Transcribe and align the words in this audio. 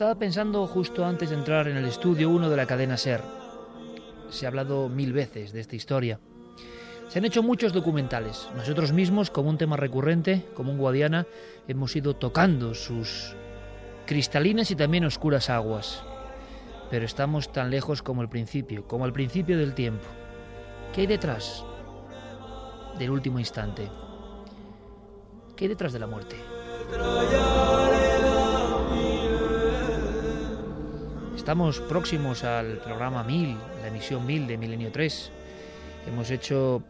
Estaba 0.00 0.18
pensando 0.18 0.66
justo 0.66 1.04
antes 1.04 1.28
de 1.28 1.36
entrar 1.36 1.68
en 1.68 1.76
el 1.76 1.84
estudio 1.84 2.30
1 2.30 2.48
de 2.48 2.56
la 2.56 2.64
cadena 2.64 2.96
SER. 2.96 3.20
Se 4.30 4.46
ha 4.46 4.48
hablado 4.48 4.88
mil 4.88 5.12
veces 5.12 5.52
de 5.52 5.60
esta 5.60 5.76
historia. 5.76 6.18
Se 7.08 7.18
han 7.18 7.26
hecho 7.26 7.42
muchos 7.42 7.74
documentales. 7.74 8.48
Nosotros 8.56 8.92
mismos, 8.92 9.30
como 9.30 9.50
un 9.50 9.58
tema 9.58 9.76
recurrente, 9.76 10.46
como 10.54 10.72
un 10.72 10.78
Guadiana, 10.78 11.26
hemos 11.68 11.94
ido 11.96 12.16
tocando 12.16 12.72
sus 12.72 13.36
cristalinas 14.06 14.70
y 14.70 14.74
también 14.74 15.04
oscuras 15.04 15.50
aguas. 15.50 16.02
Pero 16.90 17.04
estamos 17.04 17.52
tan 17.52 17.68
lejos 17.70 18.00
como 18.00 18.22
el 18.22 18.30
principio, 18.30 18.88
como 18.88 19.04
al 19.04 19.12
principio 19.12 19.58
del 19.58 19.74
tiempo. 19.74 20.06
¿Qué 20.94 21.02
hay 21.02 21.08
detrás 21.08 21.62
del 22.98 23.10
último 23.10 23.38
instante? 23.38 23.90
¿Qué 25.56 25.66
hay 25.66 25.68
detrás 25.68 25.92
de 25.92 25.98
la 25.98 26.06
muerte? 26.06 26.36
Estamos 31.40 31.80
próximos 31.80 32.44
al 32.44 32.76
programa 32.76 33.24
1000, 33.24 33.56
la 33.80 33.88
emisión 33.88 34.26
1000 34.26 34.46
de 34.46 34.58
Milenio 34.58 34.92
3. 34.92 35.32
Hemos 36.06 36.30
hecho 36.30 36.82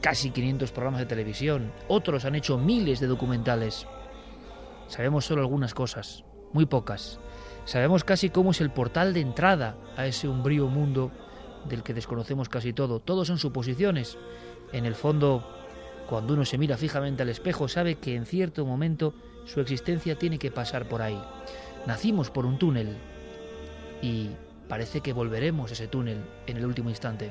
casi 0.00 0.30
500 0.30 0.72
programas 0.72 1.00
de 1.00 1.06
televisión. 1.06 1.70
Otros 1.86 2.24
han 2.24 2.34
hecho 2.34 2.56
miles 2.56 2.98
de 2.98 3.06
documentales. 3.06 3.86
Sabemos 4.88 5.26
solo 5.26 5.42
algunas 5.42 5.74
cosas, 5.74 6.24
muy 6.54 6.64
pocas. 6.64 7.20
Sabemos 7.66 8.02
casi 8.02 8.30
cómo 8.30 8.52
es 8.52 8.62
el 8.62 8.70
portal 8.70 9.12
de 9.12 9.20
entrada 9.20 9.76
a 9.98 10.06
ese 10.06 10.28
umbrío 10.28 10.66
mundo 10.66 11.12
del 11.68 11.82
que 11.82 11.92
desconocemos 11.92 12.48
casi 12.48 12.72
todo. 12.72 13.00
Todos 13.00 13.28
son 13.28 13.36
suposiciones. 13.36 14.16
En 14.72 14.86
el 14.86 14.94
fondo, 14.94 15.46
cuando 16.08 16.32
uno 16.32 16.46
se 16.46 16.56
mira 16.56 16.78
fijamente 16.78 17.22
al 17.22 17.28
espejo, 17.28 17.68
sabe 17.68 17.96
que 17.96 18.14
en 18.14 18.24
cierto 18.24 18.64
momento 18.64 19.12
su 19.44 19.60
existencia 19.60 20.18
tiene 20.18 20.38
que 20.38 20.50
pasar 20.50 20.88
por 20.88 21.02
ahí. 21.02 21.22
Nacimos 21.86 22.30
por 22.30 22.46
un 22.46 22.58
túnel, 22.58 22.96
y 24.02 24.30
parece 24.68 25.00
que 25.00 25.12
volveremos 25.12 25.70
a 25.70 25.74
ese 25.74 25.88
túnel 25.88 26.22
en 26.46 26.56
el 26.56 26.64
último 26.64 26.90
instante. 26.90 27.30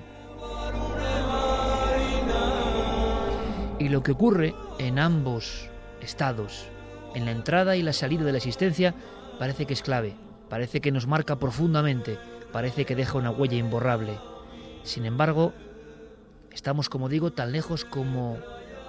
Y 3.79 3.89
lo 3.89 4.03
que 4.03 4.11
ocurre 4.11 4.53
en 4.77 4.99
ambos 4.99 5.69
estados, 6.01 6.67
en 7.15 7.25
la 7.25 7.31
entrada 7.31 7.75
y 7.75 7.81
la 7.81 7.93
salida 7.93 8.23
de 8.23 8.33
la 8.33 8.37
existencia, 8.37 8.93
parece 9.39 9.65
que 9.65 9.73
es 9.73 9.81
clave, 9.81 10.15
parece 10.49 10.81
que 10.81 10.91
nos 10.91 11.07
marca 11.07 11.39
profundamente, 11.39 12.17
parece 12.51 12.85
que 12.85 12.95
deja 12.95 13.17
una 13.17 13.31
huella 13.31 13.57
imborrable. 13.57 14.19
Sin 14.83 15.05
embargo, 15.05 15.53
estamos, 16.51 16.89
como 16.89 17.07
digo, 17.09 17.31
tan 17.31 17.51
lejos 17.51 17.85
como 17.85 18.37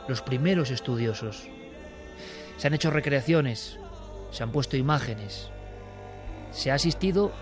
los 0.09 0.23
primeros 0.23 0.71
estudiosos. 0.71 1.49
Se 2.57 2.67
han 2.67 2.75
hecho 2.75 2.91
recreaciones, 2.91 3.79
se 4.33 4.43
han 4.43 4.51
puesto 4.51 4.77
imágenes, 4.77 5.51
se 6.51 6.71
ha 6.71 6.75
asistido 6.75 7.33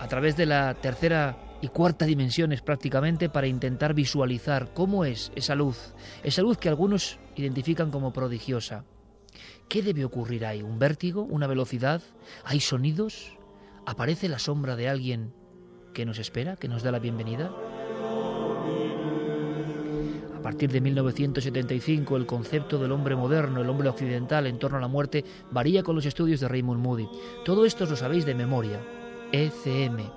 a 0.00 0.08
través 0.08 0.36
de 0.36 0.46
la 0.46 0.74
tercera 0.74 1.36
y 1.60 1.68
cuarta 1.68 2.06
dimensiones 2.06 2.62
prácticamente 2.62 3.28
para 3.28 3.46
intentar 3.46 3.94
visualizar 3.94 4.72
cómo 4.74 5.04
es 5.04 5.32
esa 5.34 5.54
luz, 5.54 5.92
esa 6.22 6.42
luz 6.42 6.58
que 6.58 6.68
algunos 6.68 7.18
identifican 7.36 7.90
como 7.90 8.12
prodigiosa. 8.12 8.84
¿Qué 9.68 9.82
debe 9.82 10.04
ocurrir 10.04 10.46
ahí? 10.46 10.62
¿Un 10.62 10.78
vértigo? 10.78 11.22
¿Una 11.22 11.46
velocidad? 11.46 12.02
¿Hay 12.44 12.60
sonidos? 12.60 13.36
¿Aparece 13.86 14.28
la 14.28 14.38
sombra 14.38 14.76
de 14.76 14.88
alguien 14.88 15.32
que 15.94 16.06
nos 16.06 16.18
espera, 16.18 16.56
que 16.56 16.68
nos 16.68 16.82
da 16.82 16.92
la 16.92 16.98
bienvenida? 16.98 17.50
A 20.36 20.40
partir 20.40 20.70
de 20.70 20.80
1975 20.80 22.16
el 22.16 22.24
concepto 22.24 22.78
del 22.78 22.92
hombre 22.92 23.16
moderno, 23.16 23.60
el 23.60 23.68
hombre 23.68 23.88
occidental 23.88 24.46
en 24.46 24.58
torno 24.58 24.78
a 24.78 24.80
la 24.80 24.88
muerte 24.88 25.24
varía 25.50 25.82
con 25.82 25.96
los 25.96 26.06
estudios 26.06 26.40
de 26.40 26.48
Raymond 26.48 26.80
Moody. 26.80 27.08
Todo 27.44 27.66
esto 27.66 27.84
lo 27.84 27.96
sabéis 27.96 28.24
de 28.24 28.34
memoria. 28.34 28.80
ECM, 29.32 30.10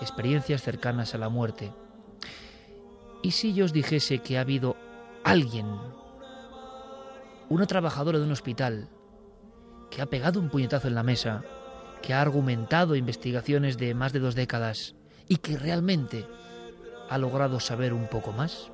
experiencias 0.00 0.62
cercanas 0.62 1.14
a 1.14 1.18
la 1.18 1.28
muerte. 1.28 1.72
¿Y 3.22 3.30
si 3.30 3.54
yo 3.54 3.64
os 3.64 3.72
dijese 3.72 4.18
que 4.18 4.36
ha 4.36 4.42
habido 4.42 4.76
alguien, 5.24 5.66
una 7.48 7.66
trabajadora 7.66 8.18
de 8.18 8.24
un 8.24 8.32
hospital, 8.32 8.88
que 9.90 10.02
ha 10.02 10.06
pegado 10.06 10.40
un 10.40 10.50
puñetazo 10.50 10.88
en 10.88 10.94
la 10.94 11.02
mesa, 11.02 11.44
que 12.02 12.14
ha 12.14 12.20
argumentado 12.20 12.96
investigaciones 12.96 13.78
de 13.78 13.94
más 13.94 14.12
de 14.12 14.18
dos 14.18 14.34
décadas 14.34 14.96
y 15.28 15.36
que 15.36 15.56
realmente 15.56 16.26
ha 17.08 17.18
logrado 17.18 17.60
saber 17.60 17.92
un 17.92 18.08
poco 18.08 18.32
más? 18.32 18.70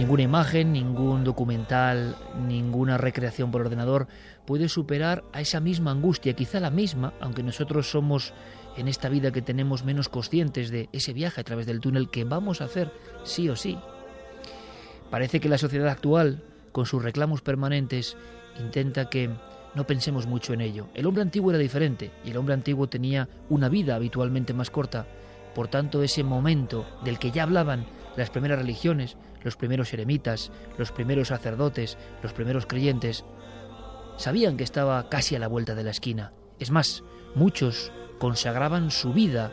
Ninguna 0.00 0.22
imagen, 0.22 0.72
ningún 0.72 1.24
documental, 1.24 2.16
ninguna 2.48 2.96
recreación 2.96 3.50
por 3.50 3.60
ordenador 3.60 4.08
puede 4.46 4.70
superar 4.70 5.24
a 5.34 5.42
esa 5.42 5.60
misma 5.60 5.90
angustia, 5.90 6.32
quizá 6.32 6.58
la 6.58 6.70
misma, 6.70 7.12
aunque 7.20 7.42
nosotros 7.42 7.90
somos 7.90 8.32
en 8.78 8.88
esta 8.88 9.10
vida 9.10 9.30
que 9.30 9.42
tenemos 9.42 9.84
menos 9.84 10.08
conscientes 10.08 10.70
de 10.70 10.88
ese 10.94 11.12
viaje 11.12 11.42
a 11.42 11.44
través 11.44 11.66
del 11.66 11.80
túnel 11.80 12.08
que 12.08 12.24
vamos 12.24 12.62
a 12.62 12.64
hacer 12.64 12.90
sí 13.24 13.50
o 13.50 13.56
sí. 13.56 13.78
Parece 15.10 15.38
que 15.38 15.50
la 15.50 15.58
sociedad 15.58 15.88
actual, 15.88 16.44
con 16.72 16.86
sus 16.86 17.02
reclamos 17.02 17.42
permanentes, 17.42 18.16
intenta 18.58 19.10
que 19.10 19.28
no 19.74 19.86
pensemos 19.86 20.26
mucho 20.26 20.54
en 20.54 20.62
ello. 20.62 20.86
El 20.94 21.04
hombre 21.04 21.20
antiguo 21.20 21.50
era 21.50 21.58
diferente 21.58 22.10
y 22.24 22.30
el 22.30 22.38
hombre 22.38 22.54
antiguo 22.54 22.88
tenía 22.88 23.28
una 23.50 23.68
vida 23.68 23.96
habitualmente 23.96 24.54
más 24.54 24.70
corta. 24.70 25.06
Por 25.54 25.68
tanto, 25.68 26.02
ese 26.02 26.24
momento 26.24 26.86
del 27.04 27.18
que 27.18 27.32
ya 27.32 27.42
hablaban 27.42 27.84
las 28.16 28.30
primeras 28.30 28.58
religiones, 28.58 29.18
los 29.42 29.56
primeros 29.56 29.92
eremitas, 29.92 30.50
los 30.78 30.92
primeros 30.92 31.28
sacerdotes, 31.28 31.98
los 32.22 32.32
primeros 32.32 32.66
creyentes, 32.66 33.24
sabían 34.16 34.56
que 34.56 34.64
estaba 34.64 35.08
casi 35.08 35.36
a 35.36 35.38
la 35.38 35.48
vuelta 35.48 35.74
de 35.74 35.84
la 35.84 35.90
esquina. 35.90 36.32
Es 36.58 36.70
más, 36.70 37.02
muchos 37.34 37.92
consagraban 38.18 38.90
su 38.90 39.12
vida 39.12 39.52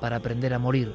para 0.00 0.16
aprender 0.16 0.54
a 0.54 0.58
morir, 0.58 0.94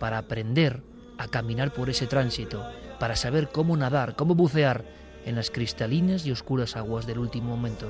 para 0.00 0.18
aprender 0.18 0.82
a 1.18 1.28
caminar 1.28 1.72
por 1.72 1.88
ese 1.90 2.06
tránsito, 2.06 2.64
para 2.98 3.16
saber 3.16 3.48
cómo 3.48 3.76
nadar, 3.76 4.16
cómo 4.16 4.34
bucear 4.34 4.84
en 5.24 5.36
las 5.36 5.50
cristalinas 5.50 6.26
y 6.26 6.32
oscuras 6.32 6.76
aguas 6.76 7.06
del 7.06 7.18
último 7.18 7.50
momento. 7.50 7.86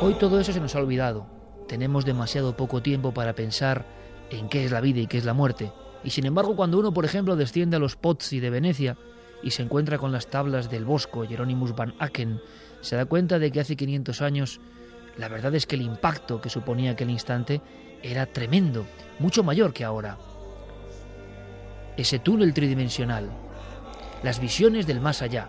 Hoy 0.00 0.14
todo 0.14 0.38
eso 0.40 0.52
se 0.52 0.60
nos 0.60 0.74
ha 0.74 0.80
olvidado. 0.80 1.26
Tenemos 1.68 2.04
demasiado 2.04 2.56
poco 2.56 2.82
tiempo 2.82 3.14
para 3.14 3.34
pensar 3.34 3.86
en 4.30 4.48
qué 4.48 4.64
es 4.64 4.72
la 4.72 4.80
vida 4.80 5.00
y 5.00 5.06
qué 5.06 5.18
es 5.18 5.24
la 5.24 5.34
muerte. 5.34 5.72
Y 6.04 6.10
sin 6.10 6.26
embargo, 6.26 6.54
cuando 6.54 6.78
uno, 6.78 6.92
por 6.92 7.04
ejemplo, 7.04 7.34
desciende 7.34 7.76
a 7.76 7.80
los 7.80 7.96
Pozzi 7.96 8.38
de 8.38 8.50
Venecia 8.50 8.96
y 9.42 9.50
se 9.50 9.62
encuentra 9.62 9.98
con 9.98 10.12
las 10.12 10.28
tablas 10.28 10.70
del 10.70 10.84
Bosco, 10.84 11.26
Jeronimus 11.26 11.74
van 11.74 11.94
Aken, 11.98 12.40
se 12.82 12.96
da 12.96 13.06
cuenta 13.06 13.38
de 13.38 13.50
que 13.50 13.60
hace 13.60 13.76
500 13.76 14.20
años 14.22 14.60
la 15.16 15.28
verdad 15.28 15.54
es 15.54 15.66
que 15.66 15.76
el 15.76 15.82
impacto 15.82 16.40
que 16.40 16.50
suponía 16.50 16.92
aquel 16.92 17.10
instante 17.10 17.60
era 18.02 18.26
tremendo, 18.26 18.84
mucho 19.18 19.42
mayor 19.42 19.72
que 19.72 19.84
ahora. 19.84 20.18
Ese 21.96 22.18
túnel 22.18 22.52
tridimensional, 22.52 23.30
las 24.22 24.40
visiones 24.40 24.86
del 24.86 25.00
más 25.00 25.22
allá. 25.22 25.48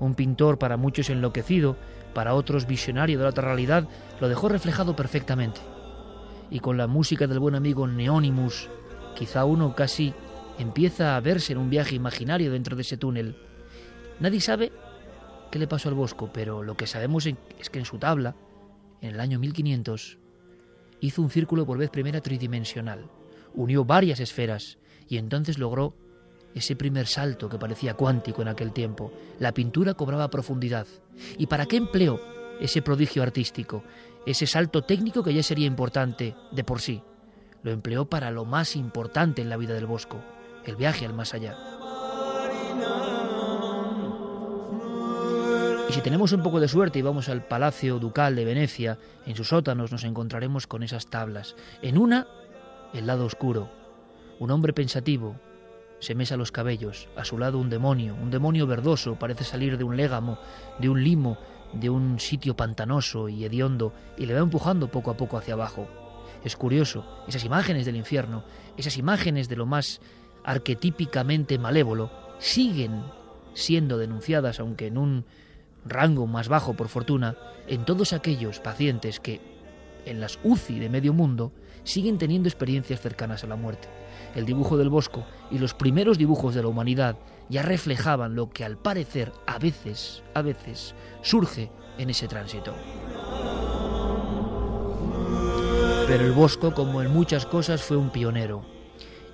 Un 0.00 0.14
pintor 0.14 0.58
para 0.58 0.76
muchos 0.76 1.10
enloquecido, 1.10 1.76
para 2.14 2.34
otros 2.34 2.66
visionario 2.66 3.18
de 3.18 3.24
la 3.24 3.30
otra 3.30 3.44
realidad, 3.44 3.86
lo 4.20 4.28
dejó 4.28 4.48
reflejado 4.48 4.96
perfectamente. 4.96 5.60
Y 6.50 6.60
con 6.60 6.76
la 6.76 6.86
música 6.86 7.26
del 7.26 7.38
buen 7.38 7.54
amigo 7.54 7.86
Neonimus, 7.86 8.70
quizá 9.16 9.44
uno 9.44 9.74
casi 9.74 10.14
empieza 10.58 11.16
a 11.16 11.20
verse 11.20 11.52
en 11.52 11.58
un 11.58 11.70
viaje 11.70 11.94
imaginario 11.94 12.52
dentro 12.52 12.76
de 12.76 12.82
ese 12.82 12.96
túnel. 12.96 13.36
Nadie 14.20 14.40
sabe 14.40 14.72
qué 15.50 15.58
le 15.58 15.66
pasó 15.66 15.88
al 15.88 15.94
Bosco, 15.94 16.30
pero 16.32 16.62
lo 16.62 16.76
que 16.76 16.86
sabemos 16.86 17.26
es 17.26 17.70
que 17.70 17.78
en 17.78 17.84
su 17.84 17.98
tabla, 17.98 18.36
en 19.00 19.14
el 19.14 19.20
año 19.20 19.38
1500, 19.38 20.18
hizo 21.00 21.22
un 21.22 21.30
círculo 21.30 21.66
por 21.66 21.78
vez 21.78 21.90
primera 21.90 22.20
tridimensional, 22.20 23.10
unió 23.54 23.84
varias 23.84 24.20
esferas 24.20 24.78
y 25.08 25.18
entonces 25.18 25.58
logró 25.58 25.94
ese 26.54 26.74
primer 26.74 27.06
salto 27.06 27.50
que 27.50 27.58
parecía 27.58 27.94
cuántico 27.94 28.40
en 28.40 28.48
aquel 28.48 28.72
tiempo. 28.72 29.12
La 29.38 29.52
pintura 29.52 29.92
cobraba 29.94 30.30
profundidad. 30.30 30.86
¿Y 31.36 31.46
para 31.46 31.66
qué 31.66 31.76
empleó 31.76 32.18
ese 32.60 32.80
prodigio 32.80 33.22
artístico? 33.22 33.84
Ese 34.24 34.46
salto 34.46 34.82
técnico 34.82 35.22
que 35.22 35.34
ya 35.34 35.42
sería 35.42 35.66
importante 35.66 36.34
de 36.52 36.64
por 36.64 36.80
sí. 36.80 37.02
Lo 37.66 37.72
empleó 37.72 38.04
para 38.04 38.30
lo 38.30 38.44
más 38.44 38.76
importante 38.76 39.42
en 39.42 39.48
la 39.48 39.56
vida 39.56 39.74
del 39.74 39.86
Bosco, 39.86 40.20
el 40.64 40.76
viaje 40.76 41.04
al 41.04 41.14
más 41.14 41.34
allá. 41.34 41.56
Y 45.90 45.92
si 45.92 46.00
tenemos 46.00 46.30
un 46.30 46.44
poco 46.44 46.60
de 46.60 46.68
suerte 46.68 47.00
y 47.00 47.02
vamos 47.02 47.28
al 47.28 47.44
Palacio 47.44 47.98
Ducal 47.98 48.36
de 48.36 48.44
Venecia, 48.44 48.98
en 49.26 49.34
sus 49.34 49.48
sótanos 49.48 49.90
nos 49.90 50.04
encontraremos 50.04 50.68
con 50.68 50.84
esas 50.84 51.08
tablas. 51.08 51.56
En 51.82 51.98
una, 51.98 52.28
el 52.94 53.08
lado 53.08 53.24
oscuro. 53.24 53.68
Un 54.38 54.52
hombre 54.52 54.72
pensativo, 54.72 55.34
se 55.98 56.14
mesa 56.14 56.36
los 56.36 56.52
cabellos, 56.52 57.08
a 57.16 57.24
su 57.24 57.36
lado 57.36 57.58
un 57.58 57.68
demonio, 57.68 58.14
un 58.14 58.30
demonio 58.30 58.68
verdoso, 58.68 59.16
parece 59.16 59.42
salir 59.42 59.76
de 59.76 59.82
un 59.82 59.96
légamo, 59.96 60.38
de 60.78 60.88
un 60.88 61.02
limo, 61.02 61.36
de 61.72 61.90
un 61.90 62.20
sitio 62.20 62.54
pantanoso 62.54 63.28
y 63.28 63.44
hediondo, 63.44 63.92
y 64.16 64.26
le 64.26 64.34
va 64.34 64.40
empujando 64.40 64.88
poco 64.88 65.10
a 65.10 65.16
poco 65.16 65.36
hacia 65.36 65.54
abajo. 65.54 66.05
Es 66.46 66.56
curioso, 66.56 67.04
esas 67.26 67.44
imágenes 67.44 67.86
del 67.86 67.96
infierno, 67.96 68.44
esas 68.76 68.98
imágenes 68.98 69.48
de 69.48 69.56
lo 69.56 69.66
más 69.66 70.00
arquetípicamente 70.44 71.58
malévolo, 71.58 72.12
siguen 72.38 73.02
siendo 73.52 73.98
denunciadas, 73.98 74.60
aunque 74.60 74.86
en 74.86 74.96
un 74.96 75.24
rango 75.84 76.28
más 76.28 76.48
bajo 76.48 76.74
por 76.74 76.86
fortuna, 76.86 77.36
en 77.66 77.84
todos 77.84 78.12
aquellos 78.12 78.60
pacientes 78.60 79.18
que, 79.18 79.40
en 80.04 80.20
las 80.20 80.38
UCI 80.44 80.78
de 80.78 80.88
medio 80.88 81.12
mundo, 81.12 81.50
siguen 81.82 82.16
teniendo 82.16 82.48
experiencias 82.48 83.00
cercanas 83.00 83.42
a 83.42 83.48
la 83.48 83.56
muerte 83.56 83.88
el 84.36 84.44
dibujo 84.44 84.76
del 84.76 84.90
Bosco 84.90 85.24
y 85.50 85.58
los 85.58 85.74
primeros 85.74 86.18
dibujos 86.18 86.54
de 86.54 86.62
la 86.62 86.68
humanidad 86.68 87.16
ya 87.48 87.62
reflejaban 87.62 88.34
lo 88.34 88.50
que 88.50 88.64
al 88.64 88.76
parecer 88.76 89.32
a 89.46 89.58
veces, 89.58 90.22
a 90.34 90.42
veces, 90.42 90.94
surge 91.22 91.70
en 91.98 92.10
ese 92.10 92.28
tránsito. 92.28 92.74
Pero 96.06 96.24
el 96.24 96.30
Bosco, 96.30 96.72
como 96.72 97.02
en 97.02 97.12
muchas 97.12 97.46
cosas, 97.46 97.82
fue 97.82 97.96
un 97.96 98.10
pionero. 98.10 98.64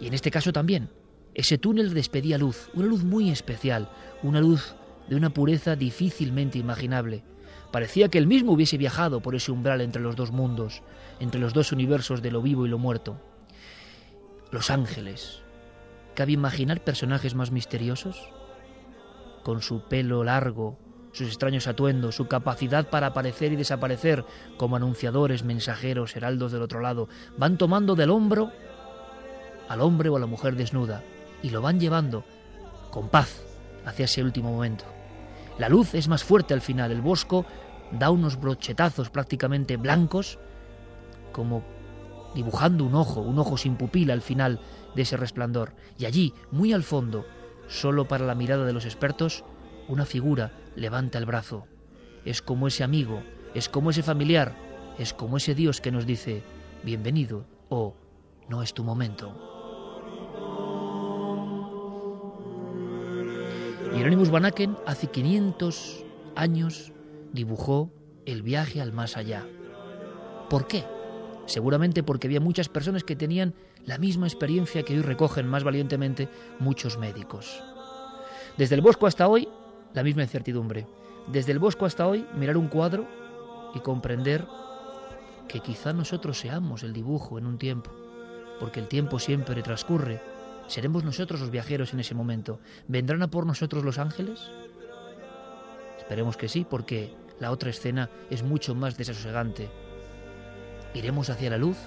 Y 0.01 0.07
en 0.07 0.15
este 0.15 0.31
caso 0.31 0.55
también. 0.55 0.89
Ese 1.35 1.59
túnel 1.59 1.93
despedía 1.93 2.39
luz, 2.39 2.71
una 2.73 2.87
luz 2.87 3.05
muy 3.05 3.31
especial, 3.31 3.91
una 4.23 4.41
luz 4.41 4.75
de 5.07 5.17
una 5.17 5.35
pureza 5.35 5.77
difícilmente 5.77 6.59
imaginable. 6.59 7.25
Parecía 7.71 8.09
que 8.09 8.17
él 8.17 8.27
mismo 8.27 8.53
hubiese 8.53 8.79
viajado 8.79 9.21
por 9.21 9.35
ese 9.35 9.53
umbral 9.53 9.83
entre 9.83 10.01
los 10.01 10.17
dos 10.17 10.33
mundos, 10.33 10.83
entre 11.21 11.43
los 11.43 11.53
dos 11.53 11.73
universos 11.73 12.23
de 12.23 12.31
lo 12.31 12.41
vivo 12.41 12.65
y 12.65 12.71
lo 12.71 12.79
muerto. 12.79 13.21
Los 14.51 14.71
ángeles. 14.71 15.43
¿Cabe 16.15 16.33
imaginar 16.33 16.83
personajes 16.83 17.35
más 17.35 17.51
misteriosos? 17.51 18.31
Con 19.43 19.61
su 19.61 19.89
pelo 19.89 20.25
largo, 20.25 20.79
sus 21.13 21.29
extraños 21.29 21.67
atuendos, 21.67 22.17
su 22.17 22.27
capacidad 22.27 22.89
para 22.89 23.09
aparecer 23.09 23.53
y 23.53 23.57
desaparecer 23.57 24.25
como 24.57 24.77
anunciadores, 24.77 25.45
mensajeros, 25.45 26.17
heraldos 26.17 26.53
del 26.53 26.63
otro 26.63 26.81
lado, 26.81 27.09
van 27.37 27.59
tomando 27.59 27.95
del 27.95 28.11
hombro 28.11 28.51
al 29.69 29.81
hombre 29.81 30.09
o 30.09 30.17
a 30.17 30.21
la 30.21 30.27
mujer 30.27 30.57
desnuda 30.57 31.03
y 31.43 31.51
lo 31.51 31.63
van 31.63 31.81
llevando 31.81 32.25
con 32.91 33.09
paz 33.09 33.43
hacia 33.85 34.07
ese 34.07 34.23
último 34.23 34.53
momento. 34.53 34.85
La 35.59 35.69
luz 35.69 35.95
es 35.95 36.09
más 36.09 36.25
fuerte 36.25 36.55
al 36.55 36.61
final, 36.61 36.91
el 36.91 37.03
bosco 37.03 37.45
da 37.93 38.11
unos 38.11 38.41
brochetazos 38.41 39.11
prácticamente 39.11 39.77
blancos 39.77 40.39
como 41.33 41.63
dibujando 42.35 42.85
un 42.85 42.95
ojo, 42.95 43.21
un 43.21 43.39
ojo 43.39 43.57
sin 43.57 43.77
pupila 43.77 44.15
al 44.15 44.23
final 44.23 44.61
de 44.95 45.03
ese 45.03 45.17
resplandor. 45.17 45.73
Y 45.99 46.07
allí, 46.07 46.35
muy 46.51 46.73
al 46.73 46.83
fondo, 46.83 47.27
solo 47.69 48.09
para 48.09 48.27
la 48.27 48.35
mirada 48.35 48.65
de 48.65 48.73
los 48.73 48.85
expertos, 48.85 49.45
una 49.89 50.07
figura 50.07 50.53
levanta 50.77 51.19
el 51.19 51.27
brazo. 51.27 51.67
Es 52.25 52.43
como 52.43 52.69
ese 52.69 52.85
amigo, 52.85 53.23
es 53.55 53.69
como 53.69 53.91
ese 53.91 54.03
familiar, 54.03 54.55
es 54.99 55.13
como 55.13 55.37
ese 55.37 55.55
Dios 55.55 55.81
que 55.81 55.93
nos 55.93 56.07
dice, 56.07 56.43
bienvenido 56.83 57.47
o 57.69 57.95
no 58.49 58.63
es 58.63 58.75
tu 58.75 58.85
momento. 58.85 59.51
Hieronymus 63.95 64.31
Van 64.31 64.47
Aken 64.47 64.77
hace 64.87 65.09
500 65.09 66.05
años 66.35 66.93
dibujó 67.33 67.91
el 68.25 68.43
viaje 68.43 68.81
al 68.81 68.93
más 68.93 69.17
allá. 69.17 69.47
¿Por 70.49 70.67
qué? 70.67 70.85
seguramente 71.47 72.03
porque 72.03 72.27
había 72.27 72.41
muchas 72.41 72.69
personas 72.69 73.05
que 73.05 73.17
tenían 73.17 73.55
la 73.85 73.99
misma 73.99 74.27
experiencia 74.27 74.83
que 74.83 74.95
hoy 74.95 75.03
recogen 75.03 75.47
más 75.47 75.65
valientemente 75.65 76.29
muchos 76.59 76.99
médicos. 76.99 77.63
Desde 78.57 78.75
el 78.75 78.81
Bosco 78.81 79.07
hasta 79.07 79.29
hoy, 79.29 79.49
la 79.95 80.03
misma 80.03 80.23
incertidumbre. 80.23 80.87
Desde 81.29 81.53
el 81.53 81.59
Bosco 81.59 81.87
hasta 81.87 82.07
hoy, 82.07 82.27
mirar 82.37 82.57
un 82.57 82.69
cuadro 82.69 83.07
y 83.75 83.81
comprender 83.81 84.47
que 85.49 85.61
quizá 85.61 85.93
nosotros 85.93 86.39
seamos 86.39 86.83
el 86.83 86.93
dibujo 86.93 87.39
en 87.39 87.47
un 87.47 87.59
tiempo, 87.59 87.91
porque 88.59 88.81
el 88.81 88.89
tiempo 88.89 89.19
siempre 89.19 89.63
transcurre. 89.63 90.21
¿Seremos 90.67 91.05
nosotros 91.05 91.41
los 91.41 91.51
viajeros 91.51 91.93
en 91.93 92.01
ese 92.01 92.15
momento? 92.15 92.61
¿Vendrán 92.89 93.23
a 93.23 93.29
por 93.29 93.47
nosotros 93.47 93.85
los 93.85 93.99
ángeles? 93.99 94.41
Esperemos 95.99 96.37
que 96.37 96.49
sí, 96.49 96.67
porque 96.69 97.15
la 97.41 97.51
otra 97.51 97.71
escena 97.71 98.11
es 98.31 98.43
mucho 98.43 98.75
más 98.75 98.97
desasosegante 98.97 99.71
¿Iremos 100.95 101.31
hacia 101.31 101.49
la 101.51 101.57
luz? 101.57 101.79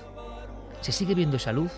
¿Se 0.81 0.91
sigue 0.91 1.13
viendo 1.13 1.37
esa 1.37 1.53
luz? 1.53 1.71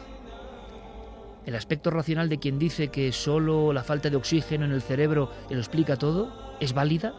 ¿El 1.47 1.55
aspecto 1.55 1.91
racional 1.91 2.27
de 2.27 2.39
quien 2.39 2.59
dice 2.59 2.89
que 2.89 3.13
solo 3.13 3.71
la 3.71 3.81
falta 3.81 4.09
de 4.09 4.17
oxígeno 4.17 4.65
en 4.65 4.73
el 4.73 4.81
cerebro 4.81 5.31
lo 5.49 5.57
explica 5.57 5.95
todo 5.95 6.57
es 6.59 6.73
válida? 6.73 7.13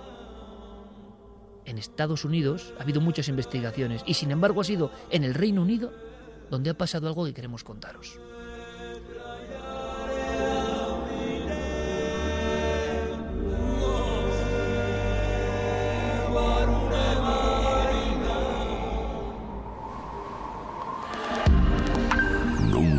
En 1.65 1.79
Estados 1.79 2.27
Unidos 2.27 2.75
ha 2.79 2.83
habido 2.83 3.01
muchas 3.01 3.29
investigaciones 3.29 4.03
y 4.05 4.13
sin 4.13 4.31
embargo 4.31 4.61
ha 4.61 4.65
sido 4.65 4.91
en 5.09 5.25
el 5.25 5.33
Reino 5.33 5.63
Unido 5.63 5.95
donde 6.51 6.69
ha 6.69 6.75
pasado 6.77 7.09
algo 7.09 7.25
que 7.25 7.33
queremos 7.33 7.65
contaros. 7.65 8.21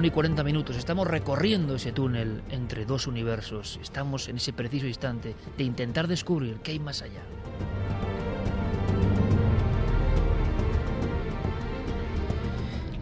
1 0.00 0.06
y 0.06 0.10
40 0.12 0.44
minutos. 0.44 0.76
Estamos 0.78 1.06
recorriendo 1.06 1.74
ese 1.74 1.92
túnel 1.92 2.40
entre 2.48 2.86
dos 2.86 3.06
universos. 3.06 3.78
Estamos 3.82 4.30
en 4.30 4.38
ese 4.38 4.54
preciso 4.54 4.86
instante 4.86 5.36
de 5.58 5.64
intentar 5.64 6.08
descubrir 6.08 6.56
qué 6.62 6.70
hay 6.70 6.78
más 6.78 7.02
allá. 7.02 7.20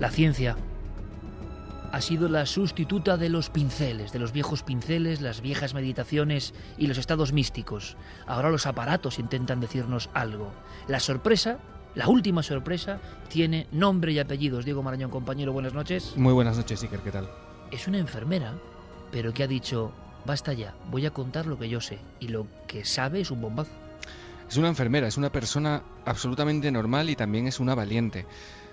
La 0.01 0.11
ciencia 0.11 0.57
ha 1.93 2.01
sido 2.01 2.29
la 2.29 2.47
sustituta 2.47 3.17
de 3.17 3.29
los 3.29 3.49
pinceles, 3.49 4.11
de 4.11 4.19
los 4.19 4.33
viejos 4.33 4.65
pinceles, 4.65 5.21
las 5.21 5.41
viejas 5.41 5.75
meditaciones 5.75 6.53
y 6.79 6.89
los 6.89 6.99
estados 6.99 7.33
místicos. 7.33 7.97
Ahora 8.27 8.51
los 8.51 8.67
aparatos 8.67 9.21
intentan 9.21 9.61
decirnos 9.61 10.11
algo. 10.15 10.51
La 10.89 10.99
sorpresa, 10.99 11.61
la 11.95 12.09
última 12.09 12.43
sorpresa, 12.43 13.01
tiene 13.29 13.67
nombre 13.73 14.13
y 14.13 14.19
apellidos. 14.19 14.65
Diego 14.65 14.83
Marañón, 14.83 15.11
compañero, 15.11 15.53
buenas 15.53 15.75
noches. 15.75 16.15
Muy 16.17 16.33
buenas 16.33 16.57
noches, 16.57 16.83
Iker, 16.83 17.01
¿qué 17.01 17.11
tal? 17.11 17.29
Es 17.71 17.89
una 17.89 17.99
enfermera, 17.99 18.55
pero 19.11 19.33
que 19.33 19.43
ha 19.43 19.47
dicho, 19.47 19.93
basta 20.25 20.53
ya, 20.53 20.75
voy 20.91 21.07
a 21.07 21.11
contar 21.11 21.47
lo 21.47 21.59
que 21.59 21.69
yo 21.69 21.81
sé. 21.81 21.99
Y 22.21 22.29
lo 22.29 22.47
que 22.67 22.85
sabe 22.85 23.21
es 23.21 23.31
un 23.31 23.41
bombazo. 23.41 23.73
Es 24.49 24.57
una 24.57 24.69
enfermera, 24.69 25.07
es 25.07 25.19
una 25.19 25.31
persona 25.31 25.83
absolutamente 26.07 26.71
normal 26.71 27.11
y 27.11 27.17
también 27.17 27.47
es 27.47 27.61
una 27.61 27.75
valiente. 27.75 28.27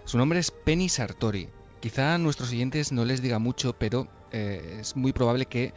Su 0.05 0.17
nombre 0.17 0.39
es 0.39 0.51
Penny 0.51 0.87
Sartori. 0.87 1.49
Quizá 1.81 2.15
a 2.15 2.17
nuestros 2.17 2.49
siguientes 2.49 2.91
no 2.91 3.05
les 3.05 3.21
diga 3.21 3.39
mucho, 3.39 3.73
pero 3.73 4.07
eh, 4.31 4.77
es 4.79 4.95
muy 4.95 5.11
probable 5.11 5.45
que 5.45 5.73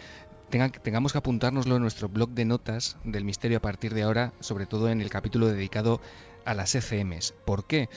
tengamos 0.51 1.13
que 1.13 1.19
apuntárnoslo 1.19 1.77
en 1.77 1.83
nuestro 1.83 2.09
blog 2.09 2.31
de 2.31 2.45
notas 2.45 2.97
del 3.05 3.25
misterio 3.25 3.59
a 3.59 3.63
partir 3.63 3.93
de 3.93 4.03
ahora, 4.03 4.33
sobre 4.41 4.67
todo 4.67 4.89
en 4.89 5.01
el 5.01 5.11
capítulo 5.11 5.49
dedicado 5.49 6.01
a 6.49 6.55
las 6.55 6.75
ECMs. 6.75 7.35
¿Por 7.45 7.67
qué? 7.67 7.91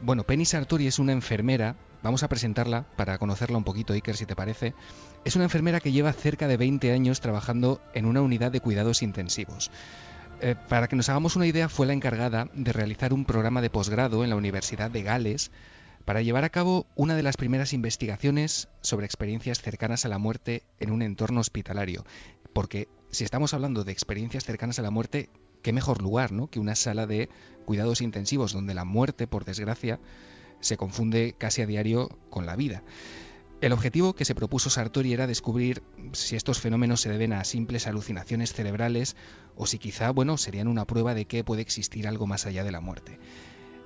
Bueno, 0.00 0.24
Penny 0.24 0.44
Sartori 0.44 0.88
es 0.88 0.98
una 0.98 1.12
enfermera, 1.12 1.76
vamos 2.02 2.24
a 2.24 2.28
presentarla 2.28 2.88
para 2.96 3.18
conocerla 3.18 3.56
un 3.56 3.62
poquito, 3.62 3.92
Iker, 3.92 4.16
si 4.16 4.26
te 4.26 4.34
parece. 4.34 4.74
Es 5.24 5.36
una 5.36 5.44
enfermera 5.44 5.78
que 5.78 5.92
lleva 5.92 6.12
cerca 6.12 6.48
de 6.48 6.56
20 6.56 6.90
años 6.90 7.20
trabajando 7.20 7.80
en 7.94 8.06
una 8.06 8.20
unidad 8.20 8.50
de 8.50 8.60
cuidados 8.60 9.02
intensivos. 9.02 9.70
Eh, 10.40 10.56
para 10.68 10.88
que 10.88 10.96
nos 10.96 11.08
hagamos 11.08 11.36
una 11.36 11.46
idea, 11.46 11.68
fue 11.68 11.86
la 11.86 11.92
encargada 11.92 12.48
de 12.52 12.72
realizar 12.72 13.14
un 13.14 13.24
programa 13.24 13.62
de 13.62 13.70
posgrado 13.70 14.24
en 14.24 14.30
la 14.30 14.36
Universidad 14.36 14.90
de 14.90 15.04
Gales 15.04 15.52
para 16.04 16.20
llevar 16.20 16.42
a 16.42 16.50
cabo 16.50 16.86
una 16.96 17.14
de 17.14 17.22
las 17.22 17.36
primeras 17.36 17.72
investigaciones 17.72 18.68
sobre 18.80 19.06
experiencias 19.06 19.60
cercanas 19.60 20.04
a 20.04 20.08
la 20.08 20.18
muerte 20.18 20.64
en 20.80 20.90
un 20.90 21.00
entorno 21.00 21.40
hospitalario. 21.40 22.04
Porque 22.52 22.88
si 23.10 23.22
estamos 23.22 23.54
hablando 23.54 23.84
de 23.84 23.92
experiencias 23.92 24.44
cercanas 24.44 24.80
a 24.80 24.82
la 24.82 24.90
muerte, 24.90 25.30
qué 25.64 25.72
mejor 25.72 26.02
lugar 26.02 26.30
¿no? 26.30 26.46
que 26.46 26.60
una 26.60 26.76
sala 26.76 27.06
de 27.06 27.30
cuidados 27.64 28.02
intensivos 28.02 28.52
donde 28.52 28.74
la 28.74 28.84
muerte, 28.84 29.26
por 29.26 29.46
desgracia, 29.46 29.98
se 30.60 30.76
confunde 30.76 31.34
casi 31.36 31.62
a 31.62 31.66
diario 31.66 32.10
con 32.30 32.46
la 32.46 32.54
vida. 32.54 32.84
El 33.62 33.72
objetivo 33.72 34.14
que 34.14 34.26
se 34.26 34.34
propuso 34.34 34.68
Sartori 34.68 35.14
era 35.14 35.26
descubrir 35.26 35.82
si 36.12 36.36
estos 36.36 36.60
fenómenos 36.60 37.00
se 37.00 37.08
deben 37.08 37.32
a 37.32 37.44
simples 37.44 37.86
alucinaciones 37.86 38.52
cerebrales 38.52 39.16
o 39.56 39.66
si 39.66 39.78
quizá, 39.78 40.10
bueno, 40.10 40.36
serían 40.36 40.68
una 40.68 40.84
prueba 40.84 41.14
de 41.14 41.24
que 41.24 41.44
puede 41.44 41.62
existir 41.62 42.06
algo 42.06 42.26
más 42.26 42.44
allá 42.44 42.62
de 42.62 42.72
la 42.72 42.80
muerte. 42.80 43.18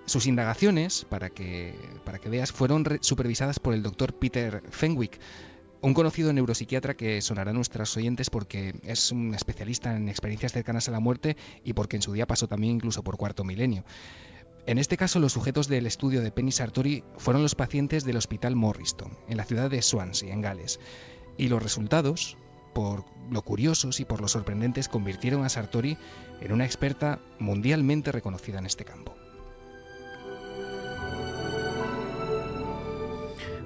Sus 0.04 0.26
indagaciones, 0.26 1.06
para 1.08 1.30
que, 1.30 1.78
para 2.04 2.18
que 2.18 2.28
veas, 2.28 2.50
fueron 2.50 2.85
supervisadas 3.02 3.61
por 3.61 3.73
el 3.73 3.85
doctor 3.85 4.14
Peter 4.14 4.64
Fenwick, 4.70 5.20
un 5.80 5.94
conocido 5.94 6.32
neuropsiquiatra 6.32 6.97
que 6.97 7.20
sonará 7.20 7.50
a 7.50 7.54
nuestros 7.54 7.97
oyentes 7.97 8.30
porque 8.30 8.75
es 8.82 9.12
un 9.12 9.35
especialista 9.35 9.97
en 9.97 10.08
experiencias 10.08 10.52
cercanas 10.52 10.88
a 10.88 10.92
la 10.92 11.00
muerte 11.00 11.37
y 11.64 11.73
porque 11.73 11.97
en 11.97 12.02
su 12.02 12.12
día 12.12 12.26
pasó 12.26 12.49
también 12.49 12.75
incluso 12.75 13.04
por 13.04 13.16
cuarto 13.16 13.44
milenio. 13.44 13.85
En 14.66 14.78
este 14.78 14.99
caso, 14.99 15.18
los 15.18 15.32
sujetos 15.32 15.68
del 15.68 15.87
estudio 15.87 16.20
de 16.20 16.30
Penny 16.30 16.52
Sartori 16.52 17.02
fueron 17.16 17.42
los 17.42 17.54
pacientes 17.54 18.04
del 18.04 18.18
Hospital 18.18 18.54
Morriston, 18.54 19.16
en 19.28 19.38
la 19.38 19.44
ciudad 19.44 19.70
de 19.70 19.80
Swansea, 19.80 20.35
en 20.35 20.42
Gales. 20.42 20.78
Y 21.38 21.49
los 21.49 21.62
resultados, 21.62 22.37
por 22.75 23.06
lo 23.30 23.40
curiosos 23.42 23.99
y 24.00 24.04
por 24.04 24.20
lo 24.20 24.28
sorprendentes, 24.28 24.88
convirtieron 24.88 25.42
a 25.44 25.49
Sartori 25.49 25.97
en 26.42 26.52
una 26.52 26.66
experta 26.66 27.18
mundialmente 27.38 28.12
reconocida 28.12 28.58
en 28.58 28.66
este 28.66 28.85
campo. 28.85 29.14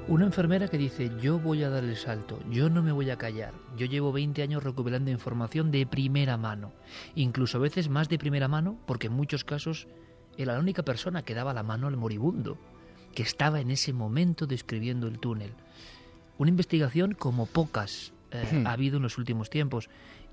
Una 0.09 0.26
enfermera 0.26 0.66
que 0.66 0.78
dice, 0.78 1.12
yo 1.21 1.38
voy 1.38 1.62
a 1.62 1.71
dar 1.71 1.85
el 1.85 1.97
salto, 1.97 2.40
yo 2.50 2.68
no 2.68 2.82
me 2.82 2.90
voy 2.90 3.09
a 3.11 3.16
callar, 3.16 3.54
yo 3.76 3.87
llevo 3.87 4.11
20 4.11 4.42
años 4.42 4.64
recuperando 4.64 5.12
información 5.12 5.71
de 5.71 5.87
primera 5.87 6.37
mano, 6.37 6.73
incluso 7.14 7.59
a 7.59 7.61
veces 7.61 7.88
más 7.88 8.09
de 8.09 8.18
primera 8.18 8.49
mano, 8.49 8.76
porque 8.85 9.06
en 9.06 9.12
muchos 9.12 9.44
casos 9.44 9.87
era 10.37 10.54
la 10.54 10.59
única 10.59 10.82
persona 10.82 11.23
que 11.23 11.35
daba 11.35 11.54
la 11.54 11.62
mano 11.62 11.87
al 11.87 11.97
moribundo, 11.97 12.59
que 13.14 13.23
estaba 13.23 13.61
en 13.61 13.71
ese 13.71 13.92
momento 13.92 14.47
describiendo 14.47 15.06
el 15.06 15.21
túnel. 15.21 15.52
Una 16.37 16.50
investigación 16.50 17.14
como 17.14 17.47
pocas 17.47 18.12
eh, 18.32 18.44
hmm. 18.50 18.66
ha 18.66 18.73
habido 18.73 18.97
en 18.97 19.04
los 19.04 19.18
últimos 19.18 19.50
tiempos, 19.50 19.88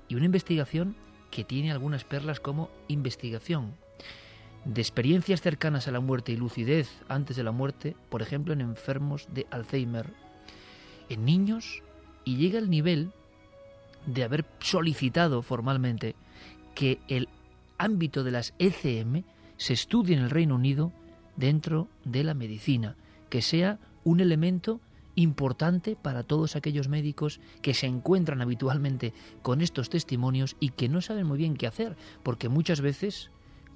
y 0.08 0.16
una 0.16 0.26
investigación 0.26 0.96
que 1.30 1.44
tiene 1.44 1.70
algunas 1.70 2.02
perlas 2.02 2.40
como 2.40 2.70
investigación, 2.88 3.76
de 4.64 4.80
experiencias 4.80 5.40
cercanas 5.40 5.88
a 5.88 5.90
la 5.90 6.00
muerte 6.00 6.32
y 6.32 6.36
lucidez 6.36 6.88
antes 7.08 7.36
de 7.36 7.42
la 7.42 7.52
muerte, 7.52 7.96
por 8.08 8.22
ejemplo 8.22 8.52
en 8.52 8.60
enfermos 8.60 9.26
de 9.32 9.46
Alzheimer, 9.50 10.12
en 11.08 11.24
niños, 11.24 11.82
y 12.24 12.36
llega 12.36 12.58
al 12.58 12.70
nivel 12.70 13.12
de 14.06 14.24
haber 14.24 14.44
solicitado 14.60 15.42
formalmente 15.42 16.14
que 16.74 17.00
el 17.08 17.28
ámbito 17.78 18.24
de 18.24 18.30
las 18.30 18.54
ECM 18.58 19.24
se 19.56 19.72
estudie 19.72 20.16
en 20.16 20.22
el 20.22 20.30
Reino 20.30 20.54
Unido 20.54 20.92
dentro 21.36 21.88
de 22.04 22.24
la 22.24 22.34
medicina, 22.34 22.96
que 23.28 23.42
sea 23.42 23.78
un 24.04 24.20
elemento 24.20 24.80
importante 25.14 25.96
para 25.96 26.22
todos 26.22 26.56
aquellos 26.56 26.88
médicos 26.88 27.40
que 27.62 27.74
se 27.74 27.86
encuentran 27.86 28.40
habitualmente 28.40 29.12
con 29.42 29.60
estos 29.60 29.90
testimonios 29.90 30.56
y 30.60 30.70
que 30.70 30.88
no 30.88 31.00
saben 31.00 31.26
muy 31.26 31.38
bien 31.38 31.56
qué 31.56 31.66
hacer, 31.66 31.96
porque 32.22 32.48
muchas 32.48 32.80
veces 32.80 33.30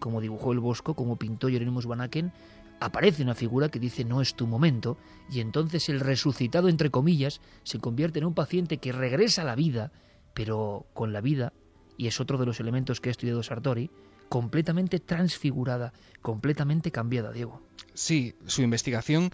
como 0.04 0.20
dibujó 0.20 0.52
el 0.52 0.61
Bosco, 0.61 0.92
como 0.92 1.16
pintó 1.16 1.49
Jeronimus 1.49 1.87
Banaken, 1.87 2.30
aparece 2.78 3.23
una 3.23 3.34
figura 3.34 3.70
que 3.70 3.78
dice 3.78 4.04
no 4.04 4.20
es 4.20 4.34
tu 4.34 4.46
momento, 4.46 4.99
y 5.30 5.40
entonces 5.40 5.88
el 5.88 5.99
resucitado, 5.99 6.68
entre 6.68 6.90
comillas, 6.90 7.40
se 7.62 7.78
convierte 7.78 8.18
en 8.18 8.26
un 8.26 8.34
paciente 8.34 8.76
que 8.76 8.92
regresa 8.92 9.40
a 9.40 9.46
la 9.46 9.54
vida, 9.54 9.92
pero 10.34 10.84
con 10.92 11.14
la 11.14 11.23
vida, 11.23 11.54
y 11.96 12.06
es 12.06 12.20
otro 12.20 12.37
de 12.37 12.44
los 12.44 12.61
elementos 12.61 13.00
que 13.00 13.08
ha 13.08 13.12
estudiado 13.12 13.42
Sartori, 13.42 13.90
completamente 14.28 15.00
transfigurada, 15.00 15.94
completamente 16.20 16.90
cambiada, 16.90 17.32
Diego. 17.32 17.62
Sí, 17.94 18.34
su 18.44 18.61
investigación 18.61 19.30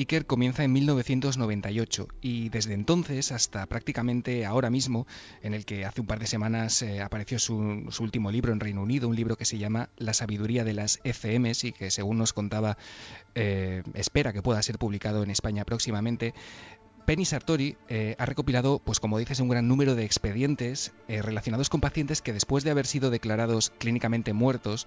Iker 0.00 0.24
comienza 0.24 0.64
en 0.64 0.72
1998 0.72 2.08
y 2.22 2.48
desde 2.48 2.72
entonces 2.72 3.32
hasta 3.32 3.66
prácticamente 3.66 4.46
ahora 4.46 4.70
mismo, 4.70 5.06
en 5.42 5.52
el 5.52 5.66
que 5.66 5.84
hace 5.84 6.00
un 6.00 6.06
par 6.06 6.18
de 6.18 6.26
semanas 6.26 6.80
eh, 6.80 7.02
apareció 7.02 7.38
su, 7.38 7.58
último 8.00 8.30
libro 8.30 8.54
en 8.54 8.60
Reino 8.60 8.82
Unido, 8.82 9.08
un 9.08 9.16
libro 9.16 9.36
que 9.36 9.44
se 9.44 9.58
llama 9.58 9.90
La 9.98 10.14
sabiduría 10.14 10.64
de 10.64 10.72
las 10.72 11.00
ECMs 11.04 11.64
y 11.64 11.72
que 11.72 11.90
según 11.90 12.16
nos 12.16 12.32
contaba 12.32 12.78
eh, 13.34 13.82
espera 13.92 14.32
que 14.32 14.42
pueda 14.42 14.62
ser 14.62 14.78
publicado 14.78 15.22
en 15.22 15.30
España 15.30 15.66
próximamente, 15.66 16.32
Penny 17.04 17.26
Sartori 17.26 17.76
eh, 17.88 18.16
ha 18.18 18.24
recopilado, 18.24 18.78
pues 18.78 19.00
como 19.00 19.18
dices, 19.18 19.40
un 19.40 19.48
gran 19.50 19.68
número 19.68 19.96
de 19.96 20.04
expedientes 20.04 20.92
relacionados 21.08 21.68
con 21.68 21.80
pacientes 21.80 22.22
que 22.22 22.32
después 22.32 22.64
de 22.64 22.70
haber 22.70 22.86
sido 22.86 23.10
declarados 23.10 23.70
clínicamente 23.78 24.32
muertos, 24.32 24.86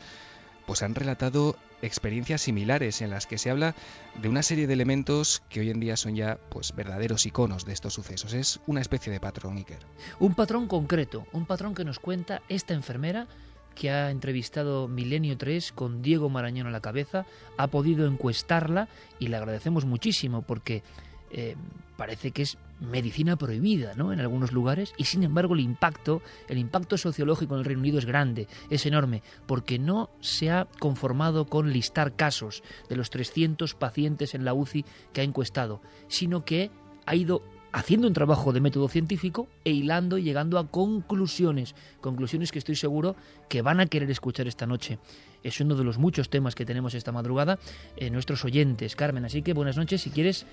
pues 0.66 0.84
han 0.84 0.96
relatado 0.96 1.56
experiencias 1.82 2.42
similares 2.42 3.02
en 3.02 3.10
las 3.10 3.28
que 3.28 3.38
se 3.38 3.50
habla 3.50 3.76
de 4.22 4.30
una 4.30 4.44
serie 4.44 4.68
de 4.68 4.74
elementos 4.74 5.44
que 5.50 5.60
hoy 5.60 5.70
en 5.70 5.80
día 5.80 5.98
son 5.98 6.16
ya 6.16 6.38
pues 6.50 6.74
verdaderos 6.76 7.26
iconos 7.26 7.66
de 7.66 7.74
estos 7.74 7.94
sucesos. 7.94 8.34
Es 8.34 8.60
una 8.68 8.82
especie 8.82 9.12
de 9.12 9.20
patrón, 9.20 9.58
Iker. 9.58 9.80
Un 10.20 10.34
patrón 10.34 10.68
concreto, 10.68 11.26
un 11.34 11.46
patrón 11.46 11.76
que 11.76 11.84
nos 11.84 12.00
cuenta 12.00 12.42
esta 12.48 12.74
enfermera 12.74 13.28
que 13.76 13.90
ha 13.90 14.12
entrevistado 14.12 14.88
Milenio 14.88 15.38
3 15.38 15.72
con 15.72 16.02
Diego 16.02 16.30
Marañón 16.30 16.68
a 16.68 16.72
la 16.72 16.82
cabeza, 16.82 17.26
ha 17.58 17.68
podido 17.68 18.06
encuestarla 18.06 18.88
y 19.20 19.28
le 19.28 19.38
agradecemos 19.38 19.86
muchísimo 19.86 20.44
porque 20.44 20.84
eh, 21.32 21.56
parece 21.98 22.32
que 22.32 22.44
es 22.44 22.58
medicina 22.80 23.36
prohibida 23.36 23.94
¿no? 23.96 24.14
en 24.14 24.20
algunos 24.20 24.52
lugares 24.52 24.94
y 24.98 25.06
sin 25.06 25.24
embargo 25.24 25.54
el 25.54 25.62
impacto, 25.62 26.22
el 26.48 26.58
impacto 26.58 26.98
sociológico 26.98 27.54
en 27.56 27.60
el 27.60 27.66
Reino 27.66 27.82
Unido 27.82 28.00
es 28.00 28.06
grande, 28.06 28.48
es 28.70 28.86
enorme, 28.86 29.24
porque 29.46 29.80
no 29.80 30.10
se 30.20 30.52
ha 30.52 30.68
conformado 30.80 31.46
con 31.46 31.72
listar 31.72 32.16
casos 32.16 32.64
de 32.90 32.96
los 32.96 33.10
300 33.10 33.76
pacientes 33.76 34.36
en 34.36 34.46
la 34.46 34.54
UCI 34.54 34.86
que 35.14 35.22
ha 35.22 35.24
encuestado, 35.24 35.82
sino 36.08 36.46
que 36.46 36.72
ha 37.06 37.16
ido 37.16 37.44
haciendo 37.74 38.08
un 38.08 38.14
trabajo 38.14 38.54
de 38.54 38.62
método 38.62 38.88
científico 38.88 39.48
e 39.66 39.72
hilando 39.72 40.20
y 40.20 40.24
llegando 40.24 40.60
a 40.60 40.68
conclusiones, 40.68 41.76
conclusiones 42.02 42.52
que 42.52 42.60
estoy 42.60 42.76
seguro 42.76 43.16
que 43.50 43.64
van 43.64 43.80
a 43.80 43.88
querer 43.88 44.10
escuchar 44.12 44.48
esta 44.48 44.68
noche. 44.68 45.00
Es 45.42 45.60
uno 45.60 45.76
de 45.76 45.84
los 45.84 45.98
muchos 45.98 46.30
temas 46.30 46.54
que 46.56 46.66
tenemos 46.66 46.94
esta 46.94 47.12
madrugada 47.12 47.58
en 47.98 48.08
eh, 48.08 48.10
nuestros 48.12 48.46
oyentes, 48.46 48.96
Carmen. 48.96 49.26
Así 49.26 49.42
que 49.42 49.54
buenas 49.54 49.76
noches, 49.76 50.02
si 50.02 50.12
quieres 50.12 50.46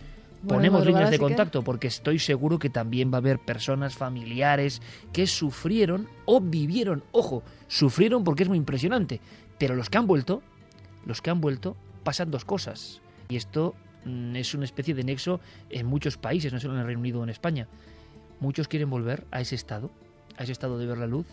ponemos 0.46 0.84
líneas 0.84 1.10
de 1.10 1.18
contacto 1.18 1.62
porque 1.62 1.88
estoy 1.88 2.18
seguro 2.18 2.58
que 2.58 2.70
también 2.70 3.12
va 3.12 3.16
a 3.16 3.18
haber 3.18 3.38
personas 3.38 3.94
familiares 3.94 4.80
que 5.12 5.26
sufrieron 5.26 6.08
o 6.24 6.40
vivieron, 6.40 7.04
ojo, 7.12 7.42
sufrieron 7.68 8.24
porque 8.24 8.44
es 8.44 8.48
muy 8.48 8.58
impresionante, 8.58 9.20
pero 9.58 9.74
los 9.74 9.90
que 9.90 9.98
han 9.98 10.06
vuelto, 10.06 10.42
los 11.06 11.20
que 11.20 11.30
han 11.30 11.40
vuelto 11.40 11.76
pasan 12.02 12.30
dos 12.30 12.44
cosas 12.44 13.00
y 13.28 13.36
esto 13.36 13.74
mm, 14.04 14.36
es 14.36 14.54
una 14.54 14.64
especie 14.64 14.94
de 14.94 15.04
nexo 15.04 15.40
en 15.70 15.86
muchos 15.86 16.16
países, 16.16 16.52
no 16.52 16.60
solo 16.60 16.74
en 16.74 16.80
el 16.80 16.86
Reino 16.86 17.00
Unido 17.00 17.20
o 17.20 17.24
en 17.24 17.30
España. 17.30 17.68
Muchos 18.40 18.68
quieren 18.68 18.90
volver 18.90 19.24
a 19.30 19.40
ese 19.40 19.54
estado, 19.54 19.90
a 20.36 20.42
ese 20.42 20.52
estado 20.52 20.78
de 20.78 20.86
ver 20.86 20.98
la 20.98 21.06
luz, 21.06 21.26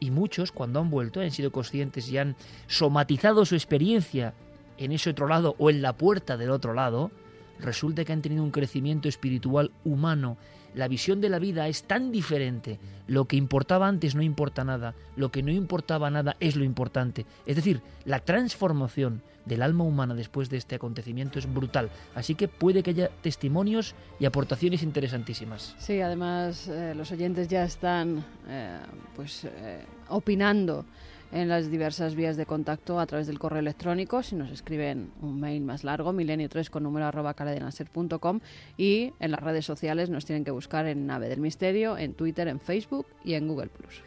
y 0.00 0.10
muchos 0.10 0.52
cuando 0.52 0.80
han 0.80 0.90
vuelto 0.90 1.20
han 1.20 1.30
sido 1.30 1.52
conscientes 1.52 2.08
y 2.10 2.18
han 2.18 2.36
somatizado 2.66 3.44
su 3.44 3.54
experiencia 3.54 4.34
en 4.78 4.92
ese 4.92 5.10
otro 5.10 5.28
lado 5.28 5.54
o 5.58 5.70
en 5.70 5.82
la 5.82 5.92
puerta 5.92 6.36
del 6.36 6.50
otro 6.50 6.72
lado, 6.74 7.10
resulta 7.60 8.04
que 8.04 8.12
han 8.12 8.22
tenido 8.22 8.42
un 8.42 8.50
crecimiento 8.50 9.08
espiritual 9.08 9.70
humano. 9.84 10.36
La 10.74 10.88
visión 10.88 11.20
de 11.20 11.28
la 11.28 11.38
vida 11.38 11.66
es 11.68 11.84
tan 11.84 12.12
diferente. 12.12 12.78
Lo 13.06 13.26
que 13.26 13.36
importaba 13.36 13.88
antes 13.88 14.14
no 14.14 14.22
importa 14.22 14.64
nada. 14.64 14.94
Lo 15.16 15.30
que 15.30 15.42
no 15.42 15.50
importaba 15.50 16.10
nada 16.10 16.36
es 16.38 16.56
lo 16.56 16.64
importante. 16.64 17.26
Es 17.44 17.56
decir, 17.56 17.82
la 18.04 18.20
transformación 18.20 19.22
del 19.44 19.62
alma 19.62 19.84
humana 19.84 20.14
después 20.14 20.48
de 20.48 20.58
este 20.58 20.76
acontecimiento 20.76 21.38
es 21.38 21.52
brutal. 21.52 21.90
Así 22.14 22.34
que 22.34 22.46
puede 22.46 22.82
que 22.82 22.90
haya 22.90 23.08
testimonios 23.22 23.94
y 24.20 24.26
aportaciones 24.26 24.82
interesantísimas. 24.82 25.74
Sí, 25.78 26.00
además 26.00 26.68
eh, 26.68 26.94
los 26.94 27.10
oyentes 27.10 27.48
ya 27.48 27.64
están 27.64 28.24
eh, 28.48 28.78
pues 29.16 29.44
eh, 29.44 29.84
opinando 30.08 30.84
en 31.32 31.48
las 31.48 31.70
diversas 31.70 32.14
vías 32.14 32.36
de 32.36 32.46
contacto 32.46 32.98
a 32.98 33.06
través 33.06 33.26
del 33.26 33.38
correo 33.38 33.60
electrónico, 33.60 34.22
si 34.22 34.36
nos 34.36 34.50
escriben 34.50 35.12
un 35.20 35.40
mail 35.40 35.62
más 35.62 35.84
largo, 35.84 36.12
milenio3 36.12 36.70
con 36.70 36.82
número 36.82 37.06
arroba 37.06 37.34
cadenaser.com 37.34 38.40
y 38.76 39.12
en 39.20 39.30
las 39.30 39.40
redes 39.40 39.64
sociales 39.64 40.10
nos 40.10 40.24
tienen 40.24 40.44
que 40.44 40.50
buscar 40.50 40.86
en 40.86 41.06
Nave 41.06 41.28
del 41.28 41.40
Misterio, 41.40 41.96
en 41.96 42.14
Twitter, 42.14 42.48
en 42.48 42.60
Facebook 42.60 43.06
y 43.24 43.34
en 43.34 43.48
Google 43.48 43.68
Plus. 43.68 44.02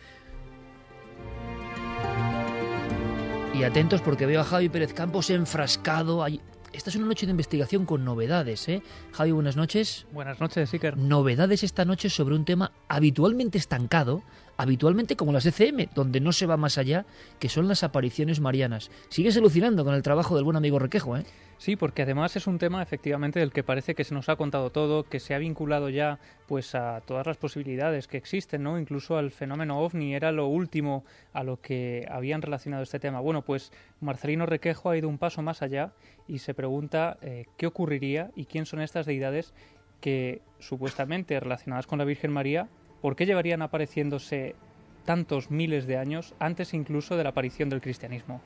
Y 3.53 3.63
atentos 3.63 4.01
porque 4.01 4.25
veo 4.25 4.41
a 4.41 4.43
Javi 4.43 4.69
Pérez 4.69 4.93
Campos 4.93 5.29
enfrascado. 5.29 6.25
Esta 6.73 6.89
es 6.89 6.95
una 6.95 7.05
noche 7.05 7.27
de 7.27 7.31
investigación 7.31 7.85
con 7.85 8.03
novedades, 8.03 8.67
¿eh? 8.67 8.81
Javi, 9.11 9.31
buenas 9.31 9.55
noches. 9.55 10.07
Buenas 10.11 10.39
noches, 10.39 10.73
Iker. 10.73 10.97
Novedades 10.97 11.63
esta 11.63 11.85
noche 11.85 12.09
sobre 12.09 12.33
un 12.33 12.45
tema 12.45 12.71
habitualmente 12.87 13.59
estancado, 13.59 14.23
habitualmente 14.57 15.15
como 15.15 15.31
las 15.31 15.45
ECM, 15.45 15.87
donde 15.93 16.19
no 16.19 16.31
se 16.31 16.45
va 16.45 16.57
más 16.57 16.77
allá, 16.77 17.05
que 17.39 17.49
son 17.49 17.67
las 17.67 17.83
apariciones 17.83 18.39
marianas. 18.39 18.91
Sigues 19.09 19.37
alucinando 19.37 19.83
con 19.83 19.93
el 19.93 20.03
trabajo 20.03 20.35
del 20.35 20.43
buen 20.43 20.57
amigo 20.57 20.79
Requejo, 20.79 21.17
¿eh? 21.17 21.25
Sí, 21.57 21.77
porque 21.77 22.01
además 22.01 22.35
es 22.35 22.45
un 22.47 22.57
tema 22.57 22.81
efectivamente 22.81 23.39
del 23.39 23.53
que 23.53 23.63
parece 23.63 23.95
que 23.95 24.03
se 24.03 24.13
nos 24.13 24.27
ha 24.27 24.35
contado 24.35 24.69
todo, 24.69 25.03
que 25.03 25.21
se 25.21 25.33
ha 25.33 25.37
vinculado 25.37 25.87
ya 25.87 26.19
pues 26.45 26.75
a 26.75 27.01
todas 27.05 27.25
las 27.25 27.37
posibilidades 27.37 28.07
que 28.07 28.17
existen, 28.17 28.63
¿no? 28.63 28.77
Incluso 28.77 29.17
al 29.17 29.31
fenómeno 29.31 29.79
ovni 29.79 30.13
era 30.13 30.33
lo 30.33 30.47
último 30.47 31.05
a 31.31 31.43
lo 31.43 31.61
que 31.61 32.05
habían 32.11 32.41
relacionado 32.41 32.83
este 32.83 32.99
tema. 32.99 33.21
Bueno, 33.21 33.43
pues 33.43 33.71
Marcelino 34.01 34.45
Requejo 34.45 34.89
ha 34.89 34.97
ido 34.97 35.07
un 35.07 35.17
paso 35.17 35.41
más 35.41 35.61
allá 35.61 35.93
y 36.27 36.39
se 36.39 36.53
pregunta 36.53 37.17
eh, 37.21 37.45
qué 37.55 37.65
ocurriría 37.65 38.31
y 38.35 38.45
quién 38.45 38.65
son 38.65 38.81
estas 38.81 39.05
deidades 39.05 39.53
que 40.01 40.41
supuestamente 40.59 41.39
relacionadas 41.39 41.87
con 41.87 41.97
la 41.97 42.03
Virgen 42.03 42.33
María, 42.33 42.67
¿por 43.03 43.17
qué 43.17 43.25
llevarían 43.25 43.61
apareciéndose 43.61 44.55
tantos 45.03 45.51
miles 45.51 45.85
de 45.87 45.97
años 45.97 46.33
antes 46.39 46.73
incluso 46.73 47.17
de 47.17 47.23
la 47.23 47.31
aparición 47.31 47.67
del 47.67 47.81
cristianismo? 47.81 48.41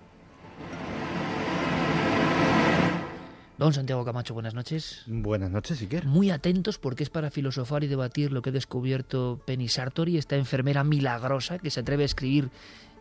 Don 3.60 3.72
Santiago 3.72 4.04
Camacho, 4.04 4.34
buenas 4.34 4.56
noches. 4.56 5.04
Buenas 5.06 5.52
noches, 5.52 5.80
Iker. 5.82 6.06
Muy 6.06 6.32
atentos 6.32 6.80
porque 6.80 7.04
es 7.04 7.12
para 7.12 7.30
filosofar 7.30 7.84
y 7.84 7.88
debatir 7.88 8.32
lo 8.32 8.42
que 8.42 8.50
ha 8.50 8.54
descubierto 8.54 9.40
Penny 9.46 9.68
Sartori, 9.68 10.18
esta 10.18 10.36
enfermera 10.36 10.84
milagrosa 10.84 11.60
que 11.60 11.70
se 11.70 11.82
atreve 11.82 12.02
a 12.02 12.08
escribir 12.08 12.50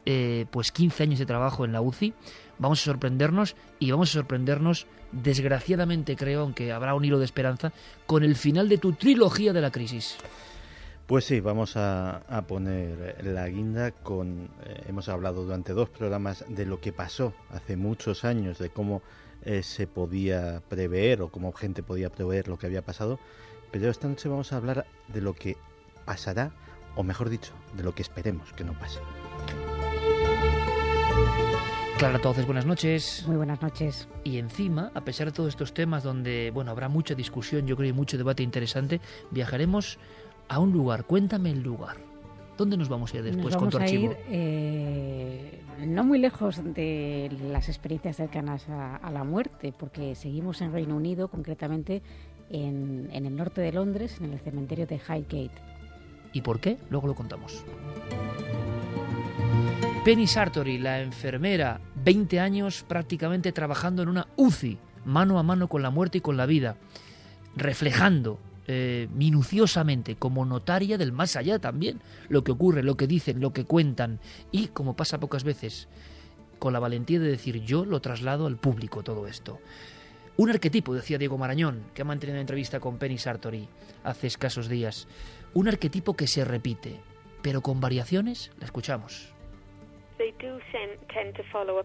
eh, 0.04 0.44
pues 0.50 0.72
15 0.72 1.04
años 1.04 1.18
de 1.18 1.24
trabajo 1.24 1.64
en 1.64 1.72
la 1.72 1.80
UCI. 1.80 2.12
Vamos 2.58 2.82
a 2.82 2.84
sorprendernos 2.84 3.56
y 3.78 3.90
vamos 3.90 4.10
a 4.10 4.12
sorprendernos, 4.12 4.86
desgraciadamente 5.10 6.16
creo, 6.16 6.42
aunque 6.42 6.72
habrá 6.72 6.94
un 6.94 7.06
hilo 7.06 7.18
de 7.18 7.24
esperanza, 7.24 7.72
con 8.04 8.24
el 8.24 8.36
final 8.36 8.68
de 8.68 8.76
tu 8.76 8.92
trilogía 8.92 9.54
de 9.54 9.62
la 9.62 9.70
crisis. 9.70 10.18
Pues 11.06 11.24
sí, 11.24 11.38
vamos 11.38 11.76
a, 11.76 12.20
poner 12.48 13.24
la 13.24 13.48
guinda 13.48 13.92
con... 13.92 14.48
Eh, 14.64 14.86
hemos 14.88 15.08
hablado 15.08 15.44
durante 15.44 15.72
dos 15.72 15.88
programas 15.88 16.44
de 16.48 16.66
lo 16.66 16.80
que 16.80 16.92
pasó 16.92 17.32
hace 17.50 17.76
muchos 17.76 18.24
años, 18.24 18.58
de 18.58 18.70
cómo 18.70 19.02
eh, 19.44 19.62
se 19.62 19.86
podía 19.86 20.62
prever 20.68 21.22
o 21.22 21.28
como 21.28 21.52
gente 21.52 21.84
podía 21.84 22.10
prever 22.10 22.48
lo 22.48 22.58
que 22.58 22.66
había 22.66 22.82
pasado, 22.82 23.20
pero 23.70 23.88
esta 23.88 24.08
noche 24.08 24.28
vamos 24.28 24.52
a 24.52 24.56
hablar 24.56 24.84
de 25.06 25.20
lo 25.20 25.34
que 25.34 25.56
pasará, 26.04 26.50
o 26.96 27.04
mejor 27.04 27.30
dicho, 27.30 27.52
de 27.76 27.84
lo 27.84 27.94
que 27.94 28.02
esperemos 28.02 28.52
que 28.54 28.64
no 28.64 28.76
pase. 28.76 28.98
Clara 31.98 32.16
entonces 32.16 32.44
buenas 32.44 32.66
noches. 32.66 33.24
Muy 33.26 33.36
buenas 33.36 33.62
noches. 33.62 34.06
Y 34.22 34.36
encima, 34.36 34.90
a 34.92 35.02
pesar 35.02 35.28
de 35.28 35.32
todos 35.32 35.48
estos 35.50 35.72
temas 35.72 36.02
donde, 36.02 36.50
bueno, 36.52 36.72
habrá 36.72 36.88
mucha 36.88 37.14
discusión, 37.14 37.66
yo 37.66 37.74
creo, 37.74 37.88
y 37.88 37.92
mucho 37.94 38.18
debate 38.18 38.42
interesante, 38.42 39.00
viajaremos 39.30 39.98
a 40.48 40.58
un 40.58 40.72
lugar. 40.72 41.04
Cuéntame 41.04 41.50
el 41.50 41.62
lugar. 41.62 41.96
¿Dónde 42.56 42.76
nos 42.76 42.88
vamos 42.88 43.12
a 43.12 43.18
ir 43.18 43.22
después 43.22 43.56
con 43.56 43.68
tu 43.68 43.76
archivo? 43.76 44.12
Ir, 44.12 44.16
eh, 44.30 45.62
no 45.86 46.04
muy 46.04 46.18
lejos 46.18 46.62
de 46.64 47.30
las 47.50 47.68
experiencias 47.68 48.16
cercanas 48.16 48.66
a, 48.68 49.10
la 49.10 49.24
muerte, 49.24 49.74
porque 49.78 50.14
seguimos 50.14 50.62
en 50.62 50.72
Reino 50.72 50.96
Unido, 50.96 51.28
concretamente 51.28 52.02
en, 52.48 53.08
en 53.12 53.26
el 53.26 53.36
norte 53.36 53.60
de 53.60 53.72
Londres, 53.72 54.18
en 54.20 54.32
el 54.32 54.40
cementerio 54.40 54.86
de 54.86 54.96
Highgate. 54.96 55.50
¿Y 56.32 56.40
por 56.40 56.60
qué? 56.60 56.78
Luego 56.88 57.08
lo 57.08 57.14
contamos. 57.14 57.62
Penny 60.04 60.26
Sartori, 60.26 60.78
la 60.78 61.02
enfermera, 61.02 61.80
20 62.04 62.38
años 62.40 62.84
prácticamente 62.86 63.52
trabajando 63.52 64.02
en 64.02 64.08
una 64.08 64.28
UCI, 64.36 64.78
mano 65.04 65.38
a 65.38 65.42
mano 65.42 65.68
con 65.68 65.82
la 65.82 65.90
muerte 65.90 66.18
y 66.18 66.20
con 66.20 66.36
la 66.36 66.46
vida, 66.46 66.76
reflejando 67.56 68.38
eh, 68.68 69.08
minuciosamente 69.12 70.16
como 70.16 70.44
notaria 70.44 70.98
del 70.98 71.12
más 71.12 71.36
allá 71.36 71.58
también, 71.58 72.00
lo 72.28 72.42
que 72.42 72.52
ocurre, 72.52 72.82
lo 72.82 72.96
que 72.96 73.06
dicen, 73.06 73.40
lo 73.40 73.52
que 73.52 73.64
cuentan 73.64 74.18
y, 74.50 74.68
como 74.68 74.96
pasa 74.96 75.20
pocas 75.20 75.44
veces, 75.44 75.88
con 76.58 76.72
la 76.72 76.80
valentía 76.80 77.20
de 77.20 77.28
decir 77.28 77.62
yo 77.62 77.84
lo 77.84 78.00
traslado 78.00 78.46
al 78.46 78.56
público 78.56 79.02
todo 79.02 79.26
esto. 79.26 79.60
Un 80.36 80.50
arquetipo, 80.50 80.94
decía 80.94 81.16
Diego 81.16 81.38
Marañón, 81.38 81.84
que 81.94 82.02
ha 82.02 82.04
mantenido 82.04 82.34
una 82.34 82.42
entrevista 82.42 82.78
con 82.78 82.98
Penny 82.98 83.16
Sartori 83.18 83.68
hace 84.04 84.26
escasos 84.26 84.68
días. 84.68 85.08
Un 85.54 85.68
arquetipo 85.68 86.14
que 86.14 86.26
se 86.26 86.44
repite, 86.44 87.00
pero 87.42 87.62
con 87.62 87.80
variaciones, 87.80 88.50
la 88.58 88.66
escuchamos. 88.66 89.32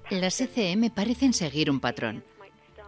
Las 0.10 0.42
ECM 0.42 0.90
parecen 0.90 1.34
seguir 1.34 1.70
un 1.70 1.80
patrón. 1.80 2.24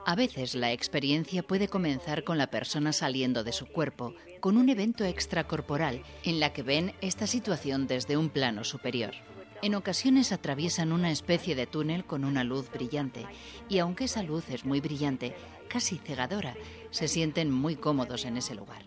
A 0.06 0.16
veces 0.16 0.54
la 0.54 0.74
experiencia 0.74 1.44
puede 1.44 1.70
comenzar 1.70 2.26
con 2.26 2.38
la 2.38 2.48
persona 2.48 2.92
saliendo 2.92 3.46
de 3.46 3.54
su 3.54 3.68
cuerpo, 3.68 4.14
con 4.42 4.58
un 4.58 4.68
evento 4.68 5.06
extracorporal 5.06 6.04
en 6.24 6.42
la 6.42 6.52
que 6.52 6.62
ven 6.62 6.94
esta 7.00 7.26
situación 7.26 7.88
desde 7.88 8.18
un 8.18 8.30
plano 8.30 8.66
superior. 8.66 9.14
En 9.62 9.76
ocasiones 9.76 10.34
atraviesan 10.34 10.92
una 10.92 11.10
especie 11.10 11.56
de 11.56 11.68
túnel 11.68 12.04
con 12.04 12.26
una 12.26 12.44
luz 12.44 12.70
brillante 12.70 13.26
y 13.70 13.78
aunque 13.78 14.04
esa 14.04 14.24
luz 14.24 14.50
es 14.50 14.66
muy 14.66 14.82
brillante, 14.82 15.36
casi 15.70 15.98
cegadora, 16.00 16.56
se 16.92 17.08
sienten 17.08 17.50
muy 17.50 17.78
cómodos 17.78 18.26
en 18.26 18.36
ese 18.36 18.56
lugar. 18.56 18.84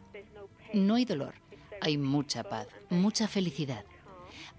No 0.74 0.96
hay 0.96 1.06
dolor, 1.06 1.36
hay 1.80 1.96
mucha 1.96 2.44
paz, 2.44 2.68
mucha 2.90 3.26
felicidad. 3.26 3.86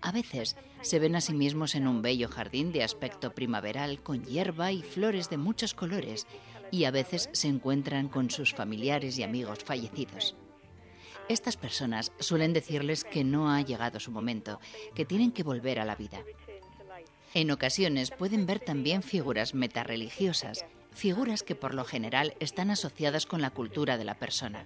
A 0.02 0.12
veces 0.12 0.56
se 0.82 1.00
ven 1.00 1.16
a 1.16 1.22
sí 1.22 1.34
mismos 1.34 1.76
en 1.76 1.88
un 1.88 2.02
bello 2.02 2.30
jardín 2.30 2.72
de 2.72 2.84
aspecto 2.84 3.34
primaveral 3.34 4.02
con 4.02 4.24
hierba 4.24 4.72
y 4.72 4.84
flores 4.84 5.30
de 5.30 5.38
muchos 5.38 5.74
colores 5.74 6.28
y 6.72 6.84
a 6.84 6.92
veces 6.92 7.30
se 7.34 7.48
encuentran 7.48 8.08
con 8.08 8.30
sus 8.30 8.54
familiares 8.54 9.18
y 9.18 9.24
amigos 9.24 9.60
fallecidos. 9.64 10.36
Estas 11.30 11.58
personas 11.58 12.12
suelen 12.20 12.54
decirles 12.54 13.04
que 13.04 13.24
no 13.24 13.52
ha 13.52 13.62
llegado 13.62 14.00
su 14.00 14.12
momento, 14.12 14.60
que 14.96 15.06
tienen 15.06 15.32
que 15.32 15.44
volver 15.44 15.80
a 15.80 15.86
la 15.86 15.96
vida. 15.96 16.20
En 17.34 17.52
ocasiones 17.52 18.12
pueden 18.12 18.46
ver 18.46 18.60
también 18.60 19.04
figuras 19.04 19.54
metarreligiosas, 19.54 20.66
figuras 20.92 21.44
que 21.44 21.56
por 21.56 21.74
lo 21.74 21.84
general 21.84 22.34
están 22.40 22.72
asociadas 22.72 23.26
con 23.26 23.42
la 23.42 23.50
cultura 23.50 23.98
de 23.98 24.06
la 24.06 24.16
persona. 24.16 24.66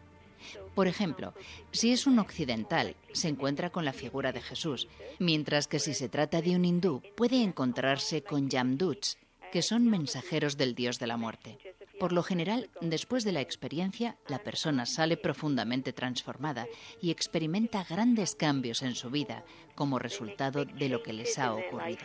Por 0.76 0.88
ejemplo, 0.88 1.34
si 1.72 1.92
es 1.92 2.08
un 2.08 2.20
occidental, 2.20 2.96
se 3.12 3.28
encuentra 3.28 3.70
con 3.70 3.86
la 3.86 3.94
figura 3.94 4.32
de 4.32 4.42
Jesús, 4.42 4.88
mientras 5.20 5.68
que 5.68 5.80
si 5.80 5.94
se 5.94 6.10
trata 6.10 6.42
de 6.42 6.56
un 6.56 6.66
hindú, 6.66 7.02
puede 7.16 7.42
encontrarse 7.44 8.24
con 8.24 8.50
Yamduts, 8.50 9.18
que 9.52 9.62
son 9.62 9.90
mensajeros 9.90 10.58
del 10.58 10.76
dios 10.76 10.98
de 11.00 11.08
la 11.08 11.18
muerte. 11.18 11.58
Por 12.00 12.14
lo 12.14 12.24
general, 12.24 12.70
después 12.82 13.24
de 13.24 13.32
la 13.32 13.42
experiencia, 13.42 14.18
la 14.28 14.40
persona 14.40 14.88
sale 14.88 15.18
profundamente 15.18 15.94
transformada 15.94 16.66
y 17.00 17.12
experimenta 17.12 17.86
grandes 17.88 18.34
cambios 18.34 18.82
en 18.82 18.96
su 18.96 19.12
vida 19.12 19.44
como 19.76 20.00
resultado 20.00 20.66
de 20.66 20.90
lo 20.90 21.04
que 21.04 21.14
les 21.14 21.38
ha 21.38 21.54
ocurrido. 21.54 22.02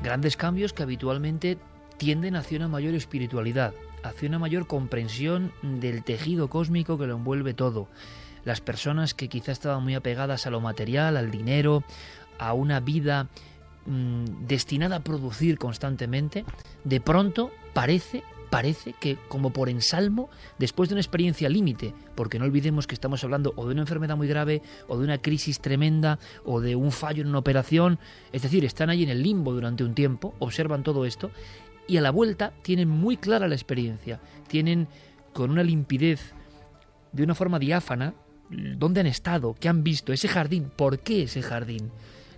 Grandes 0.00 0.36
cambios 0.36 0.72
que 0.72 0.84
habitualmente 0.84 1.58
tienden 1.96 2.36
hacia 2.36 2.58
una 2.58 2.68
mayor 2.68 2.94
espiritualidad, 2.94 3.74
hacia 4.02 4.28
una 4.28 4.38
mayor 4.38 4.66
comprensión 4.66 5.52
del 5.62 6.04
tejido 6.04 6.48
cósmico 6.48 6.98
que 6.98 7.06
lo 7.06 7.16
envuelve 7.16 7.54
todo. 7.54 7.88
Las 8.44 8.60
personas 8.60 9.14
que 9.14 9.28
quizá 9.28 9.52
estaban 9.52 9.82
muy 9.82 9.94
apegadas 9.94 10.46
a 10.46 10.50
lo 10.50 10.60
material, 10.60 11.16
al 11.16 11.30
dinero, 11.30 11.84
a 12.38 12.52
una 12.52 12.80
vida 12.80 13.28
mm, 13.86 14.46
destinada 14.46 14.96
a 14.96 15.00
producir 15.00 15.58
constantemente, 15.58 16.44
de 16.84 17.00
pronto 17.00 17.50
parece 17.74 18.22
parece 18.48 18.94
que 18.94 19.16
como 19.28 19.50
por 19.50 19.68
ensalmo, 19.68 20.28
después 20.58 20.88
de 20.88 20.94
una 20.94 21.00
experiencia 21.00 21.48
límite, 21.48 21.94
porque 22.14 22.38
no 22.38 22.44
olvidemos 22.44 22.86
que 22.86 22.94
estamos 22.94 23.22
hablando 23.24 23.52
o 23.56 23.66
de 23.66 23.72
una 23.72 23.82
enfermedad 23.82 24.16
muy 24.16 24.28
grave, 24.28 24.62
o 24.86 24.98
de 24.98 25.04
una 25.04 25.18
crisis 25.18 25.60
tremenda, 25.60 26.18
o 26.44 26.60
de 26.60 26.76
un 26.76 26.92
fallo 26.92 27.22
en 27.22 27.28
una 27.28 27.38
operación, 27.38 27.98
es 28.32 28.42
decir, 28.42 28.64
están 28.64 28.90
allí 28.90 29.02
en 29.02 29.10
el 29.10 29.22
limbo 29.22 29.52
durante 29.52 29.84
un 29.84 29.94
tiempo, 29.94 30.34
observan 30.38 30.82
todo 30.82 31.04
esto, 31.04 31.30
y 31.88 31.96
a 31.96 32.00
la 32.00 32.10
vuelta 32.10 32.52
tienen 32.62 32.88
muy 32.88 33.16
clara 33.16 33.48
la 33.48 33.54
experiencia, 33.54 34.20
tienen 34.46 34.86
con 35.32 35.50
una 35.50 35.64
limpidez, 35.64 36.34
de 37.10 37.24
una 37.24 37.34
forma 37.34 37.58
diáfana, 37.58 38.14
dónde 38.50 39.00
han 39.00 39.06
estado, 39.06 39.56
qué 39.58 39.68
han 39.68 39.82
visto, 39.82 40.12
ese 40.12 40.28
jardín, 40.28 40.70
por 40.76 41.00
qué 41.00 41.22
ese 41.22 41.42
jardín. 41.42 41.90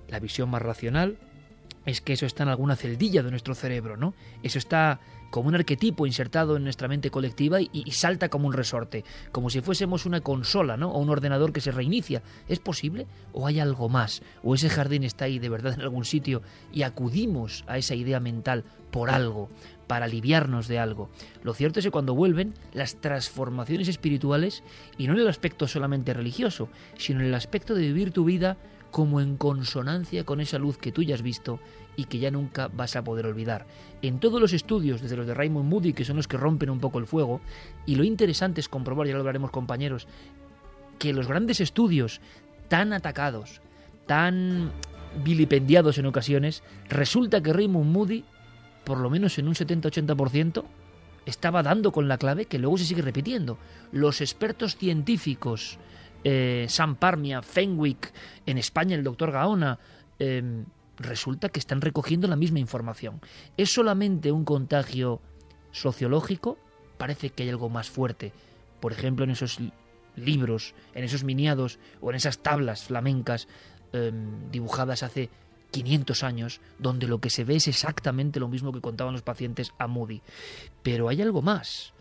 La 0.09 0.21
visión 0.21 0.49
más 0.49 0.63
racional 0.63 1.19
es 1.85 2.01
que 2.01 2.13
eso 2.13 2.27
está 2.27 2.45
en 2.45 2.49
alguna 2.51 2.77
celdilla 2.77 3.23
de 3.23 3.31
nuestro 3.31 3.55
cerebro, 3.55 3.97
¿no? 3.97 4.15
Eso 4.43 4.59
está 4.59 5.01
como 5.31 5.49
un 5.49 5.55
arquetipo 5.55 6.07
insertado 6.07 6.57
en 6.57 6.65
nuestra 6.65 6.89
mente 6.89 7.11
colectiva 7.11 7.61
y, 7.61 7.91
salta 7.93 8.29
como 8.29 8.49
un 8.49 8.53
resorte, 8.53 9.05
como 9.33 9.51
si 9.51 9.61
fuésemos 9.61 10.07
una 10.07 10.21
consola, 10.21 10.77
¿no? 10.77 10.91
O 10.91 10.99
un 10.99 11.11
ordenador 11.11 11.53
que 11.53 11.61
se 11.61 11.71
reinicia. 11.71 12.23
¿Es 12.49 12.59
posible? 12.59 13.07
¿O 13.33 13.47
hay 13.47 13.61
algo 13.61 13.89
más? 13.89 14.23
¿O 14.43 14.55
ese 14.55 14.69
jardín 14.69 15.05
está 15.05 15.27
ahí 15.27 15.39
de 15.39 15.49
verdad 15.49 15.75
en 15.75 15.83
algún 15.83 16.05
sitio 16.05 16.43
y 16.73 16.83
acudimos 16.83 17.65
a 17.67 17.79
esa 17.79 17.95
idea 17.95 18.21
mental 18.21 18.65
por 18.91 19.11
algo, 19.11 19.49
para 19.87 20.07
aliviarnos 20.07 20.69
de 20.69 20.79
algo? 20.79 21.11
Lo 21.43 21.55
cierto 21.55 21.79
es 21.79 21.85
que 21.85 21.91
cuando 21.91 22.15
vuelven, 22.15 22.55
las 22.73 22.97
transformaciones 22.97 23.89
espirituales, 23.89 24.63
y 24.99 25.07
no 25.07 25.15
en 25.15 25.21
el 25.21 25.29
aspecto 25.29 25.69
solamente 25.69 26.15
religioso, 26.15 26.69
sino 26.99 27.21
en 27.21 27.27
el 27.27 27.35
aspecto 27.35 27.75
de 27.75 27.83
vivir 27.83 28.13
tu 28.13 28.25
vida 28.25 28.57
como 28.91 29.21
en 29.21 29.37
consonancia 29.37 30.25
con 30.25 30.41
esa 30.41 30.59
luz 30.59 30.77
que 30.77 30.93
tú 30.93 31.03
ya 31.03 31.15
has 31.15 31.23
visto 31.23 31.61
y 32.01 32.05
que 32.05 32.19
ya 32.19 32.31
nunca 32.31 32.69
vas 32.69 32.97
a 32.97 33.05
poder 33.05 33.27
olvidar. 33.27 33.67
En 34.01 34.21
todos 34.21 34.41
los 34.41 34.55
estudios, 34.55 35.03
desde 35.03 35.19
los 35.19 35.27
de 35.27 35.35
Raymond 35.35 35.69
Moody, 35.69 35.93
que 35.93 36.07
son 36.07 36.17
los 36.17 36.27
que 36.27 36.39
rompen 36.39 36.71
un 36.71 36.81
poco 36.81 36.99
el 36.99 37.07
fuego, 37.07 37.43
y 37.85 37.97
lo 37.97 38.05
interesante 38.05 38.63
es 38.63 38.71
comprobar, 38.71 39.07
ya 39.07 39.13
lo 39.13 39.19
hablaremos 39.19 39.51
compañeros, 39.51 40.09
que 40.99 41.13
los 41.13 41.29
grandes 41.29 41.61
estudios 41.61 42.23
tan 42.69 42.95
atacados, 42.95 43.61
tan 44.07 44.73
vilipendiados 45.23 45.99
en 45.99 46.07
ocasiones, 46.07 46.63
resulta 46.89 47.43
que 47.43 47.53
Raymond 47.53 47.93
Moody, 47.93 48.25
por 48.85 48.97
lo 48.97 49.11
menos 49.11 49.39
en 49.39 49.47
un 49.47 49.55
70-80%, 49.55 50.65
estaba 51.27 51.63
dando 51.63 51.93
con 51.93 52.09
la 52.09 52.17
clave 52.17 52.47
que 52.47 52.59
luego 52.59 52.79
se 52.79 52.87
sigue 52.87 53.03
repitiendo. 53.03 53.59
Los 53.93 54.23
expertos 54.23 54.77
científicos, 54.79 55.79
eh, 56.25 56.65
Sam 56.67 56.97
Parmia, 56.97 57.43
Fenwick, 57.43 58.11
en 58.47 58.57
España 58.57 58.97
el 58.97 59.05
doctor 59.05 59.33
Gaona, 59.33 59.79
eh, 60.19 60.65
resulta 61.01 61.49
que 61.49 61.59
están 61.59 61.81
recogiendo 61.81 62.29
la 62.29 62.37
misma 62.37 62.59
información. 62.59 63.21
¿Es 63.57 63.73
solamente 63.73 64.33
un 64.33 64.45
contagio 64.45 65.21
sociológico? 65.73 66.59
Parece 66.99 67.31
que 67.31 67.45
hay 67.45 67.49
algo 67.49 67.69
más 67.69 67.89
fuerte. 67.89 68.33
Por 68.81 68.93
ejemplo, 68.93 69.25
en 69.25 69.31
esos 69.31 69.59
libros, 70.17 70.75
en 70.95 71.05
esos 71.05 71.25
miniados 71.25 71.79
o 72.01 72.11
en 72.11 72.17
esas 72.17 72.39
tablas 72.39 72.85
flamencas 72.85 73.49
eh, 73.93 74.13
dibujadas 74.51 75.03
hace 75.03 75.31
500 75.71 76.23
años, 76.25 76.61
donde 76.79 77.07
lo 77.07 77.21
que 77.21 77.31
se 77.31 77.45
ve 77.45 77.57
es 77.57 77.69
exactamente 77.69 78.41
lo 78.41 78.49
mismo 78.49 78.73
que 78.73 78.81
contaban 78.81 79.15
los 79.15 79.23
pacientes 79.23 79.73
a 79.79 79.87
Moody. 79.87 80.21
Pero 80.83 81.09
hay 81.09 81.23
algo 81.23 81.43
más, 81.43 81.93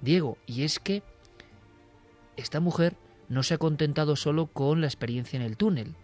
Diego, 0.00 0.38
y 0.46 0.62
es 0.62 0.78
que 0.78 1.02
esta 2.36 2.60
mujer 2.60 2.96
no 3.28 3.42
se 3.42 3.54
ha 3.54 3.58
contentado 3.58 4.16
solo 4.16 4.46
con 4.46 4.80
la 4.80 4.86
experiencia 4.86 5.36
en 5.36 5.42
el 5.42 5.56
túnel, 5.56 5.94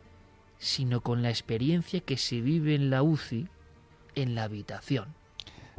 sino 0.64 1.02
con 1.02 1.22
la 1.22 1.28
experiencia 1.28 2.00
que 2.00 2.16
se 2.16 2.40
vive 2.40 2.74
en 2.74 2.88
la 2.88 3.02
UCI 3.02 3.48
en 4.14 4.34
la 4.34 4.44
habitación. 4.44 5.14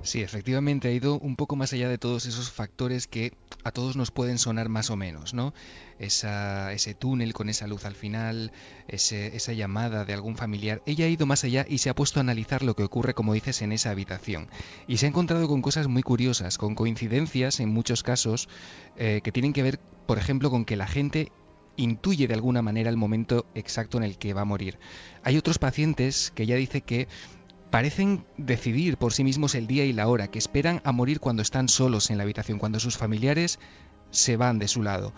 Sí, 0.04 0.22
efectivamente 0.22 0.90
ha 0.90 0.92
ido 0.92 1.18
un 1.18 1.36
poco 1.36 1.56
más 1.56 1.74
allá 1.74 1.90
de 1.90 1.98
todos 1.98 2.28
esos 2.28 2.52
factores 2.52 3.08
que 3.08 3.34
a 3.64 3.72
todos 3.72 3.96
nos 3.96 4.12
pueden 4.12 4.38
sonar 4.38 4.70
más 4.70 4.92
o 4.92 4.96
menos, 4.96 5.34
¿no? 5.34 5.56
Esa, 5.98 6.72
ese 6.74 6.94
túnel 6.94 7.34
con 7.34 7.50
esa 7.50 7.66
luz 7.66 7.86
al 7.86 7.96
final, 7.96 8.52
ese, 8.88 9.36
esa 9.36 9.54
llamada 9.54 10.06
de 10.06 10.14
algún 10.14 10.36
familiar. 10.36 10.84
Ella 10.86 11.06
ha 11.06 11.10
ido 11.10 11.26
más 11.26 11.44
allá 11.44 11.66
y 11.68 11.80
se 11.80 11.90
ha 11.90 11.96
puesto 11.96 12.20
a 12.20 12.22
analizar 12.22 12.62
lo 12.62 12.76
que 12.76 12.84
ocurre, 12.84 13.16
como 13.16 13.34
dices, 13.34 13.64
en 13.64 13.72
esa 13.72 13.90
habitación. 13.90 14.50
Y 14.88 14.98
se 14.98 15.08
ha 15.08 15.10
encontrado 15.10 15.48
con 15.48 15.64
cosas 15.64 15.88
muy 15.88 16.04
curiosas, 16.04 16.60
con 16.60 16.76
coincidencias 16.76 17.60
en 17.60 17.70
muchos 17.70 18.04
casos 18.04 18.50
eh, 18.98 19.22
que 19.24 19.32
tienen 19.32 19.54
que 19.54 19.64
ver, 19.64 19.80
por 20.06 20.20
ejemplo, 20.20 20.52
con 20.52 20.66
que 20.66 20.76
la 20.76 20.88
gente 20.88 21.32
intuye 21.78 22.28
de 22.28 22.34
alguna 22.34 22.62
manera 22.62 22.90
el 22.90 22.98
momento 22.98 23.46
exacto 23.56 23.98
en 23.98 24.04
el 24.04 24.18
que 24.18 24.34
va 24.34 24.42
a 24.42 24.46
morir. 24.46 24.78
Hay 25.24 25.38
otros 25.38 25.58
pacientes 25.60 26.32
que 26.36 26.44
ella 26.44 26.56
dice 26.56 26.82
que 26.82 27.08
parecen 27.70 28.26
decidir 28.38 28.98
por 28.98 29.14
sí 29.14 29.24
mismos 29.24 29.56
el 29.56 29.68
día 29.68 29.86
y 29.86 29.94
la 29.94 30.08
hora, 30.08 30.30
que 30.30 30.40
esperan 30.40 30.82
a 30.84 30.92
morir 30.92 31.20
cuando 31.20 31.42
están 31.42 31.68
solos 31.68 32.10
en 32.10 32.18
la 32.18 32.24
habitación, 32.24 32.60
cuando 32.60 32.80
sus 32.80 32.98
familiares 32.98 33.60
se 34.12 34.38
van 34.38 34.60
de 34.60 34.68
su 34.68 34.82
lado. 34.82 35.14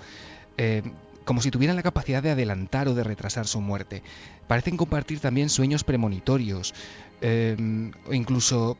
Eh, 0.57 0.81
como 1.23 1.41
si 1.41 1.51
tuvieran 1.51 1.75
la 1.75 1.83
capacidad 1.83 2.23
de 2.23 2.31
adelantar 2.31 2.87
o 2.87 2.95
de 2.95 3.03
retrasar 3.03 3.47
su 3.47 3.59
muerte. 3.59 4.01
Parecen 4.47 4.77
compartir 4.77 5.19
también 5.19 5.49
sueños 5.49 5.83
premonitorios, 5.83 6.73
eh, 7.19 7.57
incluso 8.11 8.77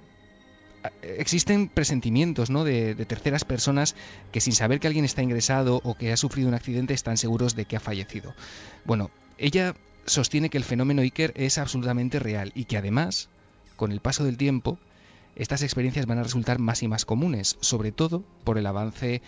existen 1.02 1.70
presentimientos 1.70 2.50
¿no? 2.50 2.63
de, 2.63 2.96
terceras 3.06 3.46
personas 3.46 3.96
que 4.32 4.42
sin 4.42 4.54
saber 4.54 4.80
que 4.80 4.88
alguien 4.88 5.06
está 5.06 5.22
ingresado 5.22 5.82
o 5.84 5.96
que 5.96 6.12
ha 6.12 6.18
sufrido 6.18 6.48
un 6.48 6.54
accidente 6.54 6.94
están 6.94 7.18
seguros 7.18 7.56
de 7.56 7.66
que 7.66 7.76
ha 7.76 7.80
fallecido. 7.80 8.34
Bueno, 8.86 9.12
ella 9.38 9.76
sostiene 10.06 10.50
que 10.50 10.58
el 10.58 10.63
fenómeno 10.63 11.02
Iker 11.02 11.34
es 11.36 11.58
absolutamente 11.58 12.20
real 12.20 12.52
y 12.56 12.66
que 12.66 12.78
además, 12.78 13.30
con 13.76 13.92
el 13.92 14.02
paso 14.02 14.24
del 14.24 14.38
tiempo, 14.38 14.80
estas 15.36 15.62
experiencias 15.62 16.06
van 16.06 16.18
a 16.18 16.24
resultar 16.24 16.60
más 16.60 16.82
y 16.82 16.88
más 16.88 17.06
comunes, 17.06 17.58
sobre 17.60 17.92
todo 17.92 18.24
por 18.44 18.58
el 18.58 18.66
avance 18.66 19.22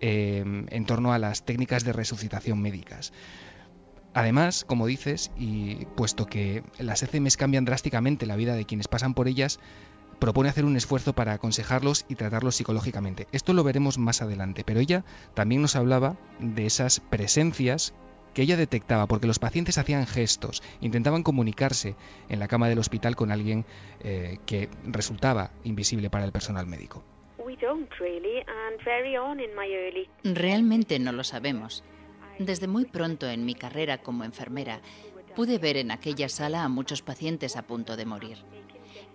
eh, 0.00 0.44
en 0.68 0.86
torno 0.86 1.12
a 1.12 1.18
las 1.18 1.44
técnicas 1.44 1.84
de 1.84 1.92
resucitación 1.92 2.60
médicas. 2.60 3.12
Además, 4.14 4.64
como 4.64 4.86
dices, 4.86 5.30
y 5.36 5.84
puesto 5.94 6.24
que 6.24 6.62
las 6.78 7.02
ECMs 7.02 7.36
cambian 7.36 7.66
drásticamente 7.66 8.24
la 8.24 8.36
vida 8.36 8.54
de 8.54 8.64
quienes 8.64 8.88
pasan 8.88 9.12
por 9.12 9.28
ellas, 9.28 9.58
propone 10.18 10.48
hacer 10.48 10.64
un 10.64 10.76
esfuerzo 10.76 11.12
para 11.12 11.32
aconsejarlos 11.32 12.04
y 12.08 12.14
tratarlos 12.14 12.56
psicológicamente. 12.56 13.26
Esto 13.32 13.52
lo 13.52 13.64
veremos 13.64 13.98
más 13.98 14.22
adelante, 14.22 14.64
pero 14.64 14.80
ella 14.80 15.04
también 15.34 15.62
nos 15.62 15.76
hablaba 15.76 16.16
de 16.38 16.66
esas 16.66 17.00
presencias 17.00 17.94
que 18.36 18.42
ella 18.42 18.58
detectaba, 18.58 19.06
porque 19.06 19.26
los 19.26 19.38
pacientes 19.38 19.78
hacían 19.78 20.06
gestos, 20.06 20.62
intentaban 20.82 21.22
comunicarse 21.22 21.96
en 22.28 22.38
la 22.38 22.48
cama 22.48 22.68
del 22.68 22.78
hospital 22.78 23.16
con 23.16 23.32
alguien 23.32 23.64
eh, 24.00 24.38
que 24.44 24.68
resultaba 24.84 25.52
invisible 25.64 26.10
para 26.10 26.26
el 26.26 26.32
personal 26.32 26.66
médico. 26.66 27.02
Realmente 30.22 30.98
no 30.98 31.12
lo 31.12 31.24
sabemos. 31.24 31.82
Desde 32.38 32.68
muy 32.68 32.84
pronto 32.84 33.26
en 33.26 33.46
mi 33.46 33.54
carrera 33.54 33.98
como 33.98 34.24
enfermera, 34.24 34.80
pude 35.34 35.58
ver 35.58 35.78
en 35.78 35.90
aquella 35.90 36.28
sala 36.28 36.62
a 36.64 36.68
muchos 36.68 37.00
pacientes 37.00 37.56
a 37.56 37.62
punto 37.62 37.96
de 37.96 38.04
morir. 38.04 38.36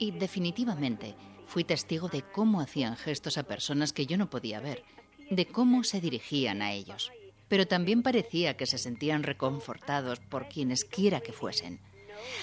Y 0.01 0.09
definitivamente 0.09 1.13
fui 1.45 1.63
testigo 1.63 2.09
de 2.09 2.23
cómo 2.23 2.59
hacían 2.59 2.97
gestos 2.97 3.37
a 3.37 3.43
personas 3.43 3.93
que 3.93 4.07
yo 4.07 4.17
no 4.17 4.31
podía 4.31 4.59
ver, 4.59 4.83
de 5.29 5.45
cómo 5.45 5.83
se 5.83 6.01
dirigían 6.01 6.63
a 6.63 6.71
ellos. 6.71 7.11
Pero 7.47 7.67
también 7.67 8.01
parecía 8.01 8.57
que 8.57 8.65
se 8.65 8.79
sentían 8.79 9.21
reconfortados 9.21 10.19
por 10.19 10.49
quienes 10.49 10.85
quiera 10.85 11.21
que 11.21 11.33
fuesen. 11.33 11.79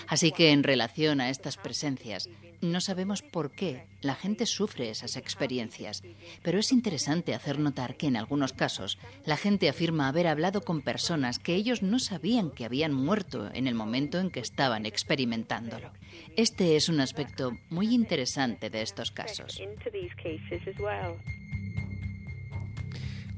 Así 0.07 0.33
que 0.33 0.53
en 0.53 0.63
relación 0.63 1.21
a 1.21 1.31
estas 1.31 1.57
presencias, 1.57 2.29
no 2.61 2.81
sabemos 2.81 3.23
por 3.23 3.51
qué 3.53 3.87
la 4.01 4.15
gente 4.15 4.47
sufre 4.47 4.91
esas 4.91 5.17
experiencias, 5.17 6.03
pero 6.43 6.59
es 6.59 6.73
interesante 6.73 7.35
hacer 7.35 7.59
notar 7.59 7.97
que 7.97 8.07
en 8.07 8.17
algunos 8.17 8.53
casos 8.53 8.99
la 9.25 9.37
gente 9.37 9.69
afirma 9.69 10.09
haber 10.09 10.27
hablado 10.27 10.63
con 10.63 10.83
personas 10.83 11.39
que 11.39 11.55
ellos 11.55 11.83
no 11.83 11.99
sabían 11.99 12.51
que 12.51 12.65
habían 12.65 12.93
muerto 12.93 13.51
en 13.55 13.67
el 13.69 13.75
momento 13.75 14.19
en 14.19 14.31
que 14.31 14.41
estaban 14.41 14.87
experimentándolo. 14.87 15.93
Este 16.37 16.77
es 16.77 16.89
un 16.89 17.01
aspecto 17.01 17.53
muy 17.71 17.95
interesante 17.95 18.71
de 18.71 18.83
estos 18.83 19.11
casos 19.11 19.61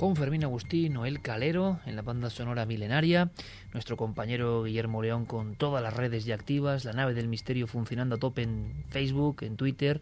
con 0.01 0.17
Fermín 0.17 0.45
Agustín, 0.45 0.95
Noel 0.95 1.21
Calero 1.21 1.79
en 1.85 1.95
la 1.95 2.01
banda 2.01 2.31
sonora 2.31 2.65
milenaria, 2.65 3.33
nuestro 3.75 3.99
compañero 3.99 4.63
Guillermo 4.63 5.03
León 5.03 5.27
con 5.27 5.57
todas 5.57 5.83
las 5.83 5.93
redes 5.93 6.25
ya 6.25 6.35
activas, 6.37 6.87
la 6.87 6.95
nave 6.95 7.13
del 7.13 7.29
misterio 7.29 7.67
funcionando 7.67 8.15
a 8.15 8.19
tope 8.19 8.41
en 8.41 8.87
Facebook, 8.89 9.43
en 9.43 9.59
Twitter, 9.59 10.01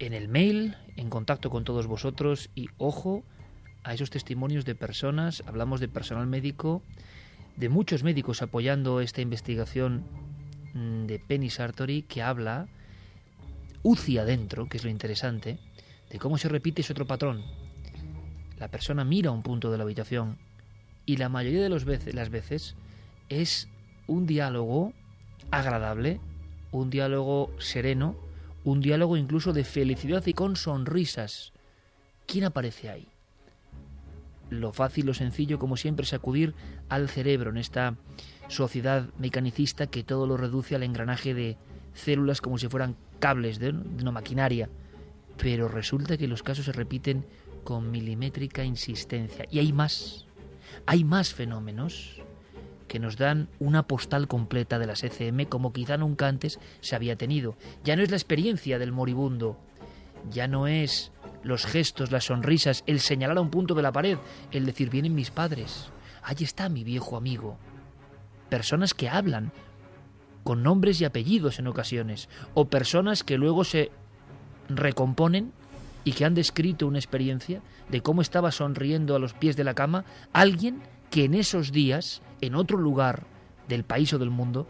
en 0.00 0.12
el 0.12 0.28
mail, 0.28 0.76
en 0.96 1.08
contacto 1.08 1.48
con 1.48 1.64
todos 1.64 1.86
vosotros 1.86 2.50
y 2.54 2.68
ojo 2.76 3.24
a 3.84 3.94
esos 3.94 4.10
testimonios 4.10 4.66
de 4.66 4.74
personas, 4.74 5.42
hablamos 5.46 5.80
de 5.80 5.88
personal 5.88 6.26
médico, 6.26 6.82
de 7.56 7.70
muchos 7.70 8.02
médicos 8.02 8.42
apoyando 8.42 9.00
esta 9.00 9.22
investigación 9.22 10.04
mm, 10.74 11.06
de 11.06 11.18
Penny 11.20 11.48
Sartori 11.48 12.02
que 12.02 12.20
habla 12.20 12.68
UCI 13.82 14.18
adentro, 14.18 14.68
que 14.68 14.76
es 14.76 14.84
lo 14.84 14.90
interesante, 14.90 15.58
de 16.10 16.18
cómo 16.18 16.36
se 16.36 16.50
repite 16.50 16.82
ese 16.82 16.92
otro 16.92 17.06
patrón, 17.06 17.42
la 18.60 18.68
persona 18.68 19.04
mira 19.04 19.30
un 19.30 19.42
punto 19.42 19.72
de 19.72 19.78
la 19.78 19.84
habitación 19.84 20.38
y 21.06 21.16
la 21.16 21.28
mayoría 21.28 21.62
de 21.62 21.70
las 21.70 22.30
veces 22.30 22.76
es 23.30 23.68
un 24.06 24.26
diálogo 24.26 24.92
agradable, 25.50 26.20
un 26.70 26.90
diálogo 26.90 27.50
sereno, 27.58 28.16
un 28.64 28.80
diálogo 28.80 29.16
incluso 29.16 29.52
de 29.52 29.64
felicidad 29.64 30.24
y 30.26 30.34
con 30.34 30.56
sonrisas. 30.56 31.52
¿Quién 32.26 32.44
aparece 32.44 32.90
ahí? 32.90 33.08
Lo 34.50 34.72
fácil, 34.72 35.06
lo 35.06 35.14
sencillo, 35.14 35.58
como 35.58 35.76
siempre, 35.76 36.04
es 36.04 36.12
acudir 36.12 36.54
al 36.88 37.08
cerebro 37.08 37.50
en 37.50 37.56
esta 37.56 37.96
sociedad 38.48 39.08
mecanicista 39.18 39.86
que 39.86 40.02
todo 40.02 40.26
lo 40.26 40.36
reduce 40.36 40.74
al 40.74 40.82
engranaje 40.82 41.34
de 41.34 41.56
células 41.94 42.40
como 42.40 42.58
si 42.58 42.68
fueran 42.68 42.96
cables 43.20 43.58
de, 43.58 43.70
una 43.70 44.10
maquinaria. 44.10 44.68
Pero 45.38 45.68
resulta 45.68 46.18
que 46.18 46.28
los 46.28 46.42
casos 46.42 46.66
se 46.66 46.72
repiten 46.72 47.24
con 47.70 47.92
milimétrica 47.92 48.64
insistencia. 48.64 49.46
Y 49.48 49.60
hay 49.60 49.72
más, 49.72 50.26
hay 50.86 51.04
más 51.04 51.32
fenómenos 51.32 52.20
que 52.88 52.98
nos 52.98 53.16
dan 53.16 53.48
una 53.60 53.84
postal 53.84 54.26
completa 54.26 54.80
de 54.80 54.88
las 54.88 55.04
ECM 55.04 55.44
como 55.44 55.72
quizá 55.72 55.96
nunca 55.96 56.26
antes 56.26 56.58
se 56.80 56.96
había 56.96 57.14
tenido. 57.14 57.56
Ya 57.84 57.94
no 57.94 58.02
es 58.02 58.10
la 58.10 58.16
experiencia 58.16 58.80
del 58.80 58.90
moribundo, 58.90 59.56
ya 60.32 60.48
no 60.48 60.66
es 60.66 61.12
los 61.44 61.64
gestos, 61.64 62.10
las 62.10 62.24
sonrisas, 62.24 62.82
el 62.88 62.98
señalar 62.98 63.38
a 63.38 63.40
un 63.40 63.50
punto 63.50 63.76
de 63.76 63.82
la 63.82 63.92
pared, 63.92 64.18
el 64.50 64.66
decir 64.66 64.90
vienen 64.90 65.14
mis 65.14 65.30
padres, 65.30 65.92
allí 66.24 66.42
está 66.42 66.68
mi 66.68 66.82
viejo 66.82 67.16
amigo. 67.16 67.56
Personas 68.48 68.94
que 68.94 69.08
hablan 69.08 69.52
con 70.42 70.64
nombres 70.64 71.00
y 71.00 71.04
apellidos 71.04 71.60
en 71.60 71.68
ocasiones, 71.68 72.28
o 72.52 72.64
personas 72.64 73.22
que 73.22 73.38
luego 73.38 73.62
se 73.62 73.92
recomponen 74.68 75.52
y 76.04 76.12
que 76.12 76.24
han 76.24 76.34
descrito 76.34 76.86
una 76.86 76.98
experiencia 76.98 77.62
de 77.88 78.00
cómo 78.00 78.22
estaba 78.22 78.52
sonriendo 78.52 79.14
a 79.14 79.18
los 79.18 79.34
pies 79.34 79.56
de 79.56 79.64
la 79.64 79.74
cama 79.74 80.04
alguien 80.32 80.82
que 81.10 81.24
en 81.24 81.34
esos 81.34 81.72
días, 81.72 82.22
en 82.40 82.54
otro 82.54 82.78
lugar 82.78 83.26
del 83.68 83.84
país 83.84 84.12
o 84.12 84.18
del 84.18 84.30
mundo, 84.30 84.66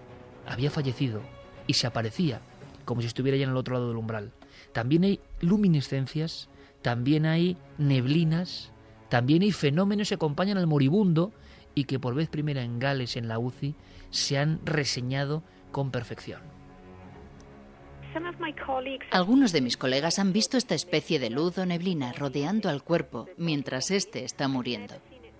había 0.46 0.70
fallecido 0.70 1.22
y 1.66 1.74
se 1.74 1.86
aparecía 1.86 2.40
como 2.84 3.02
si 3.02 3.06
estuviera 3.06 3.38
ya 3.38 3.44
en 3.44 3.50
el 3.50 3.56
otro 3.56 3.74
lado 3.74 3.88
del 3.88 3.98
umbral. 3.98 4.32
También 4.72 5.04
hay 5.04 5.20
luminiscencias, 5.40 6.48
también 6.82 7.24
hay 7.24 7.56
neblinas, 7.78 8.72
también 9.08 9.42
hay 9.42 9.52
fenómenos 9.52 10.08
que 10.08 10.16
acompañan 10.16 10.58
al 10.58 10.66
moribundo 10.66 11.32
y 11.74 11.84
que 11.84 12.00
por 12.00 12.14
vez 12.14 12.28
primera 12.28 12.62
en 12.62 12.80
Gales, 12.80 13.16
en 13.16 13.28
la 13.28 13.38
UCI, 13.38 13.76
se 14.10 14.38
han 14.38 14.58
reseñado 14.64 15.44
con 15.70 15.92
perfección. 15.92 16.40
Algunos 19.10 19.52
de 19.52 19.60
mis 19.60 19.76
colegas 19.76 20.18
han 20.18 20.32
visto 20.32 20.56
esta 20.56 20.74
especie 20.74 21.18
de 21.18 21.30
luz 21.30 21.58
o 21.58 21.66
neblina 21.66 22.12
rodeando 22.12 22.68
al 22.68 22.82
cuerpo 22.82 23.28
mientras 23.36 23.90
éste 23.90 24.24
está 24.24 24.48
muriendo. 24.48 24.94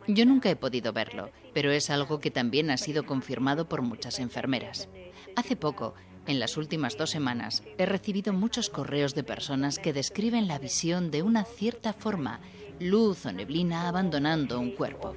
Yo 0.07 0.25
nunca 0.27 0.51
he 0.51 0.57
podido 0.57 0.93
verlo, 0.93 1.31
pero 1.53 1.71
es 1.71 1.91
algo 1.91 2.21
que 2.21 2.31
también 2.31 2.71
ha 2.71 2.77
sido 2.77 3.05
confirmado 3.05 3.69
por 3.69 3.83
muchas 3.83 4.19
enfermeras. 4.19 4.89
Hace 5.37 5.57
poco, 5.57 5.95
en 6.27 6.41
las 6.41 6.57
últimas 6.57 6.97
dos 6.97 7.11
semanas, 7.11 7.63
he 7.79 7.87
recibido 7.87 8.33
muchos 8.33 8.71
correos 8.71 9.15
de 9.15 9.25
personas 9.25 9.79
que 9.79 9.93
describen 9.93 10.49
la 10.49 10.59
visión 10.59 11.11
de 11.11 11.23
una 11.23 11.45
cierta 11.45 11.93
forma, 11.93 12.41
luz 12.79 13.27
o 13.27 13.33
neblina 13.33 13.89
abandonando 13.89 14.59
un 14.59 14.73
cuerpo. 14.73 15.15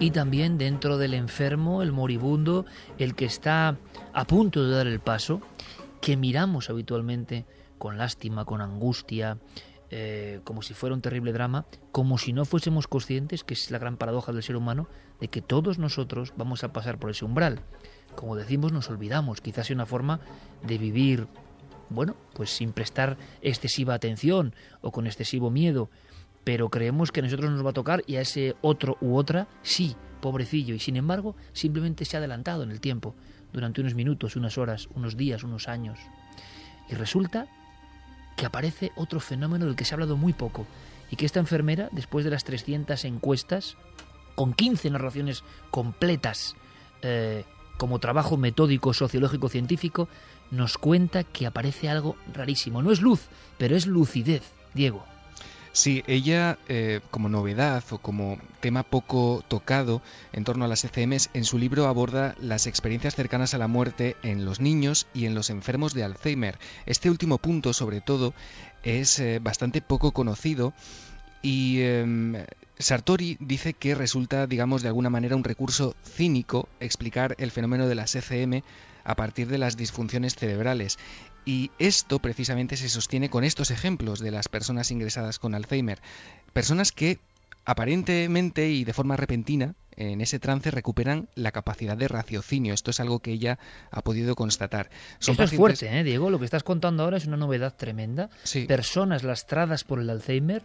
Y 0.00 0.12
también 0.12 0.56
dentro 0.56 0.96
del 0.96 1.12
enfermo, 1.12 1.82
el 1.82 1.92
moribundo, 1.92 2.64
el 2.96 3.14
que 3.14 3.26
está 3.26 3.76
a 4.14 4.24
punto 4.24 4.64
de 4.64 4.74
dar 4.74 4.86
el 4.86 4.98
paso, 4.98 5.42
que 6.00 6.16
miramos 6.16 6.70
habitualmente 6.70 7.44
con 7.76 7.98
lástima, 7.98 8.46
con 8.46 8.62
angustia, 8.62 9.36
eh, 9.90 10.40
como 10.44 10.62
si 10.62 10.72
fuera 10.72 10.94
un 10.94 11.02
terrible 11.02 11.34
drama, 11.34 11.66
como 11.92 12.16
si 12.16 12.32
no 12.32 12.46
fuésemos 12.46 12.88
conscientes, 12.88 13.44
que 13.44 13.52
es 13.52 13.70
la 13.70 13.78
gran 13.78 13.98
paradoja 13.98 14.32
del 14.32 14.42
ser 14.42 14.56
humano, 14.56 14.88
de 15.20 15.28
que 15.28 15.42
todos 15.42 15.78
nosotros 15.78 16.32
vamos 16.34 16.64
a 16.64 16.72
pasar 16.72 16.98
por 16.98 17.10
ese 17.10 17.26
umbral. 17.26 17.60
Como 18.16 18.36
decimos, 18.36 18.72
nos 18.72 18.88
olvidamos, 18.88 19.42
quizás 19.42 19.66
sea 19.66 19.74
una 19.74 19.84
forma 19.84 20.20
de 20.66 20.78
vivir, 20.78 21.26
bueno, 21.90 22.16
pues 22.32 22.48
sin 22.48 22.72
prestar 22.72 23.18
excesiva 23.42 23.92
atención 23.92 24.54
o 24.80 24.92
con 24.92 25.06
excesivo 25.06 25.50
miedo, 25.50 25.90
pero 26.44 26.68
creemos 26.68 27.12
que 27.12 27.20
a 27.20 27.22
nosotros 27.22 27.50
nos 27.50 27.64
va 27.64 27.70
a 27.70 27.74
tocar 27.74 28.02
y 28.06 28.16
a 28.16 28.20
ese 28.20 28.56
otro 28.62 28.96
u 29.00 29.16
otra, 29.16 29.48
sí, 29.62 29.96
pobrecillo, 30.20 30.74
y 30.74 30.78
sin 30.78 30.96
embargo 30.96 31.36
simplemente 31.52 32.04
se 32.04 32.16
ha 32.16 32.18
adelantado 32.18 32.62
en 32.62 32.70
el 32.70 32.80
tiempo, 32.80 33.14
durante 33.52 33.80
unos 33.80 33.94
minutos, 33.94 34.36
unas 34.36 34.58
horas, 34.58 34.88
unos 34.94 35.16
días, 35.16 35.42
unos 35.42 35.68
años. 35.68 35.98
Y 36.88 36.94
resulta 36.94 37.46
que 38.36 38.46
aparece 38.46 38.92
otro 38.96 39.20
fenómeno 39.20 39.66
del 39.66 39.76
que 39.76 39.84
se 39.84 39.94
ha 39.94 39.96
hablado 39.96 40.16
muy 40.16 40.32
poco 40.32 40.66
y 41.10 41.16
que 41.16 41.26
esta 41.26 41.40
enfermera, 41.40 41.88
después 41.92 42.24
de 42.24 42.30
las 42.30 42.44
300 42.44 43.04
encuestas, 43.04 43.76
con 44.34 44.54
15 44.54 44.90
narraciones 44.90 45.44
completas 45.70 46.54
eh, 47.02 47.44
como 47.76 47.98
trabajo 47.98 48.36
metódico, 48.36 48.94
sociológico, 48.94 49.48
científico, 49.48 50.08
nos 50.50 50.78
cuenta 50.78 51.24
que 51.24 51.46
aparece 51.46 51.88
algo 51.88 52.16
rarísimo. 52.32 52.82
No 52.82 52.92
es 52.92 53.00
luz, 53.00 53.28
pero 53.58 53.76
es 53.76 53.86
lucidez, 53.86 54.52
Diego. 54.74 55.04
Sí, 55.72 56.02
ella, 56.08 56.58
eh, 56.68 57.00
como 57.12 57.28
novedad 57.28 57.84
o 57.90 57.98
como 57.98 58.38
tema 58.58 58.82
poco 58.82 59.44
tocado 59.46 60.02
en 60.32 60.42
torno 60.42 60.64
a 60.64 60.68
las 60.68 60.84
ECMs, 60.84 61.30
en 61.32 61.44
su 61.44 61.58
libro 61.58 61.86
aborda 61.86 62.34
las 62.40 62.66
experiencias 62.66 63.14
cercanas 63.14 63.54
a 63.54 63.58
la 63.58 63.68
muerte 63.68 64.16
en 64.24 64.44
los 64.44 64.58
niños 64.60 65.06
y 65.14 65.26
en 65.26 65.34
los 65.36 65.48
enfermos 65.48 65.94
de 65.94 66.02
Alzheimer. 66.02 66.58
Este 66.86 67.08
último 67.08 67.38
punto, 67.38 67.72
sobre 67.72 68.00
todo, 68.00 68.34
es 68.82 69.20
eh, 69.20 69.38
bastante 69.40 69.80
poco 69.80 70.10
conocido 70.10 70.74
y 71.40 71.80
em, 71.82 72.34
Sartori 72.78 73.36
dice 73.40 73.72
que 73.74 73.94
resulta, 73.94 74.46
digamos, 74.46 74.82
de 74.82 74.88
alguna 74.88 75.08
manera 75.08 75.36
un 75.36 75.44
recurso 75.44 75.94
cínico 76.04 76.68
explicar 76.80 77.36
el 77.38 77.52
fenómeno 77.52 77.86
de 77.86 77.94
las 77.94 78.14
ECM 78.16 78.62
a 79.04 79.14
partir 79.16 79.48
de 79.48 79.58
las 79.58 79.76
disfunciones 79.76 80.34
cerebrales. 80.34 80.98
Y 81.44 81.70
esto 81.78 82.18
precisamente 82.18 82.76
se 82.76 82.88
sostiene 82.88 83.30
con 83.30 83.44
estos 83.44 83.70
ejemplos 83.70 84.20
de 84.20 84.30
las 84.30 84.48
personas 84.48 84.90
ingresadas 84.90 85.38
con 85.38 85.54
Alzheimer. 85.54 86.00
Personas 86.52 86.92
que 86.92 87.18
aparentemente 87.64 88.70
y 88.70 88.84
de 88.84 88.92
forma 88.92 89.16
repentina 89.16 89.74
en 89.96 90.20
ese 90.20 90.38
trance 90.38 90.70
recuperan 90.70 91.28
la 91.34 91.52
capacidad 91.52 91.96
de 91.96 92.08
raciocinio. 92.08 92.72
Esto 92.72 92.90
es 92.90 93.00
algo 93.00 93.20
que 93.20 93.32
ella 93.32 93.58
ha 93.90 94.02
podido 94.02 94.34
constatar. 94.34 94.90
Esto 95.20 95.42
es 95.42 95.54
fuerte, 95.54 95.98
¿eh, 95.98 96.04
Diego. 96.04 96.30
Lo 96.30 96.38
que 96.38 96.46
estás 96.46 96.62
contando 96.62 97.02
ahora 97.02 97.18
es 97.18 97.26
una 97.26 97.36
novedad 97.36 97.76
tremenda. 97.76 98.30
Personas 98.66 99.24
lastradas 99.24 99.84
por 99.84 100.00
el 100.00 100.10
Alzheimer 100.10 100.64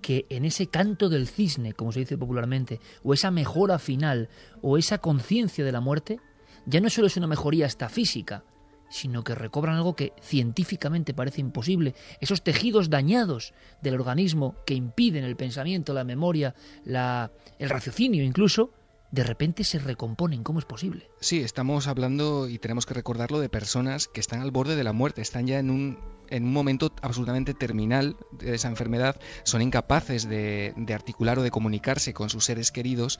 que 0.00 0.26
en 0.28 0.44
ese 0.44 0.68
canto 0.68 1.08
del 1.08 1.26
cisne, 1.26 1.72
como 1.72 1.92
se 1.92 2.00
dice 2.00 2.16
popularmente, 2.16 2.80
o 3.02 3.14
esa 3.14 3.30
mejora 3.30 3.78
final, 3.78 4.28
o 4.62 4.78
esa 4.78 4.98
conciencia 4.98 5.64
de 5.64 5.72
la 5.72 5.80
muerte, 5.80 6.20
ya 6.66 6.80
no 6.80 6.88
solo 6.88 7.08
es 7.08 7.16
una 7.16 7.26
mejoría 7.26 7.66
hasta 7.66 7.88
física, 7.88 8.44
sino 8.88 9.24
que 9.24 9.34
recobran 9.34 9.76
algo 9.76 9.96
que 9.96 10.12
científicamente 10.20 11.14
parece 11.14 11.40
imposible, 11.40 11.94
esos 12.20 12.42
tejidos 12.42 12.90
dañados 12.90 13.52
del 13.82 13.94
organismo 13.94 14.56
que 14.64 14.74
impiden 14.74 15.24
el 15.24 15.36
pensamiento, 15.36 15.92
la 15.92 16.04
memoria, 16.04 16.54
la, 16.84 17.30
el 17.58 17.70
raciocinio 17.70 18.24
incluso, 18.24 18.72
de 19.10 19.24
repente 19.24 19.64
se 19.64 19.78
recomponen. 19.78 20.42
¿Cómo 20.42 20.58
es 20.58 20.64
posible? 20.64 21.10
Sí, 21.20 21.40
estamos 21.40 21.86
hablando 21.86 22.48
y 22.48 22.58
tenemos 22.58 22.86
que 22.86 22.94
recordarlo 22.94 23.40
de 23.40 23.48
personas 23.48 24.08
que 24.08 24.20
están 24.20 24.40
al 24.40 24.50
borde 24.50 24.76
de 24.76 24.84
la 24.84 24.92
muerte, 24.92 25.22
están 25.22 25.46
ya 25.46 25.58
en 25.58 25.70
un, 25.70 25.98
en 26.28 26.44
un 26.44 26.52
momento 26.52 26.92
absolutamente 27.00 27.54
terminal 27.54 28.16
de 28.32 28.54
esa 28.54 28.68
enfermedad, 28.68 29.18
son 29.44 29.62
incapaces 29.62 30.28
de, 30.28 30.74
de, 30.76 30.94
articular 30.94 31.38
o 31.38 31.42
de 31.42 31.50
comunicarse 31.50 32.12
con 32.12 32.28
sus 32.28 32.44
seres 32.44 32.70
queridos 32.70 33.18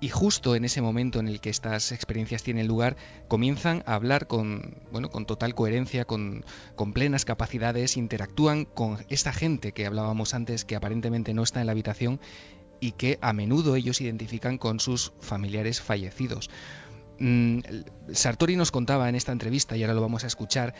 y 0.00 0.08
justo 0.08 0.56
en 0.56 0.64
ese 0.64 0.82
momento 0.82 1.20
en 1.20 1.28
el 1.28 1.40
que 1.40 1.50
estas 1.50 1.92
experiencias 1.92 2.42
tienen 2.42 2.66
lugar, 2.66 2.96
comienzan 3.28 3.82
a 3.86 3.94
hablar 3.94 4.26
con, 4.26 4.82
bueno, 4.90 5.08
con 5.08 5.24
total 5.24 5.54
coherencia, 5.54 6.04
con, 6.04 6.44
con 6.74 6.92
plenas 6.92 7.24
capacidades, 7.24 7.96
interactúan 7.96 8.64
con 8.64 8.98
esta 9.08 9.32
gente 9.32 9.72
que 9.72 9.86
hablábamos 9.86 10.34
antes 10.34 10.64
que 10.64 10.76
aparentemente 10.76 11.34
no 11.34 11.42
está 11.42 11.60
en 11.60 11.66
la 11.66 11.72
habitación 11.72 12.20
y 12.80 12.92
que 12.92 13.18
a 13.20 13.32
menudo 13.32 13.76
ellos 13.76 14.00
identifican 14.00 14.58
con 14.58 14.80
sus 14.80 15.12
familiares 15.20 15.80
fallecidos. 15.80 16.50
Mm, 17.18 17.60
Sartori 18.12 18.56
nos 18.56 18.70
contaba 18.70 19.08
en 19.08 19.14
esta 19.14 19.32
entrevista, 19.32 19.76
y 19.76 19.82
ahora 19.82 19.94
lo 19.94 20.00
vamos 20.00 20.24
a 20.24 20.28
escuchar, 20.28 20.74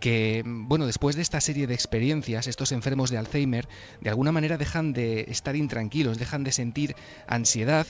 que 0.00 0.42
bueno, 0.44 0.86
después 0.86 1.16
de 1.16 1.22
esta 1.22 1.40
serie 1.40 1.66
de 1.66 1.74
experiencias, 1.74 2.46
estos 2.46 2.72
enfermos 2.72 3.10
de 3.10 3.18
Alzheimer 3.18 3.68
de 4.00 4.10
alguna 4.10 4.32
manera 4.32 4.58
dejan 4.58 4.92
de 4.92 5.26
estar 5.28 5.54
intranquilos, 5.54 6.18
dejan 6.18 6.42
de 6.44 6.52
sentir 6.52 6.96
ansiedad 7.28 7.86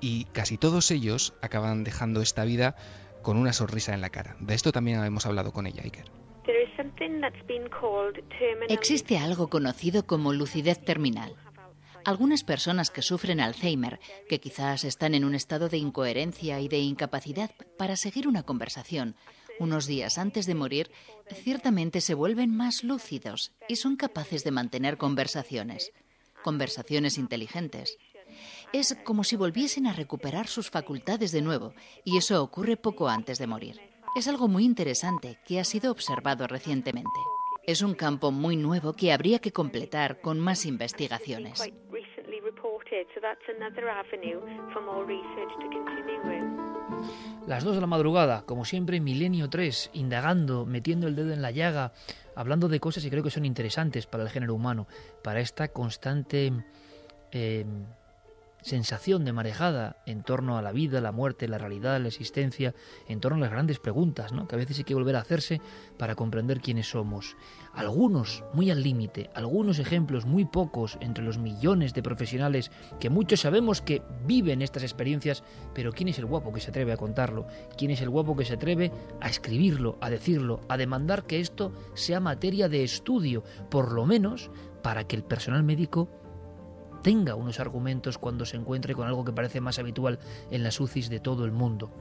y 0.00 0.24
casi 0.32 0.58
todos 0.58 0.90
ellos 0.90 1.34
acaban 1.42 1.84
dejando 1.84 2.22
esta 2.22 2.44
vida 2.44 2.74
con 3.22 3.36
una 3.36 3.52
sonrisa 3.52 3.94
en 3.94 4.00
la 4.00 4.10
cara. 4.10 4.36
De 4.40 4.54
esto 4.54 4.72
también 4.72 5.02
hemos 5.04 5.26
hablado 5.26 5.52
con 5.52 5.66
ella, 5.66 5.82
Iker. 5.84 6.04
Existe 8.68 9.18
algo 9.18 9.48
conocido 9.48 10.06
como 10.06 10.32
lucidez 10.32 10.84
terminal. 10.84 11.34
Algunas 12.04 12.44
personas 12.44 12.90
que 12.90 13.00
sufren 13.00 13.40
Alzheimer, 13.40 13.98
que 14.28 14.38
quizás 14.38 14.84
están 14.84 15.14
en 15.14 15.24
un 15.24 15.34
estado 15.34 15.70
de 15.70 15.78
incoherencia 15.78 16.60
y 16.60 16.68
de 16.68 16.78
incapacidad 16.78 17.50
para 17.78 17.96
seguir 17.96 18.28
una 18.28 18.42
conversación, 18.42 19.16
unos 19.58 19.86
días 19.86 20.18
antes 20.18 20.44
de 20.46 20.54
morir, 20.54 20.90
ciertamente 21.32 22.02
se 22.02 22.14
vuelven 22.14 22.54
más 22.54 22.84
lúcidos 22.84 23.52
y 23.68 23.76
son 23.76 23.96
capaces 23.96 24.44
de 24.44 24.50
mantener 24.50 24.98
conversaciones, 24.98 25.92
conversaciones 26.42 27.16
inteligentes. 27.16 27.96
Es 28.72 28.96
como 29.04 29.24
si 29.24 29.36
volviesen 29.36 29.86
a 29.86 29.94
recuperar 29.94 30.46
sus 30.46 30.68
facultades 30.68 31.32
de 31.32 31.40
nuevo, 31.40 31.72
y 32.04 32.18
eso 32.18 32.42
ocurre 32.42 32.76
poco 32.76 33.08
antes 33.08 33.38
de 33.38 33.46
morir. 33.46 33.80
Es 34.16 34.28
algo 34.28 34.46
muy 34.48 34.64
interesante 34.64 35.38
que 35.46 35.58
ha 35.58 35.64
sido 35.64 35.90
observado 35.90 36.46
recientemente. 36.46 37.10
Es 37.66 37.80
un 37.80 37.94
campo 37.94 38.30
muy 38.30 38.56
nuevo 38.56 38.92
que 38.92 39.12
habría 39.12 39.38
que 39.38 39.52
completar 39.52 40.20
con 40.20 40.38
más 40.38 40.66
investigaciones. 40.66 41.62
Las 47.46 47.64
dos 47.64 47.74
de 47.74 47.80
la 47.80 47.86
madrugada, 47.86 48.42
como 48.46 48.64
siempre, 48.64 49.00
Milenio 49.00 49.48
3, 49.48 49.90
indagando, 49.94 50.66
metiendo 50.66 51.06
el 51.06 51.16
dedo 51.16 51.32
en 51.32 51.42
la 51.42 51.50
llaga, 51.50 51.92
hablando 52.34 52.68
de 52.68 52.80
cosas 52.80 53.02
que 53.02 53.10
creo 53.10 53.22
que 53.22 53.30
son 53.30 53.44
interesantes 53.44 54.06
para 54.06 54.24
el 54.24 54.30
género 54.30 54.54
humano, 54.54 54.86
para 55.22 55.40
esta 55.40 55.68
constante 55.68 56.52
eh, 57.32 57.64
sensación 58.64 59.26
de 59.26 59.32
marejada 59.34 59.98
en 60.06 60.22
torno 60.22 60.56
a 60.56 60.62
la 60.62 60.72
vida, 60.72 61.02
la 61.02 61.12
muerte, 61.12 61.48
la 61.48 61.58
realidad, 61.58 62.00
la 62.00 62.08
existencia, 62.08 62.74
en 63.06 63.20
torno 63.20 63.36
a 63.36 63.40
las 63.40 63.50
grandes 63.50 63.78
preguntas, 63.78 64.32
¿no? 64.32 64.48
que 64.48 64.54
a 64.54 64.58
veces 64.58 64.78
hay 64.78 64.84
que 64.84 64.94
volver 64.94 65.16
a 65.16 65.20
hacerse 65.20 65.60
para 65.98 66.14
comprender 66.14 66.62
quiénes 66.62 66.88
somos. 66.88 67.36
Algunos 67.74 68.42
muy 68.54 68.70
al 68.70 68.82
límite, 68.82 69.28
algunos 69.34 69.78
ejemplos 69.78 70.24
muy 70.24 70.46
pocos 70.46 70.96
entre 71.02 71.22
los 71.22 71.36
millones 71.36 71.92
de 71.92 72.02
profesionales 72.02 72.70
que 72.98 73.10
muchos 73.10 73.42
sabemos 73.42 73.82
que 73.82 74.02
viven 74.24 74.62
estas 74.62 74.82
experiencias, 74.82 75.44
pero 75.74 75.92
¿quién 75.92 76.08
es 76.08 76.18
el 76.18 76.26
guapo 76.26 76.50
que 76.50 76.60
se 76.60 76.70
atreve 76.70 76.92
a 76.92 76.96
contarlo? 76.96 77.46
¿Quién 77.76 77.90
es 77.90 78.00
el 78.00 78.08
guapo 78.08 78.34
que 78.34 78.46
se 78.46 78.54
atreve 78.54 78.90
a 79.20 79.28
escribirlo, 79.28 79.98
a 80.00 80.08
decirlo, 80.08 80.60
a 80.70 80.78
demandar 80.78 81.24
que 81.26 81.40
esto 81.40 81.74
sea 81.92 82.18
materia 82.18 82.70
de 82.70 82.82
estudio, 82.82 83.44
por 83.70 83.92
lo 83.92 84.06
menos 84.06 84.50
para 84.82 85.04
que 85.04 85.16
el 85.16 85.24
personal 85.24 85.64
médico 85.64 86.23
tenga 87.04 87.34
unos 87.34 87.60
argumentos 87.60 88.16
cuando 88.16 88.46
se 88.46 88.56
encuentre 88.56 88.94
con 88.94 89.06
algo 89.06 89.26
que 89.26 89.32
parece 89.32 89.60
más 89.60 89.78
habitual 89.78 90.18
en 90.50 90.62
las 90.64 90.80
UCIs 90.80 91.10
de 91.10 91.20
todo 91.20 91.44
el 91.44 91.52
mundo. 91.52 91.92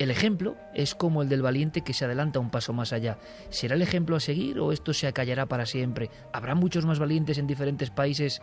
El 0.00 0.10
ejemplo 0.10 0.56
es 0.74 0.96
como 0.96 1.22
el 1.22 1.28
del 1.28 1.40
valiente 1.40 1.82
que 1.82 1.94
se 1.94 2.04
adelanta 2.04 2.40
un 2.40 2.50
paso 2.50 2.72
más 2.72 2.92
allá. 2.92 3.18
¿Será 3.48 3.76
el 3.76 3.82
ejemplo 3.82 4.16
a 4.16 4.20
seguir 4.20 4.58
o 4.58 4.72
esto 4.72 4.92
se 4.92 5.06
acallará 5.06 5.46
para 5.46 5.66
siempre? 5.66 6.10
¿Habrá 6.32 6.56
muchos 6.56 6.84
más 6.84 6.98
valientes 6.98 7.38
en 7.38 7.46
diferentes 7.46 7.90
países 7.90 8.42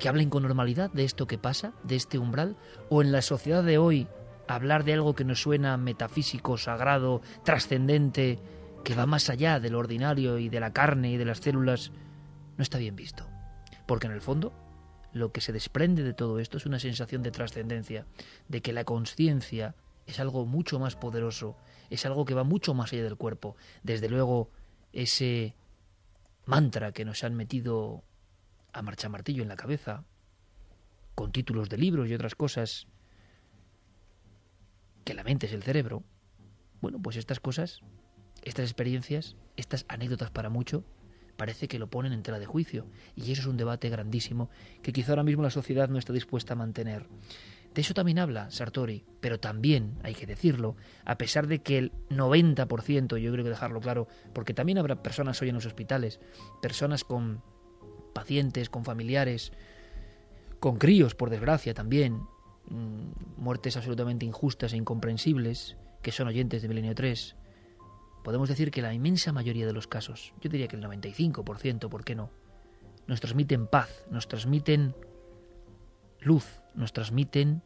que 0.00 0.08
hablen 0.08 0.28
con 0.28 0.42
normalidad 0.42 0.90
de 0.90 1.04
esto 1.04 1.28
que 1.28 1.38
pasa, 1.38 1.72
de 1.84 1.94
este 1.94 2.18
umbral? 2.18 2.56
¿O 2.88 3.00
en 3.00 3.12
la 3.12 3.22
sociedad 3.22 3.62
de 3.62 3.78
hoy 3.78 4.08
hablar 4.48 4.82
de 4.82 4.94
algo 4.94 5.14
que 5.14 5.24
nos 5.24 5.40
suena 5.40 5.76
metafísico, 5.76 6.58
sagrado, 6.58 7.22
trascendente, 7.44 8.40
que 8.82 8.96
va 8.96 9.06
más 9.06 9.30
allá 9.30 9.60
del 9.60 9.76
ordinario 9.76 10.38
y 10.38 10.48
de 10.48 10.58
la 10.58 10.72
carne 10.72 11.12
y 11.12 11.16
de 11.16 11.24
las 11.26 11.38
células, 11.38 11.92
no 12.56 12.62
está 12.62 12.76
bien 12.76 12.96
visto? 12.96 13.24
Porque 13.86 14.08
en 14.08 14.12
el 14.12 14.20
fondo 14.20 14.52
lo 15.12 15.32
que 15.32 15.40
se 15.40 15.52
desprende 15.52 16.02
de 16.02 16.14
todo 16.14 16.38
esto 16.38 16.56
es 16.56 16.66
una 16.66 16.78
sensación 16.78 17.22
de 17.22 17.30
trascendencia, 17.30 18.06
de 18.48 18.62
que 18.62 18.72
la 18.72 18.84
conciencia 18.84 19.74
es 20.06 20.20
algo 20.20 20.46
mucho 20.46 20.78
más 20.78 20.96
poderoso, 20.96 21.56
es 21.88 22.06
algo 22.06 22.24
que 22.24 22.34
va 22.34 22.44
mucho 22.44 22.74
más 22.74 22.92
allá 22.92 23.02
del 23.02 23.16
cuerpo. 23.16 23.56
Desde 23.82 24.08
luego, 24.08 24.50
ese 24.92 25.54
mantra 26.46 26.92
que 26.92 27.04
nos 27.04 27.24
han 27.24 27.34
metido 27.34 28.02
a 28.72 28.82
marcha 28.82 29.08
martillo 29.08 29.42
en 29.42 29.48
la 29.48 29.56
cabeza, 29.56 30.04
con 31.14 31.32
títulos 31.32 31.68
de 31.68 31.78
libros 31.78 32.08
y 32.08 32.14
otras 32.14 32.34
cosas, 32.34 32.86
que 35.04 35.14
la 35.14 35.24
mente 35.24 35.46
es 35.46 35.52
el 35.52 35.62
cerebro, 35.62 36.04
bueno, 36.80 37.00
pues 37.00 37.16
estas 37.16 37.40
cosas, 37.40 37.80
estas 38.42 38.64
experiencias, 38.64 39.36
estas 39.56 39.84
anécdotas 39.88 40.30
para 40.30 40.48
mucho, 40.48 40.84
parece 41.40 41.68
que 41.68 41.78
lo 41.78 41.88
ponen 41.88 42.12
en 42.12 42.22
tela 42.22 42.38
de 42.38 42.44
juicio. 42.44 42.86
Y 43.16 43.32
eso 43.32 43.40
es 43.40 43.46
un 43.46 43.56
debate 43.56 43.88
grandísimo 43.88 44.50
que 44.82 44.92
quizá 44.92 45.12
ahora 45.12 45.22
mismo 45.22 45.42
la 45.42 45.48
sociedad 45.48 45.88
no 45.88 45.98
está 45.98 46.12
dispuesta 46.12 46.52
a 46.52 46.56
mantener. 46.56 47.06
De 47.74 47.80
eso 47.80 47.94
también 47.94 48.18
habla 48.18 48.50
Sartori, 48.50 49.06
pero 49.22 49.40
también, 49.40 49.94
hay 50.02 50.14
que 50.14 50.26
decirlo, 50.26 50.76
a 51.06 51.16
pesar 51.16 51.46
de 51.46 51.60
que 51.60 51.78
el 51.78 51.92
90%, 52.10 53.16
yo 53.16 53.32
creo 53.32 53.42
que 53.42 53.48
dejarlo 53.48 53.80
claro, 53.80 54.06
porque 54.34 54.52
también 54.52 54.76
habrá 54.76 55.02
personas 55.02 55.40
hoy 55.40 55.48
en 55.48 55.54
los 55.54 55.64
hospitales, 55.64 56.20
personas 56.60 57.04
con 57.04 57.42
pacientes, 58.12 58.68
con 58.68 58.84
familiares, 58.84 59.50
con 60.58 60.76
críos, 60.76 61.14
por 61.14 61.30
desgracia 61.30 61.72
también, 61.72 62.20
mm, 62.68 63.38
muertes 63.38 63.78
absolutamente 63.78 64.26
injustas 64.26 64.74
e 64.74 64.76
incomprensibles, 64.76 65.78
que 66.02 66.12
son 66.12 66.28
oyentes 66.28 66.60
de 66.60 66.68
Milenio 66.68 66.94
3, 66.94 67.34
podemos 68.22 68.48
decir 68.48 68.70
que 68.70 68.82
la 68.82 68.94
inmensa 68.94 69.32
mayoría 69.32 69.66
de 69.66 69.72
los 69.72 69.86
casos, 69.86 70.32
yo 70.40 70.50
diría 70.50 70.68
que 70.68 70.76
el 70.76 70.82
95%, 70.82 71.88
¿por 71.88 72.04
qué 72.04 72.14
no? 72.14 72.30
Nos 73.06 73.20
transmiten 73.20 73.66
paz, 73.66 74.06
nos 74.10 74.28
transmiten 74.28 74.94
luz, 76.20 76.60
nos 76.74 76.92
transmiten 76.92 77.62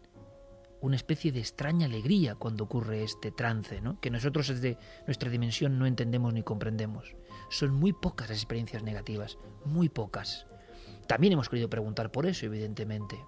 una 0.80 0.96
especie 0.96 1.32
de 1.32 1.40
extraña 1.40 1.86
alegría 1.86 2.34
cuando 2.34 2.64
ocurre 2.64 3.02
este 3.02 3.30
trance, 3.30 3.80
¿no? 3.80 3.98
que 4.00 4.10
nosotros 4.10 4.48
desde 4.48 4.76
nuestra 5.06 5.30
dimensión 5.30 5.78
no 5.78 5.86
entendemos 5.86 6.34
ni 6.34 6.42
comprendemos. 6.42 7.14
Son 7.48 7.72
muy 7.72 7.92
pocas 7.92 8.28
las 8.28 8.38
experiencias 8.38 8.82
negativas, 8.82 9.38
muy 9.64 9.88
pocas. 9.88 10.46
También 11.06 11.32
hemos 11.32 11.48
querido 11.48 11.70
preguntar 11.70 12.10
por 12.10 12.26
eso, 12.26 12.44
evidentemente. 12.46 13.18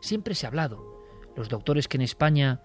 Siempre 0.00 0.34
se 0.34 0.46
ha 0.46 0.48
hablado. 0.48 1.02
Los 1.36 1.48
doctores 1.48 1.88
que 1.88 1.96
en 1.96 2.02
España 2.02 2.62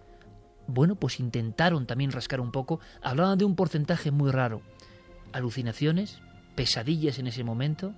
bueno, 0.68 0.96
pues 0.96 1.20
intentaron 1.20 1.86
también 1.86 2.12
rascar 2.12 2.42
un 2.42 2.52
poco, 2.52 2.80
hablaban 3.02 3.38
de 3.38 3.46
un 3.46 3.56
porcentaje 3.56 4.12
muy 4.12 4.32
raro. 4.32 4.62
Alucinaciones, 5.34 6.20
pesadillas 6.56 7.20
en 7.20 7.28
ese 7.28 7.44
momento, 7.44 7.94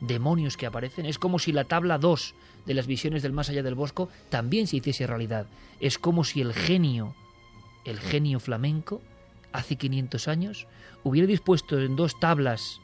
demonios 0.00 0.56
que 0.56 0.66
aparecen. 0.66 1.06
Es 1.06 1.18
como 1.18 1.38
si 1.38 1.52
la 1.52 1.64
tabla 1.64 1.98
2 1.98 2.34
de 2.66 2.74
las 2.74 2.86
visiones 2.86 3.22
del 3.22 3.32
más 3.32 3.48
allá 3.48 3.62
del 3.62 3.74
bosco 3.74 4.08
también 4.30 4.66
se 4.66 4.76
hiciese 4.76 5.06
realidad. 5.06 5.46
Es 5.80 5.98
como 5.98 6.24
si 6.24 6.40
el 6.40 6.52
genio, 6.52 7.14
el 7.84 7.98
genio 7.98 8.40
flamenco, 8.40 9.00
hace 9.52 9.76
500 9.76 10.28
años, 10.28 10.66
hubiera 11.04 11.26
dispuesto 11.26 11.80
en 11.80 11.96
dos 11.96 12.18
tablas 12.20 12.80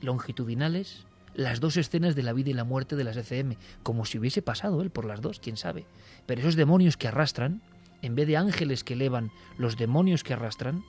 longitudinales 0.00 1.06
las 1.34 1.60
dos 1.60 1.76
escenas 1.76 2.14
de 2.14 2.22
la 2.22 2.32
vida 2.32 2.50
y 2.50 2.54
la 2.54 2.64
muerte 2.64 2.96
de 2.96 3.04
las 3.04 3.16
ECM, 3.16 3.56
como 3.82 4.04
si 4.04 4.18
hubiese 4.18 4.40
pasado 4.40 4.80
él 4.82 4.90
por 4.90 5.04
las 5.04 5.20
dos, 5.20 5.40
quién 5.40 5.56
sabe. 5.56 5.84
Pero 6.26 6.40
esos 6.40 6.54
demonios 6.54 6.96
que 6.96 7.08
arrastran, 7.08 7.60
en 8.04 8.14
vez 8.14 8.26
de 8.26 8.36
ángeles 8.36 8.84
que 8.84 8.92
elevan, 8.92 9.30
los 9.56 9.76
demonios 9.76 10.24
que 10.24 10.34
arrastran, 10.34 10.84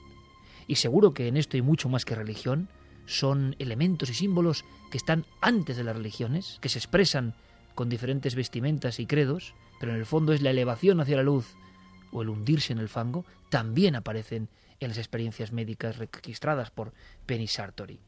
y 0.66 0.76
seguro 0.76 1.14
que 1.14 1.28
en 1.28 1.36
esto 1.36 1.56
hay 1.56 1.62
mucho 1.62 1.88
más 1.88 2.04
que 2.04 2.14
religión, 2.14 2.68
son 3.06 3.56
elementos 3.58 4.10
y 4.10 4.14
símbolos 4.14 4.64
que 4.90 4.98
están 4.98 5.24
antes 5.40 5.76
de 5.76 5.84
las 5.84 5.96
religiones, 5.96 6.58
que 6.60 6.68
se 6.68 6.78
expresan 6.78 7.34
con 7.74 7.88
diferentes 7.88 8.34
vestimentas 8.34 9.00
y 9.00 9.06
credos, 9.06 9.54
pero 9.80 9.92
en 9.92 9.98
el 9.98 10.04
fondo 10.06 10.34
es 10.34 10.42
la 10.42 10.50
elevación 10.50 11.00
hacia 11.00 11.16
la 11.16 11.22
luz 11.22 11.54
o 12.12 12.20
el 12.20 12.28
hundirse 12.28 12.74
en 12.74 12.80
el 12.80 12.88
fango, 12.88 13.24
también 13.48 13.96
aparecen 13.96 14.50
en 14.80 14.88
las 14.88 14.98
experiencias 14.98 15.52
médicas 15.52 15.96
registradas 15.96 16.70
por 16.70 16.92
Penny 17.24 17.46
Sartori. 17.46 17.98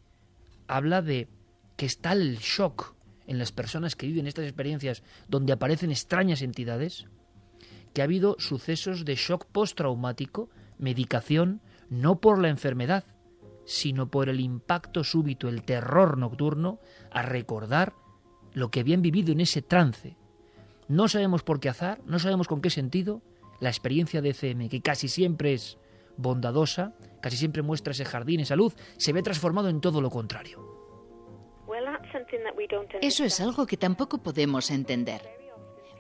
Habla 0.66 1.00
de 1.00 1.28
que 1.76 1.86
está 1.86 2.12
el 2.12 2.38
shock 2.38 2.94
en 3.26 3.38
las 3.38 3.52
personas 3.52 3.96
que 3.96 4.06
viven 4.06 4.26
estas 4.26 4.44
experiencias 4.44 5.02
donde 5.28 5.52
aparecen 5.54 5.90
extrañas 5.90 6.42
entidades, 6.42 7.06
que 7.92 8.02
ha 8.02 8.04
habido 8.04 8.36
sucesos 8.38 9.04
de 9.04 9.14
shock 9.14 9.46
postraumático, 9.46 10.50
medicación, 10.78 11.60
no 11.90 12.20
por 12.20 12.40
la 12.40 12.48
enfermedad, 12.48 13.04
sino 13.64 14.10
por 14.10 14.28
el 14.28 14.40
impacto 14.40 15.04
súbito, 15.04 15.48
el 15.48 15.62
terror 15.62 16.16
nocturno, 16.16 16.78
a 17.10 17.22
recordar 17.22 17.94
lo 18.52 18.70
que 18.70 18.80
habían 18.80 19.02
vivido 19.02 19.32
en 19.32 19.40
ese 19.40 19.62
trance. 19.62 20.16
No 20.88 21.08
sabemos 21.08 21.42
por 21.42 21.60
qué 21.60 21.68
azar, 21.68 22.00
no 22.06 22.18
sabemos 22.18 22.48
con 22.48 22.60
qué 22.60 22.70
sentido, 22.70 23.22
la 23.60 23.68
experiencia 23.68 24.22
de 24.22 24.32
CM, 24.32 24.68
que 24.68 24.80
casi 24.80 25.08
siempre 25.08 25.52
es 25.52 25.78
bondadosa, 26.16 26.94
casi 27.20 27.36
siempre 27.36 27.62
muestra 27.62 27.92
ese 27.92 28.04
jardín, 28.04 28.40
esa 28.40 28.56
luz, 28.56 28.74
se 28.96 29.12
ve 29.12 29.22
transformado 29.22 29.68
en 29.68 29.80
todo 29.80 30.00
lo 30.00 30.10
contrario. 30.10 30.78
Eso 33.02 33.24
es 33.24 33.40
algo 33.40 33.66
que 33.66 33.76
tampoco 33.76 34.18
podemos 34.18 34.70
entender. 34.70 35.37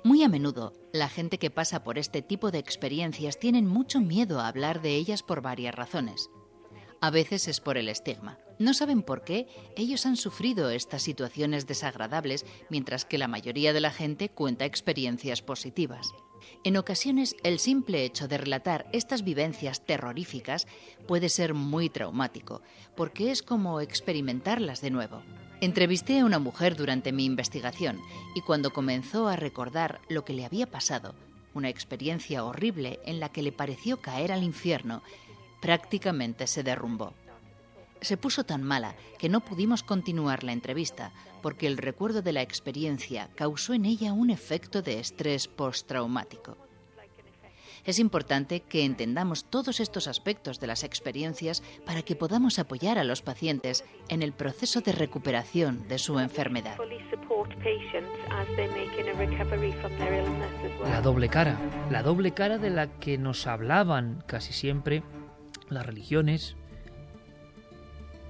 Muy 0.04 0.22
a 0.22 0.28
menudo, 0.28 0.72
la 0.92 1.08
gente 1.08 1.38
que 1.38 1.50
pasa 1.50 1.82
por 1.82 1.98
este 1.98 2.22
tipo 2.22 2.50
de 2.50 2.58
experiencias 2.58 3.38
tienen 3.38 3.66
mucho 3.66 4.00
miedo 4.00 4.40
a 4.40 4.48
hablar 4.48 4.80
de 4.80 4.94
ellas 4.94 5.22
por 5.22 5.42
varias 5.42 5.74
razones. 5.74 6.30
A 7.00 7.10
veces 7.10 7.48
es 7.48 7.60
por 7.60 7.78
el 7.78 7.88
estigma. 7.88 8.38
No 8.58 8.74
saben 8.74 9.02
por 9.02 9.22
qué 9.22 9.46
ellos 9.76 10.04
han 10.06 10.16
sufrido 10.16 10.70
estas 10.70 11.02
situaciones 11.02 11.66
desagradables 11.66 12.44
mientras 12.70 13.04
que 13.04 13.18
la 13.18 13.28
mayoría 13.28 13.72
de 13.72 13.80
la 13.80 13.90
gente 13.90 14.28
cuenta 14.30 14.64
experiencias 14.64 15.42
positivas. 15.42 16.08
En 16.64 16.76
ocasiones 16.76 17.36
el 17.42 17.58
simple 17.58 18.04
hecho 18.04 18.28
de 18.28 18.38
relatar 18.38 18.86
estas 18.92 19.22
vivencias 19.22 19.84
terroríficas 19.84 20.66
puede 21.06 21.28
ser 21.28 21.54
muy 21.54 21.88
traumático, 21.88 22.62
porque 22.96 23.30
es 23.30 23.42
como 23.42 23.80
experimentarlas 23.80 24.80
de 24.80 24.90
nuevo. 24.90 25.22
Entrevisté 25.60 26.20
a 26.20 26.24
una 26.24 26.38
mujer 26.38 26.76
durante 26.76 27.12
mi 27.12 27.24
investigación 27.24 28.00
y 28.34 28.42
cuando 28.42 28.72
comenzó 28.72 29.28
a 29.28 29.36
recordar 29.36 30.00
lo 30.08 30.24
que 30.24 30.32
le 30.32 30.44
había 30.44 30.66
pasado, 30.66 31.14
una 31.54 31.68
experiencia 31.68 32.44
horrible 32.44 33.00
en 33.04 33.18
la 33.20 33.30
que 33.30 33.42
le 33.42 33.52
pareció 33.52 34.00
caer 34.00 34.30
al 34.30 34.42
infierno, 34.42 35.02
prácticamente 35.60 36.46
se 36.46 36.62
derrumbó. 36.62 37.12
Se 38.00 38.16
puso 38.16 38.44
tan 38.44 38.62
mala 38.62 38.94
que 39.18 39.28
no 39.28 39.40
pudimos 39.40 39.82
continuar 39.82 40.44
la 40.44 40.52
entrevista 40.52 41.12
porque 41.42 41.66
el 41.66 41.76
recuerdo 41.76 42.22
de 42.22 42.32
la 42.32 42.42
experiencia 42.42 43.28
causó 43.34 43.74
en 43.74 43.84
ella 43.84 44.12
un 44.12 44.30
efecto 44.30 44.82
de 44.82 45.00
estrés 45.00 45.48
postraumático. 45.48 46.56
Es 47.84 47.98
importante 47.98 48.60
que 48.60 48.84
entendamos 48.84 49.44
todos 49.44 49.80
estos 49.80 50.08
aspectos 50.08 50.60
de 50.60 50.66
las 50.66 50.84
experiencias 50.84 51.62
para 51.86 52.02
que 52.02 52.16
podamos 52.16 52.58
apoyar 52.58 52.98
a 52.98 53.04
los 53.04 53.22
pacientes 53.22 53.82
en 54.10 54.22
el 54.22 54.32
proceso 54.32 54.82
de 54.82 54.92
recuperación 54.92 55.88
de 55.88 55.98
su 55.98 56.18
enfermedad. 56.18 56.76
La 60.82 61.00
doble 61.00 61.28
cara, 61.30 61.58
la 61.90 62.02
doble 62.02 62.32
cara 62.32 62.58
de 62.58 62.70
la 62.70 62.88
que 62.98 63.16
nos 63.16 63.46
hablaban 63.46 64.22
casi 64.26 64.52
siempre 64.52 65.02
las 65.70 65.86
religiones 65.86 66.56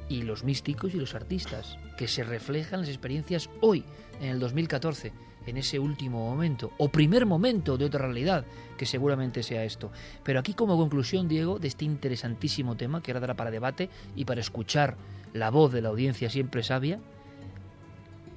y 0.09 0.23
los 0.23 0.45
místicos 0.45 0.95
y 0.95 0.99
los 0.99 1.15
artistas, 1.15 1.79
que 1.97 2.09
se 2.09 2.25
reflejan 2.25 2.81
las 2.81 2.89
experiencias 2.89 3.51
hoy, 3.61 3.85
en 4.21 4.31
el 4.31 4.41
2014 4.41 5.13
en 5.49 5.57
ese 5.57 5.79
último 5.79 6.29
momento, 6.29 6.73
o 6.79 6.91
primer 6.91 7.27
momento 7.27 7.79
de 7.79 7.87
otra 7.87 8.05
realidad, 8.05 8.45
que 8.77 8.87
seguramente 8.87 9.43
sea 9.43 9.65
esto. 9.65 9.91
Pero 10.23 10.41
aquí 10.41 10.55
como 10.55 10.77
conclusión, 10.77 11.27
Diego, 11.27 11.59
de 11.59 11.69
este 11.69 11.85
interesantísimo 11.85 12.77
tema, 12.77 13.03
que 13.03 13.13
ahora 13.13 13.21
dará 13.21 13.35
para 13.35 13.51
debate 13.51 13.89
y 14.15 14.25
para 14.25 14.41
escuchar 14.41 14.97
la 15.33 15.51
voz 15.51 15.73
de 15.73 15.83
la 15.83 15.89
audiencia 15.89 16.31
siempre 16.31 16.63
sabia, 16.63 17.01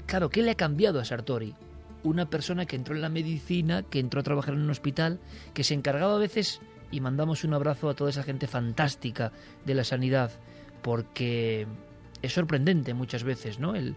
claro, 0.06 0.30
¿qué 0.30 0.42
le 0.42 0.52
ha 0.52 0.56
cambiado 0.56 1.00
a 1.00 1.06
Sartori? 1.06 1.56
Una 2.04 2.30
persona 2.30 2.66
que 2.66 2.76
entró 2.76 2.96
en 2.96 3.02
la 3.02 3.10
medicina, 3.10 3.84
que 3.84 4.00
entró 4.00 4.22
a 4.22 4.24
trabajar 4.24 4.54
en 4.54 4.62
un 4.62 4.70
hospital, 4.70 5.20
que 5.54 5.64
se 5.64 5.74
encargaba 5.74 6.16
a 6.16 6.20
veces, 6.20 6.62
y 6.92 7.00
mandamos 7.00 7.44
un 7.44 7.54
abrazo 7.54 7.90
a 7.90 7.94
toda 7.94 8.10
esa 8.10 8.24
gente 8.24 8.48
fantástica 8.48 9.32
de 9.66 9.76
la 9.76 9.84
sanidad, 9.84 10.32
porque 10.82 11.68
es 12.22 12.34
sorprendente 12.34 12.94
muchas 12.94 13.24
veces, 13.24 13.60
¿no? 13.60 13.76
El, 13.76 13.96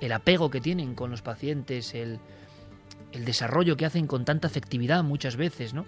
el 0.00 0.12
apego 0.12 0.50
que 0.50 0.60
tienen 0.60 0.94
con 0.94 1.10
los 1.10 1.22
pacientes, 1.22 1.94
el, 1.94 2.18
el 3.12 3.24
desarrollo 3.24 3.76
que 3.76 3.86
hacen 3.86 4.06
con 4.06 4.24
tanta 4.24 4.48
efectividad 4.48 5.02
muchas 5.04 5.36
veces, 5.36 5.74
¿no? 5.74 5.86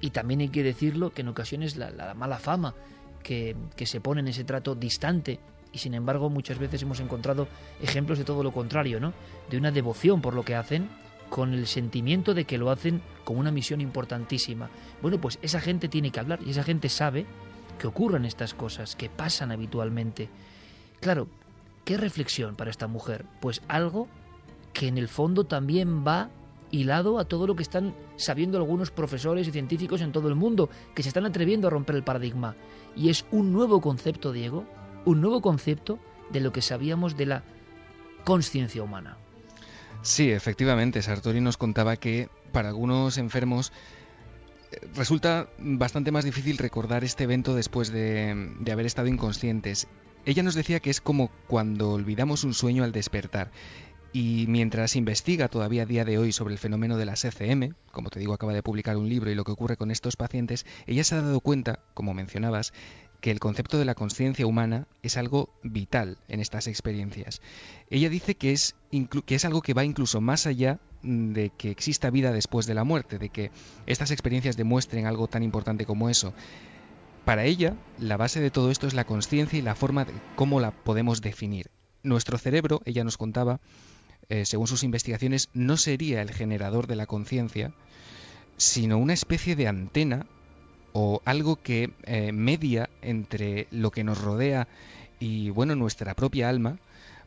Y 0.00 0.10
también 0.10 0.40
hay 0.40 0.48
que 0.48 0.62
decirlo 0.62 1.10
que 1.10 1.22
en 1.22 1.28
ocasiones 1.28 1.76
la, 1.76 2.14
mala 2.14 2.38
fama 2.38 2.74
que, 3.22 3.56
que, 3.76 3.86
se 3.86 4.00
pone 4.00 4.20
en 4.20 4.28
ese 4.28 4.44
trato 4.44 4.74
distante 4.74 5.40
y 5.72 5.78
sin 5.78 5.94
embargo 5.94 6.28
muchas 6.28 6.58
veces 6.58 6.82
hemos 6.82 7.00
encontrado 7.00 7.48
ejemplos 7.82 8.18
de 8.18 8.24
todo 8.24 8.42
lo 8.42 8.52
contrario, 8.52 9.00
¿no? 9.00 9.14
De 9.50 9.56
una 9.56 9.70
devoción 9.70 10.20
por 10.20 10.34
lo 10.34 10.44
que 10.44 10.54
hacen 10.54 10.88
con 11.30 11.54
el 11.54 11.66
sentimiento 11.66 12.34
de 12.34 12.44
que 12.44 12.58
lo 12.58 12.70
hacen 12.70 13.02
con 13.24 13.38
una 13.38 13.50
misión 13.50 13.80
importantísima. 13.80 14.70
Bueno, 15.02 15.20
pues 15.20 15.38
esa 15.42 15.60
gente 15.60 15.88
tiene 15.88 16.10
que 16.10 16.20
hablar 16.20 16.40
y 16.44 16.50
esa 16.50 16.62
gente 16.62 16.88
sabe 16.88 17.26
que 17.78 17.86
ocurren 17.86 18.24
estas 18.24 18.54
cosas, 18.54 18.96
que 18.96 19.08
pasan 19.08 19.52
habitualmente. 19.52 20.28
Claro, 21.00 21.28
¿qué 21.84 21.96
reflexión 21.96 22.56
para 22.56 22.70
esta 22.70 22.86
mujer? 22.86 23.24
Pues 23.40 23.62
algo 23.68 24.08
que 24.72 24.88
en 24.88 24.98
el 24.98 25.08
fondo 25.08 25.44
también 25.44 26.06
va 26.06 26.30
hilado 26.70 27.18
a 27.18 27.24
todo 27.24 27.46
lo 27.46 27.56
que 27.56 27.62
están 27.62 27.94
sabiendo 28.16 28.58
algunos 28.58 28.90
profesores 28.90 29.48
y 29.48 29.52
científicos 29.52 30.00
en 30.00 30.12
todo 30.12 30.28
el 30.28 30.34
mundo, 30.34 30.68
que 30.94 31.02
se 31.02 31.08
están 31.08 31.26
atreviendo 31.26 31.68
a 31.68 31.70
romper 31.70 31.96
el 31.96 32.02
paradigma. 32.02 32.56
Y 32.94 33.08
es 33.10 33.24
un 33.30 33.52
nuevo 33.52 33.80
concepto, 33.80 34.32
Diego, 34.32 34.64
un 35.04 35.20
nuevo 35.20 35.40
concepto 35.40 35.98
de 36.30 36.40
lo 36.40 36.52
que 36.52 36.62
sabíamos 36.62 37.16
de 37.16 37.26
la 37.26 37.42
conciencia 38.24 38.82
humana. 38.82 39.16
Sí, 40.02 40.30
efectivamente, 40.30 41.02
Sartori 41.02 41.40
nos 41.40 41.56
contaba 41.56 41.96
que 41.96 42.28
para 42.52 42.68
algunos 42.68 43.18
enfermos 43.18 43.72
resulta 44.94 45.48
bastante 45.58 46.10
más 46.10 46.24
difícil 46.24 46.58
recordar 46.58 47.04
este 47.04 47.24
evento 47.24 47.54
después 47.54 47.90
de, 47.90 48.54
haber 48.70 48.86
estado 48.86 49.08
inconscientes. 49.08 49.86
Ella 50.24 50.42
nos 50.42 50.54
decía 50.54 50.80
que 50.80 50.90
es 50.90 51.00
como 51.00 51.30
cuando 51.46 51.92
olvidamos 51.92 52.44
un 52.44 52.54
sueño 52.54 52.84
al 52.84 52.92
despertar 52.92 53.50
y 54.12 54.46
mientras 54.48 54.96
investiga 54.96 55.48
todavía 55.48 55.82
a 55.82 55.86
día 55.86 56.04
de 56.04 56.18
hoy 56.18 56.32
sobre 56.32 56.54
el 56.54 56.58
fenómeno 56.58 56.96
de 56.96 57.04
las 57.04 57.24
ECM, 57.24 57.74
como 57.92 58.08
te 58.08 58.18
digo, 58.18 58.32
acaba 58.32 58.54
de 58.54 58.62
publicar 58.62 58.96
un 58.96 59.08
libro 59.08 59.30
y 59.30 59.34
lo 59.34 59.44
que 59.44 59.52
ocurre 59.52 59.76
con 59.76 59.90
estos 59.90 60.16
pacientes, 60.16 60.64
ella 60.86 61.04
se 61.04 61.14
ha 61.14 61.22
dado 61.22 61.40
cuenta, 61.40 61.80
como 61.92 62.14
mencionabas, 62.14 62.72
que 63.26 63.32
el 63.32 63.40
concepto 63.40 63.76
de 63.76 63.84
la 63.84 63.96
conciencia 63.96 64.46
humana 64.46 64.86
es 65.02 65.16
algo 65.16 65.50
vital 65.64 66.16
en 66.28 66.38
estas 66.38 66.68
experiencias. 66.68 67.42
Ella 67.90 68.08
dice 68.08 68.36
que 68.36 68.52
es, 68.52 68.76
algo 69.42 69.62
que 69.62 69.74
va 69.74 69.84
incluso 69.84 70.20
más 70.20 70.46
allá 70.46 70.78
de 71.02 71.50
que 71.50 71.72
exista 71.72 72.10
vida 72.10 72.30
después 72.30 72.66
de 72.66 72.74
la 72.74 72.84
muerte, 72.84 73.18
de 73.18 73.30
que 73.30 73.50
estas 73.86 74.12
experiencias 74.12 74.56
demuestren 74.56 75.06
algo 75.06 75.26
tan 75.26 75.42
importante 75.42 75.86
como 75.86 76.08
eso. 76.08 76.34
Para 77.24 77.46
ella, 77.46 77.74
la 77.98 78.16
base 78.16 78.38
de 78.38 78.52
todo 78.52 78.70
esto 78.70 78.86
es 78.86 78.94
la 78.94 79.06
conciencia 79.06 79.58
y 79.58 79.62
la 79.62 79.74
forma 79.74 80.04
de 80.04 80.12
cómo 80.36 80.60
la 80.60 80.70
podemos 80.70 81.20
definir. 81.20 81.72
Nuestro 82.04 82.38
cerebro, 82.38 82.80
ella 82.84 83.02
nos 83.02 83.16
contaba, 83.16 83.58
eh, 84.28 84.44
según 84.44 84.68
sus 84.68 84.84
investigaciones, 84.84 85.48
no 85.52 85.76
sería 85.76 86.22
el 86.22 86.30
generador 86.30 86.86
de 86.86 86.94
la 86.94 87.06
conciencia, 87.06 87.74
sino 88.56 88.98
una 88.98 89.14
especie 89.14 89.56
de 89.56 89.66
antena 89.66 90.26
o 90.98 91.20
algo 91.26 91.56
que 91.56 91.90
eh, 92.04 92.32
media 92.32 92.88
entre 93.02 93.66
lo 93.70 93.90
que 93.90 94.02
nos 94.02 94.18
rodea 94.18 94.66
y 95.20 95.50
bueno 95.50 95.74
nuestra 95.74 96.14
propia 96.14 96.48
alma 96.48 96.78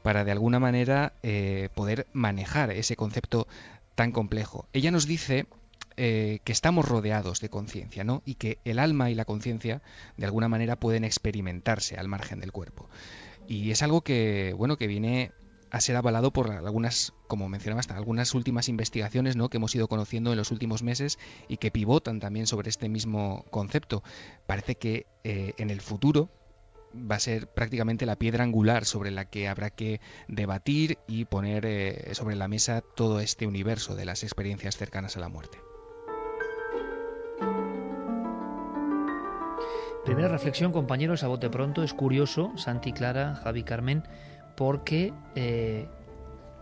para 0.01 0.23
de 0.23 0.31
alguna 0.31 0.59
manera 0.59 1.13
eh, 1.21 1.69
poder 1.75 2.07
manejar 2.11 2.71
ese 2.71 2.95
concepto 2.95 3.47
tan 3.93 4.11
complejo. 4.11 4.65
Ella 4.73 4.89
nos 4.89 5.05
dice 5.05 5.45
que 5.97 6.41
estamos 6.45 6.87
rodeados 6.87 7.41
de 7.41 7.49
conciencia, 7.49 8.05
¿no? 8.05 8.21
Y 8.23 8.35
que 8.35 8.59
el 8.63 8.79
alma 8.79 9.11
y 9.11 9.15
la 9.15 9.25
conciencia 9.25 9.81
de 10.15 10.25
alguna 10.25 10.47
manera 10.47 10.77
pueden 10.77 11.03
experimentarse 11.03 11.97
al 11.97 12.07
margen 12.07 12.39
del 12.39 12.53
cuerpo. 12.53 12.87
Y 13.49 13.71
es 13.71 13.83
algo 13.83 13.99
que, 13.99 14.55
bueno, 14.57 14.77
que 14.77 14.87
viene 14.87 15.33
a 15.71 15.81
ser 15.81 15.95
avalado 15.95 16.31
por 16.31 16.51
algunas, 16.51 17.13
como 17.27 17.49
mencionaba 17.49 17.79
hasta 17.79 17.95
algunas 17.95 18.33
últimas 18.33 18.69
investigaciones 18.69 19.35
¿no? 19.35 19.49
que 19.49 19.57
hemos 19.57 19.75
ido 19.75 19.87
conociendo 19.87 20.31
en 20.31 20.37
los 20.37 20.51
últimos 20.51 20.83
meses 20.83 21.19
y 21.47 21.57
que 21.57 21.71
pivotan 21.71 22.19
también 22.19 22.47
sobre 22.47 22.69
este 22.69 22.89
mismo 22.89 23.45
concepto. 23.49 24.03
Parece 24.47 24.75
que 24.75 25.05
eh, 25.23 25.53
en 25.57 25.69
el 25.69 25.81
futuro 25.81 26.29
va 26.93 27.15
a 27.15 27.19
ser 27.19 27.47
prácticamente 27.47 28.05
la 28.05 28.15
piedra 28.15 28.43
angular 28.43 28.85
sobre 28.85 29.11
la 29.11 29.25
que 29.25 29.47
habrá 29.47 29.69
que 29.69 30.01
debatir 30.27 30.97
y 31.07 31.25
poner 31.25 31.65
eh, 31.65 32.09
sobre 32.13 32.35
la 32.35 32.47
mesa 32.47 32.81
todo 32.81 33.19
este 33.19 33.45
universo 33.45 33.95
de 33.95 34.05
las 34.05 34.23
experiencias 34.23 34.77
cercanas 34.77 35.17
a 35.17 35.19
la 35.19 35.29
muerte. 35.29 35.59
Primera 40.05 40.29
reflexión, 40.29 40.71
compañeros, 40.71 41.23
a 41.23 41.27
bote 41.27 41.49
pronto, 41.49 41.83
es 41.83 41.93
curioso, 41.93 42.53
Santi 42.55 42.93
Clara, 42.93 43.35
Javi 43.43 43.63
Carmen, 43.63 44.03
porque 44.59 45.13
eh, 45.35 45.87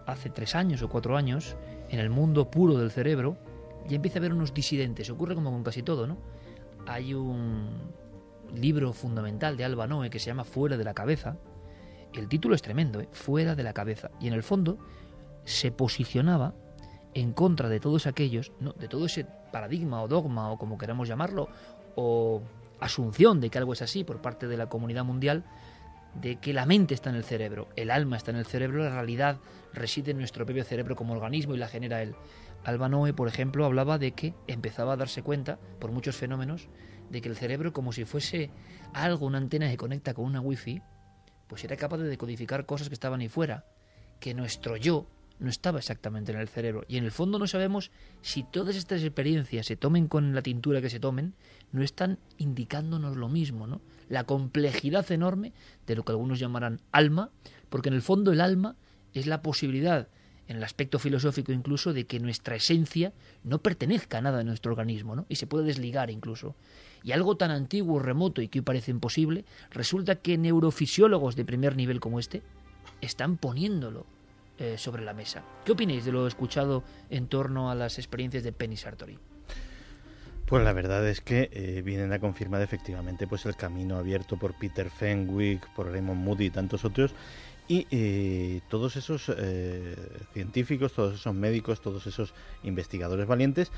hace 0.06 0.30
tres 0.30 0.54
años 0.54 0.84
o 0.84 0.88
cuatro 0.88 1.18
años, 1.18 1.56
en 1.89 2.00
el 2.00 2.12
mundo 2.12 2.52
puro 2.52 2.78
del 2.78 2.91
cerebro, 2.91 3.38
ya 3.88 3.95
empieza 3.95 4.20
a 4.20 4.22
haber 4.22 4.34
unos 4.34 4.54
disidentes. 4.54 5.10
Ocurre 5.10 5.34
como 5.34 5.52
con 5.52 5.64
casi 5.64 5.82
todo, 5.82 6.06
¿no? 6.06 6.16
Hay 6.86 7.16
un 7.16 7.91
libro 8.54 8.93
fundamental 8.93 9.58
de 9.58 9.66
Alba 9.66 9.88
Noe 9.88 10.12
que 10.12 10.20
se 10.20 10.28
llama 10.28 10.43
Fuera 10.43 10.78
de 10.78 10.84
la 10.84 10.93
cabeza. 10.93 11.38
El 12.14 12.28
título 12.28 12.54
es 12.54 12.62
tremendo, 12.62 13.02
¿eh? 13.02 13.10
Fuera 13.12 13.56
de 13.56 13.64
la 13.64 13.74
cabeza. 13.74 14.12
Y 14.20 14.28
en 14.28 14.36
el 14.36 14.43
fondo 14.43 14.78
se 15.43 15.72
posicionaba 15.72 16.54
en 17.16 17.34
contra 17.34 17.68
de 17.68 17.80
todos 17.80 18.06
aquellos, 18.06 18.52
no, 18.60 18.74
de 18.74 18.88
todo 18.88 19.08
ese 19.08 19.26
paradigma 19.52 20.04
o 20.04 20.08
dogma 20.08 20.52
o 20.52 20.60
como 20.60 20.78
queramos 20.78 21.08
llamarlo, 21.08 21.50
o 21.95 22.43
asunción 22.80 23.41
de 23.41 23.50
que 23.50 23.58
algo 23.58 23.74
es 23.74 23.82
así 23.82 24.04
por 24.04 24.22
parte 24.22 24.48
de 24.48 24.56
la 24.56 24.70
comunidad 24.70 25.04
mundial, 25.04 25.45
de 26.16 26.38
que 26.38 26.53
la 26.53 26.66
mente 26.66 26.93
está 26.93 27.10
en 27.10 27.16
el 27.16 27.24
cerebro, 27.24 27.70
el 27.76 27.91
alma 27.91 28.18
está 28.18 28.32
en 28.32 28.38
el 28.38 28.45
cerebro, 28.45 28.84
la 28.84 28.89
realidad 28.89 29.39
reside 29.74 30.12
en 30.12 30.18
nuestro 30.18 30.45
propio 30.45 30.64
cerebro 30.64 30.95
como 30.95 31.14
organismo 31.14 31.53
y 31.53 31.58
la 31.58 31.68
genera 31.68 32.01
él. 32.01 32.16
Alba 32.64 32.89
Noe, 32.89 33.14
por 33.14 33.28
ejemplo, 33.28 33.66
hablaba 33.66 33.97
de 33.97 34.12
que 34.12 34.34
empezaba 34.47 34.93
a 34.93 34.97
darse 34.97 35.22
cuenta, 35.22 35.60
por 35.80 35.91
muchos 35.91 36.16
fenómenos, 36.16 36.68
de 37.10 37.22
que 37.22 37.30
el 37.30 37.36
cerebro, 37.36 37.72
como 37.72 37.93
si 37.93 38.05
fuese 38.05 38.51
algo, 38.93 39.26
una 39.26 39.38
antena 39.38 39.70
que 39.70 39.78
conecta 39.78 40.14
con 40.14 40.26
una 40.26 40.41
wifi, 40.41 40.82
pues 41.47 41.64
era 41.64 41.78
capaz 41.78 41.97
de 41.97 42.10
decodificar 42.10 42.66
cosas 42.66 42.89
que 42.89 42.93
estaban 42.93 43.22
ahí 43.22 43.30
fuera, 43.30 43.66
que 44.20 44.34
nuestro 44.34 44.76
yo 44.76 45.08
no 45.39 45.49
estaba 45.49 45.80
exactamente 45.80 46.32
en 46.32 46.39
el 46.39 46.47
cerebro. 46.47 46.84
Y 46.88 46.97
en 46.97 47.05
el 47.05 47.12
fondo 47.12 47.39
no 47.39 47.47
sabemos 47.47 47.91
si 48.22 48.43
todas 48.43 48.76
estas 48.76 49.03
experiencias 49.03 49.68
se 49.68 49.76
tomen 49.76 50.08
con 50.08 50.34
la 50.34 50.41
tintura 50.41 50.82
que 50.82 50.89
se 50.89 50.99
tomen, 50.99 51.36
no 51.72 51.84
están 51.84 52.20
indicándonos 52.38 53.16
lo 53.16 53.30
mismo, 53.30 53.68
¿no? 53.68 53.82
La 54.10 54.24
complejidad 54.26 55.12
enorme 55.12 55.53
de 55.86 55.95
lo 55.95 56.03
que 56.03 56.12
algunos 56.12 56.39
llamarán 56.39 56.82
alma, 56.91 57.32
porque 57.70 57.89
en 57.89 57.95
el 57.95 58.01
fondo 58.01 58.32
el 58.32 58.41
alma 58.41 58.76
es 59.14 59.28
la 59.28 59.41
posibilidad, 59.41 60.08
en 60.47 60.58
el 60.58 60.64
aspecto 60.64 60.99
filosófico 60.99 61.51
incluso, 61.51 61.93
de 61.93 62.05
que 62.05 62.20
nuestra 62.20 62.55
esencia 62.55 63.14
no 63.43 63.62
pertenezca 63.62 64.20
a 64.20 64.22
nada 64.22 64.38
de 64.38 64.43
nuestro 64.45 64.72
organismo, 64.72 65.16
¿no? 65.16 65.26
Y 65.28 65.36
se 65.36 65.47
puede 65.47 65.66
desligar 65.66 66.10
incluso. 66.10 66.55
Y 67.03 67.12
algo 67.12 67.38
tan 67.38 67.51
antiguo, 67.51 67.99
remoto 67.99 68.41
y 68.41 68.47
que 68.47 68.60
hoy 68.60 68.64
parece 68.64 68.91
imposible, 68.91 69.45
resulta 69.72 70.16
que 70.16 70.38
neurofisiólogos 70.38 71.36
de 71.36 71.45
primer 71.45 71.76
nivel 71.76 71.99
como 71.99 72.20
este 72.20 72.43
están 73.01 73.38
poniéndolo 73.38 74.05
eh, 74.58 74.78
sobre 74.78 75.03
la 75.03 75.14
mesa. 75.14 75.43
¿Qué 75.66 75.74
opináis 75.74 76.05
de 76.05 76.12
lo 76.12 76.28
escuchado 76.28 76.84
en 77.10 77.28
torno 77.28 77.70
a 77.70 77.76
las 77.76 77.99
experiencias 77.99 78.43
de 78.43 78.53
Penny 78.53 78.78
Sartori? 78.78 79.20
Pues 80.48 80.64
la 80.64 80.72
verdad 80.72 81.06
es 81.06 81.20
que 81.20 81.50
eh, 81.52 81.82
vienen 81.84 82.14
a 82.14 82.20
confirmar 82.20 82.62
efectivamente 82.62 83.28
pues 83.28 83.45
el 83.45 83.58
camino 83.58 83.98
abierto 83.98 84.38
por 84.38 84.54
Peter 84.54 84.89
Fenwick, 84.89 85.68
por 85.76 85.91
Raymond 85.91 86.24
Moody 86.24 86.45
y 86.45 86.50
tantos 86.50 86.86
otros 86.86 87.14
y 87.68 87.86
eh, 87.91 88.62
todos 88.70 88.95
esos 88.95 89.30
eh, 89.36 89.95
científicos, 90.34 90.93
todos 90.93 91.16
esos 91.16 91.36
médicos, 91.36 91.82
todos 91.82 92.08
esos 92.08 92.34
investigadores 92.64 93.28
valientes 93.28 93.72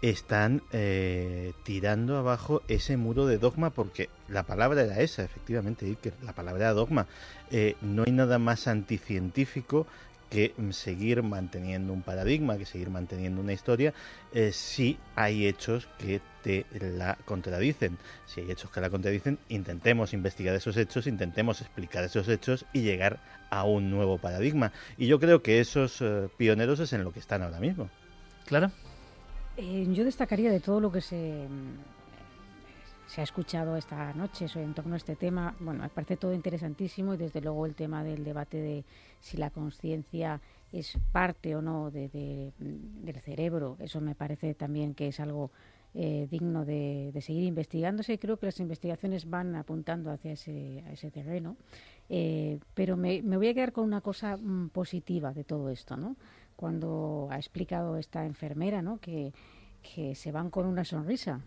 están 0.00 0.62
eh, 0.72 1.52
tirando 1.62 2.16
abajo 2.16 2.62
ese 2.68 2.96
muro 2.96 3.26
de 3.26 3.36
dogma 3.36 3.68
porque 3.70 4.08
la 4.28 4.44
palabra 4.44 4.82
era 4.82 5.00
esa, 5.00 5.24
efectivamente, 5.24 5.94
la 6.22 6.32
palabra 6.32 6.64
era 6.64 6.72
dogma. 6.72 7.06
no 7.82 8.04
hay 8.06 8.12
nada 8.12 8.38
más 8.38 8.66
anticientífico 8.66 9.86
que 10.30 10.54
seguir 10.70 11.22
manteniendo 11.22 11.92
un 11.92 12.02
paradigma, 12.02 12.58
que 12.58 12.66
seguir 12.66 12.90
manteniendo 12.90 13.40
una 13.40 13.52
historia, 13.52 13.94
si 14.52 14.98
hay 15.14 15.46
hechos 15.46 15.88
que 15.98 16.20
te 16.44 16.66
la 16.78 17.16
contradicen. 17.24 17.96
Si 18.26 18.42
hay 18.42 18.50
hechos 18.50 18.70
que 18.70 18.80
la 18.80 18.90
contradicen, 18.90 19.38
intentemos 19.48 20.12
investigar 20.12 20.54
esos 20.54 20.76
hechos, 20.76 21.06
intentemos 21.06 21.62
explicar 21.62 22.04
esos 22.04 22.28
hechos 22.28 22.66
y 22.72 22.82
llegar 22.82 23.18
a 23.50 23.64
un 23.64 23.90
nuevo 23.90 24.18
paradigma. 24.18 24.70
Y 24.98 25.06
yo 25.06 25.18
creo 25.18 25.42
que 25.42 25.60
esos 25.60 26.00
eh, 26.02 26.28
pioneros 26.36 26.80
es 26.80 26.92
en 26.92 27.02
lo 27.02 27.12
que 27.12 27.20
están 27.20 27.42
ahora 27.42 27.60
mismo. 27.60 27.88
Claro. 28.44 28.70
Eh, 29.56 29.86
yo 29.90 30.04
destacaría 30.04 30.50
de 30.50 30.60
todo 30.60 30.80
lo 30.80 30.92
que 30.92 31.00
se, 31.00 31.46
se 33.14 33.20
ha 33.20 33.24
escuchado 33.24 33.76
esta 33.76 34.12
noche 34.14 34.46
en 34.56 34.74
torno 34.74 34.94
a 34.94 34.96
este 34.96 35.14
tema. 35.14 35.54
Bueno, 35.60 35.84
me 35.84 35.88
parece 35.88 36.16
todo 36.16 36.34
interesantísimo 36.34 37.14
y 37.14 37.16
desde 37.16 37.40
luego 37.40 37.64
el 37.64 37.76
tema 37.76 38.02
del 38.02 38.24
debate 38.24 38.56
de 38.56 38.84
si 39.20 39.36
la 39.36 39.50
conciencia 39.50 40.40
es 40.72 40.98
parte 41.12 41.54
o 41.54 41.62
no 41.62 41.92
de, 41.92 42.08
del 42.58 43.20
cerebro, 43.20 43.76
eso 43.78 44.00
me 44.00 44.16
parece 44.16 44.54
también 44.54 44.94
que 44.94 45.06
es 45.06 45.20
algo 45.20 45.52
eh, 45.94 46.26
digno 46.28 46.64
de, 46.64 47.12
seguir 47.20 47.44
investigándose. 47.44 48.18
Creo 48.18 48.36
que 48.36 48.46
las 48.46 48.58
investigaciones 48.58 49.30
van 49.30 49.54
apuntando 49.54 50.10
hacia 50.10 50.32
ese, 50.32 50.82
a 50.84 50.90
ese 50.90 51.12
terreno. 51.12 51.56
Eh, 52.08 52.58
pero 52.74 52.96
me, 52.96 53.22
voy 53.22 53.46
a 53.46 53.54
quedar 53.54 53.70
con 53.70 53.84
una 53.84 54.00
cosa 54.00 54.36
mm, 54.36 54.70
positiva 54.70 55.32
de 55.32 55.44
todo 55.44 55.70
esto, 55.70 55.96
¿no? 55.96 56.16
Cuando 56.56 57.28
ha 57.30 57.36
explicado 57.36 57.96
esta 57.96 58.26
enfermera, 58.26 58.82
¿no? 58.82 58.98
Que, 58.98 59.32
se 60.14 60.32
van 60.32 60.50
con 60.50 60.66
una 60.66 60.84
sonrisa. 60.84 61.42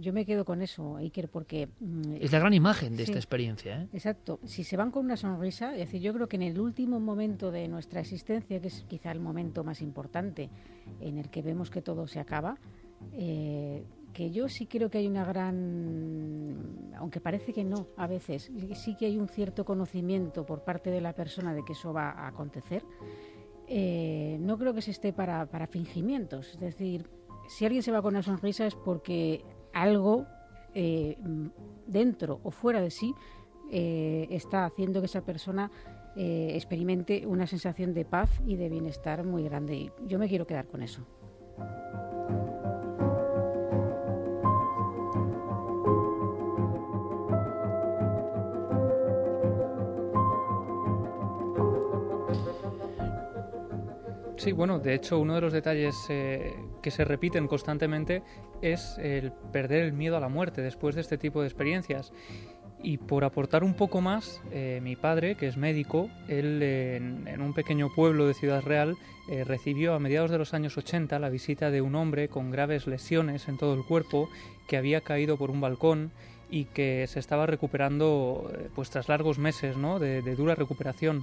Yo 0.00 0.12
me 0.12 0.24
quedo 0.24 0.44
con 0.44 0.62
eso, 0.62 0.96
Iker, 0.96 1.28
porque... 1.28 1.68
Mm, 1.80 2.16
es 2.20 2.32
la 2.32 2.38
gran 2.38 2.54
imagen 2.54 2.96
de 2.96 3.02
esta 3.02 3.18
experiencia. 3.18 3.82
¿eh? 3.82 3.88
Exacto. 3.92 4.40
Si 4.44 4.64
se 4.64 4.76
van 4.76 4.90
con 4.90 5.04
una 5.04 5.16
sonrisa, 5.16 5.72
es 5.72 5.80
decir, 5.80 6.00
yo 6.00 6.14
creo 6.14 6.28
que 6.28 6.36
en 6.36 6.42
el 6.42 6.58
último 6.58 7.00
momento 7.00 7.50
de 7.50 7.68
nuestra 7.68 8.00
existencia, 8.00 8.60
que 8.60 8.68
es 8.68 8.84
quizá 8.88 9.12
el 9.12 9.20
momento 9.20 9.62
más 9.62 9.82
importante 9.82 10.48
en 11.00 11.18
el 11.18 11.30
que 11.30 11.42
vemos 11.42 11.70
que 11.70 11.82
todo 11.82 12.06
se 12.06 12.18
acaba, 12.18 12.56
eh, 13.12 13.84
que 14.12 14.30
yo 14.30 14.48
sí 14.48 14.66
creo 14.66 14.90
que 14.90 14.98
hay 14.98 15.06
una 15.06 15.24
gran, 15.24 16.92
aunque 16.96 17.20
parece 17.20 17.52
que 17.52 17.64
no, 17.64 17.88
a 17.96 18.06
veces, 18.06 18.50
sí 18.74 18.96
que 18.96 19.06
hay 19.06 19.18
un 19.18 19.28
cierto 19.28 19.64
conocimiento 19.64 20.44
por 20.44 20.64
parte 20.64 20.90
de 20.90 21.00
la 21.00 21.12
persona 21.12 21.54
de 21.54 21.64
que 21.64 21.72
eso 21.72 21.92
va 21.92 22.10
a 22.10 22.28
acontecer. 22.28 22.82
Eh, 23.66 24.36
no 24.40 24.58
creo 24.58 24.74
que 24.74 24.82
se 24.82 24.90
esté 24.90 25.12
para, 25.12 25.46
fingimientos. 25.68 26.54
Es 26.54 26.60
decir, 26.60 27.08
si 27.48 27.64
alguien 27.64 27.82
se 27.82 27.92
va 27.92 28.02
con 28.02 28.14
una 28.14 28.22
sonrisa 28.22 28.66
es 28.66 28.74
porque 28.74 29.44
algo 29.72 30.26
eh, 30.74 31.16
dentro 31.86 32.40
o 32.42 32.50
fuera 32.50 32.80
de 32.80 32.90
sí 32.90 33.14
está 33.72 34.64
haciendo 34.64 35.00
que 35.00 35.06
esa 35.06 35.20
persona 35.20 35.70
experimente 36.16 37.24
una 37.24 37.46
sensación 37.46 37.94
de 37.94 38.04
paz 38.04 38.28
y 38.44 38.56
de 38.56 38.68
bienestar 38.68 39.22
muy 39.24 39.44
grande. 39.44 39.76
Y 39.76 39.92
yo 40.08 40.18
me 40.18 40.28
quiero 40.28 40.44
quedar 40.44 40.66
con 40.66 40.82
eso. 40.82 41.06
Sí, 54.40 54.52
bueno, 54.52 54.78
de 54.78 54.94
hecho 54.94 55.18
uno 55.18 55.34
de 55.34 55.42
los 55.42 55.52
detalles 55.52 55.94
eh, 56.08 56.54
que 56.80 56.90
se 56.90 57.04
repiten 57.04 57.46
constantemente 57.46 58.22
es 58.62 58.96
el 58.98 59.32
perder 59.52 59.84
el 59.84 59.92
miedo 59.92 60.16
a 60.16 60.20
la 60.20 60.28
muerte 60.28 60.62
después 60.62 60.94
de 60.94 61.00
este 61.00 61.18
tipo 61.18 61.40
de 61.40 61.48
experiencias. 61.48 62.12
Y 62.82 62.96
por 62.96 63.24
aportar 63.24 63.62
un 63.62 63.74
poco 63.74 64.00
más, 64.00 64.40
eh, 64.52 64.80
mi 64.82 64.96
padre, 64.96 65.34
que 65.34 65.46
es 65.46 65.58
médico, 65.58 66.08
él 66.28 66.62
en, 66.62 67.42
un 67.42 67.52
pequeño 67.52 67.92
pueblo 67.94 68.26
de 68.26 68.32
Ciudad 68.32 68.62
Real 68.62 68.96
eh, 69.30 69.44
recibió 69.44 69.92
a 69.92 69.98
mediados 69.98 70.30
de 70.30 70.38
los 70.38 70.54
años 70.54 70.78
80 70.78 71.18
la 71.18 71.28
visita 71.28 71.70
de 71.70 71.82
un 71.82 71.94
hombre 71.94 72.28
con 72.28 72.50
graves 72.50 72.86
lesiones 72.86 73.48
en 73.48 73.58
todo 73.58 73.74
el 73.74 73.84
cuerpo 73.84 74.30
que 74.66 74.78
había 74.78 75.02
caído 75.02 75.36
por 75.36 75.50
un 75.50 75.60
balcón 75.60 76.10
y 76.50 76.64
que 76.64 77.06
se 77.06 77.20
estaba 77.20 77.46
recuperando 77.46 78.50
pues 78.74 78.88
tras 78.88 79.08
largos 79.08 79.38
meses 79.38 79.76
¿no? 79.76 79.98
de, 79.98 80.22
de 80.22 80.34
dura 80.34 80.54
recuperación. 80.54 81.22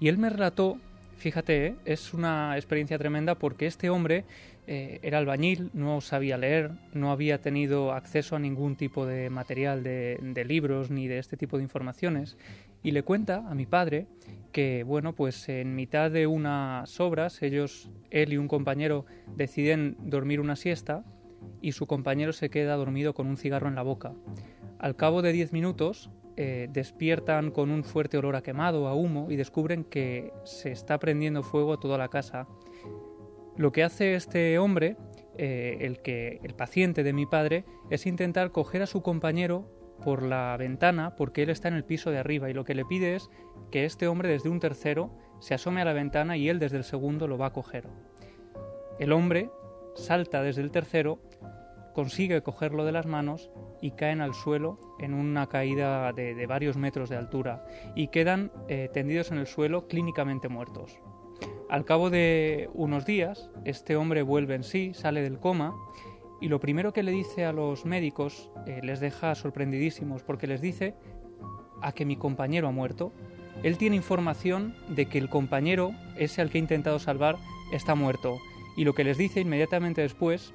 Y 0.00 0.08
él 0.08 0.18
me 0.18 0.28
relató 0.28 0.76
Fíjate, 1.18 1.66
¿eh? 1.66 1.74
es 1.84 2.14
una 2.14 2.56
experiencia 2.56 2.96
tremenda 2.96 3.34
porque 3.34 3.66
este 3.66 3.90
hombre 3.90 4.24
eh, 4.70 5.00
era 5.02 5.16
albañil, 5.16 5.70
no 5.72 6.02
sabía 6.02 6.36
leer, 6.36 6.72
no 6.92 7.10
había 7.10 7.40
tenido 7.40 7.94
acceso 7.94 8.36
a 8.36 8.38
ningún 8.38 8.76
tipo 8.76 9.06
de 9.06 9.30
material 9.30 9.82
de, 9.82 10.44
libros 10.46 10.90
ni 10.90 11.08
de 11.08 11.18
este 11.18 11.38
tipo 11.38 11.56
de 11.56 11.62
informaciones 11.62 12.36
y 12.82 12.90
le 12.90 13.02
cuenta 13.02 13.48
a 13.48 13.54
mi 13.54 13.64
padre 13.64 14.08
que, 14.52 14.82
bueno, 14.82 15.14
pues 15.14 15.48
en 15.48 15.74
mitad 15.74 16.10
de 16.10 16.26
unas 16.26 17.00
obras, 17.00 17.40
ellos, 17.40 17.88
él 18.10 18.34
y 18.34 18.36
un 18.36 18.46
compañero 18.46 19.06
deciden 19.34 19.96
dormir 20.00 20.38
una 20.38 20.54
siesta 20.54 21.02
y 21.62 21.72
su 21.72 21.86
compañero 21.86 22.34
se 22.34 22.50
queda 22.50 22.76
dormido 22.76 23.14
con 23.14 23.26
un 23.26 23.38
cigarro 23.38 23.68
en 23.68 23.74
la 23.74 23.82
boca. 23.82 24.12
Al 24.78 24.96
cabo 24.96 25.22
de 25.22 25.32
diez 25.32 25.50
minutos, 25.54 26.10
eh, 26.36 26.68
despiertan 26.70 27.50
con 27.52 27.70
un 27.70 27.84
fuerte 27.84 28.18
olor 28.18 28.36
a 28.36 28.42
quemado, 28.42 28.86
a 28.86 28.94
humo, 28.94 29.30
y 29.30 29.36
descubren 29.36 29.82
que 29.82 30.30
se 30.44 30.70
está 30.70 30.98
prendiendo 30.98 31.42
fuego 31.42 31.78
toda 31.78 31.96
la 31.96 32.08
casa. 32.08 32.46
Lo 33.58 33.72
que 33.72 33.82
hace 33.82 34.14
este 34.14 34.56
hombre, 34.60 34.96
eh, 35.36 35.78
el, 35.80 36.00
que, 36.00 36.38
el 36.44 36.54
paciente 36.54 37.02
de 37.02 37.12
mi 37.12 37.26
padre, 37.26 37.64
es 37.90 38.06
intentar 38.06 38.52
coger 38.52 38.82
a 38.82 38.86
su 38.86 39.02
compañero 39.02 39.68
por 40.04 40.22
la 40.22 40.56
ventana 40.56 41.16
porque 41.16 41.42
él 41.42 41.50
está 41.50 41.66
en 41.66 41.74
el 41.74 41.82
piso 41.82 42.12
de 42.12 42.18
arriba 42.18 42.48
y 42.48 42.54
lo 42.54 42.64
que 42.64 42.76
le 42.76 42.84
pide 42.84 43.16
es 43.16 43.30
que 43.72 43.84
este 43.84 44.06
hombre 44.06 44.28
desde 44.28 44.48
un 44.48 44.60
tercero 44.60 45.10
se 45.40 45.54
asome 45.54 45.82
a 45.82 45.84
la 45.84 45.92
ventana 45.92 46.36
y 46.36 46.48
él 46.48 46.60
desde 46.60 46.76
el 46.76 46.84
segundo 46.84 47.26
lo 47.26 47.36
va 47.36 47.46
a 47.46 47.52
coger. 47.52 47.88
El 49.00 49.10
hombre 49.12 49.50
salta 49.96 50.40
desde 50.40 50.62
el 50.62 50.70
tercero, 50.70 51.18
consigue 51.94 52.42
cogerlo 52.42 52.84
de 52.84 52.92
las 52.92 53.06
manos 53.06 53.50
y 53.80 53.90
caen 53.90 54.20
al 54.20 54.34
suelo 54.34 54.78
en 55.00 55.14
una 55.14 55.48
caída 55.48 56.12
de, 56.12 56.46
varios 56.46 56.76
metros 56.76 57.08
de 57.08 57.16
altura 57.16 57.66
y 57.96 58.06
quedan 58.06 58.52
eh, 58.68 58.88
tendidos 58.92 59.32
en 59.32 59.38
el 59.38 59.48
suelo 59.48 59.88
clínicamente 59.88 60.48
muertos. 60.48 61.00
Al 61.68 61.84
cabo 61.84 62.08
de 62.08 62.70
unos 62.72 63.04
días, 63.04 63.50
este 63.66 63.96
hombre 63.96 64.22
vuelve 64.22 64.54
en 64.54 64.64
sí, 64.64 64.94
sale 64.94 65.20
del 65.20 65.38
coma 65.38 65.74
y 66.40 66.48
lo 66.48 66.60
primero 66.60 66.94
que 66.94 67.02
le 67.02 67.12
dice 67.12 67.44
a 67.44 67.52
los 67.52 67.84
médicos 67.84 68.50
eh, 68.66 68.80
les 68.82 69.00
deja 69.00 69.34
sorprendidísimos 69.34 70.22
porque 70.22 70.46
les 70.46 70.62
dice 70.62 70.94
a 71.82 71.92
que 71.92 72.06
mi 72.06 72.16
compañero 72.16 72.68
ha 72.68 72.72
muerto. 72.72 73.12
Él 73.62 73.76
tiene 73.76 73.96
información 73.96 74.76
de 74.88 75.06
que 75.06 75.18
el 75.18 75.28
compañero, 75.28 75.92
ese 76.16 76.40
al 76.40 76.48
que 76.48 76.56
ha 76.56 76.60
intentado 76.60 76.98
salvar, 76.98 77.36
está 77.70 77.94
muerto. 77.94 78.38
Y 78.76 78.84
lo 78.84 78.94
que 78.94 79.04
les 79.04 79.18
dice 79.18 79.40
inmediatamente 79.40 80.00
después 80.00 80.54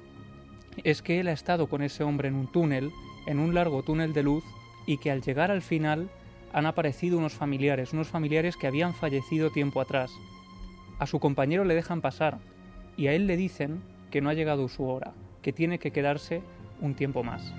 es 0.82 1.00
que 1.00 1.20
él 1.20 1.28
ha 1.28 1.32
estado 1.32 1.68
con 1.68 1.82
ese 1.82 2.02
hombre 2.02 2.26
en 2.26 2.34
un 2.34 2.50
túnel, 2.50 2.90
en 3.26 3.38
un 3.38 3.54
largo 3.54 3.84
túnel 3.84 4.14
de 4.14 4.24
luz, 4.24 4.42
y 4.84 4.98
que 4.98 5.12
al 5.12 5.22
llegar 5.22 5.52
al 5.52 5.62
final 5.62 6.10
han 6.52 6.66
aparecido 6.66 7.18
unos 7.18 7.34
familiares, 7.34 7.92
unos 7.92 8.08
familiares 8.08 8.56
que 8.56 8.66
habían 8.66 8.94
fallecido 8.94 9.50
tiempo 9.50 9.80
atrás. 9.80 10.10
A 10.98 11.06
su 11.06 11.18
compañero 11.18 11.64
le 11.64 11.74
dejan 11.74 12.00
pasar 12.00 12.38
y 12.96 13.08
a 13.08 13.12
él 13.12 13.26
le 13.26 13.36
dicen 13.36 13.82
que 14.10 14.20
no 14.20 14.30
ha 14.30 14.34
llegado 14.34 14.68
su 14.68 14.84
hora, 14.84 15.12
que 15.42 15.52
tiene 15.52 15.78
que 15.78 15.90
quedarse 15.90 16.42
un 16.80 16.94
tiempo 16.94 17.24
más. 17.24 17.52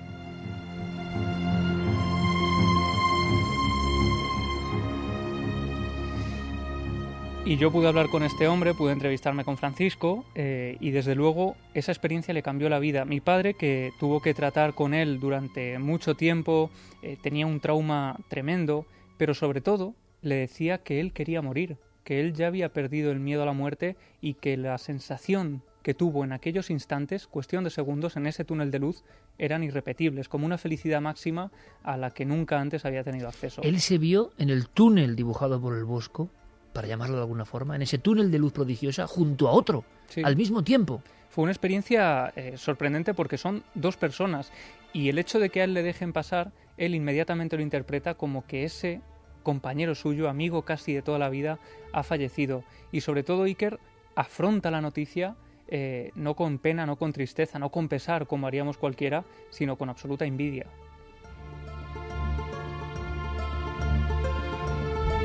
Y 7.46 7.58
yo 7.58 7.70
pude 7.70 7.86
hablar 7.86 8.08
con 8.08 8.24
este 8.24 8.48
hombre, 8.48 8.74
pude 8.74 8.90
entrevistarme 8.90 9.44
con 9.44 9.56
Francisco 9.56 10.24
eh, 10.34 10.76
y 10.80 10.90
desde 10.90 11.14
luego 11.14 11.54
esa 11.74 11.92
experiencia 11.92 12.34
le 12.34 12.42
cambió 12.42 12.68
la 12.68 12.80
vida. 12.80 13.04
Mi 13.04 13.20
padre, 13.20 13.54
que 13.54 13.92
tuvo 14.00 14.20
que 14.20 14.34
tratar 14.34 14.74
con 14.74 14.94
él 14.94 15.20
durante 15.20 15.78
mucho 15.78 16.16
tiempo, 16.16 16.72
eh, 17.02 17.16
tenía 17.22 17.46
un 17.46 17.60
trauma 17.60 18.16
tremendo, 18.26 18.84
pero 19.16 19.32
sobre 19.32 19.60
todo 19.60 19.94
le 20.22 20.34
decía 20.34 20.78
que 20.78 20.98
él 20.98 21.12
quería 21.12 21.40
morir, 21.40 21.76
que 22.06 22.20
él 22.20 22.34
ya 22.34 22.46
había 22.46 22.72
perdido 22.72 23.10
el 23.10 23.18
miedo 23.18 23.42
a 23.42 23.46
la 23.46 23.52
muerte 23.52 23.96
y 24.20 24.34
que 24.34 24.56
la 24.56 24.78
sensación 24.78 25.62
que 25.82 25.92
tuvo 25.92 26.22
en 26.22 26.32
aquellos 26.32 26.70
instantes, 26.70 27.26
cuestión 27.26 27.64
de 27.64 27.70
segundos, 27.70 28.16
en 28.16 28.28
ese 28.28 28.44
túnel 28.44 28.70
de 28.70 28.78
luz, 28.78 29.02
eran 29.38 29.64
irrepetibles, 29.64 30.28
como 30.28 30.46
una 30.46 30.56
felicidad 30.56 31.00
máxima 31.00 31.50
a 31.82 31.96
la 31.96 32.12
que 32.12 32.24
nunca 32.24 32.60
antes 32.60 32.84
había 32.84 33.02
tenido 33.02 33.26
acceso. 33.26 33.60
Él 33.62 33.80
se 33.80 33.98
vio 33.98 34.30
en 34.38 34.50
el 34.50 34.68
túnel 34.68 35.16
dibujado 35.16 35.60
por 35.60 35.76
el 35.76 35.84
Bosco 35.84 36.30
para 36.72 36.86
llamarlo 36.86 37.16
de 37.16 37.22
alguna 37.22 37.44
forma, 37.44 37.74
en 37.74 37.82
ese 37.82 37.98
túnel 37.98 38.30
de 38.30 38.38
luz 38.38 38.52
prodigiosa 38.52 39.08
junto 39.08 39.48
a 39.48 39.50
otro, 39.50 39.84
al 40.22 40.36
mismo 40.36 40.62
tiempo. 40.62 41.02
Fue 41.28 41.42
una 41.42 41.50
experiencia 41.50 42.32
eh, 42.36 42.56
sorprendente 42.56 43.14
porque 43.14 43.36
son 43.36 43.64
dos 43.74 43.96
personas 43.96 44.52
y 44.92 45.08
el 45.08 45.18
hecho 45.18 45.40
de 45.40 45.50
que 45.50 45.60
a 45.60 45.64
él 45.64 45.74
le 45.74 45.82
dejen 45.82 46.12
pasar, 46.12 46.52
él 46.76 46.94
inmediatamente 46.94 47.56
lo 47.56 47.62
interpreta 47.62 48.14
como 48.14 48.46
que 48.46 48.62
ese 48.62 49.00
compañero 49.46 49.94
suyo, 49.94 50.28
amigo 50.28 50.62
casi 50.62 50.92
de 50.92 51.02
toda 51.02 51.20
la 51.20 51.28
vida, 51.28 51.60
ha 51.92 52.02
fallecido. 52.02 52.64
Y 52.90 53.02
sobre 53.02 53.22
todo 53.22 53.44
Iker 53.44 53.78
afronta 54.16 54.72
la 54.72 54.80
noticia 54.80 55.36
eh, 55.68 56.10
no 56.16 56.34
con 56.34 56.58
pena, 56.58 56.84
no 56.84 56.96
con 56.96 57.12
tristeza, 57.12 57.60
no 57.60 57.70
con 57.70 57.88
pesar 57.88 58.26
como 58.26 58.48
haríamos 58.48 58.76
cualquiera, 58.76 59.24
sino 59.50 59.76
con 59.76 59.88
absoluta 59.88 60.24
envidia. 60.24 60.66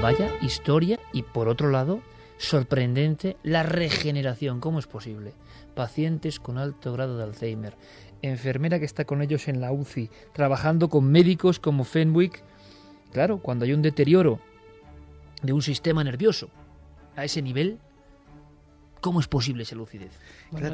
Vaya 0.04 0.30
historia 0.44 1.00
y 1.14 1.24
por 1.24 1.50
otro 1.50 1.72
lado, 1.72 2.02
sorprendente 2.38 3.38
la 3.42 3.64
regeneración. 3.64 4.60
¿Cómo 4.60 4.78
es 4.78 4.86
posible? 4.86 5.34
Pacientes 5.74 6.40
con 6.40 6.60
alto 6.60 6.94
grado 6.94 7.18
de 7.18 7.24
Alzheimer, 7.24 7.76
enfermera 8.22 8.78
que 8.78 8.86
está 8.86 9.06
con 9.06 9.24
ellos 9.24 9.48
en 9.48 9.62
la 9.62 9.72
UCI, 9.72 10.12
trabajando 10.32 10.90
con 10.90 11.06
médicos 11.12 11.60
como 11.60 11.86
Fenwick. 11.86 12.44
Claro, 13.12 13.40
cuando 13.40 13.66
hay 13.66 13.74
un 13.74 13.82
deterioro 13.82 14.40
de 15.42 15.54
un 15.54 15.62
sistema 15.62 16.04
nervioso 16.04 16.50
a 17.16 17.26
ese 17.26 17.42
nivel, 17.42 17.80
¿Cómo 19.02 19.20
es 19.20 19.28
posible 19.28 19.64
esa 19.64 19.76
lucidez? 19.76 20.12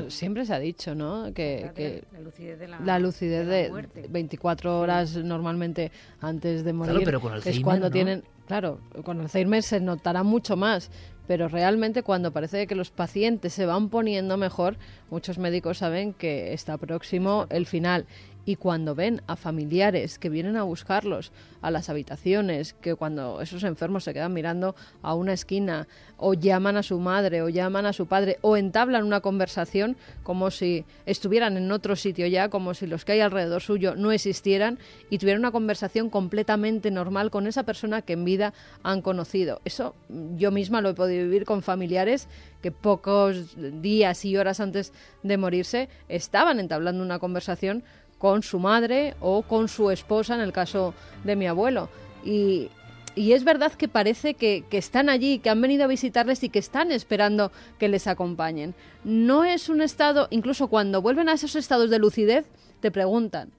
Siempre 0.10 0.46
se 0.46 0.54
ha 0.54 0.60
dicho, 0.60 0.94
¿no? 0.94 1.34
Que, 1.34 2.04
la 2.12 2.20
lucidez 2.20 2.60
de, 2.60 2.68
la, 2.68 3.00
lucidez 3.00 3.48
de, 3.48 4.08
24 4.10 4.80
horas 4.82 5.16
normalmente 5.16 5.94
antes 6.20 6.66
de 6.66 6.74
morir 6.74 6.92
claro, 6.92 7.06
pero 7.06 7.22
con 7.22 7.32
Alzheimer, 7.32 7.58
es 7.58 7.64
cuando 7.64 7.90
tienen... 7.90 8.24
Claro, 8.46 8.80
con 9.06 9.22
Alzheimer 9.22 9.64
se 9.64 9.80
notará 9.80 10.24
mucho 10.24 10.58
más, 10.58 10.92
pero 11.26 11.48
realmente 11.48 12.04
cuando 12.04 12.32
parece 12.32 12.68
que 12.68 12.76
los 12.76 12.92
pacientes 12.92 13.54
se 13.54 13.66
van 13.66 13.88
poniendo 13.88 14.36
mejor, 14.36 14.76
muchos 15.10 15.38
médicos 15.38 15.78
saben 15.78 16.14
que 16.14 16.54
está 16.54 16.78
próximo 16.78 17.48
el 17.50 17.66
final 17.66 18.06
y 18.48 18.56
cuando 18.56 18.96
ven 18.96 19.22
a 19.28 19.36
familiares 19.36 20.18
que 20.18 20.30
vienen 20.30 20.56
a 20.56 20.64
buscarlos 20.64 21.34
a 21.62 21.70
las 21.70 21.90
habitaciones, 21.90 22.74
que 22.80 22.96
cuando 22.96 23.42
esos 23.42 23.66
enfermos 23.66 24.06
se 24.06 24.14
quedan 24.14 24.32
mirando 24.32 24.74
a 25.02 25.16
una 25.16 25.34
esquina 25.34 25.86
o 26.16 26.34
llaman 26.34 26.78
a 26.78 26.84
su 26.84 26.98
madre 26.98 27.42
o 27.42 27.50
llaman 27.50 27.86
a 27.86 27.92
su 27.92 28.06
padre 28.06 28.38
o 28.40 28.56
entablan 28.56 29.04
una 29.04 29.20
conversación 29.20 29.98
como 30.24 30.50
si 30.50 30.86
estuvieran 31.06 31.58
en 31.58 31.70
otro 31.74 31.98
sitio 31.98 32.26
ya, 32.26 32.48
como 32.48 32.74
si 32.74 32.88
los 32.88 33.04
que 33.04 33.12
hay 33.12 33.20
alrededor 33.20 33.62
suyo 33.62 33.98
no 33.98 34.14
existieran 34.14 34.80
y 35.10 35.18
tuvieran 35.18 35.42
una 35.42 35.52
conversación 35.52 36.10
completamente 36.10 36.90
normal 36.90 37.32
con 37.32 37.48
esa 37.48 37.64
persona 37.64 38.02
que 38.02 38.14
en 38.14 38.24
vida 38.24 38.54
han 38.82 39.02
conocido. 39.02 39.60
Eso 39.66 39.94
yo 40.38 40.52
misma 40.52 40.80
lo 40.80 40.92
he 40.92 40.94
podido 40.94 41.26
vivir 41.26 41.44
con 41.44 41.64
familiares 41.64 42.30
que 42.62 42.72
pocos 42.72 43.58
días 43.82 44.24
y 44.24 44.38
horas 44.38 44.62
antes 44.62 44.94
de 45.22 45.36
morirse 45.36 45.90
estaban 46.08 46.62
entablando 46.62 47.04
una 47.04 47.20
conversación 47.20 47.84
con 48.18 48.44
su 48.44 48.60
madre 48.60 49.16
o 49.20 49.44
con 49.44 49.68
su 49.68 49.92
esposa 49.92 50.36
en 50.36 50.42
el 50.42 50.54
caso 50.54 50.94
de 51.24 51.36
mi 51.36 51.48
abuelo. 51.48 51.90
Y, 52.24 52.70
es 53.16 53.44
verdad 53.44 53.72
que 53.74 53.88
parece 53.88 54.36
que, 54.36 54.64
están 54.70 55.10
allí, 55.10 55.40
que 55.40 55.50
han 55.50 55.60
venido 55.60 55.86
a 55.86 55.88
visitarles 55.88 56.44
y 56.44 56.50
que 56.50 56.60
están 56.60 56.92
esperando 56.92 57.52
que 57.80 57.88
les 57.88 58.06
acompañen. 58.06 58.76
No 59.04 59.44
es 59.44 59.70
un 59.70 59.82
estado, 59.82 60.28
incluso 60.30 60.68
cuando 60.68 61.02
vuelven 61.02 61.28
a 61.28 61.34
esos 61.34 61.56
estados 61.56 61.90
de 61.90 61.98
lucidez, 61.98 62.46
te 62.80 62.92
preguntan, 62.92 63.50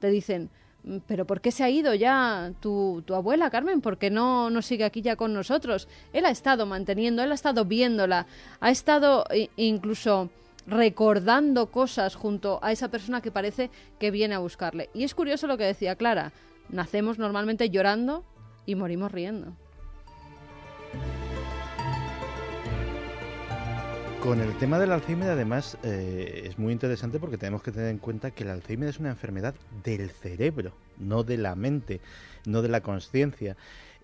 te 0.00 0.10
dicen, 0.10 0.50
mm, 0.84 0.98
pero 1.06 1.24
¿por 1.24 1.40
qué 1.40 1.50
se 1.50 1.64
ha 1.64 1.70
ido 1.70 1.94
ya 1.94 2.52
tu, 2.60 3.02
tu, 3.06 3.14
abuela, 3.14 3.48
Carmen? 3.48 3.80
¿Por 3.80 3.96
qué 3.96 4.10
no, 4.10 4.50
no 4.50 4.60
sigue 4.60 4.84
aquí 4.84 5.00
ya 5.00 5.16
con 5.16 5.32
nosotros? 5.32 5.88
Él 6.12 6.26
ha 6.26 6.30
estado 6.30 6.66
manteniendo, 6.66 7.22
él 7.22 7.32
ha 7.32 7.36
estado 7.36 7.64
viéndola, 7.64 8.26
ha 8.60 8.70
estado 8.70 9.24
incluso 9.56 10.28
recordando 10.66 11.70
cosas 11.70 12.14
junto 12.14 12.58
a 12.62 12.72
esa 12.72 12.88
persona 12.88 13.20
que 13.20 13.30
parece 13.30 13.70
que 13.98 14.10
viene 14.10 14.34
a 14.34 14.40
buscarle. 14.40 14.90
Y 14.94 15.04
es 15.04 15.14
curioso 15.14 15.46
lo 15.46 15.56
que 15.56 15.64
decía 15.64 15.96
Clara, 15.96 16.32
nacemos 16.68 17.18
normalmente 17.18 17.70
llorando 17.70 18.24
y 18.66 18.74
morimos 18.74 19.12
riendo. 19.12 19.52
Con 24.20 24.40
el 24.40 24.56
tema 24.58 24.80
del 24.80 24.90
Alzheimer, 24.90 25.30
además, 25.30 25.78
eh, 25.84 26.42
es 26.46 26.58
muy 26.58 26.72
interesante 26.72 27.20
porque 27.20 27.38
tenemos 27.38 27.62
que 27.62 27.70
tener 27.70 27.90
en 27.90 27.98
cuenta 27.98 28.32
que 28.32 28.42
el 28.42 28.50
Alzheimer 28.50 28.88
es 28.88 28.98
una 28.98 29.10
enfermedad 29.10 29.54
del 29.84 30.10
cerebro, 30.10 30.72
no 30.98 31.22
de 31.22 31.36
la 31.36 31.54
mente, 31.54 32.00
no 32.44 32.60
de 32.60 32.68
la 32.68 32.80
conciencia. 32.80 33.56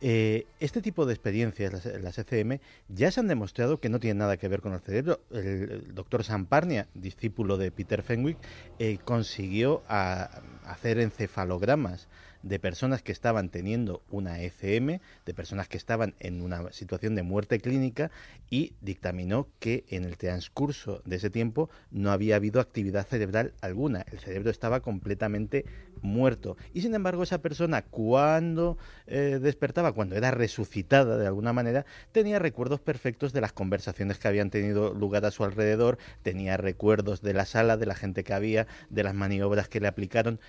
Eh, 0.05 0.47
este 0.59 0.83
tipo 0.83 1.07
de 1.07 1.13
experiencias, 1.15 1.85
las, 1.85 2.19
ECM, 2.19 2.59
ya 2.89 3.13
se 3.13 3.21
han 3.21 3.29
demostrado 3.29 3.79
que 3.79 3.89
no 3.89 4.01
tienen 4.01 4.19
nada 4.19 4.37
que 4.37 4.49
ver 4.49 4.61
con 4.61 4.73
el 4.73 4.81
cerebro. 4.81 5.21
El, 5.31 5.95
doctor 5.95 6.25
Samparnia, 6.25 6.89
discípulo 6.93 7.57
de 7.57 7.71
Peter 7.71 8.03
Fenwick, 8.03 8.37
eh, 8.81 8.99
consiguió 9.05 9.85
hacer 9.87 10.99
encefalogramas 10.99 12.09
de 12.43 12.59
personas 12.59 13.03
que 13.03 13.13
estaban 13.13 13.49
teniendo 13.49 14.03
una 14.11 14.41
ECM, 14.41 15.01
de 15.27 15.35
personas 15.35 15.69
que 15.69 15.77
estaban 15.77 16.15
en 16.21 16.43
una 16.43 16.73
situación 16.73 17.15
de 17.15 17.23
muerte 17.23 17.61
clínica 17.61 18.11
y 18.51 18.73
dictaminó 18.81 19.49
que 19.59 19.85
en 19.89 20.05
el 20.05 20.17
transcurso 20.17 21.03
de 21.05 21.17
ese 21.17 21.31
tiempo 21.31 21.71
no 21.91 22.11
había 22.11 22.37
habido 22.37 22.61
actividad 22.61 23.07
cerebral 23.07 23.55
alguna, 23.61 24.05
el 24.11 24.19
cerebro 24.19 24.51
estaba 24.51 24.81
completamente 24.81 25.65
muerto. 26.03 26.57
Y 26.75 26.83
sin 26.83 26.95
embargo 26.95 27.23
esa 27.23 27.41
persona 27.41 27.83
cuando 27.83 28.77
eh, 29.07 29.39
despertaba, 29.41 29.93
cuando 29.93 30.17
era 30.17 30.31
resucitada 30.31 31.17
de 31.17 31.27
alguna 31.27 31.53
manera, 31.53 31.87
tenía 32.13 32.39
recuerdos 32.39 32.81
perfectos 32.81 33.33
de 33.33 33.41
las 33.41 33.53
conversaciones 33.53 34.19
que 34.19 34.29
habían 34.29 34.51
tenido 34.51 34.95
lugar 34.95 35.25
a 35.25 35.31
su 35.31 35.45
alrededor, 35.45 35.99
tenía 36.23 36.57
recuerdos 36.57 37.23
de 37.23 37.35
la 37.35 37.47
sala, 37.47 37.77
de 37.77 37.87
la 37.87 37.95
gente 37.95 38.25
que 38.25 38.35
había, 38.35 38.67
de 38.91 39.05
las 39.05 39.15
maniobras 39.15 39.69
que 39.69 39.81
le 39.81 39.89
aplicaron 39.89 40.41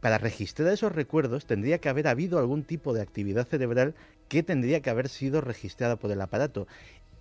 para 0.00 0.18
registrar 0.18 0.72
esos 0.72 0.92
recuerdos 0.92 1.46
tendría 1.46 1.78
que 1.78 1.88
haber 1.88 2.08
habido 2.08 2.38
algún 2.38 2.64
tipo 2.64 2.92
de 2.92 3.02
actividad 3.02 3.46
cerebral 3.46 3.94
que 4.28 4.42
tendría 4.42 4.80
que 4.80 4.90
haber 4.90 5.08
sido 5.08 5.40
registrada 5.40 5.96
por 5.96 6.10
el 6.10 6.20
aparato. 6.20 6.66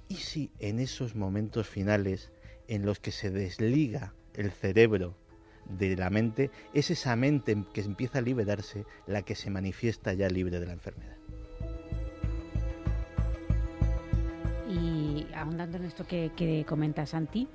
¿Y 0.07 0.15
si 0.15 0.51
en 0.59 0.79
esos 0.79 1.15
momentos 1.15 1.67
finales 1.67 2.31
en 2.67 2.85
los 2.85 2.99
que 2.99 3.11
se 3.11 3.29
desliga 3.29 4.13
el 4.33 4.51
cerebro 4.51 5.15
de 5.65 5.95
la 5.95 6.09
mente, 6.09 6.51
es 6.73 6.91
esa 6.91 7.15
mente 7.15 7.63
que 7.73 7.81
empieza 7.81 8.19
a 8.19 8.21
liberarse 8.21 8.85
la 9.07 9.23
que 9.23 9.35
se 9.35 9.49
manifiesta 9.49 10.13
ya 10.13 10.29
libre 10.29 10.59
de 10.59 10.65
la 10.67 10.73
enfermedad? 10.73 11.17
Y 14.69 15.27
ahondando 15.33 15.77
en 15.77 15.85
esto 15.85 16.05
que, 16.05 16.31
que 16.35 16.65
comenta 16.67 17.05
Santi, 17.05 17.47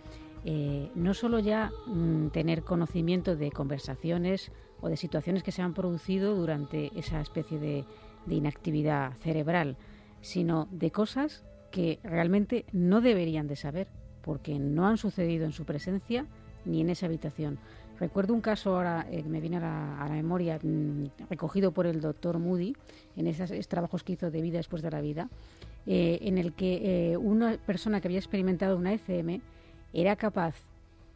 eh, 0.45 0.91
no 0.95 1.13
solo 1.13 1.39
ya 1.39 1.71
mm, 1.87 2.29
tener 2.29 2.63
conocimiento 2.63 3.37
de 3.37 3.51
conversaciones 3.51 4.51
o 4.81 4.89
de 4.89 4.97
situaciones 4.97 5.43
que 5.43 5.53
se 5.53 5.63
han 5.63 5.75
producido 5.75 6.35
durante 6.35 6.91
esa 6.99 7.21
especie 7.21 7.59
de, 7.59 7.85
inactividad 8.29 9.15
cerebral, 9.15 9.77
sino 10.21 10.69
de 10.71 10.91
cosas 10.91 11.43
que 11.71 11.99
realmente 12.05 12.65
no 12.73 13.01
deberían 13.01 13.49
de 13.49 13.57
saber, 13.57 13.89
porque 14.23 14.59
no 14.59 14.87
han 14.87 14.99
sucedido 14.99 15.47
en 15.47 15.53
su 15.53 15.65
presencia 15.65 16.27
ni 16.65 16.81
en 16.81 16.91
esa 16.91 17.07
habitación. 17.07 17.59
Recuerdo 17.99 18.35
un 18.35 18.41
caso 18.41 18.77
ahora 18.77 19.07
eh, 19.11 19.23
que 19.23 19.29
me 19.29 19.41
viene 19.41 19.57
a 19.57 20.07
la, 20.07 20.15
memoria, 20.15 20.59
mm, 20.63 21.07
recogido 21.29 21.73
por 21.73 21.87
el 21.87 22.01
doctor 22.01 22.39
Moody 22.39 22.75
en 23.17 23.27
esos, 23.27 23.69
trabajos 23.69 24.05
que 24.05 24.13
hizo 24.13 24.31
de 24.31 24.41
vida 24.41 24.59
después 24.59 24.83
de 24.83 24.91
la 24.91 25.01
vida, 25.01 25.29
eh, 25.87 26.19
en 26.23 26.39
el 26.39 26.53
que 26.53 27.17
una 27.21 27.57
persona 27.59 28.01
que 28.01 28.09
había 28.09 28.19
experimentado 28.19 28.77
una 28.77 28.93
ECM 28.93 29.41
era 29.93 30.17
capaz 30.17 30.55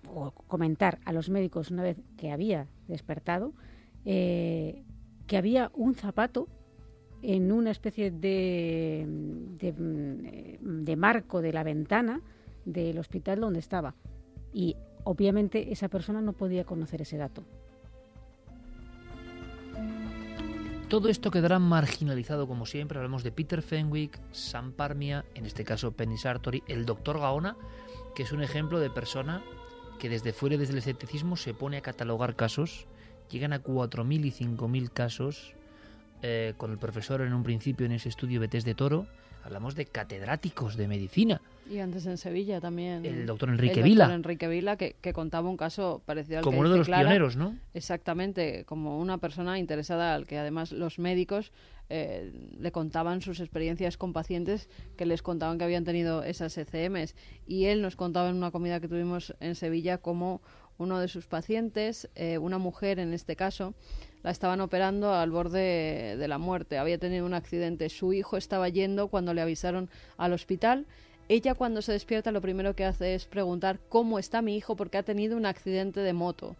o 0.08 0.30
comentar 0.32 0.98
a 1.04 1.12
los 1.12 1.30
médicos 1.30 1.70
una 1.70 1.82
vez 1.82 1.96
que 2.16 2.30
había 2.30 2.68
despertado 2.88 3.52
eh, 4.04 4.82
que 5.26 5.36
había 5.38 5.70
un 5.74 5.94
zapato 5.94 6.48
en 7.22 7.50
una 7.50 7.70
especie 7.70 8.10
de, 8.10 9.06
de, 9.58 10.96
marco 10.96 11.40
de 11.40 11.52
la 11.54 11.62
ventana 11.62 12.20
del 12.66 12.98
hospital 12.98 13.40
donde 13.40 13.60
estaba. 13.60 13.94
Y 14.52 14.76
obviamente 15.04 15.72
esa 15.72 15.88
persona 15.88 16.20
no 16.20 16.34
podía 16.34 16.64
conocer 16.64 17.00
ese 17.00 17.16
dato. 17.16 17.42
Todo 20.88 21.08
esto 21.08 21.30
quedará 21.30 21.58
marginalizado 21.58 22.46
como 22.46 22.66
siempre. 22.66 22.98
Hablamos 22.98 23.24
de 23.24 23.32
Peter 23.32 23.62
Fenwick, 23.62 24.20
Sam 24.32 24.72
Parmia, 24.72 25.24
en 25.34 25.46
este 25.46 25.64
caso 25.64 25.92
Penny 25.92 26.18
Sartori, 26.18 26.62
el 26.68 26.84
doctor 26.84 27.18
Gaona, 27.18 27.56
que 28.14 28.24
es 28.24 28.32
un 28.32 28.42
ejemplo 28.42 28.78
de 28.80 28.90
persona 28.90 29.42
que 29.98 30.08
desde 30.08 30.32
fuera, 30.32 30.56
desde 30.56 30.72
el 30.72 30.78
escepticismo, 30.78 31.36
se 31.36 31.54
pone 31.54 31.76
a 31.76 31.80
catalogar 31.80 32.36
casos. 32.36 32.86
Llegan 33.30 33.52
a 33.52 33.62
4.000 33.62 34.24
y 34.26 34.30
5.000 34.32 34.90
casos 34.90 35.54
eh, 36.22 36.54
con 36.56 36.70
el 36.70 36.78
profesor 36.78 37.20
en 37.22 37.32
un 37.34 37.42
principio 37.42 37.86
en 37.86 37.92
ese 37.92 38.08
estudio 38.08 38.40
Betés 38.40 38.64
de 38.64 38.74
Toro, 38.74 39.06
hablamos 39.44 39.74
de 39.74 39.84
catedráticos 39.86 40.76
de 40.76 40.88
medicina. 40.88 41.40
Y 41.70 41.78
antes 41.78 42.06
en 42.06 42.18
Sevilla 42.18 42.60
también. 42.60 43.04
El 43.04 43.26
doctor 43.26 43.48
Enrique 43.48 43.80
el 43.80 43.84
Vila. 43.84 44.04
doctor 44.04 44.16
Enrique 44.16 44.48
Vila, 44.48 44.76
que, 44.76 44.96
que 45.00 45.12
contaba 45.12 45.48
un 45.48 45.56
caso 45.56 46.02
parecido 46.04 46.38
al 46.38 46.44
Como 46.44 46.56
que 46.56 46.60
uno 46.60 46.70
de 46.70 46.78
los 46.78 46.86
Clara. 46.86 47.02
pioneros, 47.02 47.36
¿no? 47.36 47.56
Exactamente, 47.72 48.64
como 48.64 48.98
una 48.98 49.18
persona 49.18 49.58
interesada 49.58 50.14
al 50.14 50.26
que 50.26 50.38
además 50.38 50.72
los 50.72 50.98
médicos 50.98 51.52
eh, 51.90 52.32
le 52.58 52.72
contaban 52.72 53.20
sus 53.20 53.40
experiencias 53.40 53.96
con 53.96 54.12
pacientes 54.12 54.68
que 54.96 55.06
les 55.06 55.22
contaban 55.22 55.58
que 55.58 55.64
habían 55.64 55.84
tenido 55.84 56.22
esas 56.22 56.56
ECMs. 56.56 57.14
Y 57.46 57.66
él 57.66 57.82
nos 57.82 57.96
contaba 57.96 58.28
en 58.28 58.36
una 58.36 58.50
comida 58.50 58.80
que 58.80 58.88
tuvimos 58.88 59.34
en 59.40 59.54
Sevilla 59.54 59.98
cómo 59.98 60.40
uno 60.78 60.98
de 60.98 61.08
sus 61.08 61.26
pacientes, 61.26 62.08
eh, 62.14 62.38
una 62.38 62.58
mujer 62.58 62.98
en 62.98 63.12
este 63.12 63.36
caso, 63.36 63.74
la 64.22 64.30
estaban 64.30 64.60
operando 64.60 65.12
al 65.12 65.30
borde 65.30 66.16
de 66.16 66.28
la 66.28 66.38
muerte. 66.38 66.78
Había 66.78 66.98
tenido 66.98 67.26
un 67.26 67.34
accidente. 67.34 67.88
Su 67.90 68.12
hijo 68.12 68.36
estaba 68.36 68.68
yendo 68.68 69.08
cuando 69.08 69.34
le 69.34 69.42
avisaron 69.42 69.90
al 70.16 70.32
hospital. 70.32 70.86
Ella 71.28 71.54
cuando 71.54 71.82
se 71.82 71.92
despierta 71.92 72.32
lo 72.32 72.40
primero 72.40 72.74
que 72.74 72.84
hace 72.84 73.14
es 73.14 73.26
preguntar 73.26 73.78
cómo 73.88 74.18
está 74.18 74.42
mi 74.42 74.56
hijo 74.56 74.76
porque 74.76 74.98
ha 74.98 75.02
tenido 75.02 75.36
un 75.36 75.46
accidente 75.46 76.00
de 76.00 76.12
moto. 76.12 76.56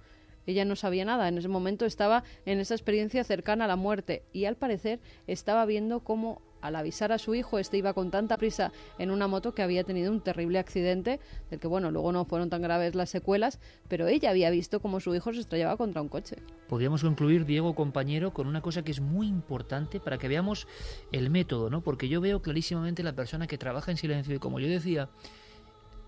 Ella 0.47 0.65
no 0.65 0.77
sabía 0.77 1.05
nada, 1.05 1.29
en 1.29 1.39
ese 1.39 1.49
momento 1.49 1.87
estaba 1.87 2.25
en 2.47 2.61
esa 2.61 2.75
experiencia 2.75 3.25
cercana 3.25 3.65
a 3.65 3.69
la 3.69 3.77
muerte 3.77 4.23
y 4.33 4.45
al 4.45 4.57
parecer 4.57 5.01
estaba 5.27 5.65
viendo 5.67 6.01
cómo 6.01 6.43
al 6.65 6.77
avisar 6.77 7.13
a 7.13 7.19
su 7.19 7.35
hijo 7.35 7.59
este 7.59 7.77
iba 7.77 7.93
con 7.93 8.11
tanta 8.11 8.39
prisa 8.39 8.73
en 8.99 9.11
una 9.11 9.29
moto 9.29 9.55
que 9.55 9.63
había 9.63 9.85
tenido 9.85 10.11
un 10.11 10.23
terrible 10.23 10.59
accidente 10.59 11.21
del 11.51 11.61
que 11.61 11.69
bueno, 11.69 11.91
luego 11.91 12.11
no 12.11 12.25
fueron 12.25 12.49
tan 12.49 12.63
graves 12.63 12.95
las 12.95 13.11
secuelas, 13.11 13.61
pero 13.87 14.07
ella 14.07 14.31
había 14.31 14.49
visto 14.49 14.81
cómo 14.81 14.99
su 14.99 15.15
hijo 15.15 15.35
se 15.35 15.41
estrellaba 15.41 15.77
contra 15.77 16.01
un 16.01 16.09
coche. 16.09 16.37
Podríamos 16.67 17.03
concluir, 17.03 17.45
Diego, 17.45 17.75
compañero, 17.75 18.33
con 18.33 18.47
una 18.47 18.63
cosa 18.63 18.83
que 18.83 18.93
es 18.93 19.01
muy 19.03 19.29
importante 19.29 20.01
para 20.01 20.17
que 20.17 20.27
veamos 20.27 20.67
el 21.13 21.29
método, 21.29 21.69
¿no? 21.69 21.83
Porque 21.83 22.09
yo 22.09 22.23
veo 22.23 22.41
clarísimamente 22.41 23.03
la 23.03 23.13
persona 23.13 23.47
que 23.47 23.59
trabaja 23.59 23.91
en 23.91 23.99
silencio 23.99 24.35
y 24.35 24.39
como 24.39 24.59
yo 24.59 24.67
decía, 24.67 25.11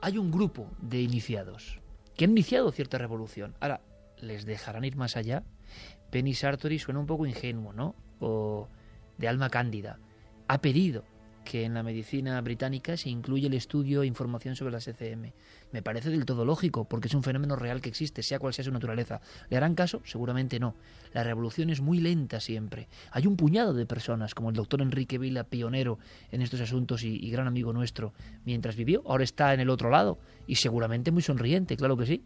hay 0.01 0.17
un 0.17 0.31
grupo 0.31 0.71
de 0.81 1.03
iniciados 1.03 1.81
que 2.17 2.25
han 2.25 2.31
iniciado 2.31 2.73
cierta 2.73 2.97
revolución. 2.97 3.55
Ahora, 3.61 3.83
¿les 4.21 4.47
dejarán 4.47 4.85
ir 4.85 4.97
más 4.97 5.17
allá? 5.17 5.45
Penny 6.11 6.35
Sartori 6.35 6.79
suena 6.79 7.01
un 7.01 7.07
poco 7.07 7.27
ingenuo, 7.27 7.73
¿no? 7.73 7.95
O 8.21 8.69
de 9.19 9.29
alma 9.29 9.51
cándida. 9.51 9.99
Ha 10.49 10.61
pedido 10.61 11.05
que 11.47 11.65
en 11.65 11.75
la 11.75 11.85
medicina 11.85 12.41
británica 12.41 12.97
se 12.97 13.09
incluya 13.09 13.47
el 13.47 13.55
estudio 13.55 14.03
e 14.03 14.07
información 14.07 14.57
sobre 14.57 14.73
las 14.73 14.89
ECM. 14.89 15.33
Me 15.71 15.81
parece 15.81 16.11
del 16.11 16.27
todo 16.27 16.45
lógico, 16.45 16.85
porque 16.89 17.07
es 17.07 17.15
un 17.15 17.23
fenómeno 17.23 17.55
real 17.55 17.81
que 17.81 17.89
existe, 17.89 18.23
sea 18.23 18.41
cual 18.41 18.53
sea 18.53 18.65
su 18.65 18.73
naturaleza. 18.73 19.21
¿Le 19.49 19.57
harán 19.57 19.77
caso? 19.77 20.03
Seguramente 20.05 20.59
no. 20.59 20.75
La 21.15 21.23
revolución 21.23 21.71
es 21.71 21.81
muy 21.81 22.01
lenta 22.01 22.41
siempre. 22.41 22.89
Hay 23.13 23.29
un 23.29 23.37
puñado 23.37 23.75
de 23.75 23.87
personas, 23.87 24.35
como 24.35 24.51
el 24.51 24.57
doctor 24.57 24.83
Enrique 24.83 25.19
Vila, 25.19 25.45
pionero 25.45 25.99
en 26.33 26.43
estos 26.43 26.61
asuntos 26.61 27.05
y 27.05 27.31
gran 27.31 27.47
amigo 27.47 27.73
nuestro, 27.73 28.13
mientras 28.45 28.75
vivió, 28.75 29.03
ahora 29.07 29.23
está 29.23 29.55
en 29.55 29.61
el 29.61 29.71
otro 29.71 29.89
lado, 29.89 30.19
y 30.49 30.57
seguramente 30.57 31.13
muy 31.13 31.23
sonriente, 31.23 31.77
claro 31.77 31.97
que 31.97 32.07
sí. 32.07 32.23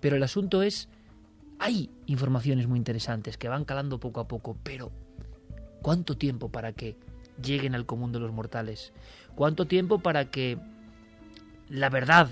Pero 0.00 0.16
el 0.16 0.22
asunto 0.24 0.62
es, 0.62 0.88
hay 1.58 1.90
informaciones 2.06 2.66
muy 2.66 2.78
interesantes 2.78 3.36
que 3.36 3.48
van 3.48 3.64
calando 3.64 3.98
poco 3.98 4.20
a 4.20 4.28
poco, 4.28 4.56
pero 4.62 4.92
¿cuánto 5.82 6.16
tiempo 6.16 6.48
para 6.50 6.72
que 6.72 6.96
lleguen 7.42 7.74
al 7.74 7.86
común 7.86 8.12
de 8.12 8.20
los 8.20 8.32
mortales? 8.32 8.92
¿Cuánto 9.34 9.66
tiempo 9.66 9.98
para 9.98 10.30
que 10.30 10.58
la 11.68 11.90
verdad 11.90 12.30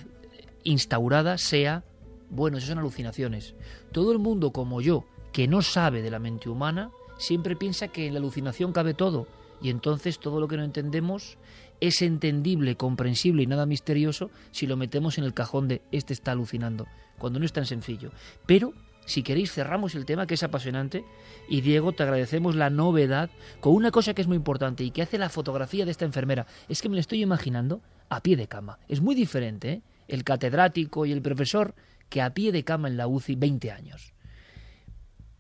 instaurada 0.63 1.39
sea, 1.39 1.85
bueno, 2.31 2.59
eso 2.59 2.69
son 2.69 2.79
alucinaciones? 2.79 3.55
Todo 3.93 4.13
el 4.13 4.19
mundo 4.19 4.53
como 4.53 4.81
yo, 4.81 5.05
que 5.33 5.49
no 5.49 5.63
sabe 5.63 6.03
de 6.03 6.11
la 6.11 6.19
mente 6.19 6.49
humana, 6.49 6.91
siempre 7.19 7.57
piensa 7.57 7.89
que 7.89 8.07
en 8.07 8.15
la 8.15 8.21
alucinación 8.21 8.73
cabe 8.73 8.95
todo, 8.95 9.27
y 9.61 9.71
entonces 9.71 10.19
todo 10.19 10.41
lo 10.41 10.49
que 10.49 10.57
no 10.57 10.65
entendemos 10.65 11.39
es 11.81 12.03
entendible, 12.03 12.77
comprensible 12.77 13.43
y 13.43 13.47
nada 13.47 13.67
misterioso 13.67 14.31
si 14.51 14.67
lo 14.67 14.77
metemos 14.77 15.19
en 15.19 15.25
el 15.25 15.35
cajón 15.35 15.69
de 15.69 15.83
este 15.91 16.13
está 16.13 16.33
alucinando, 16.33 16.87
cuando 17.19 17.39
no 17.39 17.47
es 17.47 17.53
tan 17.53 17.67
sencillo. 17.67 18.11
Pero 18.47 18.73
si 19.07 19.23
queréis, 19.23 19.53
cerramos 19.53 19.95
el 19.95 20.07
tema 20.07 20.27
que 20.27 20.35
es 20.35 20.43
apasionante 20.43 21.05
y 21.49 21.61
Diego, 21.61 21.93
te 21.93 22.03
agradecemos 22.03 22.57
la 22.57 22.71
novedad 22.71 23.31
con 23.61 23.75
una 23.75 23.91
cosa 23.91 24.15
que 24.15 24.23
es 24.23 24.29
muy 24.29 24.37
importante 24.37 24.85
y 24.85 24.91
que 24.91 25.03
hace 25.03 25.19
la 25.19 25.29
fotografía 25.29 25.85
de 25.85 25.91
esta 25.91 26.05
enfermera. 26.05 26.47
Es 26.69 26.81
que 26.81 26.89
me 26.89 26.95
la 26.95 27.01
estoy 27.01 27.23
imaginando 27.23 27.83
a 28.09 28.23
pie 28.23 28.37
de 28.37 28.49
cama. 28.49 28.79
Es 28.89 29.01
muy 29.01 29.15
diferente, 29.15 29.73
¿eh? 29.73 29.83
El 30.09 30.25
catedrático 30.25 31.07
y 31.07 31.13
el 31.13 31.23
profesor 31.23 31.75
que 32.09 32.23
a 32.23 32.35
pie 32.35 32.53
de 32.53 32.65
cama 32.65 32.89
en 32.89 32.97
la 32.97 33.07
UCI 33.07 33.37
20 33.37 33.71
años. 33.71 34.15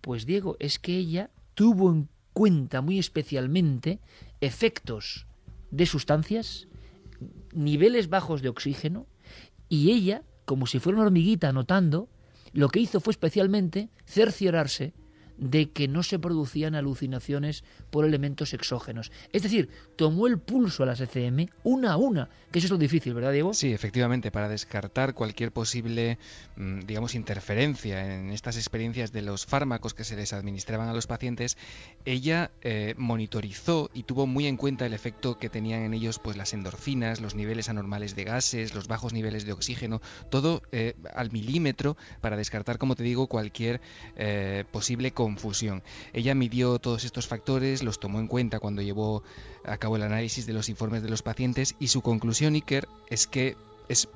Pues 0.01 0.27
Diego, 0.27 0.57
es 0.59 0.79
que 0.79 0.97
ella 0.97 1.31
tuvo 1.55 1.91
en 1.91 2.09
cuenta 2.33 2.81
muy 2.81 2.99
especialmente 2.99 4.01
efectos 4.41 5.27
de 5.71 5.87
sustancias, 5.87 6.69
niveles 7.53 8.09
bajos 8.09 8.43
de 8.43 8.49
oxígeno 8.49 9.07
y 9.69 9.93
ella, 9.93 10.23
como 10.45 10.67
si 10.67 10.79
fuera 10.79 10.99
una 10.99 11.07
hormiguita 11.07 11.49
anotando, 11.49 12.09
lo 12.55 12.69
que 12.69 12.81
hizo 12.81 13.01
fue 13.01 13.11
especialmente 13.11 13.91
cerciorarse 14.07 14.95
de 15.37 15.71
que 15.71 15.89
no 15.89 16.03
se 16.03 16.19
producían 16.19 16.75
alucinaciones 16.75 17.65
por 17.91 18.05
elementos 18.05 18.55
exógenos. 18.55 19.13
Es 19.33 19.43
decir, 19.43 19.69
tomó 19.97 20.27
el 20.27 20.39
pulso 20.39 20.83
a 20.83 20.87
las 20.87 21.01
ECM 21.01 21.49
una 21.63 21.93
a 21.93 21.97
una, 21.97 22.29
que 22.51 22.59
eso 22.59 22.67
es 22.67 22.71
lo 22.71 22.79
difícil, 22.79 23.15
¿verdad, 23.15 23.33
Diego? 23.33 23.55
Sí, 23.55 23.73
efectivamente, 23.73 24.31
para 24.31 24.49
descartar 24.49 25.15
cualquier 25.15 25.53
posible, 25.53 26.19
mm, 26.57 26.81
digamos, 26.81 27.15
interferencia 27.15 28.15
en 28.15 28.31
estas 28.31 28.57
experiencias 28.57 29.13
de 29.13 29.23
los 29.23 29.47
fármacos 29.47 29.95
que 29.95 30.05
se 30.05 30.17
les 30.17 30.33
administraban 30.33 30.89
a 30.89 30.95
los 30.95 31.07
pacientes, 31.07 31.57
ella 32.05 32.51
eh, 32.63 32.95
monitorizó 32.97 33.91
y 33.93 34.05
tuvo 34.05 34.27
muy 34.27 34.47
en 34.47 34.57
cuenta 34.57 34.87
el 34.87 34.95
efecto 34.95 35.39
que 35.39 35.49
tenían 35.49 35.83
en 35.83 35.95
ellos 35.95 36.19
pues 36.19 36.37
las 36.37 36.53
endorfinas, 36.53 37.21
los 37.21 37.35
niveles 37.35 37.69
anormales 37.69 38.15
de 38.15 38.25
gases, 38.25 38.75
los 38.75 38.89
bajos 38.89 39.13
niveles 39.13 39.45
de 39.45 39.53
oxígeno, 39.53 40.01
todo 40.31 40.63
eh, 40.73 40.95
al 41.15 41.33
milímetro 41.33 41.97
para 42.21 42.37
descartar, 42.37 42.79
como 42.79 42.95
te 42.95 43.03
digo, 43.03 43.27
cualquier 43.27 43.81
eh, 44.17 44.65
posible 44.71 45.13
confusión. 45.25 45.83
Ella 46.13 46.35
midió 46.35 46.79
todos 46.79 47.05
estos 47.05 47.27
factores, 47.27 47.83
los 47.83 47.99
tomó 47.99 48.21
en 48.21 48.29
cuenta 48.29 48.61
cuando 48.61 48.83
llevó 48.83 49.23
a 49.65 49.79
cabo 49.79 49.97
el 49.97 50.03
análisis 50.03 50.45
de 50.45 50.53
los 50.53 50.69
informes 50.69 51.03
de 51.03 51.09
los 51.09 51.23
pacientes 51.23 51.77
y 51.81 51.89
su 51.89 52.03
conclusión, 52.03 52.53
Iker, 52.53 52.87
es 53.09 53.27
que 53.27 53.57
es 53.89 54.09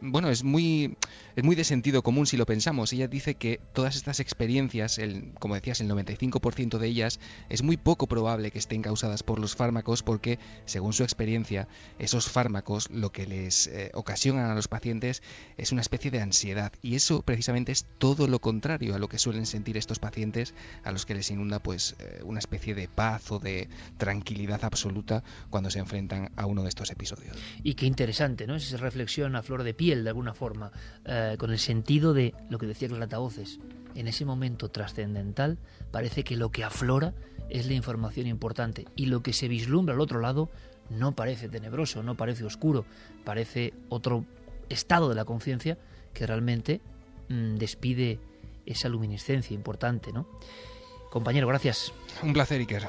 bueno, 0.00 0.28
es 0.30 0.44
muy 0.44 0.96
es 1.36 1.44
muy 1.44 1.56
de 1.56 1.64
sentido 1.64 2.02
común 2.02 2.26
si 2.26 2.36
lo 2.36 2.46
pensamos. 2.46 2.92
Ella 2.92 3.08
dice 3.08 3.34
que 3.34 3.60
todas 3.72 3.96
estas 3.96 4.20
experiencias, 4.20 4.98
el, 4.98 5.32
como 5.38 5.54
decías, 5.54 5.80
el 5.80 5.88
95% 5.88 6.78
de 6.78 6.88
ellas 6.88 7.20
es 7.48 7.62
muy 7.62 7.76
poco 7.76 8.06
probable 8.06 8.50
que 8.50 8.58
estén 8.58 8.82
causadas 8.82 9.22
por 9.22 9.38
los 9.38 9.56
fármacos 9.56 10.02
porque, 10.02 10.38
según 10.64 10.92
su 10.92 11.02
experiencia, 11.02 11.68
esos 11.98 12.28
fármacos 12.28 12.90
lo 12.90 13.12
que 13.12 13.26
les 13.26 13.66
eh, 13.68 13.90
ocasionan 13.94 14.50
a 14.50 14.54
los 14.54 14.68
pacientes 14.68 15.22
es 15.56 15.72
una 15.72 15.80
especie 15.80 16.10
de 16.10 16.20
ansiedad 16.20 16.72
y 16.82 16.96
eso 16.96 17.22
precisamente 17.22 17.72
es 17.72 17.86
todo 17.98 18.26
lo 18.26 18.40
contrario 18.40 18.94
a 18.94 18.98
lo 18.98 19.08
que 19.08 19.18
suelen 19.18 19.46
sentir 19.46 19.76
estos 19.76 19.98
pacientes 19.98 20.54
a 20.84 20.92
los 20.92 21.06
que 21.06 21.14
les 21.14 21.30
inunda 21.30 21.60
pues 21.60 21.96
eh, 21.98 22.20
una 22.24 22.38
especie 22.38 22.74
de 22.74 22.88
paz 22.88 23.30
o 23.30 23.38
de 23.38 23.68
tranquilidad 23.98 24.64
absoluta 24.64 25.22
cuando 25.50 25.70
se 25.70 25.78
enfrentan 25.78 26.30
a 26.36 26.46
uno 26.46 26.62
de 26.62 26.68
estos 26.68 26.90
episodios. 26.90 27.36
Y 27.62 27.74
qué 27.74 27.86
interesante, 27.86 28.46
¿no? 28.46 28.56
Es 28.56 28.66
esa 28.66 28.76
a 29.20 29.42
flor 29.42 29.62
de 29.62 29.74
piel, 29.74 30.04
de 30.04 30.10
alguna 30.10 30.34
forma, 30.34 30.72
eh, 31.04 31.36
con 31.38 31.50
el 31.50 31.58
sentido 31.58 32.14
de 32.14 32.34
lo 32.48 32.58
que 32.58 32.66
decía 32.66 32.88
los 32.88 33.00
altavoces. 33.00 33.58
En 33.94 34.08
ese 34.08 34.24
momento 34.24 34.70
trascendental 34.70 35.58
parece 35.90 36.24
que 36.24 36.36
lo 36.36 36.50
que 36.50 36.64
aflora 36.64 37.12
es 37.50 37.66
la 37.66 37.74
información 37.74 38.26
importante 38.26 38.86
y 38.96 39.06
lo 39.06 39.22
que 39.22 39.34
se 39.34 39.48
vislumbra 39.48 39.94
al 39.94 40.00
otro 40.00 40.20
lado 40.20 40.48
no 40.88 41.12
parece 41.12 41.48
tenebroso, 41.48 42.02
no 42.02 42.16
parece 42.16 42.44
oscuro, 42.44 42.86
parece 43.24 43.74
otro 43.90 44.24
estado 44.70 45.08
de 45.10 45.14
la 45.14 45.24
conciencia 45.24 45.76
que 46.14 46.26
realmente 46.26 46.80
mm, 47.28 47.56
despide 47.56 48.18
esa 48.64 48.88
luminiscencia 48.88 49.54
importante, 49.54 50.12
¿no? 50.12 50.26
Compañero, 51.10 51.46
gracias. 51.46 51.92
Un 52.22 52.32
placer, 52.32 52.60
Iker. 52.60 52.88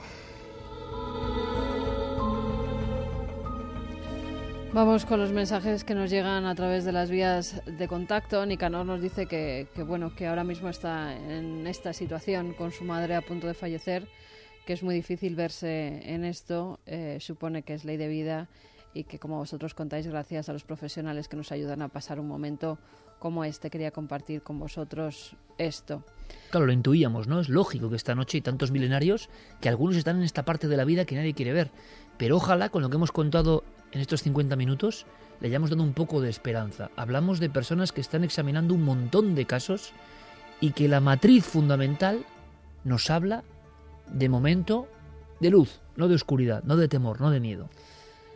Vamos 4.74 5.06
con 5.06 5.20
los 5.20 5.32
mensajes 5.32 5.84
que 5.84 5.94
nos 5.94 6.10
llegan 6.10 6.48
a 6.48 6.56
través 6.56 6.84
de 6.84 6.92
las 6.92 7.12
vías 7.12 7.62
de 7.68 7.88
contacto. 7.88 8.44
Nicanor 8.44 8.88
nos 8.88 9.04
dice 9.04 9.28
que, 9.28 9.68
que, 9.76 9.84
bueno 9.84 10.16
que 10.16 10.26
ahora 10.26 10.44
mismo 10.44 10.68
está 10.68 11.16
en 11.16 11.68
esta 11.68 11.94
situación 11.94 12.54
con 12.54 12.72
su 12.72 12.84
madre 12.84 13.14
a 13.14 13.22
punto 13.22 13.46
de 13.46 13.54
fallecer, 13.54 14.08
que 14.66 14.74
es 14.74 14.82
muy 14.82 14.96
difícil 14.96 15.36
verse 15.36 16.02
en 16.12 16.26
esto. 16.26 16.80
Eh, 16.88 17.20
supone 17.22 17.62
que 17.62 17.76
es 17.76 17.86
ley 17.86 17.98
de 17.98 18.08
vida 18.08 18.50
y 18.96 19.04
que, 19.04 19.20
como 19.20 19.38
vosotros 19.38 19.76
contáis, 19.76 20.08
gracias 20.08 20.50
a 20.50 20.54
los 20.54 20.64
profesionales 20.64 21.28
que 21.28 21.38
nos 21.38 21.52
ayudan 21.52 21.84
a 21.84 21.90
pasar 21.90 22.20
un 22.20 22.28
momento 22.28 22.80
como 23.20 23.44
este, 23.44 23.70
quería 23.70 23.92
compartir 23.92 24.42
con 24.42 24.58
vosotros 24.58 25.36
esto. 25.60 26.04
Claro, 26.50 26.66
lo 26.66 26.74
intuíamos, 26.74 27.28
¿no? 27.28 27.40
Es 27.40 27.48
lógico 27.48 27.92
que 27.92 27.96
esta 27.96 28.16
noche 28.16 28.38
hay 28.38 28.42
tantos 28.42 28.72
milenarios 28.72 29.30
que 29.62 29.70
algunos 29.70 29.98
están 29.98 30.18
en 30.18 30.24
esta 30.24 30.44
parte 30.46 30.68
de 30.68 30.78
la 30.78 30.84
vida 30.84 31.06
que 31.06 31.16
nadie 31.16 31.36
quiere 31.36 31.54
ver. 31.54 31.70
Pero 32.18 32.38
ojalá, 32.38 32.70
con 32.70 32.82
lo 32.82 32.90
que 32.90 32.96
hemos 32.96 33.12
contado 33.12 33.64
en 33.94 34.02
estos 34.02 34.24
50 34.24 34.56
minutos, 34.56 35.06
le 35.40 35.48
hayamos 35.48 35.70
dado 35.70 35.84
un 35.84 35.94
poco 35.94 36.20
de 36.20 36.30
esperanza. 36.30 36.90
Hablamos 36.96 37.40
de 37.40 37.50
personas 37.50 37.92
que 37.92 38.02
están 38.02 38.24
examinando 38.24 38.74
un 38.74 38.84
montón 38.84 39.36
de 39.36 39.46
casos 39.46 39.94
y 40.60 40.72
que 40.72 40.88
la 40.88 41.00
matriz 41.00 41.46
fundamental 41.46 42.26
nos 42.84 43.10
habla, 43.10 43.44
de 44.12 44.30
momento, 44.30 44.88
de 45.40 45.52
luz, 45.52 45.82
no 45.96 46.08
de 46.08 46.16
oscuridad, 46.16 46.64
no 46.64 46.76
de 46.76 46.88
temor, 46.88 47.22
no 47.22 47.30
de 47.30 47.40
miedo. 47.40 47.70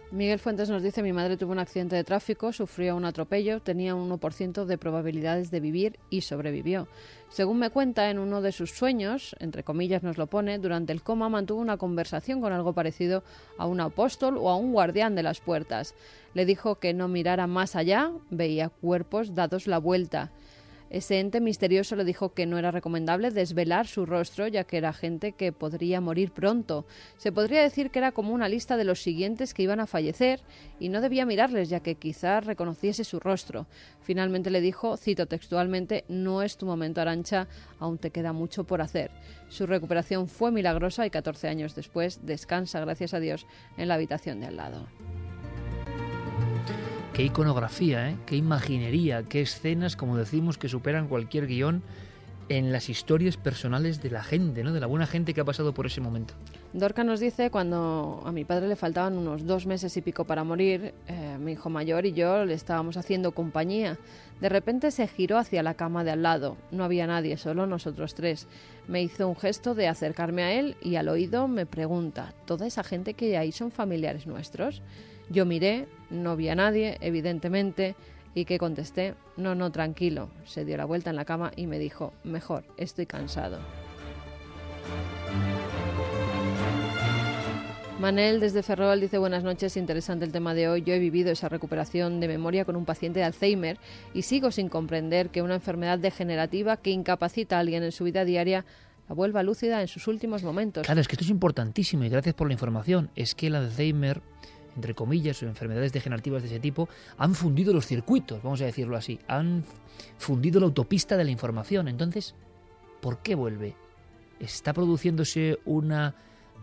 Miguel 0.09 0.39
Fuentes 0.39 0.69
nos 0.69 0.81
dice, 0.81 1.03
mi 1.03 1.11
madre 1.11 1.35
tuvo 1.35 1.51
un 1.51 1.59
accidente 1.59 1.97
de 1.97 2.05
tráfico, 2.05 2.53
sufrió 2.53 2.95
un 2.95 3.03
atropello, 3.03 3.59
tenía 3.59 3.93
un 3.93 4.09
1% 4.09 4.63
de 4.63 4.77
probabilidades 4.77 5.51
de 5.51 5.59
vivir 5.59 5.99
y 6.09 6.21
sobrevivió. 6.21 6.87
Según 7.27 7.59
me 7.59 7.71
cuenta, 7.71 8.09
en 8.09 8.17
uno 8.17 8.41
de 8.41 8.53
sus 8.53 8.71
sueños, 8.71 9.35
entre 9.39 9.65
comillas 9.65 10.03
nos 10.03 10.17
lo 10.17 10.27
pone, 10.27 10.59
durante 10.59 10.93
el 10.93 11.03
coma 11.03 11.27
mantuvo 11.27 11.59
una 11.59 11.75
conversación 11.75 12.39
con 12.39 12.53
algo 12.53 12.71
parecido 12.71 13.21
a 13.57 13.65
un 13.67 13.81
apóstol 13.81 14.37
o 14.37 14.49
a 14.49 14.55
un 14.55 14.71
guardián 14.71 15.13
de 15.13 15.23
las 15.23 15.41
puertas. 15.41 15.93
Le 16.33 16.45
dijo 16.45 16.75
que 16.75 16.93
no 16.93 17.09
mirara 17.09 17.45
más 17.45 17.75
allá, 17.75 18.13
veía 18.29 18.69
cuerpos 18.69 19.35
dados 19.35 19.67
la 19.67 19.77
vuelta. 19.77 20.31
Ese 20.89 21.19
ente 21.19 21.41
misterioso 21.41 21.95
le 21.95 22.05
dijo 22.05 22.33
que 22.33 22.45
no 22.45 22.57
era 22.57 22.71
recomendable 22.71 23.31
desvelar 23.31 23.88
su 23.88 24.05
rostro, 24.05 24.47
ya 24.47 24.63
que 24.63 24.77
era 24.77 24.93
gente 24.93 25.33
que 25.33 25.51
podría 25.51 25.99
morir 25.99 26.31
pronto. 26.31 26.85
Se 27.17 27.31
podría 27.31 27.61
decir 27.61 27.91
que 27.91 27.99
era 27.99 28.13
como 28.13 28.33
una 28.33 28.47
lista 28.47 28.77
de 28.77 28.85
los 28.85 29.01
siguientes 29.01 29.53
que 29.53 29.63
iban 29.63 29.79
a 29.79 29.88
fallecer 29.88 30.41
y 30.79 30.89
no 30.89 31.01
debía 31.01 31.25
mirarles, 31.25 31.69
ya 31.69 31.81
que 31.81 31.95
quizás 31.95 32.45
reconociese 32.45 33.03
su 33.03 33.19
rostro. 33.19 33.67
Finalmente 34.01 34.49
le 34.49 34.61
dijo, 34.61 34.95
cito 34.95 35.25
textualmente, 35.25 36.05
no 36.07 36.41
es 36.41 36.57
tu 36.57 36.65
momento, 36.65 37.01
Arancha, 37.01 37.47
aún 37.79 37.97
te 37.97 38.11
queda 38.11 38.31
mucho 38.31 38.63
por 38.63 38.81
hacer. 38.81 39.11
Su 39.49 39.67
recuperación 39.67 40.27
fue 40.27 40.51
milagrosa 40.51 41.05
y 41.05 41.09
14 41.09 41.49
años 41.49 41.75
después 41.75 42.25
descansa, 42.25 42.79
gracias 42.79 43.13
a 43.13 43.19
Dios, 43.19 43.45
en 43.77 43.89
la 43.89 43.95
habitación 43.95 44.39
de 44.39 44.47
al 44.47 44.55
lado 44.55 44.88
qué 47.18 47.24
iconografía, 47.24 48.11
¿eh? 48.11 48.15
qué 48.28 48.36
imaginería, 48.36 49.24
qué 49.24 49.41
escenas, 49.41 49.95
como 49.95 50.18
decimos, 50.18 50.59
que 50.59 50.70
superan 50.70 51.07
cualquier 51.07 51.47
guion 51.47 51.82
en 52.47 52.72
las 52.72 52.89
historias 52.89 53.38
personales 53.38 54.03
de 54.03 54.11
la 54.11 54.22
gente, 54.22 54.63
¿no? 54.63 54.72
de 54.72 54.80
la 54.80 54.86
buena 54.86 55.07
gente 55.07 55.34
que 55.34 55.41
ha 55.41 55.43
pasado 55.43 55.74
por 55.74 55.88
ese 55.88 55.99
momento. 55.99 56.36
Dorca 56.74 57.03
nos 57.03 57.20
dice 57.20 57.49
cuando 57.49 58.22
a 58.24 58.32
mi 58.32 58.45
padre 58.45 58.68
le 58.68 58.76
faltaban 58.76 59.18
unos 59.18 59.47
dos 59.47 59.65
meses 59.65 59.97
y 59.97 60.03
pico 60.03 60.26
para 60.26 60.43
morir, 60.43 60.93
eh, 61.07 61.38
mi 61.39 61.53
hijo 61.53 61.72
mayor 61.72 62.05
y 62.05 62.13
yo 62.13 62.45
le 62.45 62.53
estábamos 62.53 62.97
haciendo 62.97 63.32
compañía. 63.32 63.97
De 64.39 64.49
repente 64.49 64.91
se 64.91 65.07
giró 65.07 65.39
hacia 65.39 65.63
la 65.63 65.74
cama 65.74 66.03
de 66.03 66.11
al 66.11 66.22
lado. 66.22 66.55
No 66.70 66.84
había 66.84 67.07
nadie, 67.07 67.38
solo 67.38 67.65
nosotros 67.65 68.13
tres. 68.13 68.45
Me 68.88 69.01
hizo 69.01 69.28
un 69.28 69.36
gesto 69.36 69.74
de 69.74 69.88
acercarme 69.88 70.43
a 70.43 70.53
él 70.53 70.78
y 70.84 70.97
al 70.97 71.09
oído 71.09 71.47
me 71.47 71.65
pregunta, 71.65 72.36
¿toda 72.45 72.68
esa 72.68 72.84
gente 72.84 73.15
que 73.15 73.39
hay 73.39 73.51
son 73.51 73.72
familiares 73.72 74.28
nuestros? 74.28 74.84
Yo 75.30 75.45
miré, 75.45 75.88
no 76.09 76.36
vi 76.36 76.49
a 76.49 76.55
nadie, 76.55 76.97
evidentemente, 77.01 77.95
y 78.34 78.45
que 78.45 78.57
contesté, 78.57 79.15
no, 79.36 79.55
no, 79.55 79.71
tranquilo. 79.71 80.30
Se 80.45 80.63
dio 80.63 80.78
la 80.78 80.86
vuelta 80.86 81.09
en 81.09 81.15
la 81.15 81.25
cama 81.25 81.51
y 81.55 81.67
me 81.67 81.80
dijo, 81.80 82.13
mejor, 82.23 82.63
estoy 82.78 83.05
cansado. 83.05 83.59
Manel 87.99 88.39
desde 88.39 88.61
Ferrol 88.61 89.01
dice 89.01 89.17
buenas 89.17 89.43
noches, 89.43 89.75
interesante 89.75 90.23
el 90.23 90.32
tema 90.32 90.53
de 90.53 90.69
hoy. 90.69 90.84
Yo 90.84 90.93
he 90.93 90.99
vivido 90.99 91.32
esa 91.32 91.49
recuperación 91.49 92.19
de 92.19 92.28
memoria 92.28 92.63
con 92.63 92.75
un 92.75 92.86
paciente 92.86 93.19
de 93.19 93.25
Alzheimer 93.25 93.80
y 94.13 94.21
sigo 94.21 94.51
sin 94.51 94.69
comprender 94.69 95.30
que 95.30 95.41
una 95.41 95.55
enfermedad 95.55 95.97
degenerativa 95.97 96.78
que 96.78 96.91
incapacita 96.91 97.57
a 97.57 97.59
alguien 97.59 97.82
en 97.82 97.91
su 97.91 98.03
vida 98.03 98.23
diaria 98.23 98.65
la 99.09 99.15
vuelva 99.15 99.41
lúcida 99.41 99.82
en 99.82 99.88
sus 99.88 100.07
últimos 100.07 100.43
momentos. 100.43 100.86
Claro, 100.86 101.01
es 101.01 101.07
que 101.07 101.13
esto 101.13 101.23
es 101.23 101.32
importantísimo 101.32 102.03
y 102.03 102.09
gracias 102.09 102.36
por 102.36 102.45
la 102.45 102.53
información. 102.53 103.09
Es 103.15 103.34
que 103.34 103.47
el 103.47 103.55
Alzheimer 103.55 104.21
entre 104.78 104.93
comillas, 104.93 105.41
o 105.41 105.47
enfermedades 105.47 105.91
degenerativas 105.91 106.43
de 106.43 106.49
ese 106.49 106.59
tipo, 106.59 106.88
han 107.17 107.34
fundido 107.34 107.73
los 107.73 107.86
circuitos, 107.86 108.41
vamos 108.43 108.61
a 108.61 108.65
decirlo 108.65 108.95
así, 108.95 109.19
han 109.28 109.65
fundido 110.17 110.59
la 110.59 110.67
autopista 110.67 111.17
de 111.17 111.25
la 111.25 111.32
información. 111.32 111.88
Entonces, 111.88 112.36
¿por 113.01 113.17
qué 113.17 113.34
vuelve? 113.34 113.75
¿Está 114.39 114.73
produciéndose 114.73 115.57
una 115.65 116.13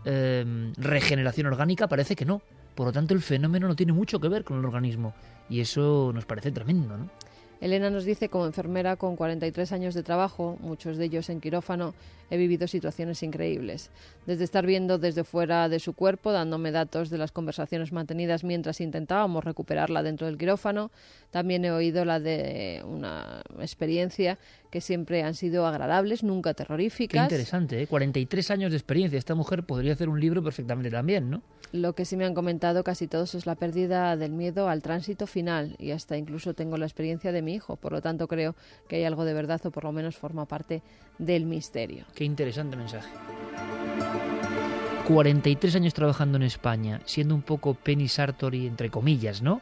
em, 0.05 0.73
regeneración 0.77 1.47
orgánica? 1.47 1.87
Parece 1.87 2.15
que 2.15 2.25
no. 2.25 2.41
Por 2.73 2.87
lo 2.87 2.93
tanto, 2.93 3.13
el 3.13 3.21
fenómeno 3.21 3.67
no 3.67 3.75
tiene 3.75 3.91
mucho 3.91 4.19
que 4.19 4.29
ver 4.29 4.45
con 4.45 4.59
el 4.59 4.65
organismo. 4.65 5.13
Y 5.49 5.59
eso 5.59 6.11
nos 6.13 6.25
parece 6.25 6.51
tremendo, 6.51 6.97
¿no? 6.97 7.09
Elena 7.61 7.89
nos 7.89 8.05
dice, 8.05 8.29
como 8.29 8.45
enfermera 8.45 8.95
con 8.95 9.15
43 9.15 9.71
años 9.71 9.93
de 9.93 10.03
trabajo, 10.03 10.57
muchos 10.59 10.97
de 10.97 11.05
ellos 11.05 11.29
en 11.29 11.39
quirófano, 11.39 11.93
he 12.29 12.37
vivido 12.37 12.67
situaciones 12.67 13.23
increíbles. 13.23 13.91
Desde 14.25 14.43
estar 14.43 14.65
viendo 14.65 14.97
desde 14.97 15.23
fuera 15.23 15.69
de 15.69 15.79
su 15.79 15.93
cuerpo, 15.93 16.31
dándome 16.31 16.71
datos 16.71 17.09
de 17.09 17.17
las 17.17 17.31
conversaciones 17.31 17.91
mantenidas 17.91 18.43
mientras 18.43 18.81
intentábamos 18.81 19.43
recuperarla 19.43 20.03
dentro 20.03 20.27
del 20.27 20.37
quirófano, 20.37 20.91
también 21.31 21.65
he 21.65 21.71
oído 21.71 22.03
la 22.05 22.19
de 22.19 22.83
una 22.85 23.41
experiencia 23.59 24.37
que 24.75 24.81
siempre 24.81 25.23
han 25.23 25.35
sido 25.35 25.65
agradables, 25.65 26.21
nunca 26.21 26.53
terroríficas. 26.53 27.29
Qué 27.29 27.35
interesante, 27.35 27.81
¿eh? 27.81 27.87
43 27.87 28.51
años 28.51 28.71
de 28.71 28.77
experiencia. 28.77 29.17
Esta 29.17 29.33
mujer 29.33 29.63
podría 29.63 29.93
hacer 29.93 30.09
un 30.09 30.19
libro 30.19 30.43
perfectamente 30.43 30.91
también, 30.91 31.29
¿no? 31.29 31.41
Lo 31.71 31.93
que 31.95 32.03
sí 32.03 32.17
me 32.17 32.25
han 32.25 32.33
comentado 32.33 32.83
casi 32.83 33.07
todos 33.07 33.35
es 33.35 33.45
la 33.45 33.55
pérdida 33.55 34.17
del 34.17 34.33
miedo 34.33 34.67
al 34.67 34.81
tránsito 34.81 35.27
final 35.27 35.77
y 35.79 35.91
hasta 35.91 36.17
incluso 36.17 36.53
tengo 36.53 36.75
la 36.75 36.85
experiencia 36.85 37.31
de 37.31 37.41
mi 37.41 37.53
hijo. 37.53 37.77
Por 37.77 37.93
lo 37.93 38.01
tanto, 38.01 38.27
creo 38.27 38.53
que 38.89 38.97
hay 38.97 39.05
algo 39.05 39.23
de 39.23 39.33
verdad 39.33 39.65
o 39.65 39.71
por 39.71 39.85
lo 39.85 39.93
menos 39.93 40.17
forma 40.17 40.45
parte 40.45 40.81
del 41.19 41.45
misterio. 41.45 42.03
Qué 42.13 42.25
interesante 42.25 42.75
mensaje. 42.75 43.07
43 45.07 45.73
años 45.77 45.93
trabajando 45.93 46.35
en 46.35 46.43
España, 46.43 46.99
siendo 47.05 47.33
un 47.33 47.43
poco 47.43 47.75
Penny 47.75 48.09
Sartori, 48.09 48.67
entre 48.67 48.89
comillas, 48.89 49.41
¿no? 49.41 49.61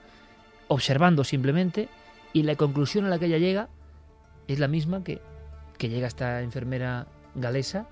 Observando 0.70 1.24
simplemente, 1.24 1.88
y 2.34 2.42
la 2.42 2.56
conclusión 2.56 3.06
a 3.06 3.10
la 3.10 3.20
que 3.20 3.28
ella 3.28 3.38
llega 3.38 3.70
es 4.48 4.60
la 4.60 4.68
misma 4.68 5.04
que, 5.04 5.22
que 5.78 5.90
llega 5.90 6.08
esta 6.08 6.42
enfermera 6.42 7.08
galesa 7.36 7.88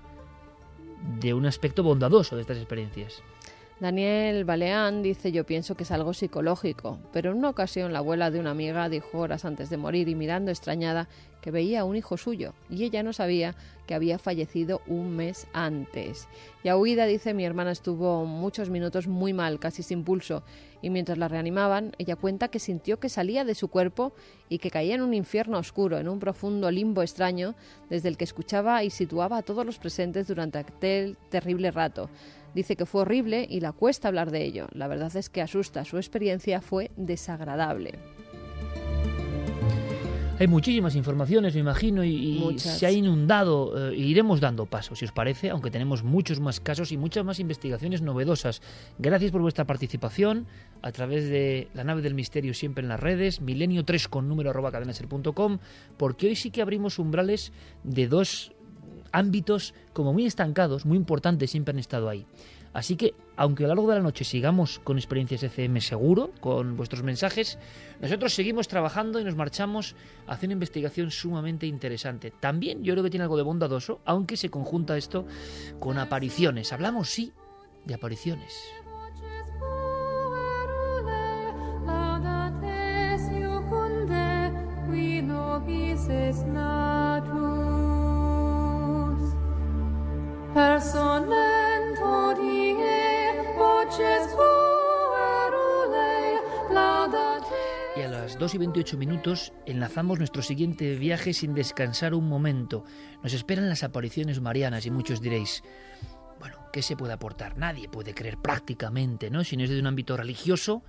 de 1.20 1.34
un 1.34 1.46
aspecto 1.46 1.82
bondadoso 1.82 2.36
de 2.36 2.42
estas 2.42 2.58
experiencias. 2.58 3.22
Daniel 3.82 4.44
Baleán 4.44 5.02
dice 5.02 5.32
yo 5.32 5.44
pienso 5.44 5.74
que 5.74 5.82
es 5.82 5.90
algo 5.90 6.14
psicológico, 6.14 7.00
pero 7.12 7.32
en 7.32 7.38
una 7.38 7.50
ocasión 7.50 7.92
la 7.92 7.98
abuela 7.98 8.30
de 8.30 8.38
una 8.38 8.52
amiga 8.52 8.88
dijo 8.88 9.18
horas 9.18 9.44
antes 9.44 9.70
de 9.70 9.76
morir 9.76 10.08
y 10.08 10.14
mirando 10.14 10.52
extrañada 10.52 11.08
que 11.40 11.50
veía 11.50 11.80
a 11.80 11.84
un 11.84 11.96
hijo 11.96 12.16
suyo 12.16 12.54
y 12.70 12.84
ella 12.84 13.02
no 13.02 13.12
sabía 13.12 13.56
que 13.88 13.96
había 13.96 14.20
fallecido 14.20 14.82
un 14.86 15.16
mes 15.16 15.48
antes. 15.52 16.28
Y 16.62 16.68
a 16.68 16.76
huida 16.76 17.06
dice 17.06 17.34
mi 17.34 17.44
hermana 17.44 17.72
estuvo 17.72 18.24
muchos 18.24 18.70
minutos 18.70 19.08
muy 19.08 19.32
mal, 19.32 19.58
casi 19.58 19.82
sin 19.82 20.04
pulso, 20.04 20.44
y 20.80 20.90
mientras 20.90 21.18
la 21.18 21.26
reanimaban, 21.26 21.90
ella 21.98 22.14
cuenta 22.14 22.46
que 22.46 22.60
sintió 22.60 23.00
que 23.00 23.08
salía 23.08 23.44
de 23.44 23.56
su 23.56 23.66
cuerpo 23.66 24.12
y 24.48 24.58
que 24.58 24.70
caía 24.70 24.94
en 24.94 25.02
un 25.02 25.12
infierno 25.12 25.58
oscuro, 25.58 25.98
en 25.98 26.08
un 26.08 26.20
profundo 26.20 26.70
limbo 26.70 27.02
extraño, 27.02 27.56
desde 27.90 28.08
el 28.08 28.16
que 28.16 28.24
escuchaba 28.24 28.84
y 28.84 28.90
situaba 28.90 29.38
a 29.38 29.42
todos 29.42 29.66
los 29.66 29.78
presentes 29.78 30.28
durante 30.28 30.58
aquel 30.58 31.16
terrible 31.30 31.72
rato. 31.72 32.08
Dice 32.54 32.76
que 32.76 32.86
fue 32.86 33.02
horrible 33.02 33.46
y 33.48 33.60
la 33.60 33.72
cuesta 33.72 34.08
hablar 34.08 34.30
de 34.30 34.44
ello. 34.44 34.66
La 34.72 34.88
verdad 34.88 35.14
es 35.16 35.30
que 35.30 35.42
asusta, 35.42 35.84
su 35.84 35.96
experiencia 35.96 36.60
fue 36.60 36.90
desagradable. 36.96 37.98
Hay 40.42 40.48
muchísimas 40.48 40.96
informaciones, 40.96 41.54
me 41.54 41.60
imagino, 41.60 42.02
y, 42.02 42.58
se 42.58 42.84
ha 42.84 42.90
inundado. 42.90 43.92
Eh, 43.92 43.96
iremos 43.96 44.40
dando 44.40 44.66
paso, 44.66 44.96
si 44.96 45.04
os 45.04 45.12
parece, 45.12 45.50
aunque 45.50 45.70
tenemos 45.70 46.02
muchos 46.02 46.40
más 46.40 46.58
casos 46.58 46.90
y 46.90 46.96
muchas 46.96 47.24
más 47.24 47.38
investigaciones 47.38 48.02
novedosas. 48.02 48.60
Gracias 48.98 49.30
por 49.30 49.40
vuestra 49.40 49.66
participación 49.66 50.46
a 50.82 50.90
través 50.90 51.28
de 51.28 51.68
la 51.74 51.84
nave 51.84 52.02
del 52.02 52.14
misterio 52.14 52.54
siempre 52.54 52.82
en 52.82 52.88
las 52.88 52.98
redes, 52.98 53.40
milenio 53.40 53.84
3 53.84 54.08
con 54.08 54.28
número 54.28 54.50
arroba 54.50 54.72
cadenaser.com, 54.72 55.58
porque 55.96 56.26
hoy 56.26 56.34
sí 56.34 56.50
que 56.50 56.60
abrimos 56.60 56.98
umbrales 56.98 57.52
de 57.84 58.08
dos 58.08 58.52
ámbitos 59.12 59.74
como 59.92 60.12
muy 60.12 60.26
estancados, 60.26 60.86
muy 60.86 60.96
importantes, 60.96 61.50
siempre 61.50 61.72
han 61.72 61.78
estado 61.78 62.08
ahí. 62.08 62.26
Así 62.72 62.96
que, 62.96 63.14
aunque 63.36 63.64
a 63.64 63.68
lo 63.68 63.74
largo 63.74 63.90
de 63.90 63.96
la 63.96 64.02
noche 64.02 64.24
sigamos 64.24 64.78
con 64.78 64.96
experiencias 64.96 65.42
FM 65.42 65.80
seguro, 65.80 66.30
con 66.40 66.76
vuestros 66.76 67.02
mensajes, 67.02 67.58
nosotros 68.00 68.32
seguimos 68.34 68.66
trabajando 68.66 69.20
y 69.20 69.24
nos 69.24 69.36
marchamos 69.36 69.94
hacia 70.26 70.46
una 70.46 70.54
investigación 70.54 71.10
sumamente 71.10 71.66
interesante. 71.66 72.30
También 72.30 72.82
yo 72.82 72.94
creo 72.94 73.04
que 73.04 73.10
tiene 73.10 73.24
algo 73.24 73.36
de 73.36 73.42
bondadoso, 73.42 74.00
aunque 74.06 74.38
se 74.38 74.48
conjunta 74.48 74.96
esto 74.96 75.26
con 75.80 75.98
apariciones. 75.98 76.72
Hablamos, 76.72 77.10
sí, 77.10 77.32
de 77.84 77.94
apariciones. 77.94 78.54
Y 97.96 98.02
a 98.02 98.08
las 98.08 98.38
2 98.38 98.54
y 98.54 98.58
28 98.58 98.98
minutos 98.98 99.54
enlazamos 99.64 100.18
nuestro 100.18 100.42
siguiente 100.42 100.94
viaje 100.96 101.32
sin 101.32 101.54
descansar 101.54 102.12
un 102.12 102.28
momento. 102.28 102.84
Nos 103.22 103.32
esperan 103.32 103.70
las 103.70 103.82
apariciones 103.82 104.42
marianas 104.42 104.84
y 104.84 104.90
muchos 104.90 105.22
diréis, 105.22 105.62
bueno, 106.38 106.58
¿qué 106.70 106.82
se 106.82 106.96
puede 106.96 107.14
aportar? 107.14 107.56
Nadie 107.56 107.88
puede 107.88 108.12
creer 108.12 108.36
prácticamente, 108.36 109.30
¿no? 109.30 109.44
Si 109.44 109.56
no 109.56 109.64
es 109.64 109.70
de 109.70 109.80
un 109.80 109.86
ámbito 109.86 110.18
religioso, 110.18 110.82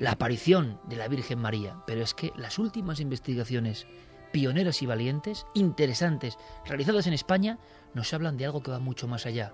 la 0.00 0.12
aparición 0.12 0.80
de 0.88 0.96
la 0.96 1.08
Virgen 1.08 1.40
María. 1.40 1.76
Pero 1.86 2.02
es 2.02 2.14
que 2.14 2.32
las 2.36 2.58
últimas 2.58 3.00
investigaciones 3.00 3.86
pioneras 4.34 4.82
y 4.82 4.86
valientes, 4.86 5.46
interesantes, 5.54 6.38
realizadas 6.66 7.06
en 7.06 7.12
España, 7.12 7.60
nos 7.94 8.12
hablan 8.12 8.36
de 8.36 8.44
algo 8.46 8.64
que 8.64 8.72
va 8.72 8.80
mucho 8.80 9.06
más 9.06 9.26
allá. 9.26 9.52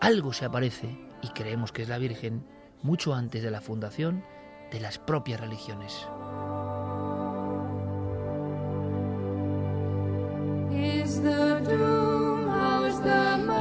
Algo 0.00 0.32
se 0.32 0.44
aparece, 0.44 0.98
y 1.22 1.28
creemos 1.28 1.70
que 1.70 1.82
es 1.82 1.88
la 1.88 1.96
Virgen, 1.96 2.44
mucho 2.82 3.14
antes 3.14 3.44
de 3.44 3.52
la 3.52 3.60
fundación 3.60 4.24
de 4.72 4.80
las 4.80 4.98
propias 4.98 5.38
religiones. 5.38 6.08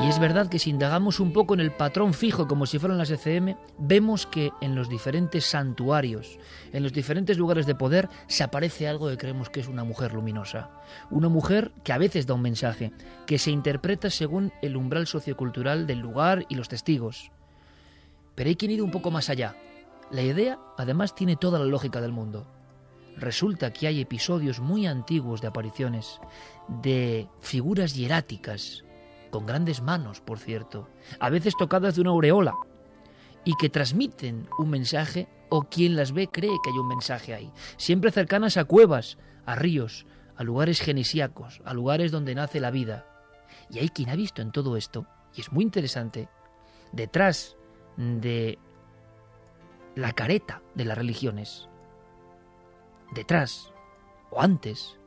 Es 0.10 0.18
verdad 0.18 0.50
que 0.50 0.58
si 0.58 0.72
indagamos 0.72 1.20
un 1.20 1.32
poco 1.32 1.54
en 1.54 1.60
el 1.60 1.72
patrón 1.72 2.16
fijo 2.16 2.48
como 2.48 2.66
si 2.66 2.80
fueran 2.80 2.98
las 2.98 3.12
ECM, 3.12 3.56
vemos 3.78 4.26
que 4.26 4.50
en 4.60 4.74
los 4.74 4.90
diferentes 4.90 5.46
santuarios, 5.46 6.40
en 6.74 6.82
los 6.82 6.94
diferentes 6.94 7.38
lugares 7.38 7.68
de 7.68 7.76
poder, 7.76 8.10
se 8.26 8.44
aparece 8.44 8.88
algo 8.88 9.08
que 9.08 9.18
creemos 9.18 9.52
que 9.52 9.60
es 9.60 9.68
una 9.68 9.84
mujer 9.84 10.14
luminosa. 10.14 10.72
Una 11.12 11.30
mujer 11.30 11.72
que 11.84 11.94
a 11.94 12.00
veces 12.00 12.26
da 12.26 12.34
un 12.34 12.42
mensaje, 12.42 12.92
que 13.28 13.38
se 13.38 13.52
interpreta 13.52 14.10
según 14.10 14.52
el 14.64 14.78
umbral 14.78 15.06
sociocultural 15.06 15.86
del 15.86 16.00
lugar 16.00 16.44
y 16.50 16.56
los 16.56 16.70
testigos. 16.70 17.32
Pero 18.34 18.50
hay 18.50 18.56
quien 18.56 18.72
ir 18.72 18.82
un 18.82 18.90
poco 18.90 19.12
más 19.12 19.30
allá. 19.30 19.56
La 20.10 20.24
idea, 20.24 20.58
además, 20.80 21.14
tiene 21.14 21.36
toda 21.36 21.60
la 21.60 21.66
lógica 21.66 22.02
del 22.02 22.14
mundo. 22.14 22.48
Resulta 23.16 23.72
que 23.72 23.86
hay 23.86 24.02
episodios 24.02 24.60
muy 24.60 24.88
antiguos 24.88 25.40
de 25.40 25.50
apariciones, 25.50 26.20
de 26.68 27.28
figuras 27.42 27.94
hieráticas, 27.94 28.84
con 29.30 29.46
grandes 29.46 29.82
manos, 29.82 30.22
por 30.22 30.40
cierto, 30.40 30.90
a 31.20 31.30
veces 31.30 31.56
tocadas 31.58 31.96
de 31.96 32.02
una 32.02 32.12
aureola, 32.12 32.56
y 33.44 33.54
que 33.56 33.70
transmiten 33.70 34.48
un 34.58 34.70
mensaje 34.70 35.28
o 35.50 35.64
quien 35.64 35.96
las 35.96 36.12
ve 36.12 36.28
cree 36.28 36.56
que 36.64 36.70
hay 36.70 36.78
un 36.78 36.88
mensaje 36.88 37.34
ahí, 37.34 37.52
siempre 37.78 38.12
cercanas 38.12 38.58
a 38.58 38.66
cuevas, 38.66 39.18
a 39.46 39.56
ríos, 39.56 40.06
a 40.36 40.44
lugares 40.44 40.82
genesíacos, 40.82 41.62
a 41.66 41.74
lugares 41.74 42.12
donde 42.12 42.36
nace 42.36 42.60
la 42.60 42.72
vida. 42.72 43.06
Y 43.70 43.80
hay 43.80 43.90
quien 43.90 44.10
ha 44.10 44.16
visto 44.16 44.42
en 44.42 44.52
todo 44.52 44.78
esto, 44.78 45.06
y 45.36 45.42
es 45.42 45.52
muy 45.52 45.64
interesante, 45.64 46.30
detrás 46.92 47.58
de 47.98 48.58
la 49.96 50.14
careta 50.14 50.62
de 50.76 50.86
las 50.86 50.98
religiones, 50.98 51.68
detrás 53.14 53.74
o 54.32 54.42
antes, 54.42 54.98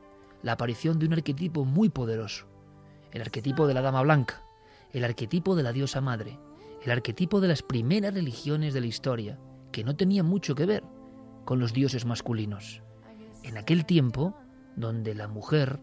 la 0.41 0.53
aparición 0.53 0.99
de 0.99 1.05
un 1.05 1.13
arquetipo 1.13 1.63
muy 1.65 1.89
poderoso, 1.89 2.47
el 3.13 3.21
arquetipo 3.21 3.67
de 3.67 3.75
la 3.75 3.81
Dama 3.81 4.01
Blanca, 4.01 4.41
el 4.91 5.05
arquetipo 5.05 5.55
de 5.55 5.61
la 5.61 5.71
diosa 5.71 6.01
madre, 6.01 6.39
el 6.83 6.91
arquetipo 6.91 7.39
de 7.41 7.47
las 7.47 7.61
primeras 7.61 8.13
religiones 8.13 8.73
de 8.73 8.81
la 8.81 8.87
historia, 8.87 9.39
que 9.71 9.83
no 9.83 9.95
tenían 9.95 10.25
mucho 10.25 10.55
que 10.55 10.65
ver 10.65 10.83
con 11.45 11.59
los 11.59 11.73
dioses 11.73 12.05
masculinos. 12.05 12.81
En 13.43 13.57
aquel 13.57 13.85
tiempo, 13.85 14.35
donde 14.75 15.13
la 15.13 15.27
mujer, 15.27 15.79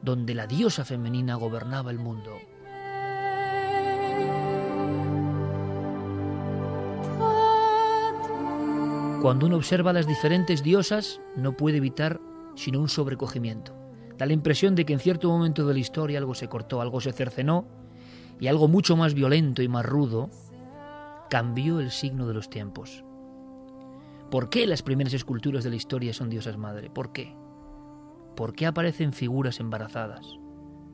donde 0.00 0.34
la 0.34 0.46
diosa 0.46 0.84
femenina 0.84 1.34
gobernaba 1.34 1.90
el 1.90 1.98
mundo. 1.98 2.38
Cuando 9.20 9.46
uno 9.46 9.56
observa 9.56 9.92
las 9.92 10.06
diferentes 10.06 10.62
diosas, 10.62 11.20
no 11.36 11.56
puede 11.56 11.78
evitar 11.78 12.20
sino 12.54 12.80
un 12.80 12.88
sobrecogimiento. 12.88 13.79
Da 14.20 14.26
la 14.26 14.34
impresión 14.34 14.74
de 14.74 14.84
que 14.84 14.92
en 14.92 14.98
cierto 14.98 15.30
momento 15.30 15.66
de 15.66 15.72
la 15.72 15.80
historia 15.80 16.18
algo 16.18 16.34
se 16.34 16.46
cortó, 16.46 16.82
algo 16.82 17.00
se 17.00 17.10
cercenó 17.10 17.64
y 18.38 18.48
algo 18.48 18.68
mucho 18.68 18.94
más 18.94 19.14
violento 19.14 19.62
y 19.62 19.68
más 19.68 19.86
rudo 19.86 20.28
cambió 21.30 21.80
el 21.80 21.90
signo 21.90 22.28
de 22.28 22.34
los 22.34 22.50
tiempos. 22.50 23.02
¿Por 24.30 24.50
qué 24.50 24.66
las 24.66 24.82
primeras 24.82 25.14
esculturas 25.14 25.64
de 25.64 25.70
la 25.70 25.76
historia 25.76 26.12
son 26.12 26.28
diosas 26.28 26.58
madre? 26.58 26.90
¿Por 26.90 27.12
qué? 27.12 27.34
¿Por 28.36 28.54
qué 28.54 28.66
aparecen 28.66 29.14
figuras 29.14 29.58
embarazadas? 29.58 30.38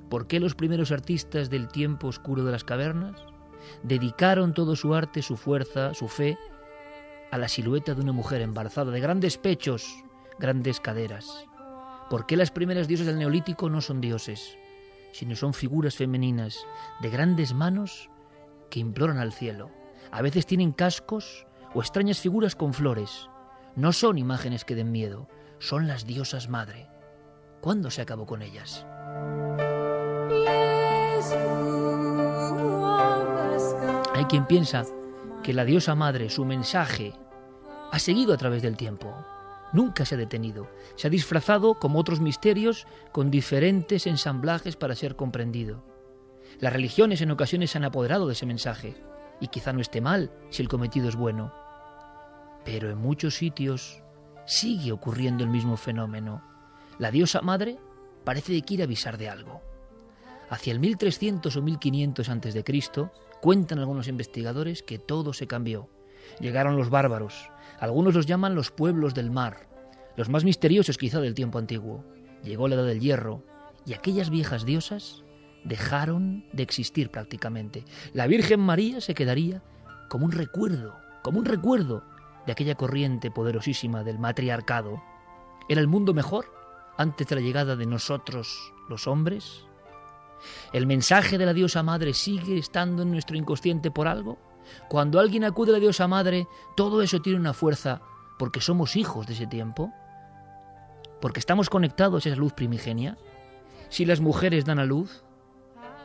¿Por 0.09 0.29
qué 0.29 0.39
los 0.39 0.55
primeros 0.55 0.93
artistas 0.93 1.51
del 1.51 1.67
tiempo 1.67 2.07
oscuro 2.07 2.45
de 2.45 2.53
las 2.53 2.63
cavernas 2.63 3.21
dedicaron 3.83 4.55
todo 4.55 4.77
su 4.77 4.95
arte, 4.95 5.21
su 5.23 5.37
fuerza, 5.37 5.95
su 5.95 6.07
fe 6.07 6.39
a 7.33 7.39
la 7.39 7.49
silueta 7.49 7.93
de 7.95 8.03
una 8.03 8.13
mujer 8.13 8.41
embarazada, 8.41 8.93
de 8.93 9.01
grandes 9.01 9.37
pechos, 9.37 9.85
grandes 10.39 10.79
caderas? 10.79 11.45
¿Por 12.09 12.25
qué 12.27 12.37
las 12.37 12.53
primeras 12.53 12.87
diosas 12.87 13.07
del 13.07 13.19
neolítico 13.19 13.69
no 13.69 13.81
son 13.81 14.01
dioses, 14.01 14.57
sino 15.11 15.35
son 15.35 15.55
figuras 15.55 15.97
femeninas 15.97 16.65
de 17.01 17.11
grandes 17.11 17.53
manos 17.53 18.11
que 18.71 18.79
imploran 18.79 19.19
al 19.19 19.33
cielo? 19.33 19.71
A 20.13 20.23
veces 20.23 20.47
tienen 20.47 20.71
cascos 20.71 21.47
o 21.75 21.81
extrañas 21.81 22.21
figuras 22.21 22.55
con 22.55 22.75
flores. 22.75 23.29
No 23.75 23.93
son 23.93 24.19
imágenes 24.19 24.65
que 24.65 24.77
den 24.77 24.93
miedo, 24.93 25.29
son 25.59 25.89
las 25.89 26.07
diosas 26.07 26.49
madre. 26.49 26.87
¿Cuándo 27.61 27.91
se 27.91 28.03
acabó 28.03 28.25
con 28.25 28.41
ellas? 28.41 28.87
Hay 34.15 34.25
quien 34.27 34.47
piensa 34.47 34.85
que 35.43 35.53
la 35.53 35.65
diosa 35.65 35.97
madre, 35.97 36.31
su 36.31 36.45
mensaje, 36.45 37.15
ha 37.91 37.99
seguido 37.99 38.33
a 38.33 38.37
través 38.37 38.63
del 38.63 38.77
tiempo 38.77 39.13
nunca 39.73 40.05
se 40.05 40.15
ha 40.15 40.19
detenido. 40.19 40.69
Se 40.97 41.07
ha 41.07 41.11
disfrazado, 41.11 41.75
como 41.75 41.99
otros 41.99 42.21
misterios, 42.21 42.87
con 43.13 43.31
diferentes 43.31 44.07
ensamblajes 44.07 44.77
para 44.77 44.95
ser 44.95 45.17
comprendido. 45.17 45.85
Las 46.61 46.73
religiones 46.73 47.21
en 47.21 47.31
ocasiones 47.31 47.71
se 47.71 47.79
han 47.79 47.85
apoderado 47.85 48.27
de 48.27 48.33
ese 48.33 48.47
mensaje, 48.47 48.97
y 49.41 49.49
quizá 49.49 49.73
no 49.73 49.81
esté 49.81 50.01
mal 50.01 50.31
si 50.51 50.63
el 50.63 50.69
cometido 50.69 51.09
es 51.09 51.17
bueno. 51.17 51.53
Pero 52.65 52.91
en 52.91 52.99
muchos 52.99 53.35
sitios 53.35 54.03
sigue 54.47 54.93
ocurriendo 54.93 55.45
el 55.45 55.51
mismo 55.51 55.77
fenómeno. 55.77 56.43
La 56.99 57.11
diosa 57.11 57.43
madre 57.43 57.79
parece 58.25 58.53
que 58.53 58.63
quiere 58.63 58.85
avisar 58.85 59.19
de 59.19 59.29
algo. 59.29 59.61
Hacia 60.49 60.73
el 60.73 60.81
1300 60.81 61.57
o 61.57 61.63
1500 61.63 62.29
a.C., 62.29 62.65
cuentan 63.41 63.79
algunos 63.79 64.09
investigadores 64.09 64.83
que 64.83 64.99
todo 64.99 65.33
se 65.33 65.47
cambió. 65.47 65.89
Llegaron 66.41 66.77
los 66.77 66.91
bárbaros, 66.91 67.51
algunos 67.79 68.15
los 68.15 68.27
llaman 68.27 68.55
los 68.55 68.71
pueblos 68.71 69.15
del 69.15 69.31
mar, 69.31 69.69
los 70.17 70.29
más 70.29 70.45
misteriosos 70.45 70.99
quizá 70.99 71.21
del 71.21 71.35
tiempo 71.35 71.59
antiguo. 71.59 72.05
Llegó 72.43 72.69
la 72.69 72.77
edad 72.77 72.87
del 72.87 73.01
hierro 73.01 73.43
y 73.85 73.95
aquellas 73.95 74.31
viejas 74.31 74.65
diosas 74.65 75.25
dejaron 75.65 76.45
de 76.53 76.63
existir 76.63 77.11
prácticamente. 77.11 77.85
La 78.13 78.27
Virgen 78.27 78.61
María 78.61 79.01
se 79.01 79.15
quedaría 79.15 79.63
como 80.09 80.27
un 80.27 80.33
recuerdo, 80.33 80.97
como 81.23 81.39
un 81.39 81.45
recuerdo 81.45 82.05
de 82.47 82.53
aquella 82.53 82.77
corriente 82.77 83.31
poderosísima 83.31 84.05
del 84.05 84.19
matriarcado. 84.19 85.03
¿Era 85.69 85.81
el 85.81 85.89
mundo 85.89 86.15
mejor 86.15 86.47
antes 86.97 87.27
de 87.27 87.35
la 87.35 87.41
llegada 87.41 87.77
de 87.77 87.87
nosotros, 87.87 88.73
los 88.89 89.07
hombres? 89.07 89.65
¿El 90.73 90.87
mensaje 90.87 91.39
de 91.39 91.47
la 91.47 91.53
diosa 91.53 91.83
madre 91.83 92.15
sigue 92.15 92.59
estando 92.59 93.03
en 93.03 93.11
nuestro 93.11 93.37
inconsciente 93.37 93.91
por 93.91 94.07
algo? 94.07 94.39
Cuando 94.89 95.21
alguien 95.21 95.45
acude 95.45 95.71
a 95.71 95.75
la 95.75 95.81
diosa 95.81 96.09
madre, 96.09 96.49
todo 96.77 97.03
eso 97.03 97.21
tiene 97.21 97.39
una 97.39 97.53
fuerza 97.53 98.01
porque 98.39 98.61
somos 98.61 98.97
hijos 98.97 99.27
de 99.27 99.35
ese 99.35 99.47
tiempo, 99.47 99.93
porque 101.21 101.41
estamos 101.41 101.71
conectados 101.71 102.27
a 102.27 102.29
esa 102.29 102.39
luz 102.39 102.53
primigenia. 102.53 103.17
Si 103.89 104.05
las 104.05 104.21
mujeres 104.21 104.65
dan 104.65 104.79
a 104.79 104.85
luz, 104.85 105.25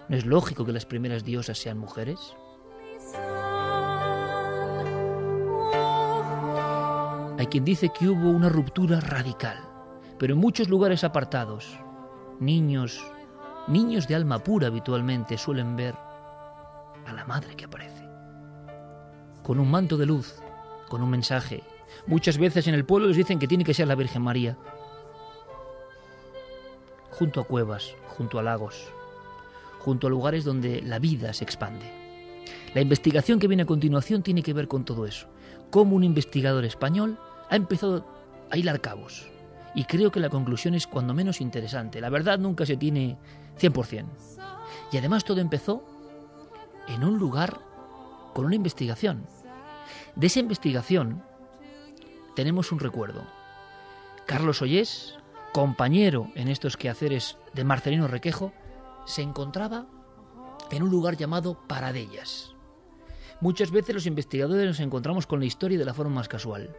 ¿no 0.08 0.16
es 0.16 0.26
lógico 0.26 0.66
que 0.66 0.72
las 0.72 0.86
primeras 0.86 1.24
diosas 1.24 1.58
sean 1.58 1.78
mujeres? 1.78 2.36
Hay 7.38 7.48
quien 7.48 7.66
dice 7.66 7.90
que 7.90 8.08
hubo 8.08 8.30
una 8.30 8.50
ruptura 8.50 9.00
radical, 9.00 9.58
pero 10.20 10.36
en 10.36 10.40
muchos 10.40 10.70
lugares 10.70 11.04
apartados, 11.04 11.80
niños, 12.40 13.04
niños 13.68 14.08
de 14.08 14.16
alma 14.16 14.40
pura 14.40 14.68
habitualmente 14.68 15.38
suelen 15.38 15.76
ver 15.76 15.96
a 17.08 17.14
la 17.14 17.26
madre 17.26 17.56
que 17.56 17.66
aparece 17.66 18.01
con 19.44 19.60
un 19.60 19.70
manto 19.70 19.98
de 19.98 20.06
luz, 20.06 20.36
con 20.88 21.02
un 21.02 21.10
mensaje. 21.10 21.64
Muchas 22.08 22.38
veces 22.38 22.68
en 22.68 22.74
el 22.74 22.86
pueblo 22.86 23.08
les 23.08 23.18
dicen 23.18 23.40
que 23.40 23.48
tiene 23.48 23.64
que 23.64 23.74
ser 23.74 23.88
la 23.88 23.96
Virgen 23.96 24.22
María. 24.22 24.58
Junto 27.12 27.42
a 27.42 27.44
cuevas, 27.44 27.96
junto 28.08 28.40
a 28.40 28.44
lagos, 28.44 28.92
junto 29.80 30.08
a 30.08 30.10
lugares 30.10 30.44
donde 30.44 30.82
la 30.82 31.00
vida 31.00 31.34
se 31.34 31.44
expande. 31.44 31.86
La 32.74 32.82
investigación 32.82 33.40
que 33.40 33.48
viene 33.48 33.64
a 33.64 33.68
continuación 33.68 34.24
tiene 34.24 34.44
que 34.44 34.54
ver 34.54 34.68
con 34.68 34.86
todo 34.86 35.06
eso. 35.06 35.28
Cómo 35.70 35.96
un 35.96 36.04
investigador 36.04 36.66
español 36.66 37.18
ha 37.50 37.56
empezado 37.56 38.06
a 38.50 38.58
hilar 38.58 38.82
cabos. 38.82 39.28
Y 39.76 39.86
creo 39.86 40.12
que 40.12 40.20
la 40.20 40.30
conclusión 40.30 40.74
es 40.74 40.88
cuando 40.88 41.14
menos 41.14 41.42
interesante. 41.42 42.02
La 42.02 42.10
verdad 42.10 42.40
nunca 42.40 42.66
se 42.66 42.78
tiene 42.78 43.18
100%. 43.60 44.06
Y 44.92 44.98
además 44.98 45.24
todo 45.24 45.40
empezó 45.40 45.84
en 46.88 47.04
un 47.04 47.18
lugar 47.18 47.60
con 48.34 48.46
una 48.46 48.56
investigación. 48.56 49.26
De 50.16 50.28
esa 50.28 50.40
investigación 50.40 51.24
tenemos 52.36 52.72
un 52.72 52.80
recuerdo. 52.80 53.24
Carlos 54.26 54.62
Ollés, 54.62 55.18
compañero 55.54 56.30
en 56.36 56.48
estos 56.48 56.78
quehaceres 56.78 57.38
de 57.54 57.64
Marcelino 57.64 58.08
Requejo, 58.08 58.54
se 59.06 59.22
encontraba 59.22 59.88
en 60.72 60.84
un 60.84 60.90
lugar 60.90 61.18
llamado 61.18 61.58
Paradellas. 61.68 62.56
Muchas 63.42 63.72
veces 63.72 63.96
los 63.96 64.06
investigadores 64.06 64.68
nos 64.68 64.80
encontramos 64.80 65.26
con 65.26 65.40
la 65.40 65.46
historia 65.46 65.78
de 65.78 65.86
la 65.86 65.94
forma 65.94 66.16
más 66.16 66.30
casual. 66.30 66.76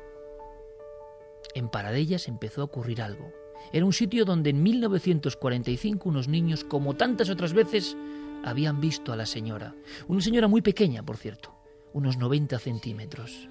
En 1.55 1.69
Paradellas 1.69 2.29
empezó 2.29 2.63
a 2.63 2.65
ocurrir 2.65 3.03
algo. 3.03 3.33
Era 3.73 3.85
un 3.85 3.93
sitio 3.93 4.25
donde 4.25 4.51
en 4.51 4.63
1945 4.63 6.09
unos 6.09 6.29
niños, 6.29 6.65
como 6.65 6.95
tantas 6.95 7.31
otras 7.31 7.53
veces, 7.53 7.97
habían 8.45 8.81
visto 8.81 9.13
a 9.13 9.17
la 9.17 9.27
señora. 9.27 9.75
Una 10.09 10.21
señora 10.21 10.49
muy 10.49 10.63
pequeña, 10.63 11.03
por 11.03 11.17
cierto, 11.17 11.55
unos 11.93 12.17
90 12.17 12.59
centímetros. 12.59 13.49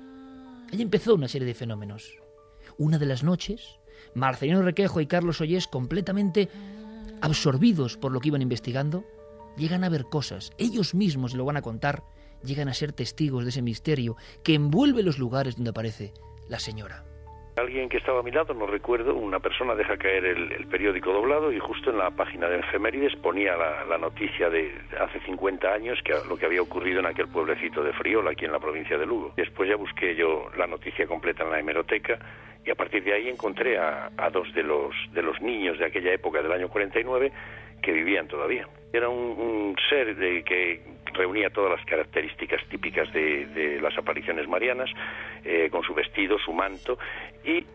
Ahí 0.72 0.82
empezó 0.82 1.16
una 1.16 1.28
serie 1.28 1.48
de 1.48 1.54
fenómenos. 1.54 2.18
Una 2.78 2.98
de 2.98 3.06
las 3.06 3.24
noches, 3.24 3.80
Marcelino 4.16 4.62
Requejo 4.62 5.02
y 5.02 5.08
Carlos 5.08 5.42
Ollés, 5.42 5.68
completamente 5.68 6.50
absorbidos 7.22 7.98
por 7.98 8.12
lo 8.12 8.20
que 8.20 8.30
iban 8.30 8.42
investigando, 8.42 9.06
llegan 9.58 9.84
a 9.84 9.90
ver 9.90 10.06
cosas. 10.06 10.52
Ellos 10.58 10.96
mismos 10.96 11.34
lo 11.34 11.46
van 11.46 11.58
a 11.58 11.62
contar, 11.62 12.04
llegan 12.44 12.70
a 12.70 12.74
ser 12.74 12.94
testigos 12.94 13.44
de 13.44 13.50
ese 13.50 13.62
misterio 13.62 14.16
que 14.44 14.56
envuelve 14.56 15.04
los 15.04 15.20
lugares 15.20 15.56
donde 15.56 15.72
aparece 15.72 16.14
la 16.48 16.60
señora. 16.60 17.06
Alguien 17.58 17.90
que 17.90 17.98
estaba 17.98 18.22
a 18.22 18.24
mi 18.24 18.32
lado, 18.32 18.54
no 18.54 18.66
recuerdo, 18.66 19.14
una 19.14 19.40
persona 19.40 19.76
deja 19.76 19.98
caer 19.98 20.24
el, 20.26 20.68
periódico 20.68 21.12
doblado 21.12 21.52
y 21.52 21.60
justo 21.60 21.90
en 21.90 21.98
la 21.98 22.10
página 22.10 22.48
de 22.48 22.60
Efemérides 22.60 23.16
ponía 23.18 23.58
la, 23.58 23.98
noticia 23.98 24.50
de 24.50 24.74
hace 25.00 25.20
50 25.20 25.68
años 25.68 26.00
que 26.04 26.14
lo 26.28 26.38
que 26.38 26.46
había 26.46 26.62
ocurrido 26.62 27.02
en 27.02 27.08
aquel 27.08 27.28
pueblecito 27.28 27.84
de 27.84 27.92
Friola, 27.92 28.32
aquí 28.32 28.46
en 28.46 28.54
la 28.54 28.60
provincia 28.60 28.98
de 28.98 29.06
Lugo. 29.06 29.34
Después 29.36 29.70
ya 29.70 29.76
busqué 29.76 30.16
yo 30.16 30.50
la 30.58 30.66
noticia 30.66 31.06
completa 31.06 31.44
en 31.44 31.52
la 31.52 31.60
hemeroteca 31.60 32.18
y 32.66 32.72
a 32.72 32.76
partir 32.76 33.04
de 33.04 33.14
ahí 33.14 33.28
encontré 33.28 33.78
a, 33.78 34.10
dos 34.32 34.52
de 34.54 34.64
los, 34.64 34.96
de 35.12 35.22
los 35.22 35.42
niños 35.42 35.78
de 35.78 35.86
aquella 35.86 36.14
época 36.14 36.42
del 36.42 36.54
año 36.54 36.70
49 36.70 37.32
que 37.82 37.92
vivían 37.92 38.28
todavía. 38.28 38.68
Era 38.94 39.10
un, 39.10 39.76
ser 39.90 40.16
de 40.16 40.44
que 40.44 40.82
reunía 41.14 41.50
todas 41.50 41.78
las 41.78 41.86
características 41.86 42.62
típicas 42.70 43.12
de, 43.14 43.80
las 43.82 43.98
apariciones 43.98 44.48
marianas, 44.48 44.90
eh, 45.44 45.70
con 45.72 45.84
su 45.84 45.94
vestido, 45.94 46.38
su 46.40 46.54
manto, 46.54 46.98
y 47.44 47.66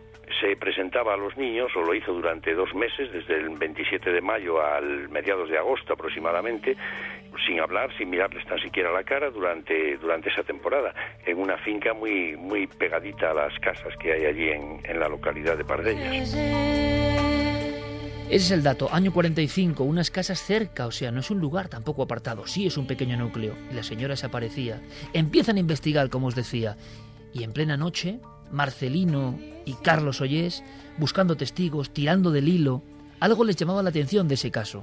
se 0.40 0.56
presentaba 0.56 1.14
a 1.14 1.16
los 1.16 1.36
niños, 1.36 1.70
o 1.76 1.82
lo 1.82 1.94
hizo 1.94 2.12
durante 2.12 2.54
dos 2.54 2.74
meses, 2.74 3.12
desde 3.12 3.36
el 3.36 3.50
27 3.50 4.10
de 4.10 4.20
mayo 4.20 4.60
al 4.60 5.08
mediados 5.08 5.48
de 5.48 5.58
agosto 5.58 5.92
aproximadamente, 5.92 6.76
sin 7.46 7.60
hablar, 7.60 7.96
sin 7.96 8.10
mirarles 8.10 8.44
tan 8.46 8.58
siquiera 8.58 8.90
la 8.90 9.04
cara 9.04 9.30
durante, 9.30 9.96
durante 9.98 10.30
esa 10.30 10.42
temporada, 10.42 10.94
en 11.24 11.38
una 11.38 11.56
finca 11.58 11.94
muy, 11.94 12.36
muy 12.36 12.66
pegadita 12.66 13.30
a 13.30 13.34
las 13.34 13.58
casas 13.60 13.96
que 13.98 14.12
hay 14.12 14.24
allí 14.26 14.50
en, 14.50 14.80
en 14.84 14.98
la 14.98 15.08
localidad 15.08 15.56
de 15.56 15.64
Pardellas. 15.64 16.95
Ese 18.28 18.46
es 18.46 18.50
el 18.50 18.64
dato, 18.64 18.92
año 18.92 19.12
45, 19.12 19.84
unas 19.84 20.10
casas 20.10 20.40
cerca, 20.40 20.88
o 20.88 20.90
sea, 20.90 21.12
no 21.12 21.20
es 21.20 21.30
un 21.30 21.38
lugar 21.38 21.68
tampoco 21.68 22.02
apartado, 22.02 22.44
sí 22.48 22.66
es 22.66 22.76
un 22.76 22.88
pequeño 22.88 23.16
núcleo. 23.16 23.54
Y 23.70 23.74
la 23.74 23.84
señora 23.84 24.14
desaparecía. 24.14 24.82
Empiezan 25.12 25.56
a 25.56 25.60
investigar, 25.60 26.10
como 26.10 26.26
os 26.26 26.34
decía, 26.34 26.76
y 27.32 27.44
en 27.44 27.52
plena 27.52 27.76
noche, 27.76 28.18
Marcelino 28.50 29.38
y 29.64 29.74
Carlos 29.74 30.20
Ollés, 30.20 30.64
buscando 30.98 31.36
testigos, 31.36 31.90
tirando 31.90 32.32
del 32.32 32.48
hilo, 32.48 32.82
algo 33.20 33.44
les 33.44 33.54
llamaba 33.54 33.84
la 33.84 33.90
atención 33.90 34.26
de 34.26 34.34
ese 34.34 34.50
caso. 34.50 34.82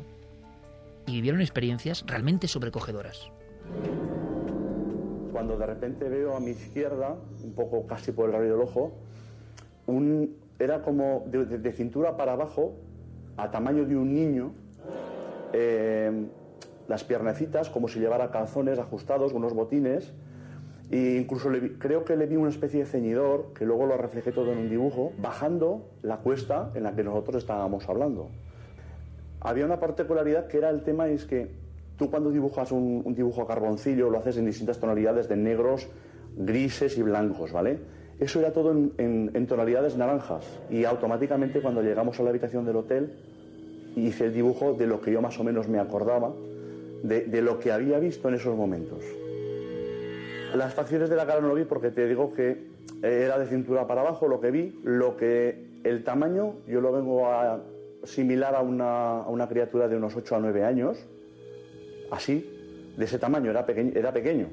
Y 1.05 1.11
vivieron 1.11 1.41
experiencias 1.41 2.05
realmente 2.07 2.47
sobrecogedoras. 2.47 3.29
Cuando 5.33 5.57
de 5.57 5.65
repente 5.65 6.07
veo 6.07 6.37
a 6.37 6.39
mi 6.39 6.51
izquierda, 6.51 7.17
un 7.43 7.51
poco 7.51 7.87
casi 7.87 8.13
por 8.13 8.29
el 8.29 8.35
rayo 8.35 8.53
del 8.53 8.61
ojo, 8.61 8.93
un, 9.85 10.33
era 10.59 10.81
como 10.81 11.25
de 11.27 11.73
cintura 11.73 12.15
para 12.15 12.31
abajo 12.31 12.77
a 13.37 13.51
tamaño 13.51 13.85
de 13.85 13.95
un 13.95 14.13
niño, 14.13 14.53
eh, 15.53 16.27
las 16.87 17.03
piernecitas 17.03 17.69
como 17.69 17.87
si 17.87 17.99
llevara 17.99 18.31
calzones 18.31 18.79
ajustados, 18.79 19.33
unos 19.33 19.53
botines, 19.53 20.13
e 20.91 21.17
incluso 21.19 21.49
creo 21.79 22.03
que 22.05 22.15
le 22.15 22.27
vi 22.27 22.35
una 22.35 22.49
especie 22.49 22.81
de 22.81 22.85
ceñidor, 22.85 23.53
que 23.53 23.65
luego 23.65 23.85
lo 23.85 23.97
reflejé 23.97 24.31
todo 24.31 24.51
en 24.51 24.59
un 24.59 24.69
dibujo, 24.69 25.11
bajando 25.17 25.89
la 26.01 26.17
cuesta 26.17 26.71
en 26.75 26.83
la 26.83 26.93
que 26.95 27.03
nosotros 27.03 27.37
estábamos 27.37 27.87
hablando. 27.89 28.29
Había 29.39 29.65
una 29.65 29.79
particularidad 29.79 30.47
que 30.47 30.57
era 30.57 30.69
el 30.69 30.83
tema, 30.83 31.07
es 31.07 31.25
que 31.25 31.51
tú 31.97 32.09
cuando 32.09 32.31
dibujas 32.31 32.71
un, 32.71 33.03
dibujo 33.15 33.41
a 33.41 33.47
carboncillo 33.47 34.09
lo 34.09 34.19
haces 34.19 34.37
en 34.37 34.45
distintas 34.45 34.79
tonalidades 34.79 35.27
de 35.27 35.35
negros, 35.35 35.87
grises 36.35 36.97
y 36.97 37.01
blancos, 37.01 37.51
¿vale? 37.51 37.79
Eso 38.23 38.39
era 38.39 38.53
todo 38.53 38.71
en, 38.71 39.47
tonalidades 39.47 39.97
naranjas 39.97 40.45
y 40.69 40.85
automáticamente 40.85 41.61
cuando 41.61 41.81
llegamos 41.81 42.17
a 42.17 42.23
la 42.23 42.29
habitación 42.29 42.65
del 42.65 42.77
hotel 42.77 43.11
hice 43.97 44.27
el 44.27 44.33
dibujo 44.33 44.75
de 44.75 44.87
lo 44.87 45.01
que 45.01 45.11
yo 45.11 45.21
más 45.21 45.37
o 45.41 45.43
menos 45.43 45.67
me 45.67 45.77
acordaba, 45.77 46.33
de, 47.03 47.41
lo 47.41 47.59
que 47.59 47.73
había 47.73 47.99
visto 47.99 48.29
en 48.29 48.35
esos 48.35 48.55
momentos. 48.55 49.03
Las 50.55 50.73
facciones 50.73 51.09
de 51.09 51.17
la 51.17 51.25
cara 51.25 51.41
no 51.41 51.49
lo 51.49 51.55
vi 51.55 51.65
porque 51.65 51.91
te 51.91 52.07
digo 52.07 52.33
que 52.33 52.69
era 53.01 53.37
de 53.37 53.45
cintura 53.45 53.87
para 53.87 53.99
abajo 53.99 54.29
lo 54.29 54.39
que 54.39 54.51
vi, 54.51 54.79
lo 54.85 55.17
que 55.17 55.81
el 55.83 56.05
tamaño 56.05 56.53
yo 56.65 56.79
lo 56.79 56.93
vengo 56.93 57.27
a 57.27 57.61
similar 58.05 58.55
a 58.55 58.61
una, 58.61 59.47
criatura 59.49 59.89
de 59.89 59.97
unos 59.97 60.15
8 60.15 60.37
a 60.37 60.39
9 60.39 60.63
años, 60.63 60.97
así, 62.09 62.49
de 62.95 63.03
ese 63.03 63.19
tamaño, 63.19 63.51
era 63.51 63.65
pequeño, 63.65 63.91
era 63.93 64.13
pequeño 64.13 64.47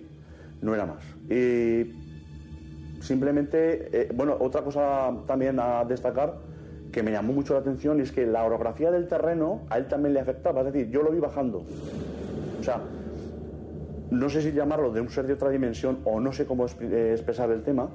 no 0.63 0.75
era 0.75 0.87
más. 0.87 1.03
Simplemente, 3.01 3.89
eh, 3.93 4.09
bueno, 4.15 4.37
otra 4.39 4.63
cosa 4.63 5.13
también 5.27 5.59
a 5.59 5.85
destacar 5.85 6.35
que 6.93 7.03
me 7.03 7.13
llamó 7.13 7.33
mucho 7.33 7.55
la 7.55 7.61
atención 7.61 8.01
es 8.01 8.13
que 8.13 8.27
la 8.27 8.45
orografía 8.45 8.91
del 8.91 9.09
terreno 9.09 9.63
a 9.71 9.79
él 9.79 9.89
también 9.89 10.15
le 10.15 10.21
afectaba, 10.21 10.61
es 10.61 10.73
decir, 10.73 10.91
yo 10.91 11.03
lo 11.03 11.11
vi 11.11 11.19
bajando. 11.19 11.63
O 12.59 12.63
sea, 12.63 12.81
no 14.11 14.29
sé 14.29 14.43
si 14.43 14.53
llamarlo 14.53 14.91
de 14.91 15.01
un 15.01 15.09
ser 15.09 15.27
de 15.27 15.35
otra 15.35 15.51
dimensión 15.51 16.01
o 16.05 16.21
no 16.21 16.33
sé 16.33 16.47
cómo 16.47 16.67
eh, 16.67 17.11
expresar 17.13 17.51
el 17.51 17.63
tema, 17.63 17.89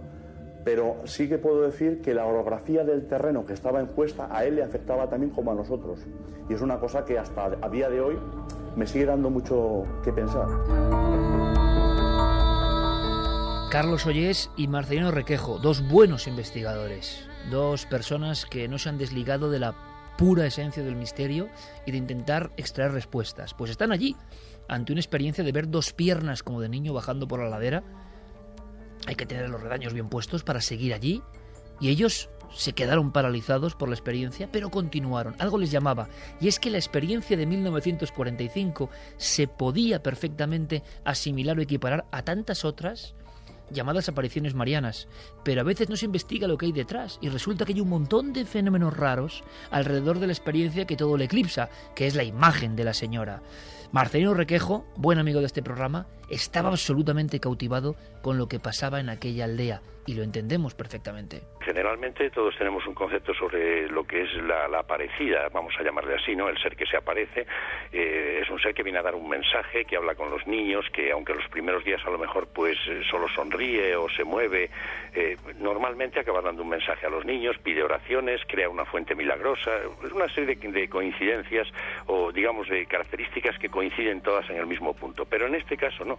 pero 0.64 0.96
sí 1.04 1.30
que 1.30 1.38
puedo 1.38 1.62
decir 1.62 2.02
que 2.02 2.14
la 2.14 2.26
orografía 2.26 2.84
del 2.84 3.06
terreno 3.06 3.46
que 3.46 3.54
estaba 3.54 3.80
en 3.80 3.88
cuesta 3.88 4.28
a 4.36 4.46
él 4.46 4.56
le 4.56 4.64
afectaba 4.64 5.10
también 5.10 5.32
como 5.32 5.52
a 5.52 5.56
nosotros. 5.56 6.00
Y 6.50 6.54
es 6.54 6.62
una 6.62 6.80
cosa 6.80 7.06
que 7.06 7.20
hasta 7.20 7.52
a 7.62 7.70
día 7.70 7.90
de 7.90 8.02
hoy 8.02 8.18
me 8.76 8.88
sigue 8.88 9.06
dando 9.06 9.30
mucho 9.30 9.84
que 10.04 10.12
pensar. 10.12 10.48
Carlos 13.70 14.06
Ollés 14.06 14.52
y 14.56 14.68
Marcelino 14.68 15.12
Requejo, 15.12 15.60
dos 15.60 15.86
buenos 15.88 16.28
investigadores, 16.28 17.28
dos 17.50 17.86
personas 17.86 18.46
que 18.46 18.68
no 18.68 18.78
se 18.78 18.90
han 18.90 18.98
desligado 18.98 19.50
de 19.50 19.60
la 19.60 19.76
pura 20.18 20.46
esencia 20.46 20.84
del 20.84 20.96
misterio 20.96 21.50
y 21.86 21.92
de 21.92 21.98
intentar 21.98 22.52
extraer 22.58 22.92
respuestas. 22.94 23.54
Pues 23.54 23.72
están 23.72 23.92
allí, 23.92 24.16
ante 24.70 24.94
una 24.94 25.02
experiencia 25.02 25.44
de 25.44 25.52
ver 25.52 25.70
dos 25.70 25.94
piernas 25.94 26.44
como 26.44 26.62
de 26.62 26.70
niño 26.70 26.94
bajando 26.94 27.28
por 27.28 27.40
la 27.42 27.50
ladera. 27.50 27.84
Hay 29.08 29.16
que 29.16 29.26
tener 29.26 29.50
los 29.50 29.62
redaños 29.62 29.94
bien 29.94 30.10
puestos 30.10 30.44
para 30.44 30.62
seguir 30.62 30.94
allí. 30.94 31.22
Y 31.82 31.90
ellos 31.90 32.30
se 32.54 32.74
quedaron 32.74 33.12
paralizados 33.12 33.76
por 33.76 33.90
la 33.90 33.96
experiencia, 33.96 34.48
pero 34.50 34.70
continuaron. 34.70 35.36
Algo 35.40 35.58
les 35.58 35.72
llamaba. 35.72 36.08
Y 36.40 36.48
es 36.48 36.60
que 36.60 36.70
la 36.70 36.78
experiencia 36.78 37.36
de 37.36 37.46
1945 37.46 38.90
se 39.18 39.48
podía 39.48 40.02
perfectamente 40.02 40.82
asimilar 41.04 41.58
o 41.58 41.62
equiparar 41.62 42.06
a 42.12 42.22
tantas 42.22 42.64
otras 42.64 43.16
llamadas 43.72 44.10
apariciones 44.10 44.54
marianas, 44.56 45.08
pero 45.44 45.62
a 45.62 45.64
veces 45.64 45.90
no 45.90 45.96
se 45.96 46.06
investiga 46.06 46.48
lo 46.48 46.58
que 46.58 46.68
hay 46.68 46.72
detrás 46.72 47.20
y 47.22 47.30
resulta 47.30 47.66
que 47.66 47.74
hay 47.74 47.82
un 47.82 47.90
montón 47.90 48.34
de 48.34 48.46
fenómenos 48.46 48.96
raros 48.96 49.44
alrededor 49.72 50.20
de 50.20 50.28
la 50.28 50.34
experiencia 50.34 50.86
que 50.86 50.98
todo 50.98 51.18
le 51.18 51.26
eclipsa, 51.26 51.70
que 51.96 52.08
es 52.08 52.16
la 52.16 52.24
imagen 52.24 52.76
de 52.76 52.84
la 52.84 52.94
señora. 52.94 53.42
Marcelino 53.92 54.34
Requejo, 54.34 54.86
buen 54.98 55.20
amigo 55.20 55.40
de 55.40 55.46
este 55.46 55.64
programa, 55.64 56.08
estaba 56.30 56.70
absolutamente 56.70 57.40
cautivado 57.40 57.96
con 58.22 58.38
lo 58.38 58.48
que 58.48 58.60
pasaba 58.60 59.00
en 59.00 59.10
aquella 59.10 59.46
aldea 59.46 59.82
y 60.06 60.14
lo 60.14 60.24
entendemos 60.24 60.76
perfectamente. 60.76 61.42
Generalmente 61.62 62.30
todos 62.30 62.56
tenemos 62.58 62.86
un 62.86 62.94
concepto 62.94 63.34
sobre 63.34 63.90
lo 63.90 64.04
que 64.04 64.22
es 64.22 64.34
la, 64.44 64.66
aparecida, 64.78 65.50
vamos 65.52 65.74
a 65.80 65.84
llamarle 65.84 66.16
así, 66.16 66.36
¿no? 66.36 66.48
El 66.48 66.58
ser 66.60 66.76
que 66.76 66.86
se 66.86 66.98
aparece 66.98 67.48
eh, 67.92 68.42
es 68.44 68.50
un 68.50 68.60
ser 68.60 68.74
que 68.74 68.84
viene 68.84 69.00
a 69.00 69.02
dar 69.02 69.16
un 69.16 69.28
mensaje, 69.28 69.86
que 69.86 69.98
habla 69.98 70.14
con 70.14 70.30
los 70.30 70.46
niños, 70.46 70.86
que 70.94 71.12
aunque 71.12 71.34
los 71.34 71.48
primeros 71.50 71.84
días 71.84 72.02
a 72.06 72.12
lo 72.12 72.20
mejor 72.20 72.48
pues 72.54 72.78
eh, 72.88 73.02
solo 73.10 73.28
sonríe 73.30 73.96
o 73.96 74.08
se 74.10 74.24
mueve, 74.24 74.70
eh, 75.14 75.38
normalmente 75.58 76.20
acaba 76.20 76.42
dando 76.42 76.62
un 76.62 76.70
mensaje 76.70 77.08
a 77.08 77.10
los 77.10 77.26
niños, 77.26 77.58
pide 77.64 77.82
oraciones, 77.82 78.42
crea 78.48 78.70
una 78.70 78.86
fuente 78.86 79.16
milagrosa, 79.16 79.72
es 80.06 80.12
una 80.12 80.30
serie 80.30 80.56
de, 80.56 80.72
de 80.72 80.88
coincidencias 80.88 81.68
o 82.06 82.32
digamos 82.32 82.70
de 82.70 82.86
características 82.86 83.58
que 83.58 83.70
coinciden 83.70 84.22
todas 84.22 84.48
en 84.52 84.58
el 84.58 84.68
mismo 84.68 84.94
punto. 84.94 85.26
Pero 85.26 85.48
en 85.48 85.56
este 85.56 85.78
caso 85.78 86.06
no, 86.06 86.15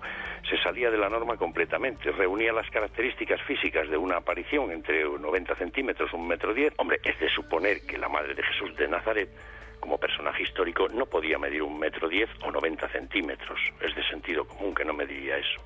se 0.49 0.57
salía 0.59 0.91
de 0.91 0.99
la 0.99 1.09
norma 1.09 1.37
completamente, 1.37 2.11
reunía 2.13 2.53
las 2.53 2.71
características 2.71 3.41
físicas 3.43 3.89
de 3.89 3.97
una 3.97 4.17
aparición 4.17 4.71
entre 4.71 5.05
90 5.05 5.55
centímetros, 5.57 6.13
un 6.13 6.29
metro 6.29 6.55
diez, 6.55 6.73
hombre, 6.77 7.01
es 7.03 7.19
de 7.19 7.29
suponer 7.29 7.83
que 7.87 7.99
la 7.99 8.09
Madre 8.09 8.35
de 8.35 8.43
Jesús 8.43 8.75
de 8.77 8.89
Nazaret 8.89 9.29
como 9.81 9.99
personaje 9.99 10.43
histórico 10.43 10.89
no 10.89 11.07
podía 11.07 11.39
medir 11.39 11.63
un 11.63 11.79
metro 11.79 12.09
diez 12.09 12.29
o 12.43 12.51
90 12.51 12.89
centímetros. 12.89 13.61
Es 13.81 13.95
de 13.95 14.03
sentido 14.05 14.47
común 14.47 14.75
que 14.75 14.85
no 14.85 14.93
mediría 14.93 15.37
eso. 15.37 15.61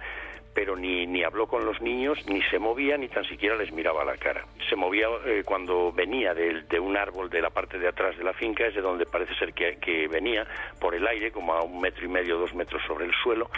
Pero 0.54 0.76
ni, 0.76 1.06
ni 1.06 1.22
habló 1.22 1.46
con 1.46 1.64
los 1.64 1.80
niños, 1.80 2.18
ni 2.26 2.42
se 2.42 2.58
movía, 2.58 2.96
ni 2.96 3.08
tan 3.08 3.24
siquiera 3.24 3.56
les 3.56 3.72
miraba 3.72 4.04
la 4.04 4.16
cara. 4.16 4.44
Se 4.68 4.76
movía 4.76 5.06
eh, 5.24 5.42
cuando 5.44 5.92
venía 5.92 6.34
de, 6.34 6.62
de, 6.62 6.80
un 6.80 6.96
árbol 6.96 7.30
de 7.30 7.40
la 7.40 7.50
parte 7.50 7.78
de 7.78 7.88
atrás 7.88 8.16
de 8.18 8.24
la 8.24 8.32
finca, 8.32 8.66
es 8.66 8.74
de 8.74 8.80
donde 8.80 9.06
parece 9.06 9.34
ser 9.36 9.52
que, 9.52 9.78
que 9.78 10.08
venía, 10.08 10.46
por 10.80 10.94
el 10.94 11.06
aire, 11.06 11.30
como 11.30 11.54
a 11.54 11.62
un 11.62 11.80
metro 11.80 12.04
y 12.04 12.08
medio, 12.08 12.38
dos 12.38 12.54
metros 12.54 12.82
sobre 12.86 13.06
el 13.06 13.12
suelo 13.22 13.48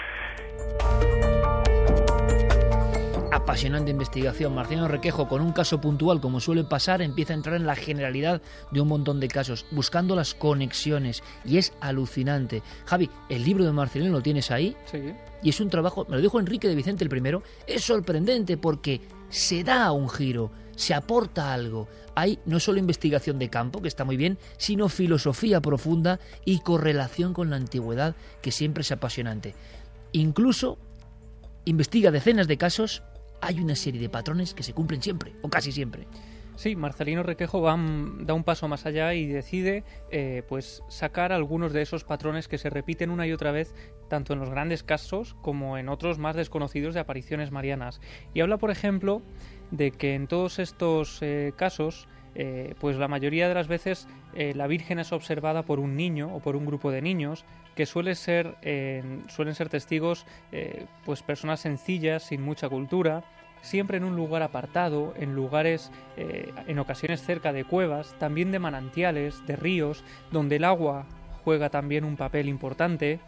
apasionante 3.43 3.91
investigación. 3.91 4.55
Marciano 4.55 4.87
Requejo, 4.87 5.27
con 5.27 5.43
un 5.43 5.53
caso 5.53 5.81
puntual, 5.81 6.21
como 6.21 6.39
suele 6.39 6.63
pasar, 6.63 7.03
empieza 7.03 7.33
a 7.33 7.37
entrar 7.37 7.57
en 7.57 7.67
la 7.67 7.75
generalidad 7.75 8.41
de 8.71 8.81
un 8.81 8.87
montón 8.87 9.19
de 9.19 9.27
casos, 9.27 9.67
buscando 9.73 10.15
las 10.15 10.35
conexiones. 10.35 11.25
Y 11.45 11.59
es 11.59 11.73
alucinante. 11.81 12.63
Javi, 12.87 13.11
el 13.29 13.43
libro 13.43 13.65
de 13.65 13.73
Marcelino 13.73 14.13
lo 14.13 14.23
tienes 14.23 14.53
ahí. 14.53 14.77
Sí. 14.87 15.13
Y 15.43 15.49
es 15.49 15.61
un 15.61 15.71
trabajo, 15.71 16.07
me 16.09 16.15
lo 16.17 16.23
dijo 16.23 16.39
Enrique 16.39 16.69
de 16.69 16.77
Vicente 16.77 17.03
el 17.03 17.11
primero, 17.11 17.43
es 17.67 17.83
sorprendente 17.83 18.57
porque 18.57 19.01
se 19.29 19.65
da 19.65 19.91
un 19.91 20.09
giro, 20.09 20.53
se 20.77 20.95
aporta 20.95 21.53
algo. 21.53 21.89
Hay 22.15 22.39
no 22.47 22.61
solo 22.61 22.79
investigación 22.79 23.41
de 23.41 23.51
campo, 23.51 23.83
que 23.83 23.89
está 23.89 24.05
muy 24.05 24.17
bien, 24.17 24.39
sino 24.57 24.89
filosofía 24.89 25.61
profunda 25.61 26.21
y 26.45 26.61
correlación 26.61 27.35
con 27.35 27.51
la 27.51 27.57
antigüedad, 27.57 28.15
que 28.41 28.53
siempre 28.53 28.83
es 28.83 28.93
apasionante. 28.93 29.57
Incluso 30.13 30.79
investiga 31.65 32.13
decenas 32.13 32.47
de 32.47 32.57
casos, 32.57 33.03
hay 33.43 33.61
una 33.61 33.75
serie 33.75 34.01
de 34.01 34.09
patrones 34.09 34.55
que 34.55 34.63
se 34.63 34.73
cumplen 34.73 35.03
siempre, 35.03 35.35
o 35.43 35.51
casi 35.51 35.73
siempre. 35.73 36.07
Sí, 36.55 36.77
Marcelino 36.77 37.23
Requejo 37.23 37.61
va, 37.61 37.77
da 38.21 38.35
un 38.35 38.45
paso 38.45 38.69
más 38.69 38.87
allá 38.87 39.15
y 39.15 39.27
decide 39.27 39.85
eh, 40.11 40.43
pues 40.49 40.83
sacar 40.89 41.33
algunos 41.33 41.73
de 41.73 41.83
esos 41.83 42.05
patrones 42.05 42.47
que 42.47 42.59
se 42.59 42.71
repiten 42.71 43.11
una 43.11 43.27
y 43.27 43.33
otra 43.33 43.51
vez 43.51 43.75
tanto 44.09 44.33
en 44.33 44.39
los 44.39 44.51
grandes 44.51 44.83
casos 44.83 45.35
como 45.43 45.79
en 45.79 45.89
otros 45.89 46.19
más 46.19 46.37
desconocidos 46.37 46.95
de 46.95 47.01
apariciones 47.01 47.51
marianas. 47.51 48.01
Y 48.33 48.43
habla, 48.43 48.59
por 48.59 48.71
ejemplo, 48.71 49.23
de 49.71 49.91
que 49.91 50.15
en 50.15 50.29
todos 50.29 50.59
estos 50.59 51.19
eh, 51.23 51.53
casos, 51.57 52.07
eh, 52.35 52.75
pues 52.81 52.97
la 52.97 53.09
mayoría 53.09 53.49
de 53.49 53.55
las 53.55 53.69
veces 53.69 54.09
eh, 54.35 54.55
la 54.55 54.67
Virgen 54.67 54.99
es 54.99 55.13
observada 55.13 55.63
por 55.63 55.79
un 55.79 55.97
niño 55.97 56.35
o 56.35 56.41
por 56.41 56.57
un 56.57 56.65
grupo 56.65 56.91
de 56.91 57.03
niños 57.03 57.45
que 57.75 57.87
suele 57.87 58.15
ser, 58.15 58.57
suelen 59.29 59.55
ser 59.55 59.71
testigos, 59.71 60.27
pues 61.07 61.23
personas 61.23 61.61
sencillas, 61.61 62.23
sin 62.25 62.43
mucha 62.43 62.69
cultura, 62.69 63.25
siempre 63.63 63.97
en 63.97 64.05
un 64.05 64.15
lugar 64.15 64.43
apartado, 64.43 65.15
en 65.17 65.35
lugares, 65.35 65.91
en 66.19 66.79
ocasiones 66.79 67.23
cerca 67.23 67.51
de 67.51 67.65
cuevas, 67.65 68.15
también 68.19 68.53
de 68.53 68.59
manantiales, 68.59 69.47
de 69.47 69.57
ríos, 69.57 70.05
donde 70.31 70.57
el 70.57 70.65
agua 70.65 71.07
juega 71.45 71.71
también 71.71 72.05
un 72.05 72.19
papel 72.19 72.51
importante. 72.51 73.21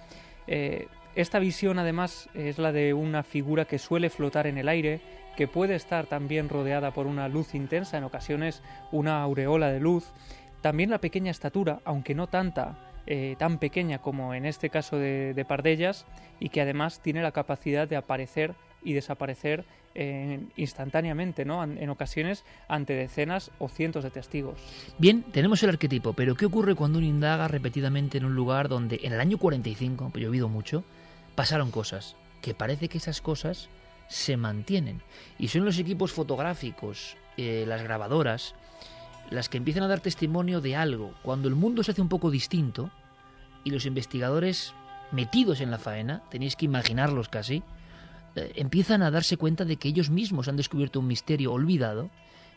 esta 0.47 1.39
visión 1.39 1.79
además 1.79 2.29
es 2.35 2.59
la 2.59 2.71
de 2.71 2.93
una 2.93 3.23
figura 3.23 3.65
que 3.65 3.79
suele 3.79 4.11
flotar 4.11 4.47
en 4.47 4.59
el 4.59 4.69
aire, 4.69 5.01
que 5.37 5.49
puede 5.49 5.75
estar 5.75 6.07
también 6.07 6.49
rodeada 6.49 6.93
por 6.93 7.07
una 7.07 7.29
luz 7.29 7.55
intensa, 7.55 7.99
en 7.99 8.05
ocasiones 8.05 8.63
una 8.93 9.23
aureola 9.23 9.71
de 9.71 9.81
luz. 9.81 10.13
También 10.61 10.91
la 10.91 10.99
pequeña 10.99 11.31
estatura, 11.31 11.81
aunque 11.85 12.15
no 12.15 12.27
tanta, 12.27 12.79
eh, 13.07 13.37
tan 13.39 13.59
pequeña 13.59 13.99
como 13.99 14.35
en 14.35 14.47
este 14.47 14.71
caso 14.71 14.99
de, 14.99 15.45
Pardellas, 15.47 16.07
y 16.41 16.49
que 16.49 16.61
además 16.61 17.01
tiene 17.01 17.23
la 17.23 17.33
capacidad 17.33 17.87
de 17.87 17.97
aparecer 17.97 18.55
y 18.83 18.93
desaparecer 18.93 19.65
eh, 19.95 20.41
instantáneamente, 20.57 21.45
¿no? 21.45 21.63
En, 21.63 21.89
ocasiones 21.91 22.45
ante 22.67 22.95
decenas 22.95 23.51
o 23.59 23.69
cientos 23.69 24.05
de 24.05 24.11
testigos. 24.11 24.59
Bien, 24.99 25.23
tenemos 25.23 25.63
el 25.63 25.71
arquetipo, 25.71 26.13
pero 26.15 26.35
¿qué 26.35 26.47
ocurre 26.47 26.75
cuando 26.75 26.99
uno 26.99 27.07
indaga 27.07 27.47
repetidamente 27.47 28.19
en 28.19 28.25
un 28.25 28.35
lugar 28.35 28.69
donde 28.69 29.01
en 29.03 29.13
el 29.13 29.21
año 29.21 29.39
45, 29.39 30.11
pues 30.13 30.25
llovido 30.25 30.49
mucho, 30.49 30.85
pasaron 31.35 31.71
cosas? 31.71 32.17
Que 32.43 32.55
parece 32.55 32.89
que 32.89 32.99
esas 32.99 33.21
cosas 33.21 33.69
se 34.09 34.37
mantienen. 34.37 35.03
Y 35.39 35.49
son 35.49 35.65
los 35.65 35.79
equipos 35.79 36.13
fotográficos, 36.13 37.17
eh, 37.37 37.65
las 37.67 37.83
grabadoras, 37.83 38.55
las 39.31 39.49
que 39.49 39.59
empiezan 39.59 39.83
a 39.83 39.89
dar 39.89 40.01
testimonio 40.01 40.61
de 40.61 40.77
algo. 40.77 41.15
Cuando 41.23 41.49
el 41.49 41.55
mundo 41.55 41.83
se 41.83 41.93
hace 41.93 42.03
un 42.03 42.09
poco 42.09 42.31
distinto 42.31 42.91
y 43.65 43.71
los 43.71 43.87
investigadores 43.87 44.75
metidos 45.11 45.61
en 45.61 45.71
la 45.71 45.79
faena, 45.79 46.23
tenéis 46.31 46.57
que 46.57 46.67
imaginarlos 46.67 47.29
casi, 47.29 47.63
eh, 48.37 48.53
empiezan 48.57 49.03
a 49.03 49.11
darse 49.11 49.37
cuenta 49.37 49.65
de 49.65 49.77
que 49.77 49.89
ellos 49.89 50.11
mismos 50.11 50.49
han 50.49 50.57
descubierto 50.57 51.01
un 51.01 51.07
misterio 51.07 51.53
olvidado 51.53 52.11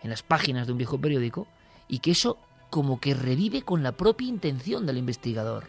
en 0.04 0.10
las 0.10 0.24
páginas 0.24 0.68
de 0.68 0.74
un 0.74 0.78
viejo 0.78 1.00
periódico 1.00 1.48
y 1.88 2.00
que 2.00 2.12
eso 2.12 2.38
como 2.70 3.00
que 3.00 3.14
revive 3.14 3.62
con 3.62 3.84
la 3.84 3.94
propia 3.94 4.28
intención 4.28 4.86
del 4.86 4.98
investigador. 4.98 5.66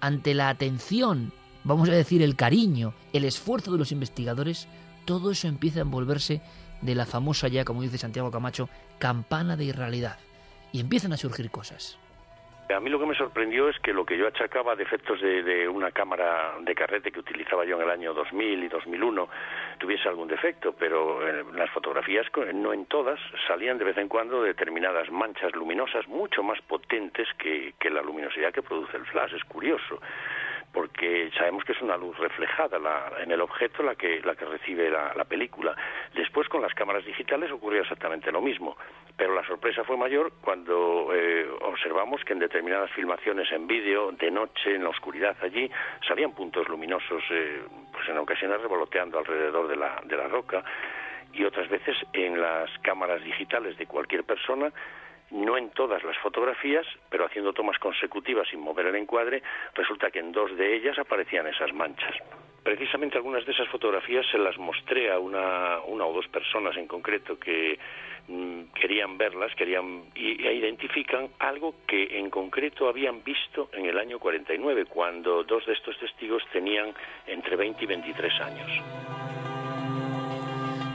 Ante 0.00 0.34
la 0.34 0.48
atención, 0.48 1.32
vamos 1.64 1.88
a 1.88 1.92
decir 1.92 2.22
el 2.22 2.36
cariño, 2.36 2.94
el 3.12 3.24
esfuerzo 3.24 3.72
de 3.72 3.78
los 3.78 3.92
investigadores, 3.92 4.66
todo 5.06 5.30
eso 5.30 5.48
empieza 5.48 5.78
a 5.78 5.82
envolverse 5.82 6.42
de 6.82 6.94
la 6.94 7.06
famosa 7.06 7.48
ya, 7.48 7.64
como 7.64 7.82
dice 7.82 7.96
Santiago 7.96 8.30
Camacho, 8.30 8.68
campana 8.98 9.56
de 9.56 9.64
irrealidad. 9.64 10.18
Y 10.72 10.80
empiezan 10.80 11.12
a 11.12 11.16
surgir 11.16 11.50
cosas. 11.50 11.98
A 12.74 12.80
mí 12.80 12.90
lo 12.90 12.98
que 12.98 13.06
me 13.06 13.14
sorprendió 13.14 13.68
es 13.68 13.78
que 13.78 13.92
lo 13.92 14.04
que 14.04 14.18
yo 14.18 14.26
achacaba 14.26 14.74
defectos 14.74 15.20
de, 15.20 15.68
una 15.68 15.92
cámara 15.92 16.56
de 16.60 16.74
carrete 16.74 17.12
que 17.12 17.20
utilizaba 17.20 17.64
yo 17.64 17.76
en 17.76 17.82
el 17.82 17.90
año 17.90 18.12
2000 18.12 18.64
y 18.64 18.68
2001 18.68 19.28
tuviese 19.78 20.08
algún 20.08 20.26
defecto, 20.26 20.74
pero 20.76 21.26
en 21.26 21.56
las 21.56 21.70
fotografías, 21.70 22.26
no 22.54 22.72
en 22.72 22.86
todas, 22.86 23.20
salían 23.46 23.78
de 23.78 23.84
vez 23.84 23.96
en 23.98 24.08
cuando 24.08 24.42
determinadas 24.42 25.10
manchas 25.12 25.54
luminosas 25.54 26.08
mucho 26.08 26.42
más 26.42 26.60
potentes 26.62 27.28
que 27.38 27.72
la 27.88 28.02
luminosidad 28.02 28.52
que 28.52 28.62
produce 28.62 28.96
el 28.96 29.06
flash. 29.06 29.34
Es 29.34 29.44
curioso 29.44 30.00
porque 30.76 31.30
sabemos 31.38 31.64
que 31.64 31.72
es 31.72 31.80
una 31.80 31.96
luz 31.96 32.18
reflejada 32.18 32.78
en 33.22 33.30
el 33.30 33.40
objeto 33.40 33.82
la 33.82 33.94
que, 33.94 34.20
la 34.20 34.34
que 34.34 34.44
recibe 34.44 34.90
la, 34.90 35.24
película. 35.24 35.74
Después 36.12 36.50
con 36.50 36.60
las 36.60 36.74
cámaras 36.74 37.02
digitales 37.02 37.50
ocurrió 37.50 37.80
exactamente 37.80 38.30
lo 38.30 38.42
mismo, 38.42 38.76
pero 39.16 39.34
la 39.34 39.42
sorpresa 39.46 39.84
fue 39.84 39.96
mayor 39.96 40.34
cuando 40.42 41.14
eh, 41.14 41.48
observamos 41.62 42.22
que 42.24 42.34
en 42.34 42.40
determinadas 42.40 42.90
filmaciones 42.90 43.50
en 43.52 43.66
vídeo, 43.66 44.12
de 44.12 44.30
noche, 44.30 44.74
en 44.74 44.84
la 44.84 44.90
oscuridad 44.90 45.34
allí, 45.40 45.70
salían 46.06 46.32
puntos 46.32 46.68
luminosos, 46.68 47.24
eh, 47.30 47.62
pues 47.90 48.06
en 48.10 48.18
ocasiones 48.18 48.60
revoloteando 48.60 49.18
alrededor 49.18 49.68
de 49.68 49.76
la, 49.76 50.02
de 50.04 50.14
la 50.14 50.28
roca 50.28 50.62
y 51.32 51.44
otras 51.44 51.70
veces 51.70 51.96
en 52.12 52.38
las 52.38 52.68
cámaras 52.82 53.24
digitales 53.24 53.78
de 53.78 53.86
cualquier 53.86 54.24
persona 54.24 54.70
no 55.30 55.56
en 55.56 55.70
todas 55.70 56.02
las 56.04 56.16
fotografías, 56.18 56.86
pero 57.10 57.26
haciendo 57.26 57.52
tomas 57.52 57.78
consecutivas 57.78 58.48
sin 58.48 58.60
mover 58.60 58.86
el 58.86 58.96
encuadre, 58.96 59.42
resulta 59.74 60.10
que 60.10 60.20
en 60.20 60.32
dos 60.32 60.56
de 60.56 60.76
ellas 60.76 60.98
aparecían 60.98 61.46
esas 61.46 61.72
manchas. 61.72 62.14
Precisamente 62.62 63.16
algunas 63.16 63.46
de 63.46 63.52
esas 63.52 63.68
fotografías 63.68 64.26
se 64.30 64.38
las 64.38 64.58
mostré 64.58 65.12
a 65.12 65.18
una, 65.18 65.78
una 65.86 66.04
o 66.04 66.12
dos 66.12 66.26
personas 66.28 66.76
en 66.76 66.86
concreto 66.86 67.38
que 67.38 67.78
mm, 68.26 68.72
querían 68.74 69.16
verlas, 69.16 69.54
querían 69.54 70.04
y, 70.14 70.44
e 70.44 70.54
identifican 70.54 71.28
algo 71.38 71.74
que 71.86 72.18
en 72.18 72.28
concreto 72.28 72.88
habían 72.88 73.22
visto 73.22 73.68
en 73.72 73.86
el 73.86 73.98
año 73.98 74.18
49, 74.18 74.86
cuando 74.86 75.44
dos 75.44 75.64
de 75.66 75.74
estos 75.74 75.96
testigos 75.98 76.42
tenían 76.52 76.92
entre 77.26 77.54
20 77.54 77.84
y 77.84 77.86
23 77.86 78.40
años. 78.40 79.45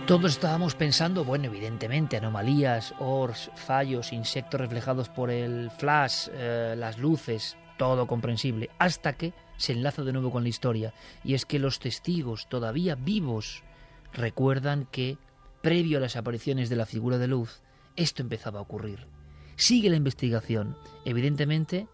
Todos 0.07 0.31
estábamos 0.31 0.75
pensando, 0.75 1.23
bueno, 1.23 1.45
evidentemente, 1.45 2.17
anomalías, 2.17 2.93
ors, 2.99 3.51
fallos, 3.55 4.11
insectos 4.11 4.59
reflejados 4.59 5.09
por 5.09 5.29
el 5.29 5.69
flash, 5.69 6.27
eh, 6.33 6.75
las 6.77 6.97
luces, 6.97 7.55
todo 7.77 8.07
comprensible, 8.07 8.71
hasta 8.77 9.13
que 9.13 9.33
se 9.57 9.73
enlaza 9.73 10.03
de 10.03 10.11
nuevo 10.11 10.31
con 10.31 10.43
la 10.43 10.49
historia. 10.49 10.93
Y 11.23 11.35
es 11.35 11.45
que 11.45 11.59
los 11.59 11.79
testigos, 11.79 12.49
todavía 12.49 12.95
vivos, 12.95 13.63
recuerdan 14.11 14.87
que, 14.91 15.17
previo 15.61 15.99
a 15.99 16.01
las 16.01 16.17
apariciones 16.17 16.69
de 16.69 16.75
la 16.75 16.87
figura 16.87 17.17
de 17.17 17.27
luz, 17.27 17.61
esto 17.95 18.21
empezaba 18.21 18.59
a 18.59 18.63
ocurrir. 18.63 19.07
Sigue 19.55 19.89
la 19.91 19.97
investigación. 19.97 20.75
Evidentemente, 21.05 21.87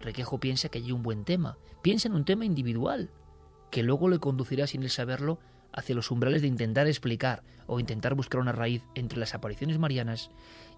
Requejo 0.00 0.38
piensa 0.38 0.68
que 0.68 0.78
hay 0.78 0.92
un 0.92 1.02
buen 1.02 1.24
tema. 1.24 1.58
Piensa 1.82 2.08
en 2.08 2.14
un 2.14 2.24
tema 2.24 2.44
individual, 2.44 3.10
que 3.70 3.82
luego 3.82 4.08
le 4.08 4.20
conducirá, 4.20 4.66
sin 4.66 4.84
él 4.84 4.90
saberlo, 4.90 5.38
hacia 5.72 5.94
los 5.94 6.10
umbrales 6.10 6.42
de 6.42 6.48
intentar 6.48 6.86
explicar 6.86 7.42
o 7.66 7.80
intentar 7.80 8.14
buscar 8.14 8.40
una 8.40 8.52
raíz 8.52 8.82
entre 8.94 9.18
las 9.18 9.34
apariciones 9.34 9.78
marianas 9.78 10.30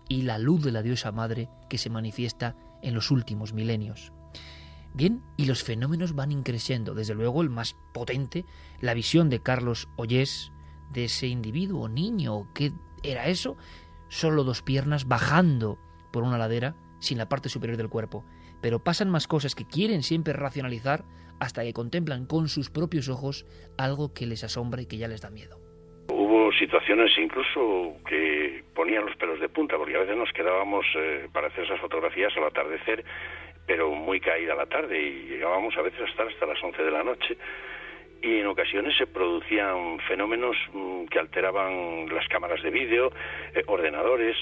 y 0.08 0.22
la 0.22 0.38
luz 0.38 0.62
de 0.62 0.72
la 0.72 0.82
diosa 0.82 1.12
madre 1.12 1.48
que 1.68 1.78
se 1.78 1.90
manifiesta 1.90 2.56
en 2.82 2.94
los 2.94 3.10
últimos 3.10 3.52
milenios. 3.52 4.12
Bien, 4.92 5.22
y 5.36 5.46
los 5.46 5.64
fenómenos 5.64 6.14
van 6.14 6.30
increciendo, 6.30 6.94
desde 6.94 7.14
luego 7.14 7.42
el 7.42 7.50
más 7.50 7.74
potente, 7.92 8.44
la 8.80 8.94
visión 8.94 9.28
de 9.28 9.42
Carlos 9.42 9.88
Ollés, 9.96 10.52
de 10.92 11.06
ese 11.06 11.26
individuo, 11.26 11.88
niño, 11.88 12.52
¿qué 12.54 12.72
era 13.02 13.26
eso? 13.26 13.56
Solo 14.08 14.44
dos 14.44 14.62
piernas 14.62 15.08
bajando 15.08 15.78
por 16.12 16.22
una 16.22 16.38
ladera 16.38 16.76
sin 17.00 17.18
la 17.18 17.28
parte 17.28 17.48
superior 17.48 17.76
del 17.76 17.88
cuerpo. 17.88 18.24
Pero 18.60 18.84
pasan 18.84 19.10
más 19.10 19.26
cosas 19.26 19.56
que 19.56 19.66
quieren 19.66 20.04
siempre 20.04 20.32
racionalizar 20.32 21.04
hasta 21.40 21.62
que 21.62 21.72
contemplan 21.72 22.26
con 22.26 22.48
sus 22.48 22.70
propios 22.70 23.08
ojos 23.08 23.46
algo 23.78 24.12
que 24.14 24.26
les 24.26 24.44
asombra 24.44 24.82
y 24.82 24.86
que 24.86 24.98
ya 24.98 25.08
les 25.08 25.20
da 25.20 25.30
miedo. 25.30 25.58
Hubo 26.08 26.52
situaciones 26.52 27.10
incluso 27.18 27.96
que 28.06 28.62
ponían 28.74 29.06
los 29.06 29.16
pelos 29.16 29.40
de 29.40 29.48
punta, 29.48 29.76
porque 29.76 29.96
a 29.96 30.00
veces 30.00 30.16
nos 30.16 30.32
quedábamos 30.32 30.84
eh, 30.96 31.28
para 31.32 31.48
hacer 31.48 31.64
esas 31.64 31.80
fotografías 31.80 32.36
al 32.36 32.44
atardecer, 32.44 33.04
pero 33.66 33.90
muy 33.90 34.20
caída 34.20 34.54
la 34.54 34.66
tarde 34.66 35.00
y 35.00 35.28
llegábamos 35.28 35.76
a 35.76 35.82
veces 35.82 36.00
a 36.00 36.04
estar 36.04 36.28
hasta 36.28 36.46
las 36.46 36.62
11 36.62 36.82
de 36.82 36.90
la 36.90 37.02
noche 37.02 37.36
y 38.24 38.40
en 38.40 38.46
ocasiones 38.46 38.96
se 38.96 39.06
producían 39.06 39.98
fenómenos 40.08 40.56
mm, 40.72 41.04
que 41.06 41.18
alteraban 41.18 42.06
las 42.08 42.26
cámaras 42.28 42.62
de 42.62 42.70
vídeo, 42.70 43.12
eh, 43.54 43.62
ordenadores, 43.66 44.36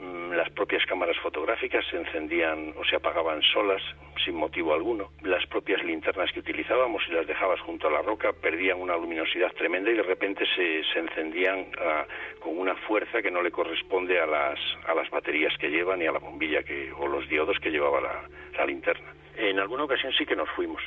las 0.00 0.50
propias 0.50 0.84
cámaras 0.86 1.16
fotográficas 1.18 1.84
se 1.90 1.96
encendían 1.96 2.74
o 2.76 2.84
se 2.84 2.96
apagaban 2.96 3.40
solas 3.42 3.82
sin 4.24 4.34
motivo 4.34 4.74
alguno. 4.74 5.10
Las 5.22 5.46
propias 5.46 5.82
linternas 5.84 6.30
que 6.32 6.40
utilizábamos, 6.40 7.02
si 7.04 7.12
las 7.12 7.26
dejabas 7.26 7.60
junto 7.60 7.88
a 7.88 7.90
la 7.90 8.02
roca, 8.02 8.32
perdían 8.32 8.80
una 8.80 8.96
luminosidad 8.96 9.52
tremenda 9.52 9.90
y 9.90 9.94
de 9.94 10.02
repente 10.02 10.44
se, 10.54 10.82
se 10.92 10.98
encendían 10.98 11.66
ah, 11.78 12.04
con 12.40 12.58
una 12.58 12.74
fuerza 12.74 13.22
que 13.22 13.30
no 13.30 13.42
le 13.42 13.50
corresponde 13.50 14.20
a 14.20 14.26
las, 14.26 14.58
a 14.86 14.94
las 14.94 15.08
baterías 15.10 15.56
que 15.58 15.70
llevan 15.70 16.02
y 16.02 16.06
a 16.06 16.12
la 16.12 16.18
bombilla 16.18 16.62
que, 16.62 16.92
o 16.92 17.06
los 17.06 17.28
diodos 17.28 17.58
que 17.60 17.70
llevaba 17.70 18.00
la 18.00 18.66
linterna. 18.66 19.12
En 19.38 19.60
alguna 19.60 19.84
ocasión 19.84 20.12
sí 20.16 20.24
que 20.24 20.34
nos 20.34 20.48
fuimos. 20.50 20.82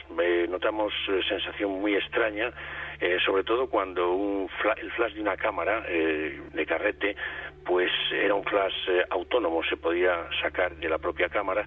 notamos 0.49 0.91
eh, 1.07 1.21
sensación 1.27 1.71
muy 1.79 1.95
extraña, 1.95 2.51
eh, 2.99 3.17
sobre 3.23 3.43
todo 3.43 3.69
cuando 3.69 4.11
un 4.11 4.49
el 4.77 4.91
flash 4.91 5.13
de 5.13 5.21
una 5.21 5.37
cámara 5.37 5.83
eh, 5.87 6.41
de 6.51 6.65
carrete, 6.65 7.15
pues 7.63 7.91
era 8.11 8.33
un 8.33 8.43
flash 8.43 8.73
autónomo, 9.11 9.63
se 9.63 9.77
podía 9.77 10.27
sacar 10.41 10.75
de 10.75 10.89
la 10.89 10.97
propia 10.97 11.29
cámara 11.29 11.65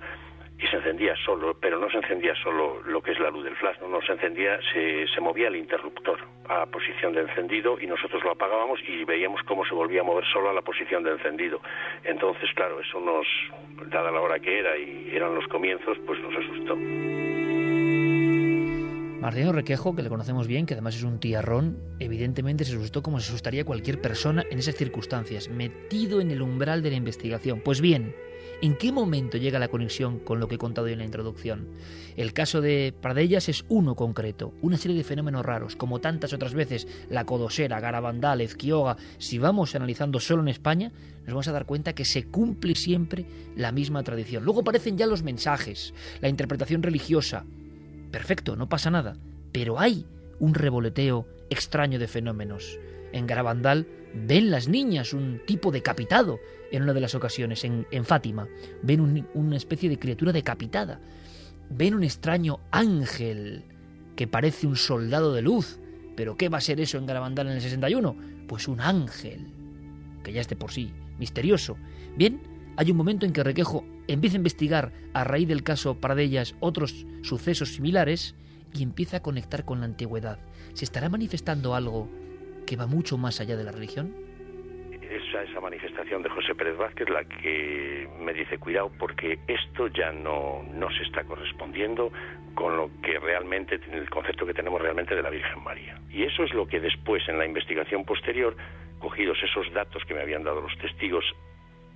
y 0.63 0.67
se 0.69 0.77
encendía 0.77 1.15
solo, 1.25 1.57
pero 1.61 1.79
no 1.79 1.91
se 1.91 1.97
encendía 1.97 2.35
solo 2.37 2.81
lo 2.87 3.03
que 3.03 3.11
es 3.11 3.19
la 3.19 3.31
luz 3.31 3.45
del 3.45 3.57
flash, 3.57 3.79
no, 3.81 3.89
no 3.89 4.01
se 4.03 4.13
encendía, 4.13 4.61
se, 4.73 5.07
se 5.09 5.21
movía 5.21 5.49
el 5.49 5.57
interruptor 5.57 6.21
a 6.49 6.67
posición 6.67 7.13
de 7.15 7.23
encendido 7.23 7.81
y 7.81 7.87
nosotros 7.87 8.23
lo 8.23 8.31
apagábamos 8.31 8.79
y 8.87 9.05
veíamos 9.05 9.43
cómo 9.43 9.65
se 9.65 9.75
volvía 9.75 10.03
a 10.03 10.05
mover 10.05 10.25
solo 10.33 10.51
a 10.51 10.53
la 10.53 10.63
posición 10.63 11.03
de 11.03 11.11
encendido. 11.13 11.61
Entonces, 12.05 12.49
claro, 12.55 12.81
eso 12.81 13.01
nos, 13.01 13.27
dada 13.91 14.13
la 14.13 14.21
hora 14.21 14.39
que 14.39 14.61
era 14.61 14.77
y 14.79 15.11
eran 15.13 15.35
los 15.35 15.47
comienzos, 15.49 15.99
pues 16.07 16.21
nos 16.21 16.35
asustó. 16.35 16.77
Martino 19.21 19.53
Requejo, 19.53 19.95
que 19.95 20.03
le 20.03 20.09
conocemos 20.09 20.49
bien, 20.49 20.67
que 20.67 20.75
además 20.75 20.97
es 20.97 21.05
un 21.05 21.21
tiarrón, 21.21 21.79
evidentemente 22.01 22.65
se 22.65 22.77
asustó 22.77 23.03
como 23.03 23.21
se 23.21 23.31
asustaría 23.31 23.65
cualquier 23.65 24.01
persona 24.01 24.45
en 24.51 24.59
esas 24.59 24.75
circunstancias, 24.75 25.49
metido 25.49 26.21
en 26.21 26.33
el 26.33 26.43
umbral 26.43 26.83
de 26.83 26.91
la 26.91 26.97
investigación. 26.97 27.61
Pues 27.61 27.81
bien, 27.81 28.17
¿En 28.63 28.77
qué 28.77 28.93
momento 28.93 29.39
llega 29.39 29.59
la 29.59 29.67
conexión 29.67 30.21
con 30.21 30.39
lo 30.39 30.47
que 30.47 30.55
he 30.55 30.59
contado 30.59 30.87
en 30.87 30.99
la 30.99 31.05
introducción? 31.05 31.67
El 32.17 32.33
caso 32.33 32.61
de 32.61 32.95
Pradellas 33.03 33.49
es 33.49 33.65
uno 33.69 33.97
concreto, 33.97 34.55
una 34.63 34.77
serie 34.77 34.97
de 34.97 35.03
fenómenos 35.03 35.45
raros, 35.45 35.75
como 35.75 36.01
tantas 36.01 36.33
otras 36.33 36.55
veces, 36.55 36.87
la 37.11 37.27
Codosera, 37.27 37.81
Garabandal, 37.81 38.41
Ezquioga. 38.41 38.99
Si 39.19 39.41
vamos 39.41 39.75
analizando 39.75 40.21
solo 40.21 40.43
en 40.43 40.49
España, 40.49 40.93
nos 41.23 41.35
vamos 41.35 41.49
a 41.49 41.53
dar 41.53 41.67
cuenta 41.67 41.97
que 41.97 42.05
se 42.05 42.29
cumple 42.29 42.77
siempre 42.77 43.27
la 43.57 43.73
misma 43.73 44.05
tradición. 44.05 44.45
Luego 44.45 44.61
aparecen 44.61 44.97
ya 44.97 45.09
los 45.09 45.25
mensajes, 45.25 45.93
la 46.21 46.29
interpretación 46.29 46.85
religiosa. 46.85 47.45
Perfecto, 48.13 48.55
no 48.55 48.69
pasa 48.69 48.93
nada, 48.93 49.17
pero 49.51 49.81
hay 49.81 50.07
un 50.39 50.55
revoleteo 50.55 51.27
extraño 51.51 51.99
de 51.99 52.07
fenómenos. 52.07 52.79
En 53.11 53.27
Garabandal 53.27 53.89
ven 54.15 54.53
las 54.53 54.69
niñas 54.69 55.15
un 55.15 55.41
tipo 55.47 55.73
decapitado 55.73 56.39
en 56.73 56.83
una 56.83 56.93
de 56.93 57.01
las 57.01 57.15
ocasiones, 57.15 57.65
en, 57.65 58.05
Fátima. 58.05 58.49
Ven 58.83 59.27
una 59.35 59.57
especie 59.57 59.89
de 59.89 59.99
criatura 59.99 60.33
decapitada. 60.33 61.01
Ven 61.71 61.95
un 61.95 62.03
extraño 62.03 62.59
ángel 62.71 63.65
que 64.17 64.27
parece 64.27 64.67
un 64.67 64.77
soldado 64.77 65.33
de 65.33 65.43
luz. 65.43 65.79
¿Pero 66.17 66.37
qué 66.37 66.49
va 66.49 66.59
a 66.59 66.63
ser 66.63 66.81
eso 66.81 66.99
en 66.99 67.07
Garabandal 67.07 67.47
en 67.47 67.55
el 67.55 67.61
61? 67.61 68.17
Pues 68.49 68.69
un 68.69 68.81
ángel, 68.81 69.47
que 70.25 70.33
ya 70.33 70.41
es 70.41 70.49
de 70.49 70.57
por 70.57 70.73
sí 70.73 70.93
misterioso. 71.19 71.77
Bien, 72.17 72.41
hay 72.77 72.91
un 72.91 72.97
momento 72.97 73.27
en 73.27 73.33
que 73.33 73.43
Requejo 73.43 73.85
empieza 74.09 74.37
a 74.37 74.39
investigar 74.39 74.93
a 75.15 75.25
raíz 75.25 75.49
del 75.49 75.63
caso 75.63 76.01
Paradellas 76.01 76.57
otros 76.61 77.07
sucesos 77.23 77.75
similares 77.75 78.35
y 78.75 78.83
empieza 78.83 79.19
a 79.19 79.23
conectar 79.23 79.65
con 79.65 79.81
la 79.81 79.87
antigüedad. 79.87 80.39
¿Se 80.75 80.85
estará 80.85 81.09
manifestando 81.09 81.75
algo 81.75 82.09
que 82.67 82.77
va 82.77 82.87
mucho 82.87 83.19
más 83.19 83.41
allá 83.41 83.57
de 83.57 83.65
la 83.65 83.73
religión? 83.73 84.15
Esa 85.01 85.61
manifestación 85.61 85.92
de 86.21 86.29
José 86.29 86.55
Pérez 86.55 86.77
Vázquez 86.77 87.09
la 87.09 87.25
que 87.25 88.07
me 88.21 88.35
dice 88.35 88.59
cuidado 88.59 88.91
porque 88.99 89.39
esto 89.47 89.87
ya 89.87 90.13
no, 90.13 90.63
no 90.75 90.91
se 90.91 91.05
está 91.05 91.25
correspondiendo 91.25 92.13
con 92.55 92.77
lo 92.77 92.91
que 93.03 93.19
realmente, 93.19 93.81
el 93.91 94.11
concepto 94.11 94.45
que 94.45 94.53
tenemos 94.53 94.83
realmente 94.83 95.15
de 95.15 95.23
la 95.23 95.31
Virgen 95.31 95.65
María. 95.65 95.99
Y 96.11 96.25
eso 96.25 96.45
es 96.45 96.53
lo 96.53 96.67
que 96.67 96.81
después 96.81 97.27
en 97.29 97.39
la 97.39 97.47
investigación 97.47 98.05
posterior, 98.05 98.55
cogidos 98.99 99.39
esos 99.43 99.73
datos 99.73 100.05
que 100.05 100.13
me 100.13 100.21
habían 100.21 100.45
dado 100.45 100.61
los 100.61 100.77
testigos 100.79 101.25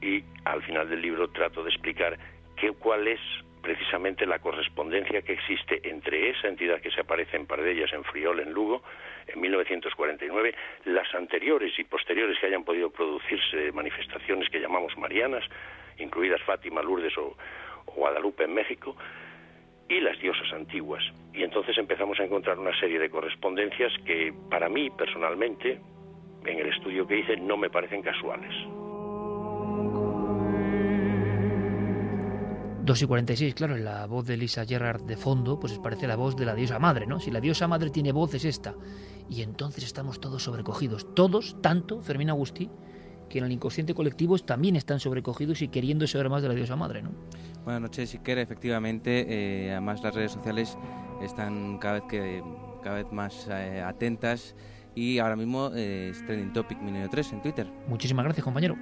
y 0.01 0.24
al 0.44 0.62
final 0.62 0.88
del 0.88 1.02
libro 1.02 1.28
trato 1.28 1.62
de 1.62 1.70
explicar 1.70 2.18
qué, 2.56 2.72
cuál 2.72 3.06
es 3.09 3.20
precisamente 3.66 4.26
la 4.26 4.38
correspondencia 4.38 5.22
que 5.22 5.32
existe 5.32 5.80
entre 5.88 6.30
esa 6.30 6.47
entidad 6.47 6.80
que 6.80 6.93
se 6.93 7.01
aparece 7.01 7.36
en 7.36 7.47
Pardellas, 7.47 7.93
en 7.93 8.05
Friol, 8.05 8.38
en 8.38 8.52
Lugo, 8.52 8.84
en 9.26 9.40
1949, 9.40 10.55
las 10.84 11.12
anteriores 11.16 11.76
y 11.76 11.82
posteriores 11.82 12.38
que 12.38 12.47
hayan 12.47 12.62
podido 12.62 12.90
producirse 12.90 13.72
manifestaciones 13.72 14.48
que 14.51 14.60
llamamos 14.60 14.97
marianas, 14.97 15.43
incluidas 15.98 16.40
Fátima, 16.43 16.80
Lourdes 16.80 17.18
o, 17.18 17.36
Guadalupe 17.86 18.44
en 18.44 18.55
México, 18.55 18.94
y 19.88 19.98
las 19.98 20.16
diosas 20.20 20.52
antiguas. 20.52 21.02
Y 21.34 21.43
entonces 21.43 21.76
empezamos 21.76 22.20
a 22.20 22.24
encontrar 22.24 22.60
una 22.60 22.78
serie 22.78 23.01
de 23.01 23.10
correspondencias 23.10 23.93
que 24.05 24.32
para 24.48 24.68
mí 24.68 24.90
personalmente, 24.90 25.80
en 26.44 26.59
el 26.60 26.68
estudio 26.68 27.05
que 27.05 27.18
hice, 27.18 27.36
no 27.36 27.56
me 27.56 27.68
parecen 27.68 28.01
casuales. 28.01 28.55
2 32.86 33.02
y 33.02 33.06
46, 33.06 33.54
claro, 33.56 33.76
la 33.76 34.06
voz 34.06 34.26
de 34.26 34.36
Lisa 34.36 34.64
Gerrard 34.64 35.02
de 35.02 35.16
fondo, 35.16 35.58
pues 35.58 35.76
parece 35.80 36.06
la 36.06 36.14
voz 36.14 36.36
de 36.36 36.46
la 36.46 36.54
diosa 36.54 36.78
madre, 36.78 37.04
¿no? 37.04 37.18
Si 37.18 37.32
la 37.32 37.40
diosa 37.40 37.66
madre 37.66 37.90
tiene 37.90 38.12
voz 38.12 38.32
es 38.34 38.44
esta. 38.44 38.76
Y 39.28 39.42
entonces 39.42 39.82
estamos 39.82 40.20
todos 40.20 40.44
sobrecogidos. 40.44 41.12
Todos, 41.12 41.60
tanto, 41.60 42.00
Fermín 42.00 42.30
Agustí, 42.30 42.70
que 43.28 43.38
en 43.38 43.44
el 43.46 43.50
inconsciente 43.50 43.92
colectivo 43.92 44.38
también 44.38 44.76
están 44.76 45.00
sobrecogidos 45.00 45.62
y 45.62 45.68
queriendo 45.68 46.06
saber 46.06 46.30
más 46.30 46.42
de 46.42 46.48
la 46.48 46.54
diosa 46.54 46.76
madre, 46.76 47.02
¿no? 47.02 47.10
Buenas 47.64 47.82
noches, 47.82 48.10
Siquera. 48.10 48.40
Efectivamente, 48.40 49.26
eh, 49.66 49.72
además 49.72 50.00
las 50.04 50.14
redes 50.14 50.30
sociales 50.30 50.78
están 51.20 51.78
cada 51.78 51.94
vez, 51.94 52.04
que, 52.08 52.44
cada 52.84 53.02
vez 53.02 53.10
más 53.10 53.48
eh, 53.50 53.82
atentas 53.82 54.54
y 54.94 55.18
ahora 55.18 55.34
mismo 55.34 55.72
eh, 55.74 56.10
es 56.12 56.24
Trending 56.24 56.52
Topic 56.52 56.78
Milenio 56.80 57.08
3 57.10 57.32
en 57.32 57.42
Twitter. 57.42 57.66
Muchísimas 57.88 58.24
gracias, 58.24 58.44
compañero. 58.44 58.76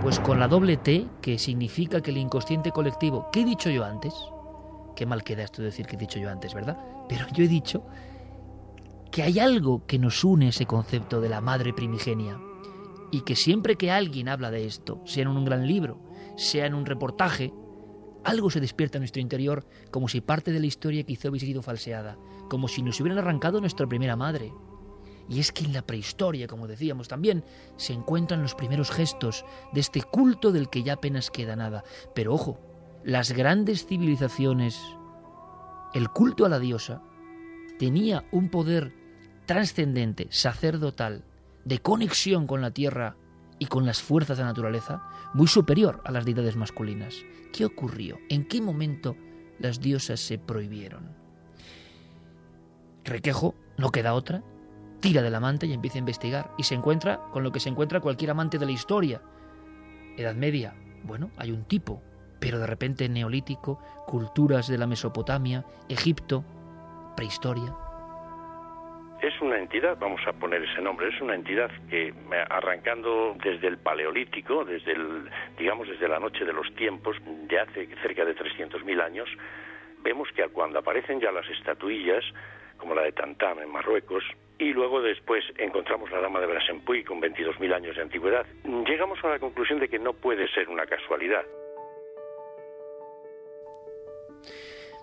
Pues 0.00 0.18
con 0.20 0.40
la 0.40 0.48
doble 0.48 0.76
T, 0.76 1.06
que 1.20 1.38
significa 1.38 2.00
que 2.00 2.10
el 2.10 2.18
inconsciente 2.18 2.72
colectivo, 2.72 3.28
¿qué 3.32 3.42
he 3.42 3.44
dicho 3.44 3.70
yo 3.70 3.84
antes? 3.84 4.14
Qué 4.96 5.06
mal 5.06 5.22
queda 5.22 5.44
esto 5.44 5.62
de 5.62 5.66
decir 5.66 5.86
que 5.86 5.96
he 5.96 5.98
dicho 5.98 6.18
yo 6.18 6.30
antes, 6.30 6.54
¿verdad? 6.54 6.76
Pero 7.08 7.26
yo 7.32 7.44
he 7.44 7.48
dicho 7.48 7.84
que 9.10 9.22
hay 9.22 9.38
algo 9.38 9.86
que 9.86 9.98
nos 9.98 10.24
une 10.24 10.48
ese 10.48 10.66
concepto 10.66 11.20
de 11.20 11.28
la 11.28 11.40
madre 11.40 11.72
primigenia 11.72 12.38
y 13.10 13.20
que 13.20 13.36
siempre 13.36 13.76
que 13.76 13.90
alguien 13.90 14.28
habla 14.28 14.50
de 14.50 14.66
esto, 14.66 15.02
sea 15.04 15.22
en 15.22 15.28
un 15.28 15.44
gran 15.44 15.66
libro, 15.66 16.00
sea 16.36 16.66
en 16.66 16.74
un 16.74 16.86
reportaje, 16.86 17.52
algo 18.24 18.50
se 18.50 18.60
despierta 18.60 18.98
en 18.98 19.02
nuestro 19.02 19.20
interior 19.20 19.66
como 19.90 20.08
si 20.08 20.20
parte 20.20 20.50
de 20.50 20.60
la 20.60 20.66
historia 20.66 21.02
quizá 21.04 21.28
hubiese 21.28 21.46
sido 21.46 21.62
falseada, 21.62 22.16
como 22.48 22.68
si 22.68 22.82
nos 22.82 23.00
hubieran 23.00 23.18
arrancado 23.18 23.60
nuestra 23.60 23.86
primera 23.86 24.16
madre, 24.16 24.52
y 25.32 25.40
es 25.40 25.50
que 25.50 25.64
en 25.64 25.72
la 25.72 25.80
prehistoria, 25.80 26.46
como 26.46 26.66
decíamos 26.66 27.08
también, 27.08 27.42
se 27.76 27.94
encuentran 27.94 28.42
los 28.42 28.54
primeros 28.54 28.90
gestos 28.90 29.46
de 29.72 29.80
este 29.80 30.02
culto 30.02 30.52
del 30.52 30.68
que 30.68 30.82
ya 30.82 30.94
apenas 30.94 31.30
queda 31.30 31.56
nada. 31.56 31.84
Pero 32.14 32.34
ojo, 32.34 32.60
las 33.02 33.32
grandes 33.32 33.86
civilizaciones, 33.86 34.78
el 35.94 36.10
culto 36.10 36.44
a 36.44 36.50
la 36.50 36.58
diosa, 36.58 37.02
tenía 37.78 38.26
un 38.30 38.50
poder 38.50 38.92
trascendente, 39.46 40.26
sacerdotal, 40.30 41.24
de 41.64 41.78
conexión 41.78 42.46
con 42.46 42.60
la 42.60 42.72
tierra 42.72 43.16
y 43.58 43.66
con 43.66 43.86
las 43.86 44.02
fuerzas 44.02 44.36
de 44.36 44.42
la 44.42 44.50
naturaleza, 44.50 45.02
muy 45.32 45.46
superior 45.46 46.02
a 46.04 46.12
las 46.12 46.26
deidades 46.26 46.56
masculinas. 46.56 47.14
¿Qué 47.54 47.64
ocurrió? 47.64 48.18
¿En 48.28 48.46
qué 48.46 48.60
momento 48.60 49.16
las 49.58 49.80
diosas 49.80 50.20
se 50.20 50.36
prohibieron? 50.36 51.16
Requejo, 53.04 53.54
no 53.78 53.90
queda 53.90 54.12
otra, 54.14 54.42
tira 55.02 55.20
del 55.20 55.34
amante 55.34 55.66
y 55.66 55.74
empieza 55.74 55.98
a 55.98 56.06
investigar 56.06 56.50
y 56.56 56.62
se 56.62 56.76
encuentra 56.76 57.18
con 57.32 57.42
lo 57.42 57.50
que 57.50 57.60
se 57.60 57.68
encuentra 57.68 58.00
cualquier 58.00 58.30
amante 58.30 58.56
de 58.56 58.64
la 58.64 58.72
historia. 58.72 59.20
Edad 60.16 60.36
Media, 60.36 60.74
bueno, 61.02 61.30
hay 61.36 61.50
un 61.50 61.64
tipo, 61.66 62.00
pero 62.40 62.58
de 62.58 62.66
repente 62.66 63.08
neolítico, 63.08 63.82
culturas 64.06 64.68
de 64.68 64.78
la 64.78 64.86
Mesopotamia, 64.86 65.64
Egipto, 65.88 66.44
prehistoria. 67.16 67.74
Es 69.20 69.40
una 69.40 69.58
entidad, 69.58 69.98
vamos 69.98 70.20
a 70.26 70.32
poner 70.32 70.62
ese 70.62 70.80
nombre, 70.80 71.08
es 71.08 71.20
una 71.20 71.34
entidad 71.34 71.70
que 71.90 72.14
arrancando 72.50 73.36
desde 73.42 73.68
el 73.68 73.78
paleolítico, 73.78 74.64
desde 74.64 74.92
el, 74.92 75.28
digamos 75.58 75.88
desde 75.88 76.08
la 76.08 76.20
noche 76.20 76.44
de 76.44 76.52
los 76.52 76.72
tiempos, 76.76 77.16
de 77.48 77.58
hace 77.58 77.88
cerca 78.02 78.24
de 78.24 78.36
300.000 78.36 79.02
años, 79.02 79.28
vemos 80.02 80.28
que 80.34 80.46
cuando 80.48 80.78
aparecen 80.78 81.20
ya 81.20 81.32
las 81.32 81.48
estatuillas, 81.50 82.24
como 82.82 82.96
la 82.96 83.02
de 83.02 83.12
Tantam 83.12 83.60
en 83.60 83.70
Marruecos, 83.70 84.24
y 84.58 84.72
luego 84.72 85.00
después 85.00 85.44
encontramos 85.56 86.10
la 86.10 86.20
dama 86.20 86.40
de 86.40 86.46
Brasempuy 86.46 87.04
con 87.04 87.20
22.000 87.20 87.72
años 87.72 87.94
de 87.94 88.02
antigüedad, 88.02 88.44
llegamos 88.64 89.20
a 89.22 89.28
la 89.28 89.38
conclusión 89.38 89.78
de 89.78 89.88
que 89.88 90.00
no 90.00 90.12
puede 90.12 90.48
ser 90.48 90.68
una 90.68 90.84
casualidad. 90.84 91.44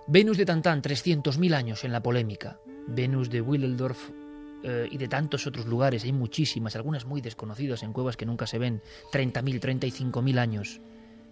Venus 0.06 0.36
de 0.36 0.44
Tantán, 0.44 0.82
300.000 0.82 1.54
años 1.54 1.84
en 1.84 1.92
la 1.92 2.02
polémica. 2.02 2.58
Venus 2.86 3.30
de 3.30 3.40
Willendorf 3.40 4.10
eh, 4.62 4.86
y 4.90 4.98
de 4.98 5.08
tantos 5.08 5.46
otros 5.46 5.64
lugares, 5.64 6.04
hay 6.04 6.12
muchísimas, 6.12 6.76
algunas 6.76 7.06
muy 7.06 7.22
desconocidas 7.22 7.82
en 7.82 7.94
cuevas 7.94 8.18
que 8.18 8.26
nunca 8.26 8.46
se 8.46 8.58
ven, 8.58 8.82
30.000, 9.10 9.58
35.000 9.58 10.38
años. 10.38 10.80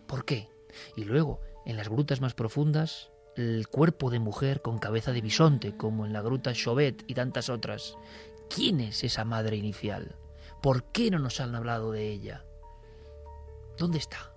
¿Por 0.06 0.24
qué? 0.24 0.48
Y 0.96 1.04
luego, 1.04 1.40
en 1.66 1.76
las 1.76 1.90
grutas 1.90 2.22
más 2.22 2.32
profundas, 2.32 3.10
el 3.38 3.68
cuerpo 3.68 4.10
de 4.10 4.18
mujer 4.18 4.62
con 4.62 4.78
cabeza 4.78 5.12
de 5.12 5.20
bisonte, 5.20 5.76
como 5.76 6.04
en 6.04 6.12
la 6.12 6.22
gruta 6.22 6.52
Chauvet 6.52 7.04
y 7.06 7.14
tantas 7.14 7.48
otras. 7.48 7.96
¿Quién 8.52 8.80
es 8.80 9.04
esa 9.04 9.24
madre 9.24 9.56
inicial? 9.56 10.16
¿Por 10.60 10.84
qué 10.84 11.10
no 11.10 11.18
nos 11.18 11.40
han 11.40 11.54
hablado 11.54 11.92
de 11.92 12.10
ella? 12.10 12.44
¿Dónde 13.76 13.98
está? 13.98 14.32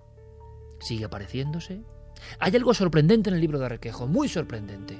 ¿Sigue 0.80 1.04
apareciéndose? 1.04 1.82
Hay 2.38 2.54
algo 2.54 2.74
sorprendente 2.74 3.30
en 3.30 3.34
el 3.34 3.40
libro 3.40 3.58
de 3.58 3.68
Requejo, 3.68 4.06
muy 4.06 4.28
sorprendente. 4.28 4.96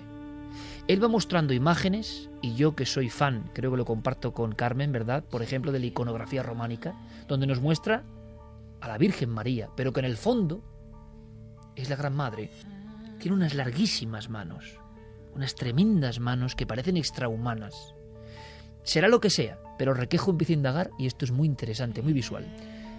Él 0.89 1.03
va 1.03 1.07
mostrando 1.07 1.53
imágenes, 1.55 2.29
y 2.41 2.55
yo 2.57 2.74
que 2.74 2.87
soy 2.87 3.09
fan, 3.09 3.51
creo 3.55 3.70
que 3.70 3.77
lo 3.77 3.85
comparto 3.85 4.33
con 4.33 4.53
Carmen, 4.53 4.91
¿verdad? 4.91 5.23
Por 5.23 5.43
ejemplo, 5.43 5.70
de 5.70 5.79
la 5.79 5.87
iconografía 5.87 6.43
románica, 6.43 6.95
donde 7.29 7.47
nos 7.47 7.61
muestra 7.61 8.03
a 8.81 8.89
la 8.89 8.99
Virgen 8.99 9.31
María, 9.31 9.69
pero 9.77 9.93
que 9.93 10.01
en 10.01 10.07
el 10.07 10.16
fondo 10.16 10.61
es 11.77 11.89
la 11.89 11.95
Gran 11.95 12.16
Madre. 12.16 12.51
Tiene 13.23 13.36
unas 13.36 13.55
larguísimas 13.55 14.28
manos, 14.28 14.81
unas 15.36 15.55
tremendas 15.55 16.19
manos 16.19 16.57
que 16.57 16.66
parecen 16.66 16.97
extrahumanas. 16.97 17.94
Será 18.82 19.07
lo 19.07 19.20
que 19.20 19.31
sea, 19.31 19.61
pero 19.78 19.94
Requejo 19.94 20.32
empieza 20.32 20.55
a 20.55 20.57
indagar 20.57 20.90
y 20.99 21.07
esto 21.07 21.24
es 21.24 21.31
muy 21.31 21.47
interesante, 21.47 22.03
muy 22.03 22.15
visual. 22.15 22.44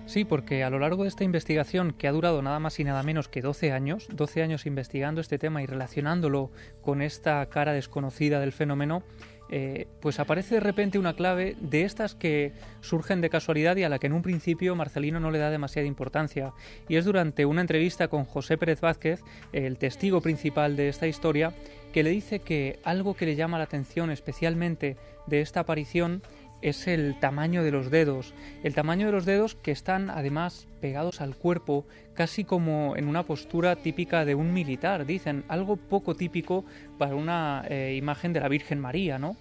Sí, 0.06 0.26
porque 0.26 0.64
a 0.64 0.70
lo 0.70 0.80
largo 0.80 1.04
de 1.04 1.10
esta 1.10 1.24
investigación, 1.24 1.94
que 1.94 2.08
ha 2.08 2.12
durado 2.12 2.42
nada 2.42 2.60
más 2.60 2.80
y 2.80 2.84
nada 2.84 3.04
menos 3.04 3.30
que 3.30 3.42
12 3.42 3.72
años, 3.72 4.08
12 4.12 4.44
años 4.44 4.66
investigando 4.66 5.22
este 5.22 5.38
tema 5.38 5.64
y 5.64 5.66
relacionándolo 5.66 6.52
con 6.82 7.02
esta 7.02 7.46
cara 7.48 7.74
desconocida 7.74 8.40
del 8.40 8.52
fenómeno, 8.52 9.04
eh, 9.50 9.88
pues 10.02 10.20
aparece 10.20 10.56
de 10.56 10.62
repente 10.62 10.98
una 10.98 11.16
clave 11.16 11.56
de 11.60 11.84
estas 11.84 12.16
que 12.16 12.54
surgen 12.82 13.22
de 13.22 13.30
casualidad 13.30 13.76
y 13.78 13.84
a 13.84 13.90
la 13.90 14.00
que 14.00 14.08
en 14.08 14.14
un 14.14 14.24
principio 14.24 14.76
Marcelino 14.76 15.20
no 15.20 15.32
le 15.32 15.40
da 15.40 15.50
demasiada 15.50 15.88
importancia. 15.88 16.54
Y 16.88 16.96
es 16.96 17.06
durante 17.06 17.46
una 17.46 17.62
entrevista 17.62 18.08
con 18.08 18.26
José 18.26 18.58
Pérez 18.58 18.82
Vázquez, 18.82 19.22
el 19.52 19.78
testigo 19.78 20.22
principal 20.22 20.76
de 20.76 20.90
esta 20.90 21.08
historia, 21.08 21.54
que 21.94 22.04
le 22.04 22.10
dice 22.10 22.40
que 22.40 22.80
algo 22.84 23.14
que 23.14 23.26
le 23.28 23.36
llama 23.36 23.60
la 23.60 23.66
atención 23.66 24.10
especialmente 24.10 24.98
de 25.28 25.42
esta 25.42 25.62
aparición 25.62 26.24
es 26.64 26.88
el 26.88 27.20
tamaño 27.20 27.62
de 27.62 27.72
los 27.72 27.92
dedos. 27.92 28.34
El 28.64 28.74
tamaño 28.74 29.06
de 29.06 29.12
los 29.12 29.26
dedos 29.26 29.56
que 29.56 29.72
están 29.72 30.10
además 30.10 30.68
pegados 30.80 31.22
al 31.22 31.36
cuerpo, 31.36 31.86
casi 32.14 32.46
como 32.46 32.96
en 32.96 33.08
una 33.08 33.24
postura 33.24 33.76
típica 33.76 34.26
de 34.26 34.34
un 34.34 34.54
militar, 34.54 35.06
dicen, 35.06 35.44
algo 35.50 35.76
poco 35.76 36.16
típico 36.16 36.66
para 36.98 37.16
una 37.16 37.66
eh, 37.70 37.96
imagen 37.98 38.34
de 38.34 38.40
la 38.40 38.48
Virgen 38.48 38.80
María, 38.80 39.20
¿no? 39.20 39.36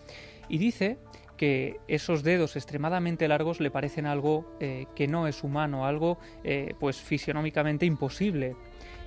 Y 0.48 0.58
dice 0.58 0.98
que 1.36 1.80
esos 1.88 2.22
dedos 2.22 2.56
extremadamente 2.56 3.26
largos 3.26 3.60
le 3.60 3.70
parecen 3.70 4.06
algo 4.06 4.56
eh, 4.60 4.86
que 4.94 5.08
no 5.08 5.26
es 5.26 5.42
humano, 5.42 5.86
algo 5.86 6.18
eh, 6.44 6.74
pues 6.78 7.00
fisionómicamente 7.00 7.86
imposible. 7.86 8.54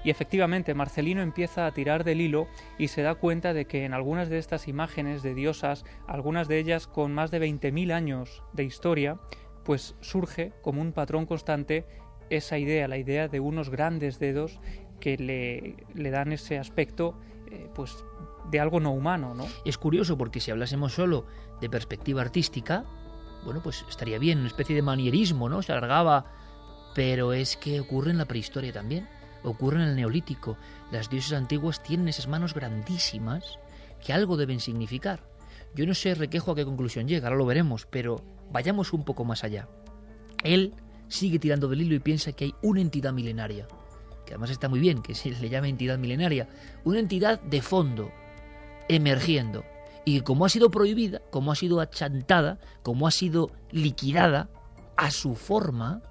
Y 0.06 0.11
efectivamente, 0.11 0.76
Marcelino 0.76 1.23
empieza 1.23 1.65
a 1.65 1.72
tirar 1.73 2.03
del 2.03 2.22
hilo 2.22 2.48
y 2.77 2.90
se 2.90 3.02
da 3.02 3.15
cuenta 3.15 3.53
de 3.53 3.65
que 3.65 3.86
en 3.86 3.94
algunas 3.95 4.30
de 4.30 4.38
estas 4.38 4.68
imágenes 4.68 5.23
de 5.23 5.34
diosas, 5.34 5.84
algunas 6.07 6.48
de 6.48 6.60
ellas 6.60 6.86
con 6.86 7.11
más 7.11 7.32
de 7.32 7.41
20.000 7.41 7.91
años 7.91 8.44
de 8.53 8.65
historia, 8.65 9.19
pues 9.64 9.95
surge 10.02 10.53
como 10.61 10.80
un 10.80 10.94
patrón 10.94 11.26
constante 11.26 11.88
esa 12.30 12.60
idea, 12.60 12.88
la 12.88 12.99
idea 12.99 13.27
de 13.27 13.40
unos 13.40 13.72
grandes 13.72 14.19
dedos 14.19 14.60
que 14.99 15.18
le, 15.18 15.76
le 15.95 16.11
dan 16.11 16.32
ese 16.32 16.60
aspecto 16.60 17.18
eh, 17.49 17.68
pues 17.73 18.06
de 18.52 18.60
algo 18.60 18.80
no 18.80 18.91
humano, 18.91 19.34
¿no? 19.34 19.48
Es 19.65 19.80
curioso 19.80 20.19
porque 20.19 20.40
si 20.40 20.52
hablásemos 20.52 20.94
solo 20.94 21.26
de 21.61 21.69
perspectiva 21.69 22.22
artística, 22.22 22.86
bueno, 23.44 23.60
pues 23.64 23.84
estaría 23.90 24.19
bien, 24.19 24.38
una 24.38 24.49
especie 24.49 24.76
de 24.76 24.84
manierismo, 24.84 25.49
¿no? 25.49 25.64
Se 25.64 25.72
alargaba, 25.72 26.32
pero 26.94 27.34
es 27.34 27.57
que 27.57 27.80
ocurre 27.80 28.11
en 28.11 28.19
la 28.19 28.26
prehistoria 28.26 28.72
también 28.72 29.07
ocurre 29.45 29.77
en 29.77 29.89
el 29.89 29.95
neolítico. 29.95 30.57
Las 30.91 31.09
dioses 31.09 31.34
antiguas 31.34 31.81
tienen 31.81 32.07
esas 32.07 32.27
manos 32.27 32.53
grandísimas 32.53 33.59
que 34.03 34.13
algo 34.13 34.38
deben 34.38 34.59
significar. 34.59 35.22
Yo 35.73 35.85
no 35.85 35.93
sé 35.93 36.15
Requejo 36.15 36.51
a 36.51 36.55
qué 36.55 36.65
conclusión 36.65 37.07
llega, 37.07 37.27
ahora 37.27 37.38
lo 37.38 37.45
veremos, 37.45 37.88
pero 37.89 38.23
vayamos 38.51 38.93
un 38.93 39.03
poco 39.03 39.26
más 39.26 39.43
allá. 39.43 39.67
Él 40.43 40.73
sigue 41.07 41.39
tirando 41.39 41.67
del 41.67 41.81
hilo 41.81 41.95
y 41.95 41.99
piensa 41.99 42.31
que 42.31 42.45
hay 42.45 42.55
una 42.61 42.81
entidad 42.81 43.13
milenaria, 43.13 43.67
que 44.26 44.34
además 44.34 44.49
está 44.49 44.69
muy 44.69 44.80
bien 44.80 45.01
que 45.01 45.15
se 45.15 45.31
le 45.31 45.49
llame 45.49 45.69
entidad 45.69 45.97
milenaria, 45.97 46.47
una 46.84 46.99
entidad 46.99 47.41
de 47.41 47.61
fondo, 47.61 48.11
emergiendo, 48.88 49.63
y 50.05 50.22
como 50.22 50.45
ha 50.45 50.49
sido 50.49 50.69
prohibida, 50.69 51.22
como 51.31 51.51
ha 51.51 51.55
sido 51.55 51.81
achantada, 51.81 52.59
como 52.84 53.07
ha 53.07 53.11
sido 53.11 53.51
liquidada, 53.72 54.49
a 54.97 55.11
su 55.11 55.35
forma, 55.35 56.01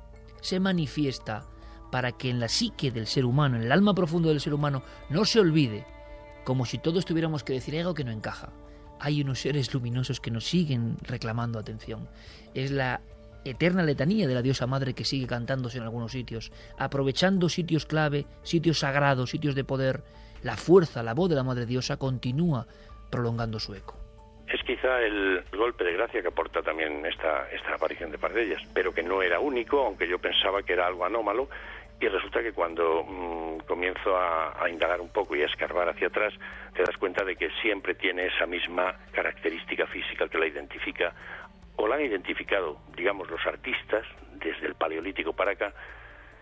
se 0.42 0.60
manifiesta 0.60 1.46
para 1.94 2.10
que 2.10 2.28
en 2.28 2.40
la 2.40 2.48
psique 2.48 2.90
del 2.90 3.06
ser 3.06 3.24
humano, 3.24 3.54
en 3.54 3.62
el 3.62 3.70
alma 3.70 3.94
profundo 3.94 4.28
del 4.28 4.40
ser 4.40 4.52
humano, 4.52 4.82
no 5.10 5.24
se 5.24 5.38
olvide, 5.38 5.86
como 6.42 6.64
si 6.64 6.78
todos 6.78 7.04
tuviéramos 7.04 7.44
que 7.44 7.52
decir 7.52 7.78
algo 7.78 7.94
que 7.94 8.02
no 8.02 8.10
encaja. 8.10 8.52
Hay 8.98 9.22
unos 9.22 9.38
seres 9.38 9.72
luminosos 9.72 10.20
que 10.20 10.32
nos 10.32 10.44
siguen 10.44 10.96
reclamando 11.02 11.56
atención. 11.56 12.08
Es 12.52 12.72
la 12.72 13.00
eterna 13.44 13.84
letanía 13.84 14.26
de 14.26 14.34
la 14.34 14.42
diosa 14.42 14.66
madre 14.66 14.94
que 14.94 15.04
sigue 15.04 15.28
cantándose 15.28 15.78
en 15.78 15.84
algunos 15.84 16.10
sitios, 16.10 16.50
aprovechando 16.78 17.48
sitios 17.48 17.86
clave, 17.86 18.26
sitios 18.42 18.80
sagrados, 18.80 19.30
sitios 19.30 19.54
de 19.54 19.62
poder. 19.62 20.02
La 20.42 20.56
fuerza, 20.56 21.04
la 21.04 21.14
voz 21.14 21.30
de 21.30 21.36
la 21.36 21.44
madre 21.44 21.64
diosa 21.64 21.96
continúa 21.96 22.66
prolongando 23.08 23.60
su 23.60 23.72
eco. 23.72 23.96
Es 24.48 24.62
quizá 24.64 25.00
el 25.00 25.44
golpe 25.56 25.84
de 25.84 25.92
gracia 25.92 26.20
que 26.20 26.28
aporta 26.28 26.60
también 26.60 27.06
esta, 27.06 27.48
esta 27.50 27.76
aparición 27.76 28.10
de 28.10 28.18
Pardellas, 28.18 28.60
pero 28.74 28.92
que 28.92 29.02
no 29.02 29.22
era 29.22 29.38
único, 29.40 29.86
aunque 29.86 30.06
yo 30.06 30.18
pensaba 30.18 30.62
que 30.62 30.74
era 30.74 30.86
algo 30.86 31.04
anómalo 31.04 31.48
y 32.04 32.08
resulta 32.08 32.42
que 32.42 32.52
cuando 32.52 33.02
mm, 33.02 33.60
comienzo 33.66 34.14
a, 34.16 34.68
indagar 34.68 35.00
un 35.00 35.08
poco 35.08 35.34
y 35.36 35.42
a 35.42 35.46
escarbar 35.46 35.88
hacia 35.88 36.08
atrás, 36.08 36.34
te 36.74 36.82
das 36.82 36.96
cuenta 36.98 37.24
de 37.24 37.34
que 37.34 37.48
siempre 37.62 37.94
tiene 37.94 38.26
esa 38.26 38.46
misma 38.46 38.94
característica 39.12 39.86
física 39.86 40.28
que 40.28 40.38
la 40.38 40.46
identifica, 40.46 41.14
o 41.76 41.88
la 41.88 41.96
han 41.96 42.02
identificado, 42.02 42.78
digamos, 42.94 43.30
los 43.30 43.44
artistas, 43.46 44.04
desde 44.32 44.66
el 44.66 44.74
Paleolítico 44.74 45.32
para 45.32 45.52
acá, 45.52 45.72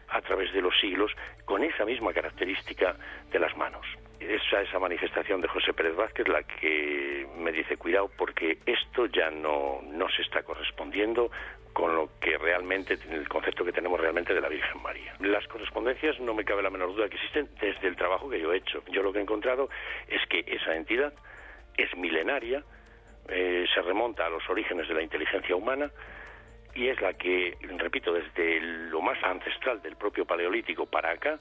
a 0.09 0.21
través 0.21 0.53
de 0.53 0.63
los 0.63 0.79
siglos, 0.81 1.13
con 1.45 1.63
esa 1.63 1.85
misma 1.85 2.13
característica 2.13 2.97
de 3.31 3.39
las 3.39 3.57
manos. 3.57 3.87
Esa, 4.29 4.63
esa 4.63 4.79
manifestación 4.79 5.41
de 5.41 5.49
José 5.49 5.73
Pérez 5.73 5.97
Vázquez 5.97 6.29
la 6.29 6.43
que 6.43 7.27
me 7.39 7.53
dice, 7.53 7.77
cuidado, 7.77 8.11
porque 8.17 8.59
esto 8.67 9.07
ya 9.07 9.31
no, 9.31 9.81
no 9.83 10.09
se 10.11 10.23
está 10.23 10.43
correspondiendo 10.43 11.31
con 11.73 11.95
lo 11.97 12.11
que 12.21 12.37
realmente, 12.39 12.99
el 13.11 13.29
concepto 13.29 13.65
que 13.65 13.73
tenemos 13.73 13.99
realmente 13.99 14.35
de 14.35 14.41
la 14.41 14.49
Virgen 14.49 14.83
María. 14.83 15.15
Las 15.21 15.47
correspondencias 15.49 16.21
no 16.21 16.35
me 16.35 16.45
cabe 16.45 16.63
la 16.63 16.71
menor 16.71 16.95
duda 16.95 17.09
que 17.09 17.17
existen 17.17 17.49
desde 17.61 17.89
el 17.89 17.97
trabajo 17.97 18.29
que 18.29 18.41
yo 18.41 18.53
he 18.53 18.59
hecho. 18.59 18.83
Yo 18.91 19.03
lo 19.03 19.13
que 19.13 19.19
he 19.19 19.23
encontrado 19.23 19.69
es 20.09 20.21
que 20.29 20.45
esa 20.47 20.75
entidad 20.77 21.13
es 21.77 21.97
milenaria, 21.97 22.63
eh, 23.29 23.65
se 23.75 23.83
remonta 23.83 24.27
a 24.27 24.31
los 24.31 24.49
orígenes 24.51 24.89
de 24.89 24.95
la 24.95 25.03
inteligencia 25.03 25.57
humana 25.57 25.91
y 26.75 26.89
es 26.89 27.01
la 27.01 27.15
que, 27.15 27.57
repito, 27.79 28.13
desde 28.13 28.61
lo 28.61 29.01
más 29.01 29.23
ancestral 29.23 29.83
del 29.83 29.97
propio 29.97 30.25
Paleolítico 30.25 30.87
para 30.87 31.13
acá, 31.13 31.39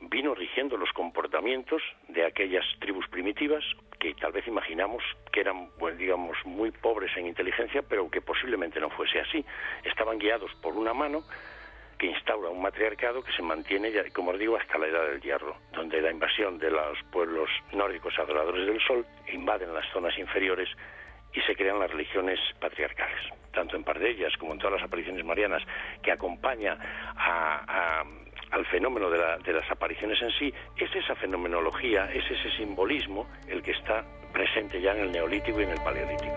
vino 0.00 0.34
rigiendo 0.34 0.76
los 0.76 0.90
comportamientos 0.92 1.82
de 2.08 2.24
aquellas 2.24 2.64
tribus 2.78 3.08
primitivas 3.08 3.64
que 3.98 4.14
tal 4.14 4.32
vez 4.32 4.46
imaginamos 4.46 5.02
que 5.32 5.40
eran, 5.40 5.70
pues, 5.78 5.96
digamos, 5.96 6.36
muy 6.44 6.70
pobres 6.70 7.16
en 7.16 7.26
inteligencia, 7.26 7.82
pero 7.82 8.10
que 8.10 8.20
posiblemente 8.20 8.78
no 8.80 8.90
fuese 8.90 9.20
así. 9.20 9.44
Estaban 9.84 10.18
guiados 10.18 10.52
por 10.62 10.76
una 10.76 10.92
mano 10.92 11.22
que 11.98 12.06
instaura 12.06 12.50
un 12.50 12.60
matriarcado 12.60 13.22
que 13.22 13.32
se 13.32 13.42
mantiene, 13.42 13.90
como 14.12 14.32
os 14.32 14.38
digo, 14.38 14.56
hasta 14.56 14.76
la 14.76 14.86
edad 14.86 15.08
del 15.08 15.20
hierro, 15.22 15.56
donde 15.72 16.02
la 16.02 16.10
invasión 16.10 16.58
de 16.58 16.70
los 16.70 17.02
pueblos 17.10 17.48
nórdicos 17.72 18.18
adoradores 18.18 18.66
del 18.66 18.80
sol 18.82 19.06
invaden 19.32 19.72
las 19.72 19.90
zonas 19.92 20.16
inferiores 20.18 20.68
y 21.32 21.40
se 21.40 21.56
crean 21.56 21.78
las 21.78 21.90
religiones 21.90 22.38
patriarcales, 22.60 23.20
tanto 23.52 23.76
en 23.76 23.84
Pardellas 23.84 24.36
como 24.36 24.52
en 24.52 24.58
todas 24.58 24.74
las 24.74 24.82
apariciones 24.82 25.24
marianas, 25.24 25.62
que 26.02 26.12
acompaña 26.12 26.76
a 27.16 28.04
al 28.50 28.66
fenómeno 28.66 29.10
de, 29.10 29.52
las 29.52 29.70
apariciones 29.70 30.20
en 30.22 30.30
sí, 30.38 30.52
es 30.76 30.94
esa 30.94 31.14
fenomenología, 31.16 32.10
es 32.12 32.24
ese 32.30 32.56
simbolismo 32.56 33.26
el 33.48 33.62
que 33.62 33.72
está 33.72 34.04
presente 34.32 34.80
ya 34.80 34.92
en 34.92 35.00
el 35.00 35.12
neolítico 35.12 35.60
y 35.60 35.64
en 35.64 35.70
el 35.70 35.80
paleolítico. 35.82 36.34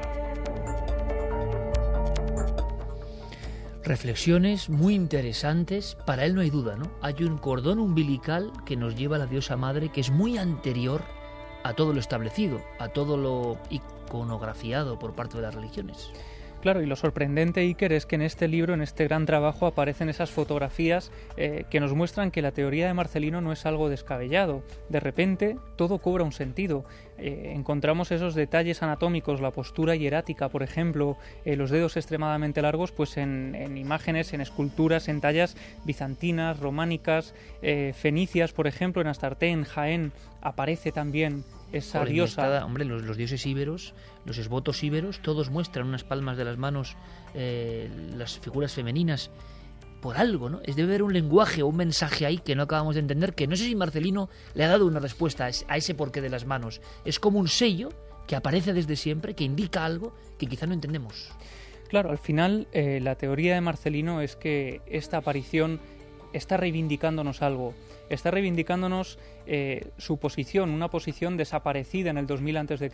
Reflexiones 3.83 4.69
muy 4.69 4.93
interesantes, 4.93 5.95
para 6.05 6.25
él 6.25 6.35
no 6.35 6.41
hay 6.41 6.49
duda, 6.49 6.75
¿no? 6.75 6.91
Hay 7.01 7.23
un 7.23 7.37
cordón 7.37 7.79
umbilical 7.79 8.51
que 8.65 8.75
nos 8.75 8.95
lleva 8.95 9.15
a 9.15 9.19
la 9.19 9.25
diosa 9.25 9.57
madre 9.57 9.89
que 9.89 10.01
es 10.01 10.11
muy 10.11 10.37
anterior 10.37 11.01
a 11.63 11.73
todo 11.73 11.93
lo 11.93 11.99
establecido, 11.99 12.61
a 12.77 12.89
todo 12.89 13.17
lo 13.17 13.57
iconografiado 13.69 14.99
por 14.99 15.15
parte 15.15 15.37
de 15.37 15.43
las 15.43 15.55
religiones. 15.55 16.11
Claro, 16.61 16.81
y 16.81 16.85
lo 16.85 16.97
sorprendente, 16.97 17.61
Iker, 17.61 17.93
es 17.93 18.05
que 18.05 18.15
en 18.15 18.21
este 18.21 18.49
libro, 18.49 18.73
en 18.73 18.81
este 18.81 19.05
gran 19.05 19.25
trabajo, 19.25 19.65
aparecen 19.65 20.09
esas 20.09 20.29
fotografías 20.29 21.09
eh, 21.37 21.63
que 21.69 21.79
nos 21.79 21.93
muestran 21.93 22.31
que 22.31 22.41
la 22.41 22.51
teoría 22.51 22.87
de 22.87 22.93
Marcelino 22.93 23.39
no 23.39 23.53
es 23.53 23.65
algo 23.65 23.87
descabellado. 23.87 24.61
De 24.89 24.99
repente, 24.99 25.55
todo 25.77 25.99
cobra 25.99 26.25
un 26.25 26.33
sentido. 26.33 26.83
Eh, 27.17 27.53
encontramos 27.55 28.11
esos 28.11 28.35
detalles 28.35 28.83
anatómicos, 28.83 29.39
la 29.39 29.51
postura 29.51 29.95
hierática, 29.95 30.49
por 30.49 30.61
ejemplo, 30.61 31.15
eh, 31.45 31.55
los 31.55 31.69
dedos 31.69 31.95
extremadamente 31.95 32.61
largos, 32.61 32.91
pues 32.91 33.15
en, 33.15 33.55
en, 33.55 33.77
imágenes, 33.77 34.33
en 34.33 34.41
esculturas, 34.41 35.07
en 35.07 35.21
tallas 35.21 35.55
bizantinas, 35.85 36.59
románicas, 36.59 37.33
fenicias, 37.93 38.51
por 38.51 38.67
ejemplo, 38.67 39.01
en 39.01 39.07
Astarte, 39.07 39.47
en 39.47 39.63
Jaén, 39.63 40.11
aparece 40.41 40.91
también 40.91 41.43
esa 41.71 42.03
diosa. 42.05 42.65
hombre, 42.65 42.85
los, 42.85 43.17
dioses 43.17 43.45
íberos, 43.45 43.93
los 44.25 44.37
esbotos 44.37 44.83
íberos, 44.83 45.21
todos 45.21 45.49
muestran 45.49 45.87
unas 45.87 46.03
palmas 46.03 46.37
de 46.37 46.45
las 46.45 46.57
manos, 46.57 46.95
eh, 47.33 47.89
las 48.15 48.39
figuras 48.39 48.73
femeninas. 48.73 49.31
por 50.01 50.17
algo, 50.17 50.49
¿no? 50.49 50.61
Es 50.63 50.77
debe 50.77 50.93
haber 50.93 51.03
un 51.03 51.11
lenguaje 51.11 51.61
o 51.61 51.67
un 51.67 51.75
mensaje 51.75 52.25
ahí 52.25 52.37
que 52.37 52.55
no 52.55 52.63
acabamos 52.63 52.95
de 52.95 53.01
entender, 53.01 53.35
que 53.35 53.47
no 53.47 53.57
sé 53.57 53.65
si 53.65 53.75
Marcelino 53.75 54.29
le 54.53 54.63
ha 54.63 54.69
dado 54.69 54.87
una 54.87 55.01
respuesta 55.01 55.49
a 55.67 55.77
ese 55.77 55.93
porqué 55.93 56.21
de 56.21 56.29
las 56.29 56.45
manos. 56.45 56.79
Es 57.03 57.19
como 57.19 57.37
un 57.37 57.49
sello 57.49 57.89
que 58.25 58.37
aparece 58.37 58.71
desde 58.71 58.95
siempre, 58.95 59.33
que 59.33 59.43
indica 59.43 59.83
algo 59.83 60.13
que 60.37 60.45
quizá 60.45 60.67
no 60.67 60.73
entendemos. 60.73 61.31
Claro, 61.89 62.11
al 62.11 62.19
final 62.19 62.67
eh, 62.71 62.99
la 63.01 63.15
teoría 63.15 63.55
de 63.55 63.61
Marcelino 63.61 64.21
es 64.21 64.35
que 64.35 64.81
esta 64.85 65.17
aparición 65.17 65.81
está 66.33 66.57
reivindicándonos 66.57 67.41
algo, 67.41 67.73
está 68.09 68.31
reivindicándonos 68.31 69.19
eh, 69.45 69.87
su 69.97 70.17
posición, 70.17 70.69
una 70.69 70.89
posición 70.89 71.37
desaparecida 71.37 72.09
en 72.09 72.17
el 72.17 72.27
2000 72.27 72.57
a.C., 72.57 72.89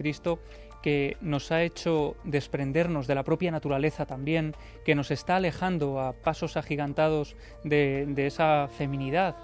que 0.81 1.17
nos 1.19 1.51
ha 1.51 1.63
hecho 1.63 2.15
desprendernos 2.23 3.07
de 3.07 3.15
la 3.15 3.23
propia 3.23 3.49
naturaleza 3.49 4.05
también, 4.05 4.55
que 4.85 4.93
nos 4.93 5.09
está 5.09 5.37
alejando 5.37 5.99
a 5.99 6.13
pasos 6.13 6.57
agigantados 6.57 7.35
de, 7.63 8.13
esa 8.17 8.67
feminidad. 8.67 9.35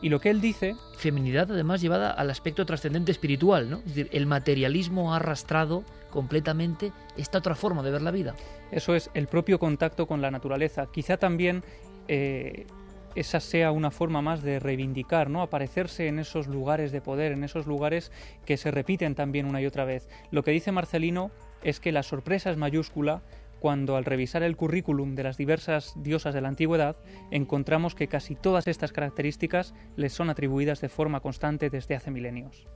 Y 0.00 0.08
lo 0.08 0.20
que 0.20 0.30
él 0.30 0.40
dice... 0.40 0.76
Feminidad 0.96 1.50
además 1.50 1.80
llevada 1.80 2.12
al 2.12 2.30
aspecto 2.30 2.64
trascendente 2.64 3.10
espiritual, 3.10 3.68
¿no? 3.68 3.78
Es 3.78 3.86
decir, 3.86 4.08
el 4.12 4.26
materialismo 4.26 5.12
ha 5.12 5.16
arrastrado 5.16 5.84
completamente 6.10 6.92
esta 7.16 7.38
otra 7.38 7.54
forma 7.54 7.82
de 7.82 7.90
ver 7.90 8.02
la 8.02 8.10
vida. 8.12 8.34
Eso 8.70 8.94
es, 8.94 9.10
el 9.14 9.26
propio 9.26 9.58
contacto 9.58 10.06
con 10.06 10.22
la 10.22 10.30
naturaleza. 10.30 10.86
Quizá 10.92 11.16
también 11.16 11.64
eh, 12.06 12.66
esa 13.14 13.40
sea 13.40 13.72
una 13.72 13.90
forma 13.90 14.22
más 14.22 14.42
de 14.42 14.58
reivindicar, 14.58 15.30
¿no? 15.30 15.42
Aparecerse 15.42 16.08
en 16.08 16.18
esos 16.18 16.46
lugares 16.46 16.92
de 16.92 17.00
poder, 17.00 17.32
en 17.32 17.44
esos 17.44 17.66
lugares 17.66 18.12
que 18.46 18.56
se 18.56 18.70
repiten 18.70 19.14
también 19.14 19.46
una 19.46 19.60
y 19.60 19.66
otra 19.66 19.84
vez. 19.84 20.08
Lo 20.30 20.42
que 20.42 20.50
dice 20.50 20.72
Marcelino 20.72 21.30
es 21.62 21.80
que 21.80 21.92
la 21.92 22.02
sorpresa 22.02 22.50
es 22.50 22.56
mayúscula 22.56 23.22
cuando 23.60 23.96
al 23.96 24.04
revisar 24.04 24.42
el 24.42 24.56
currículum 24.56 25.14
de 25.14 25.22
las 25.22 25.36
diversas 25.36 25.92
diosas 26.02 26.34
de 26.34 26.40
la 26.40 26.48
antigüedad 26.48 26.96
encontramos 27.30 27.94
que 27.94 28.08
casi 28.08 28.34
todas 28.34 28.66
estas 28.66 28.92
características 28.92 29.74
les 29.96 30.12
son 30.12 30.30
atribuidas 30.30 30.80
de 30.80 30.88
forma 30.88 31.20
constante 31.20 31.68
desde 31.68 31.94
hace 31.94 32.10
milenios. 32.10 32.66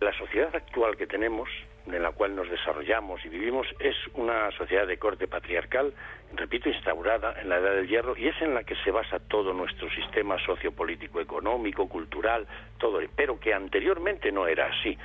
La 0.00 0.12
sociedad 0.18 0.54
actual 0.54 0.96
que 0.96 1.06
tenemos, 1.06 1.48
en 1.86 2.02
la 2.02 2.12
cual 2.12 2.34
nos 2.34 2.48
desarrollamos 2.48 3.24
y 3.24 3.28
vivimos, 3.28 3.66
es 3.78 3.96
una 4.14 4.50
sociedad 4.52 4.86
de 4.86 4.98
corte 4.98 5.28
patriarcal, 5.28 5.92
repito, 6.34 6.68
instaurada 6.68 7.34
en 7.40 7.48
la 7.48 7.58
Edad 7.58 7.74
del 7.74 7.88
Hierro 7.88 8.16
y 8.16 8.28
es 8.28 8.40
en 8.40 8.54
la 8.54 8.64
que 8.64 8.74
se 8.76 8.90
basa 8.90 9.18
todo 9.18 9.52
nuestro 9.52 9.90
sistema 9.90 10.38
sociopolítico, 10.44 11.20
económico, 11.20 11.88
cultural, 11.88 12.46
todo, 12.78 13.00
pero 13.14 13.38
que 13.38 13.52
anteriormente 13.52 14.32
no 14.32 14.46
era 14.46 14.66
así. 14.66 14.96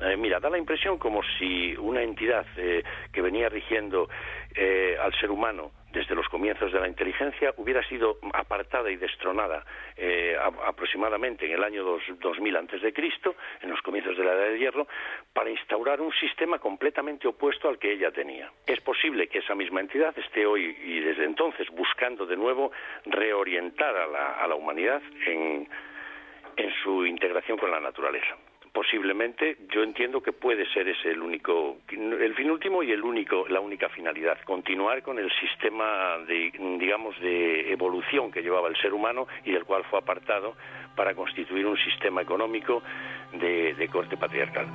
Eh, 0.00 0.16
mira, 0.16 0.40
da 0.40 0.50
la 0.50 0.58
impresión 0.58 0.98
como 0.98 1.22
si 1.38 1.76
una 1.76 2.02
entidad 2.02 2.44
eh, 2.56 2.82
que 3.12 3.22
venía 3.22 3.48
rigiendo 3.48 4.08
eh, 4.54 4.96
al 5.00 5.12
ser 5.18 5.30
humano 5.30 5.70
desde 5.92 6.14
los 6.14 6.28
comienzos 6.28 6.72
de 6.72 6.80
la 6.80 6.88
inteligencia 6.88 7.54
hubiera 7.56 7.82
sido 7.88 8.18
apartada 8.32 8.90
y 8.90 8.96
destronada 8.96 9.64
aproximadamente 10.66 11.46
en 11.46 11.52
el 11.52 11.62
año 11.62 11.84
2000 11.84 12.56
antes 12.56 12.82
de 12.82 12.92
Cristo, 12.92 13.36
en 13.60 13.70
los 13.70 13.80
comienzos 13.80 14.16
de 14.16 14.24
la 14.24 14.32
Edad 14.32 14.48
de 14.48 14.58
Hierro, 14.58 14.88
para 15.32 15.50
instaurar 15.50 16.00
un 16.00 16.12
sistema 16.14 16.58
completamente 16.58 17.28
opuesto 17.28 17.68
al 17.68 17.78
que 17.78 17.92
ella 17.92 18.10
tenía. 18.10 18.50
Es 18.66 18.80
posible 18.80 19.28
que 19.28 19.38
esa 19.38 19.54
misma 19.54 19.80
entidad 19.80 20.18
esté 20.18 20.44
hoy 20.44 20.76
y 20.84 20.98
desde 20.98 21.24
entonces 21.24 21.68
buscando 21.70 22.26
de 22.26 22.36
nuevo 22.36 22.72
reorientar 23.06 23.96
a 23.96 24.06
la, 24.08 24.32
a 24.32 24.48
la 24.48 24.56
humanidad 24.56 25.00
en 25.26 25.68
su 26.82 27.06
integración 27.06 27.56
con 27.56 27.70
la 27.70 27.78
naturaleza 27.78 28.36
posiblemente 28.74 29.56
yo 29.72 29.84
entiendo 29.84 30.20
que 30.20 30.32
puede 30.32 30.66
ser 30.72 30.88
ese 30.88 31.10
el 31.10 31.22
único 31.22 31.76
el 31.88 32.34
fin 32.34 32.50
último 32.50 32.82
y 32.82 32.90
el 32.90 33.02
único 33.02 33.46
la 33.48 33.60
única 33.60 33.88
finalidad 33.88 34.36
continuar 34.44 35.00
con 35.02 35.16
el 35.20 35.30
sistema 35.40 36.18
de 36.26 36.50
digamos 36.80 37.18
de 37.20 37.70
evolución 37.70 38.32
que 38.32 38.42
llevaba 38.42 38.66
el 38.68 38.76
ser 38.76 38.92
humano 38.92 39.28
y 39.44 39.52
del 39.52 39.64
cual 39.64 39.84
fue 39.84 40.00
apartado 40.00 40.56
para 40.96 41.14
constituir 41.14 41.66
un 41.66 41.76
sistema 41.78 42.22
económico 42.22 42.82
de, 43.32 43.88
corte 43.92 44.16
patriarcal. 44.16 44.66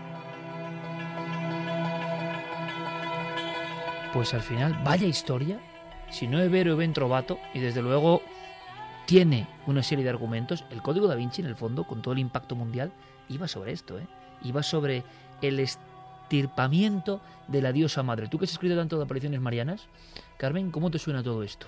Pues 4.13 4.33
al 4.33 4.41
final 4.41 4.77
vaya 4.83 5.07
historia. 5.07 5.59
Si 6.09 6.27
no 6.27 6.39
es 6.39 6.49
vero 6.49 6.75
ben 6.77 6.93
trovato 6.93 7.37
y 7.53 7.59
desde 7.59 7.81
luego 7.81 8.21
tiene 9.05 9.47
una 9.67 9.83
serie 9.83 10.03
de 10.03 10.09
argumentos. 10.09 10.65
El 10.71 10.81
código 10.81 11.07
da 11.07 11.15
Vinci 11.15 11.41
en 11.41 11.47
el 11.47 11.55
fondo 11.55 11.83
con 11.83 12.01
todo 12.01 12.13
el 12.13 12.19
impacto 12.19 12.55
mundial 12.55 12.91
iba 13.29 13.47
sobre 13.47 13.71
esto, 13.71 13.99
¿eh? 13.99 14.07
iba 14.43 14.63
sobre 14.63 15.03
el 15.41 15.59
estirpamiento 15.59 17.21
de 17.47 17.61
la 17.61 17.71
diosa 17.71 18.03
madre. 18.03 18.27
Tú 18.27 18.37
que 18.37 18.45
has 18.45 18.51
escrito 18.51 18.75
tanto 18.75 18.97
de 18.97 19.03
apariciones 19.03 19.41
marianas, 19.41 19.87
Carmen, 20.37 20.71
¿cómo 20.71 20.91
te 20.91 20.99
suena 20.99 21.23
todo 21.23 21.43
esto? 21.43 21.67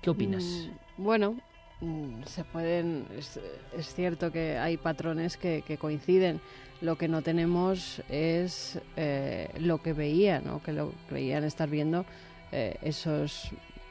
¿Qué 0.00 0.10
opinas? 0.10 0.44
Mm, 0.44 1.04
bueno, 1.04 1.36
mm, 1.80 2.24
se 2.24 2.44
pueden. 2.44 3.06
Es, 3.16 3.94
cierto 3.94 4.32
que 4.32 4.58
hay 4.58 4.76
patrones 4.76 5.36
que, 5.36 5.78
coinciden. 5.80 6.40
Lo 6.80 6.96
que 6.98 7.06
no 7.06 7.22
tenemos 7.22 8.02
es 8.08 8.80
eh, 8.96 9.48
lo 9.60 9.80
que 9.80 9.92
veían, 9.92 10.44
¿no? 10.44 10.60
que 10.64 10.72
lo 10.72 10.92
veían 11.08 11.44
estar 11.44 11.70
viendo 11.70 12.04
eh, 12.50 12.76
esos 12.82 13.50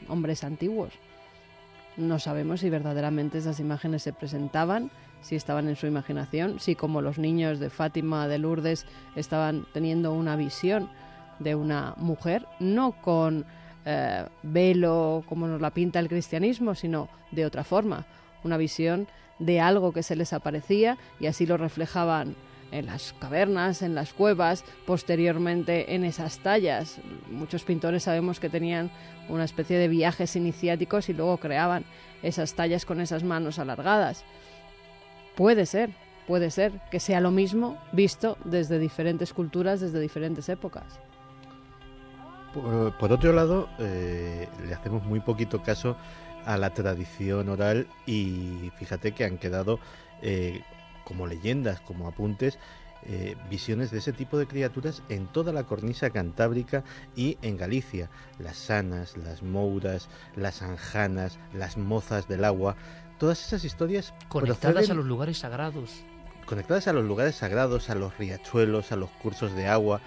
hombres 0.10 0.44
antiguos. 0.44 0.92
No 1.96 2.20
sabemos 2.20 2.60
si 2.60 2.70
verdaderamente 2.70 3.38
esas 3.38 3.62
imágenes 3.62 4.04
se 4.04 4.12
presentaban, 4.12 4.92
si 5.22 5.36
estaban 5.36 5.68
en 5.68 5.76
su 5.76 5.88
imaginación, 5.88 6.60
si 6.60 6.76
como 6.76 7.02
los 7.02 7.18
niños 7.18 7.60
de 7.60 7.70
Fátima, 7.70 8.28
de 8.28 8.40
Lourdes, 8.40 8.86
estaban 9.16 9.66
teniendo 9.74 10.14
una 10.14 10.36
visión 10.36 10.90
de 11.40 11.56
una 11.56 11.94
mujer, 11.98 12.46
no 12.60 12.92
con 13.02 13.46
eh, 13.86 14.26
velo 14.44 15.24
como 15.28 15.48
nos 15.48 15.62
la 15.62 15.72
pinta 15.72 16.00
el 16.00 16.10
cristianismo, 16.10 16.76
sino 16.76 17.10
de 17.32 17.46
otra 17.46 17.64
forma, 17.64 18.06
una 18.44 18.58
visión 18.58 19.08
de 19.40 19.60
algo 19.60 19.92
que 19.92 20.04
se 20.04 20.16
les 20.16 20.34
aparecía 20.34 20.98
y 21.20 21.26
así 21.26 21.46
lo 21.46 21.58
reflejaban 21.58 22.36
en 22.72 22.86
las 22.86 23.14
cavernas, 23.20 23.82
en 23.82 23.96
las 23.96 24.14
cuevas, 24.14 24.64
posteriormente 24.86 25.94
en 25.94 26.04
esas 26.06 26.40
tallas. 26.40 27.00
Muchos 27.30 27.64
pintores 27.64 28.04
sabemos 28.04 28.40
que 28.40 28.50
tenían 28.50 28.90
una 29.30 29.44
especie 29.44 29.78
de 29.78 29.88
viajes 29.88 30.36
iniciáticos 30.36 31.10
y 31.10 31.14
luego 31.14 31.38
creaban 31.38 31.84
esas 32.24 32.54
tallas 32.54 32.86
con 32.86 33.02
esas 33.02 33.24
manos 33.24 33.60
alargadas. 33.60 34.24
Puede 35.36 35.66
ser, 35.66 35.92
puede 36.28 36.52
ser 36.52 36.74
que 36.92 37.00
sea 37.00 37.22
lo 37.22 37.32
mismo 37.32 37.78
visto 37.92 38.38
desde 38.46 38.80
diferentes 38.80 39.34
culturas, 39.34 39.80
desde 39.80 40.00
diferentes 40.00 40.50
épocas. 40.50 41.00
Por, 42.54 43.12
otro 43.14 43.32
lado, 43.32 43.70
eh, 43.80 44.48
le 44.68 44.74
hacemos 44.74 45.04
muy 45.06 45.22
poquito 45.22 45.64
caso 45.64 45.96
a 46.46 46.58
la 46.58 46.74
tradición 46.74 47.48
oral 47.48 47.88
y 48.06 48.72
fíjate 48.78 49.14
que 49.14 49.24
han 49.24 49.38
quedado 49.38 49.80
eh, 50.22 50.62
como 51.06 51.28
leyendas, 51.28 51.80
como 51.82 52.08
apuntes, 52.08 52.60
eh, 53.04 53.36
visiones 53.50 53.90
de 53.90 53.98
ese 53.98 54.14
tipo 54.14 54.38
de 54.38 54.46
criaturas 54.46 55.02
en 55.10 55.26
toda 55.28 55.52
la 55.52 55.64
cornisa 55.64 56.12
cantábrica 56.12 56.84
y 57.16 57.38
en 57.42 57.58
Galicia. 57.58 58.10
Las 58.38 58.58
sanas, 58.58 59.18
las 59.18 59.42
mouras, 59.42 60.08
las 60.36 60.62
anjanas, 60.62 61.40
las 61.54 61.78
mozas 61.78 62.28
del 62.28 62.46
agua 62.46 62.76
todas 63.22 63.46
esas 63.46 63.64
historias 63.64 64.16
conectadas 64.30 64.90
a 64.90 64.96
los 64.96 65.06
lugares 65.06 65.38
sagrados. 65.38 66.02
Conectadas 66.48 66.88
a 66.88 66.94
los 66.94 67.06
lugares 67.06 67.36
sagrados, 67.36 67.92
a 67.92 67.94
los 67.94 68.18
riachuelos, 68.18 68.92
a 68.92 68.96
los 68.96 69.12
cursos 69.12 69.54
de 69.54 69.68
agua. 69.68 70.02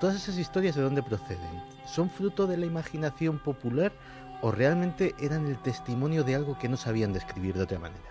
Todas 0.00 0.16
esas 0.16 0.36
historias 0.36 0.74
de 0.74 0.82
dónde 0.82 1.04
proceden? 1.04 1.62
¿Son 1.86 2.10
fruto 2.10 2.48
de 2.48 2.56
la 2.56 2.66
imaginación 2.66 3.38
popular 3.38 3.92
o 4.40 4.50
realmente 4.50 5.14
eran 5.20 5.46
el 5.46 5.56
testimonio 5.62 6.24
de 6.24 6.34
algo 6.34 6.58
que 6.58 6.68
no 6.68 6.76
sabían 6.76 7.12
describir 7.12 7.54
de 7.54 7.62
otra 7.62 7.78
manera? 7.78 8.10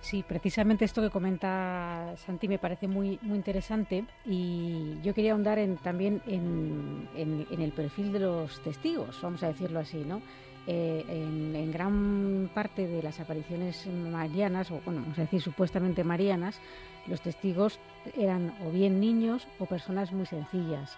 Sí, 0.00 0.24
precisamente 0.26 0.86
esto 0.86 1.02
que 1.02 1.10
comenta 1.10 2.14
Santi 2.24 2.48
me 2.48 2.58
parece 2.58 2.88
muy, 2.88 3.18
muy 3.20 3.36
interesante 3.36 4.06
y 4.24 4.98
yo 5.02 5.12
quería 5.12 5.32
ahondar 5.32 5.58
en, 5.58 5.76
también 5.76 6.22
en, 6.26 7.06
en, 7.14 7.60
el 7.60 7.72
perfil 7.72 8.12
de 8.12 8.20
los 8.20 8.62
testigos, 8.62 9.20
vamos 9.20 9.42
a 9.42 9.48
decirlo 9.48 9.78
así, 9.78 9.98
¿no? 9.98 10.22
Eh, 10.66 11.04
en, 11.08 11.72
gran 11.72 12.50
parte 12.54 12.86
de 12.86 13.02
las 13.02 13.18
apariciones 13.18 13.86
marianas, 13.86 14.70
o 14.70 14.80
bueno, 14.84 15.00
vamos 15.00 15.18
a 15.18 15.22
decir 15.22 15.40
supuestamente 15.40 16.04
marianas, 16.04 16.60
los 17.06 17.20
testigos 17.20 17.80
eran 18.16 18.54
o 18.64 18.70
bien 18.70 19.00
niños 19.00 19.48
o 19.58 19.66
personas 19.66 20.12
muy 20.12 20.26
sencillas. 20.26 20.96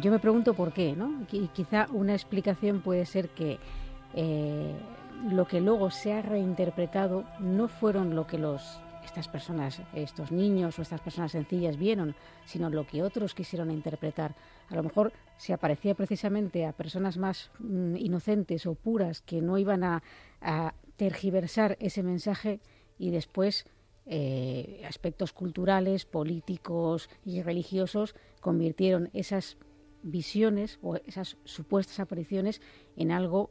Yo 0.00 0.10
me 0.10 0.18
pregunto 0.18 0.54
por 0.54 0.72
qué, 0.72 0.94
¿no? 0.94 1.26
quizá 1.26 1.86
una 1.92 2.12
explicación 2.12 2.80
puede 2.80 3.06
ser 3.06 3.30
que 3.30 3.58
eh, 4.14 4.72
lo 5.28 5.46
que 5.46 5.60
luego 5.60 5.90
se 5.90 6.12
ha 6.12 6.22
reinterpretado 6.22 7.24
no 7.40 7.68
fueron 7.68 8.14
lo 8.14 8.26
que 8.26 8.38
los 8.38 8.80
estas 9.04 9.28
personas, 9.28 9.82
estos 9.92 10.32
niños 10.32 10.78
o 10.78 10.82
estas 10.82 11.00
personas 11.00 11.32
sencillas 11.32 11.76
vieron, 11.76 12.14
sino 12.46 12.70
lo 12.70 12.86
que 12.86 13.02
otros 13.02 13.34
quisieron 13.34 13.70
interpretar. 13.70 14.34
A 14.70 14.74
lo 14.74 14.82
mejor 14.82 15.12
se 15.36 15.52
aparecía 15.52 15.94
precisamente 15.94 16.66
a 16.66 16.72
personas 16.72 17.16
más 17.16 17.50
mm, 17.58 17.96
inocentes 17.96 18.66
o 18.66 18.74
puras 18.74 19.20
que 19.20 19.40
no 19.40 19.58
iban 19.58 19.84
a, 19.84 20.02
tergiversar 20.96 21.76
ese 21.80 22.04
mensaje 22.04 22.60
y 22.98 23.10
después 23.10 23.64
eh, 24.06 24.82
aspectos 24.86 25.32
culturales, 25.32 26.04
políticos 26.04 27.10
y 27.24 27.42
religiosos 27.42 28.14
convirtieron 28.40 29.10
esas 29.12 29.56
visiones 30.04 30.78
o 30.82 30.96
esas 30.96 31.36
supuestas 31.44 31.98
apariciones 31.98 32.60
en 32.96 33.10
algo 33.10 33.50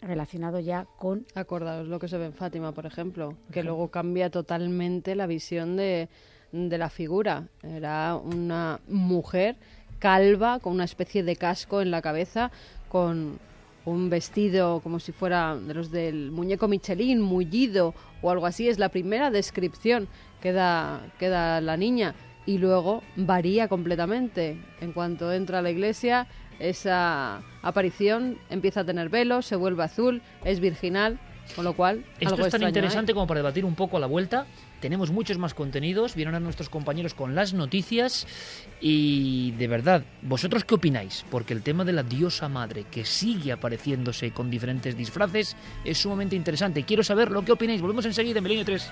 relacionado 0.00 0.60
ya 0.60 0.86
con... 0.98 1.26
Acordaos 1.34 1.88
lo 1.88 1.98
que 1.98 2.08
se 2.08 2.18
ve 2.18 2.26
en 2.26 2.34
Fátima, 2.34 2.72
por 2.72 2.86
ejemplo, 2.86 3.36
que 3.50 3.62
luego 3.62 3.90
cambia 3.90 4.30
totalmente 4.30 5.16
la 5.16 5.26
visión 5.26 5.76
de, 5.76 6.08
de 6.52 6.78
la 6.78 6.90
figura. 6.90 7.48
Era 7.62 8.16
una 8.16 8.80
mujer 8.86 9.56
calva, 9.98 10.58
con 10.60 10.72
una 10.72 10.84
especie 10.84 11.22
de 11.22 11.36
casco 11.36 11.80
en 11.80 11.90
la 11.90 12.02
cabeza, 12.02 12.50
con 12.88 13.38
un 13.84 14.10
vestido 14.10 14.80
como 14.80 14.98
si 14.98 15.12
fuera 15.12 15.56
de 15.56 15.72
los 15.72 15.90
del 15.90 16.30
muñeco 16.32 16.68
Michelin, 16.68 17.20
mullido 17.20 17.94
o 18.20 18.30
algo 18.30 18.46
así. 18.46 18.68
Es 18.68 18.78
la 18.78 18.88
primera 18.88 19.30
descripción 19.30 20.08
que 20.42 20.52
da, 20.52 21.00
que 21.18 21.28
da 21.28 21.60
la 21.60 21.76
niña. 21.76 22.14
Y 22.44 22.58
luego 22.58 23.02
varía 23.16 23.68
completamente. 23.68 24.60
En 24.80 24.92
cuanto 24.92 25.32
entra 25.32 25.60
a 25.60 25.62
la 25.62 25.70
iglesia, 25.70 26.26
esa 26.58 27.42
aparición 27.62 28.38
empieza 28.50 28.80
a 28.80 28.84
tener 28.84 29.08
velo, 29.08 29.42
se 29.42 29.56
vuelve 29.56 29.84
azul, 29.84 30.22
es 30.44 30.60
virginal, 30.60 31.18
con 31.54 31.64
lo 31.64 31.74
cual... 31.74 32.04
Esto 32.20 32.34
algo 32.34 32.46
es 32.46 32.52
tan 32.52 32.62
extraño 32.62 32.68
interesante 32.68 33.12
hay. 33.12 33.14
como 33.14 33.26
para 33.26 33.38
debatir 33.38 33.64
un 33.64 33.74
poco 33.74 33.96
a 33.96 34.00
la 34.00 34.06
vuelta. 34.06 34.46
Tenemos 34.80 35.10
muchos 35.10 35.38
más 35.38 35.54
contenidos, 35.54 36.14
vieron 36.14 36.34
a 36.34 36.40
nuestros 36.40 36.68
compañeros 36.68 37.14
con 37.14 37.34
las 37.34 37.54
noticias 37.54 38.26
y 38.80 39.52
de 39.52 39.68
verdad, 39.68 40.04
¿vosotros 40.22 40.64
qué 40.64 40.74
opináis? 40.74 41.24
Porque 41.30 41.54
el 41.54 41.62
tema 41.62 41.84
de 41.84 41.92
la 41.92 42.02
diosa 42.02 42.48
madre 42.48 42.84
que 42.90 43.04
sigue 43.04 43.52
apareciéndose 43.52 44.32
con 44.32 44.50
diferentes 44.50 44.96
disfraces 44.96 45.56
es 45.84 45.98
sumamente 45.98 46.36
interesante. 46.36 46.84
Quiero 46.84 47.02
saber 47.02 47.30
lo 47.30 47.44
que 47.44 47.52
opináis. 47.52 47.80
Volvemos 47.80 48.04
enseguida 48.06 48.38
en 48.38 48.44
Milenio 48.44 48.64
3. 48.64 48.90